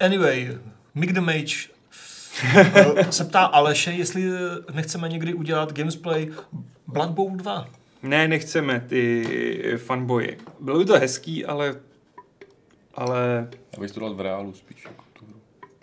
Anyway, 0.00 0.58
Mick 0.94 1.12
the 1.12 1.20
Mage 1.20 1.56
se 3.10 3.24
ptá 3.24 3.40
Aleše, 3.44 3.90
jestli 3.92 4.24
nechceme 4.74 5.08
někdy 5.08 5.34
udělat 5.34 5.72
gamesplay 5.72 6.32
Blood 6.86 7.10
Bowl 7.10 7.30
2. 7.36 7.68
Ne, 8.04 8.28
nechceme 8.28 8.80
ty 8.88 9.24
fanboy. 9.76 10.36
Bylo 10.60 10.78
by 10.78 10.84
to 10.84 10.98
hezký, 10.98 11.44
ale 11.44 11.74
ale 12.94 13.48
Abych 13.76 13.90
to 13.90 14.00
dal 14.00 14.14
v 14.14 14.20
reálu 14.20 14.52
spíš. 14.52 14.84
Jako 14.84 15.04
tu 15.12 15.24
hru. 15.26 15.34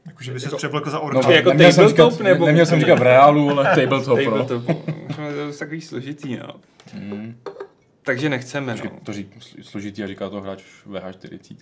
Jakože 0.05 0.34
by 0.34 0.39
se 0.39 0.45
Jako- 0.47 0.57
přeplekl 0.57 0.89
za 0.89 0.97
No, 0.97 1.03
orka. 1.03 1.32
jako 1.32 1.49
neměl, 1.49 1.72
jsem 1.74 1.86
tabletop 1.88 2.11
říkat, 2.13 2.24
nebo- 2.24 2.45
neměl 2.45 2.65
jsem 2.65 2.80
říkat 2.80 2.99
v 2.99 3.01
reálu, 3.01 3.49
ale 3.49 3.63
tabletop, 3.76 4.19
no. 4.19 4.24
tabletop. 4.26 4.65
To 5.15 5.22
je 5.22 5.53
takový 5.59 5.82
složitý, 5.82 6.36
no. 6.38 6.53
Mm. 6.93 7.36
Takže 8.03 8.29
nechceme, 8.29 8.71
Počkej, 8.73 8.91
no. 8.93 8.99
to 9.03 9.13
řík, 9.13 9.27
složitý 9.61 10.03
a 10.03 10.07
říká 10.07 10.29
to 10.29 10.41
hráč 10.41 10.63
VH40. 10.87 11.55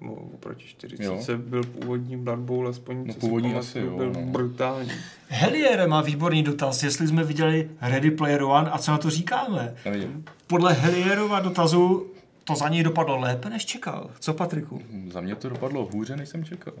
No, 0.00 0.12
Oproti 0.12 0.64
40 0.66 1.04
Jo. 1.04 1.20
byl 1.36 1.62
původní 1.64 2.16
Blood 2.16 2.38
Bowl, 2.38 2.68
aspoň 2.68 2.96
No, 2.98 3.04
co 3.06 3.12
si 3.12 3.18
původní 3.20 3.50
pamatuju, 3.50 3.70
asi 3.84 3.90
jo, 3.92 3.96
byl 3.96 4.12
no. 4.12 4.22
brutální. 4.32 4.90
Heliere 5.28 5.86
má 5.86 6.00
výborný 6.02 6.42
dotaz, 6.42 6.82
jestli 6.82 7.06
jsme 7.08 7.24
viděli 7.24 7.70
Ready 7.80 8.10
Player 8.10 8.42
One 8.42 8.70
a 8.70 8.78
co 8.78 8.90
na 8.90 8.98
to 8.98 9.10
říkáme. 9.10 9.74
Nevím. 9.84 10.24
Podle 10.46 10.72
Helierova 10.72 11.40
dotazu 11.40 12.06
to 12.44 12.54
za 12.54 12.68
něj 12.68 12.82
dopadlo 12.82 13.18
lépe, 13.20 13.50
než 13.50 13.64
čekal. 13.66 14.10
Co, 14.20 14.34
Patriku? 14.34 14.82
Za 15.12 15.20
mě 15.20 15.34
to 15.34 15.48
dopadlo 15.48 15.88
hůře, 15.92 16.16
než 16.16 16.28
jsem 16.28 16.44
čekal. 16.44 16.74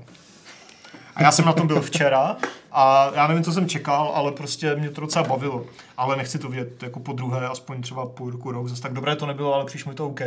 A 1.16 1.22
já 1.22 1.32
jsem 1.32 1.44
na 1.44 1.52
tom 1.52 1.66
byl 1.66 1.80
včera 1.82 2.36
a 2.72 3.10
já 3.14 3.26
nevím, 3.26 3.44
co 3.44 3.52
jsem 3.52 3.68
čekal, 3.68 4.12
ale 4.14 4.32
prostě 4.32 4.76
mě 4.76 4.90
to 4.90 5.00
docela 5.00 5.24
bavilo. 5.28 5.64
Ale 5.96 6.16
nechci 6.16 6.38
to 6.38 6.48
vidět 6.48 6.82
jako 6.82 7.00
po 7.00 7.12
druhé, 7.12 7.48
aspoň 7.48 7.82
třeba 7.82 8.06
půl 8.06 8.30
roku, 8.30 8.52
rok. 8.52 8.68
Zase 8.68 8.82
tak 8.82 8.92
dobré 8.92 9.16
to 9.16 9.26
nebylo, 9.26 9.54
ale 9.54 9.64
přišlo 9.64 9.88
mi 9.90 9.94
to 9.96 10.06
OK. 10.06 10.20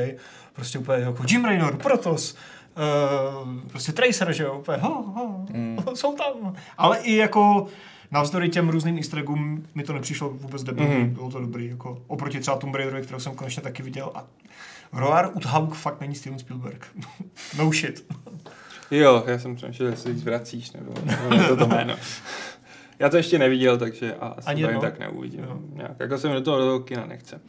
Prostě 0.53 0.79
úplně 0.79 0.97
jako 1.03 1.23
Jim 1.29 1.45
Raynor, 1.45 1.77
Protos, 1.77 2.33
uh, 2.33 3.59
prostě 3.67 3.91
Tracer, 3.91 4.33
že 4.33 4.43
jo, 4.43 4.53
úplně, 4.59 4.77
ho, 4.77 4.89
ho, 5.03 5.45
Mm. 5.53 5.77
jsou 5.93 6.15
tam. 6.15 6.53
Ale 6.77 6.97
i 6.99 7.15
jako 7.15 7.67
navzdory 8.11 8.49
těm 8.49 8.69
různým 8.69 8.97
easter 8.97 9.19
eggům 9.19 9.65
mi 9.75 9.83
to 9.83 9.93
nepřišlo 9.93 10.29
vůbec 10.29 10.63
debilní, 10.63 10.95
Mhm. 10.95 11.09
bylo 11.13 11.31
to 11.31 11.39
dobrý, 11.39 11.67
jako 11.67 11.97
oproti 12.07 12.39
třeba 12.39 12.57
Tomb 12.57 12.75
Raiderovi, 12.75 13.03
kterou 13.03 13.19
jsem 13.19 13.35
konečně 13.35 13.61
taky 13.63 13.83
viděl 13.83 14.11
a 14.15 14.23
Roar 14.93 15.29
Uthaug 15.33 15.73
fakt 15.75 16.01
není 16.01 16.15
Steven 16.15 16.39
Spielberg. 16.39 16.87
no 17.57 17.71
shit. 17.71 18.05
Jo, 18.91 19.23
já 19.27 19.39
jsem 19.39 19.55
přemýšlel, 19.55 19.89
jestli 19.89 20.11
jí 20.11 20.17
zvracíš, 20.19 20.71
nebo, 20.71 20.93
nebo 21.05 21.29
ne 21.29 21.47
to 21.47 21.57
to 21.57 21.67
jméno. 21.75 21.95
Já 22.99 23.09
to 23.09 23.17
ještě 23.17 23.39
neviděl, 23.39 23.77
takže 23.77 24.13
a 24.15 24.27
asi 24.27 24.47
Ani 24.47 24.61
jedno? 24.61 24.81
tak 24.81 24.99
neuvidím. 24.99 25.39
Jo. 25.43 25.57
Nějak, 25.73 25.91
jako 25.99 26.17
jsem 26.17 26.31
do 26.31 26.41
toho, 26.41 26.57
do 26.57 26.63
toho 26.65 26.79
kina 26.79 27.05
nechce. 27.05 27.41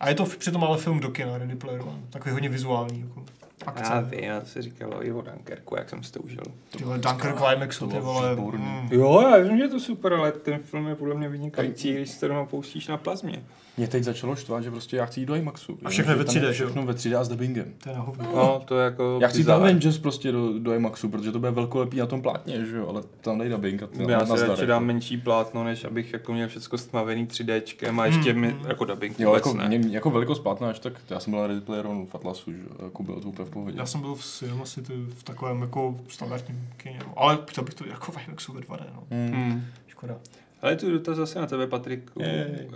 A 0.00 0.08
je 0.08 0.14
to 0.14 0.24
přitom 0.24 0.64
ale 0.64 0.78
film 0.78 1.00
do 1.00 1.08
kina, 1.08 1.38
Ready 1.38 1.56
Player 1.56 1.80
One. 1.80 2.00
Takový 2.10 2.32
hodně 2.32 2.48
vizuální. 2.48 3.00
Jako. 3.00 3.24
Akce. 3.66 3.92
Já 3.92 4.00
vím, 4.00 4.24
já 4.24 4.44
se 4.44 4.62
říkalo 4.62 5.06
i 5.06 5.12
o 5.12 5.22
Dunkerku, 5.22 5.76
jak 5.76 5.90
jsem 5.90 6.02
si 6.02 6.12
to 6.12 6.20
užil. 6.20 6.42
Ty 6.70 6.84
vole, 6.84 6.98
Dunkirk 6.98 7.36
Climaxu, 7.38 7.86
to 7.86 7.94
ty 7.94 8.00
bylo 8.00 8.36
vole. 8.36 8.36
Mm. 8.58 8.88
Jo, 8.90 9.20
já 9.30 9.36
vím, 9.38 9.56
že 9.56 9.64
je 9.64 9.68
to 9.68 9.80
super, 9.80 10.12
ale 10.12 10.32
ten 10.32 10.58
film 10.62 10.86
je 10.88 10.94
podle 10.94 11.14
mě 11.14 11.28
vynikající, 11.28 11.92
když 11.92 12.10
se 12.10 12.20
to 12.20 12.28
doma 12.28 12.44
pouštíš 12.44 12.88
na 12.88 12.96
plazmě. 12.96 13.42
Mě 13.76 13.88
teď 13.88 14.04
začalo 14.04 14.36
štvat, 14.36 14.62
že 14.62 14.70
prostě 14.70 14.96
já 14.96 15.06
chci 15.06 15.20
jít 15.20 15.26
do 15.26 15.34
IMAXu. 15.34 15.78
A 15.84 15.88
všechno 15.88 16.16
ve 16.16 16.24
tam 16.24 16.34
3D, 16.34 16.46
je 16.46 16.52
že 16.52 16.62
jo? 16.62 16.68
Všechno 16.68 16.86
ve 16.86 16.92
3D 16.92 17.18
a 17.20 17.24
s 17.24 17.28
dubbingem. 17.28 17.72
To 17.82 17.88
je 17.90 17.94
na 17.96 18.00
hovno. 18.02 18.28
No, 18.34 18.62
to 18.64 18.78
je 18.78 18.84
jako 18.84 19.18
Já 19.22 19.28
chci 19.28 19.38
jít. 19.38 19.48
Avengers 19.48 19.98
prostě 19.98 20.32
do, 20.32 20.58
do 20.58 20.72
IMAXu, 20.74 21.08
protože 21.08 21.32
to 21.32 21.38
bude 21.38 21.50
velkolepý 21.50 21.96
na 21.96 22.06
tom 22.06 22.22
plátně, 22.22 22.64
že 22.64 22.76
jo, 22.76 22.88
ale 22.88 23.02
tam 23.20 23.38
dej 23.38 23.48
dubbing 23.48 23.82
a 23.82 23.86
ty 23.86 24.02
Já 24.08 24.18
na 24.18 24.36
si 24.36 24.46
radši 24.46 24.66
dám 24.66 24.84
menší 24.84 25.16
plátno, 25.16 25.64
než 25.64 25.84
abych 25.84 26.12
jako 26.12 26.32
měl 26.32 26.48
všechno 26.48 26.78
stmavený 26.78 27.26
3Dčkem 27.26 28.00
a 28.00 28.06
ještě 28.06 28.32
Mm, 28.32 28.40
mi, 28.40 28.52
mm. 28.52 28.66
jako 28.68 28.84
dubbing 28.84 29.20
Jo, 29.20 29.28
vůbec 29.28 29.46
jako, 29.46 29.58
ne. 29.58 29.68
mě, 29.68 29.88
jako 29.90 30.10
velikost 30.10 30.38
plátna 30.40 30.68
až 30.68 30.78
tak, 30.78 30.92
já 31.10 31.20
jsem 31.20 31.30
byl 31.30 31.40
na 31.40 31.46
Ready 31.46 31.60
Player 31.60 31.86
One 31.86 32.06
v 32.06 32.14
Atlasu, 32.14 32.52
že 32.52 32.58
jo, 32.58 32.84
jako 32.84 33.02
bylo 33.02 33.20
to 33.20 33.28
úplně 33.28 33.46
v 33.48 33.50
pohodě. 33.54 33.78
Já 33.78 33.86
jsem 33.86 34.00
byl 34.00 34.14
v 34.14 34.24
Cinema 34.24 34.64
City 34.64 34.92
v 35.08 35.22
takovém 35.22 35.62
jako 35.62 36.00
standardním 36.08 36.68
kině. 36.76 36.98
no. 37.06 37.12
Ale 37.16 37.38
chtěl 37.48 37.64
bych 37.64 37.74
to 37.74 37.86
jako 37.86 38.12
v 38.18 38.28
IMAXu 38.28 38.52
ve 38.52 38.60
2D, 38.60 38.84
no. 38.94 39.02
Hmm. 39.10 39.32
Hmm. 39.32 39.64
Škoda. 39.86 40.16
Ale 40.62 40.76
tu 40.76 40.90
dotaz 40.90 41.16
zase 41.16 41.40
na 41.40 41.46
tebe, 41.46 41.66
Patriku. 41.66 42.22
Jej. 42.22 42.68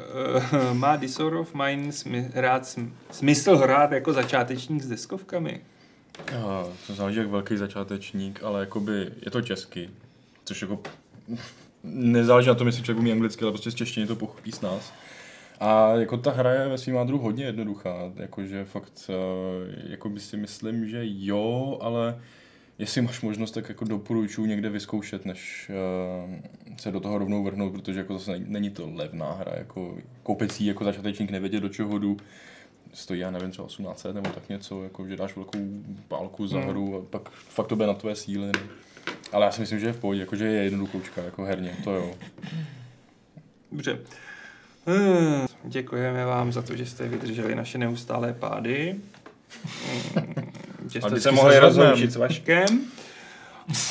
Eh, 0.70 0.74
Má 0.74 0.96
Disorder 0.96 1.38
of 1.38 1.54
Mine 1.54 1.92
smy, 1.92 2.30
rád 2.34 2.66
sm, 2.66 2.92
smysl 3.10 3.56
hrát 3.56 3.92
jako 3.92 4.12
začátečník 4.12 4.82
s 4.82 4.88
deskovkami? 4.88 5.60
A, 6.18 6.64
to 6.86 6.94
záleží 6.94 7.18
jak 7.18 7.28
velký 7.28 7.56
začátečník, 7.56 8.42
ale 8.42 8.60
jakoby 8.60 9.10
je 9.24 9.30
to 9.30 9.42
česky, 9.42 9.90
což 10.44 10.62
jako 10.62 10.80
nezáleží 11.84 12.48
na 12.48 12.54
tom, 12.54 12.66
jestli 12.66 12.82
člověk 12.82 13.00
umí 13.00 13.12
anglicky, 13.12 13.42
ale 13.42 13.52
prostě 13.52 13.70
z 13.70 13.74
češtiny 13.74 14.06
to 14.06 14.16
pochopí 14.16 14.52
s 14.52 14.60
nás. 14.60 14.92
A 15.60 15.94
jako 15.94 16.16
ta 16.16 16.30
hra 16.30 16.52
je 16.52 16.68
ve 16.68 16.78
svým 16.78 16.94
jádru 16.96 17.18
hodně 17.18 17.44
jednoduchá, 17.44 18.12
jakože 18.16 18.64
fakt, 18.64 19.10
uh, 19.10 19.90
jako 19.90 20.08
by 20.08 20.20
si 20.20 20.36
myslím, 20.36 20.88
že 20.88 21.00
jo, 21.02 21.78
ale 21.80 22.20
jestli 22.78 23.02
máš 23.02 23.20
možnost, 23.20 23.50
tak 23.50 23.68
jako 23.68 23.84
doporučuji 23.84 24.46
někde 24.46 24.68
vyzkoušet, 24.70 25.24
než 25.26 25.70
uh, 26.28 26.34
se 26.76 26.92
do 26.92 27.00
toho 27.00 27.18
rovnou 27.18 27.44
vrhnout, 27.44 27.72
protože 27.72 27.98
jako 27.98 28.14
zase 28.18 28.38
není, 28.38 28.70
to 28.70 28.90
levná 28.94 29.32
hra, 29.32 29.52
jako 29.56 29.94
koupit 30.22 30.52
si 30.52 30.64
jako 30.64 30.84
začátečník 30.84 31.30
nevědět, 31.30 31.60
do 31.60 31.68
čeho 31.68 31.98
jdu, 31.98 32.16
stojí, 32.92 33.20
já 33.20 33.30
nevím, 33.30 33.50
třeba 33.50 33.68
1800 33.68 34.14
nebo 34.14 34.30
tak 34.30 34.48
něco, 34.48 34.82
jako 34.84 35.06
že 35.06 35.16
dáš 35.16 35.36
velkou 35.36 35.58
pálku 36.08 36.46
za 36.46 36.58
Hmm. 36.58 36.68
hru 36.68 36.96
a 36.96 37.10
pak 37.10 37.30
fakt 37.30 37.66
to 37.66 37.76
bude 37.76 37.86
na 37.88 37.94
tvé 37.94 38.14
síly. 38.14 38.52
Ale 39.32 39.44
já 39.46 39.52
si 39.52 39.60
myslím, 39.60 39.78
že 39.80 39.86
je 39.86 39.92
v 39.92 40.00
pohodě, 40.00 40.20
jako 40.20 40.36
že 40.36 40.46
je 40.46 40.64
jednoduchoučka, 40.64 41.22
jako 41.22 41.44
herně, 41.44 41.76
to 41.84 41.92
jo. 41.92 42.14
Dobře. 43.72 43.98
Hmm, 44.86 45.46
Děkujeme 45.64 46.24
vám 46.24 46.52
za 46.52 46.62
to, 46.62 46.76
že 46.76 46.86
jste 46.86 47.08
vydrželi 47.08 47.54
naše 47.54 47.78
neustálé 47.78 48.32
pády. 48.32 48.96
Hmm, 50.14 50.34
Že 50.90 51.00
jste 51.00 51.20
se 51.20 51.32
mohli 51.32 51.58
rozloučit 51.58 52.12
s 52.12 52.16
Vaškem. 52.16 52.80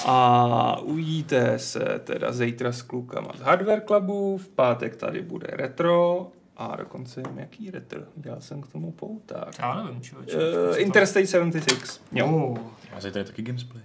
A 0.06 0.80
uvidíte 0.82 1.60
se 1.60 2.02
teda 2.04 2.32
zítra 2.32 2.72
s 2.72 2.82
klukama 2.82 3.32
z 3.38 3.42
Hardware 3.42 3.82
Clubu, 3.88 4.38
v 4.38 4.48
pátek 4.48 4.96
tady 4.96 5.22
bude 5.22 5.48
retro 5.52 6.28
a 6.58 6.76
dokonce 6.76 7.22
vím, 7.28 7.40
jaký 7.40 7.72
retro. 7.72 8.02
Dělal 8.16 8.42
jsem 8.42 8.62
k 8.62 8.68
tomu 8.68 8.92
pouták. 8.92 9.60
Já 9.60 9.84
nevím, 9.84 10.02
člověče. 10.02 10.38
Uh, 10.38 10.82
Interstate 10.82 11.28
76. 11.28 12.04
Jo. 12.12 12.28
Oh. 12.28 12.58
A 12.94 13.02
zítra 13.02 13.20
je 13.20 13.26
taky 13.26 13.42
gamesplay. 13.42 13.84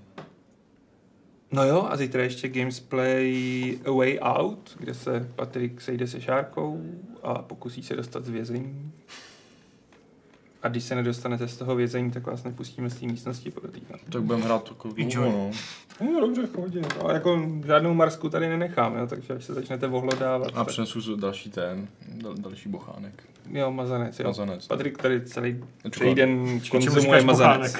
No 1.53 1.65
jo, 1.65 1.87
a 1.91 1.97
zítra 1.97 2.23
ještě 2.23 2.49
Gamesplay 2.49 3.79
A 3.85 3.91
Way 3.91 4.19
Out, 4.21 4.77
kde 4.79 4.95
se 4.95 5.29
Patrik 5.37 5.81
sejde 5.81 6.07
se 6.07 6.21
Šárkou 6.21 6.83
a 7.23 7.35
pokusí 7.43 7.83
se 7.83 7.97
dostat 7.97 8.25
z 8.25 8.29
vězení. 8.29 8.93
A 10.63 10.69
když 10.69 10.85
se 10.85 10.95
nedostanete 10.95 11.49
z 11.49 11.57
toho 11.57 11.77
vězení, 11.77 12.11
tak 12.11 12.27
vás 12.27 12.45
nepustíme 12.45 12.91
z 12.91 13.01
té 13.01 13.07
místnosti 13.07 13.51
podotýkat. 13.51 14.01
Tak 14.13 14.23
budeme 14.23 14.45
hrát 14.45 14.73
dlouho, 14.83 15.33
no. 15.33 15.51
No 16.13 16.21
dobře, 16.21 16.47
v 16.47 16.51
pohodě. 16.51 16.83
No, 17.03 17.11
jako 17.11 17.49
žádnou 17.67 17.95
marsku 17.95 18.29
tady 18.29 18.49
nenechám, 18.49 18.97
jo, 18.97 19.07
takže 19.07 19.35
až 19.35 19.45
se 19.45 19.55
začnete 19.55 19.87
ohlodávat. 19.87 20.53
A 20.55 20.65
přinesu 20.65 21.17
další 21.17 21.51
ten, 21.51 21.89
dal, 22.09 22.35
další 22.35 22.69
bochánek. 22.69 23.23
Jo, 23.51 23.73
mazanec, 23.73 24.21
jo. 24.21 24.27
Mazanec. 24.27 24.67
Patrik 24.67 24.99
tady 24.99 25.21
celý, 25.21 25.65
celý 25.91 26.15
den 26.15 26.61
konzumuje 26.71 27.23
mazanec. 27.23 27.77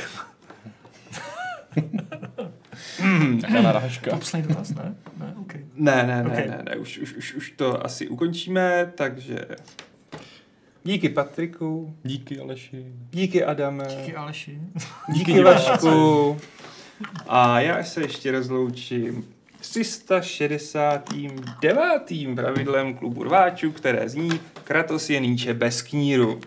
pochánek? 2.97 3.41
Taká 3.41 3.63
narážka. 3.63 4.17
Poslední 4.17 4.49
dotaz, 4.49 4.71
ne? 4.71 4.95
Ne, 5.19 5.35
OK. 5.41 5.55
Ne, 5.75 6.03
ne, 6.07 6.23
ne, 6.23 6.31
Ok. 6.31 6.37
ne, 6.37 6.63
ne, 6.71 6.77
už, 6.77 6.99
už, 6.99 7.15
už, 7.15 7.35
už 7.35 7.51
to 7.51 7.87
asi 7.87 8.09
ukončíme, 8.09 8.93
takže 8.97 9.39
díky 10.85 11.09
Patriku, 11.09 11.97
Díky 12.05 12.41
Aleši. 12.41 12.85
díky 13.11 13.45
Adame, 13.45 13.85
Díky 14.01 14.15
Aleši. 14.17 14.59
díky 15.09 15.43
Vašku 15.43 16.37
a 17.29 17.61
já 17.61 17.85
se 17.85 18.03
ještě 18.03 18.33
rozloučím 18.33 19.25
s 19.61 19.71
369. 19.71 22.35
pravidlem 22.35 22.95
klubu 22.95 23.23
rváčů, 23.25 23.73
které 23.73 24.09
zní 24.09 24.31
Kratos 24.65 25.11
je 25.11 25.21
Níče 25.21 25.55
bez 25.55 25.83
kníru. 25.83 26.41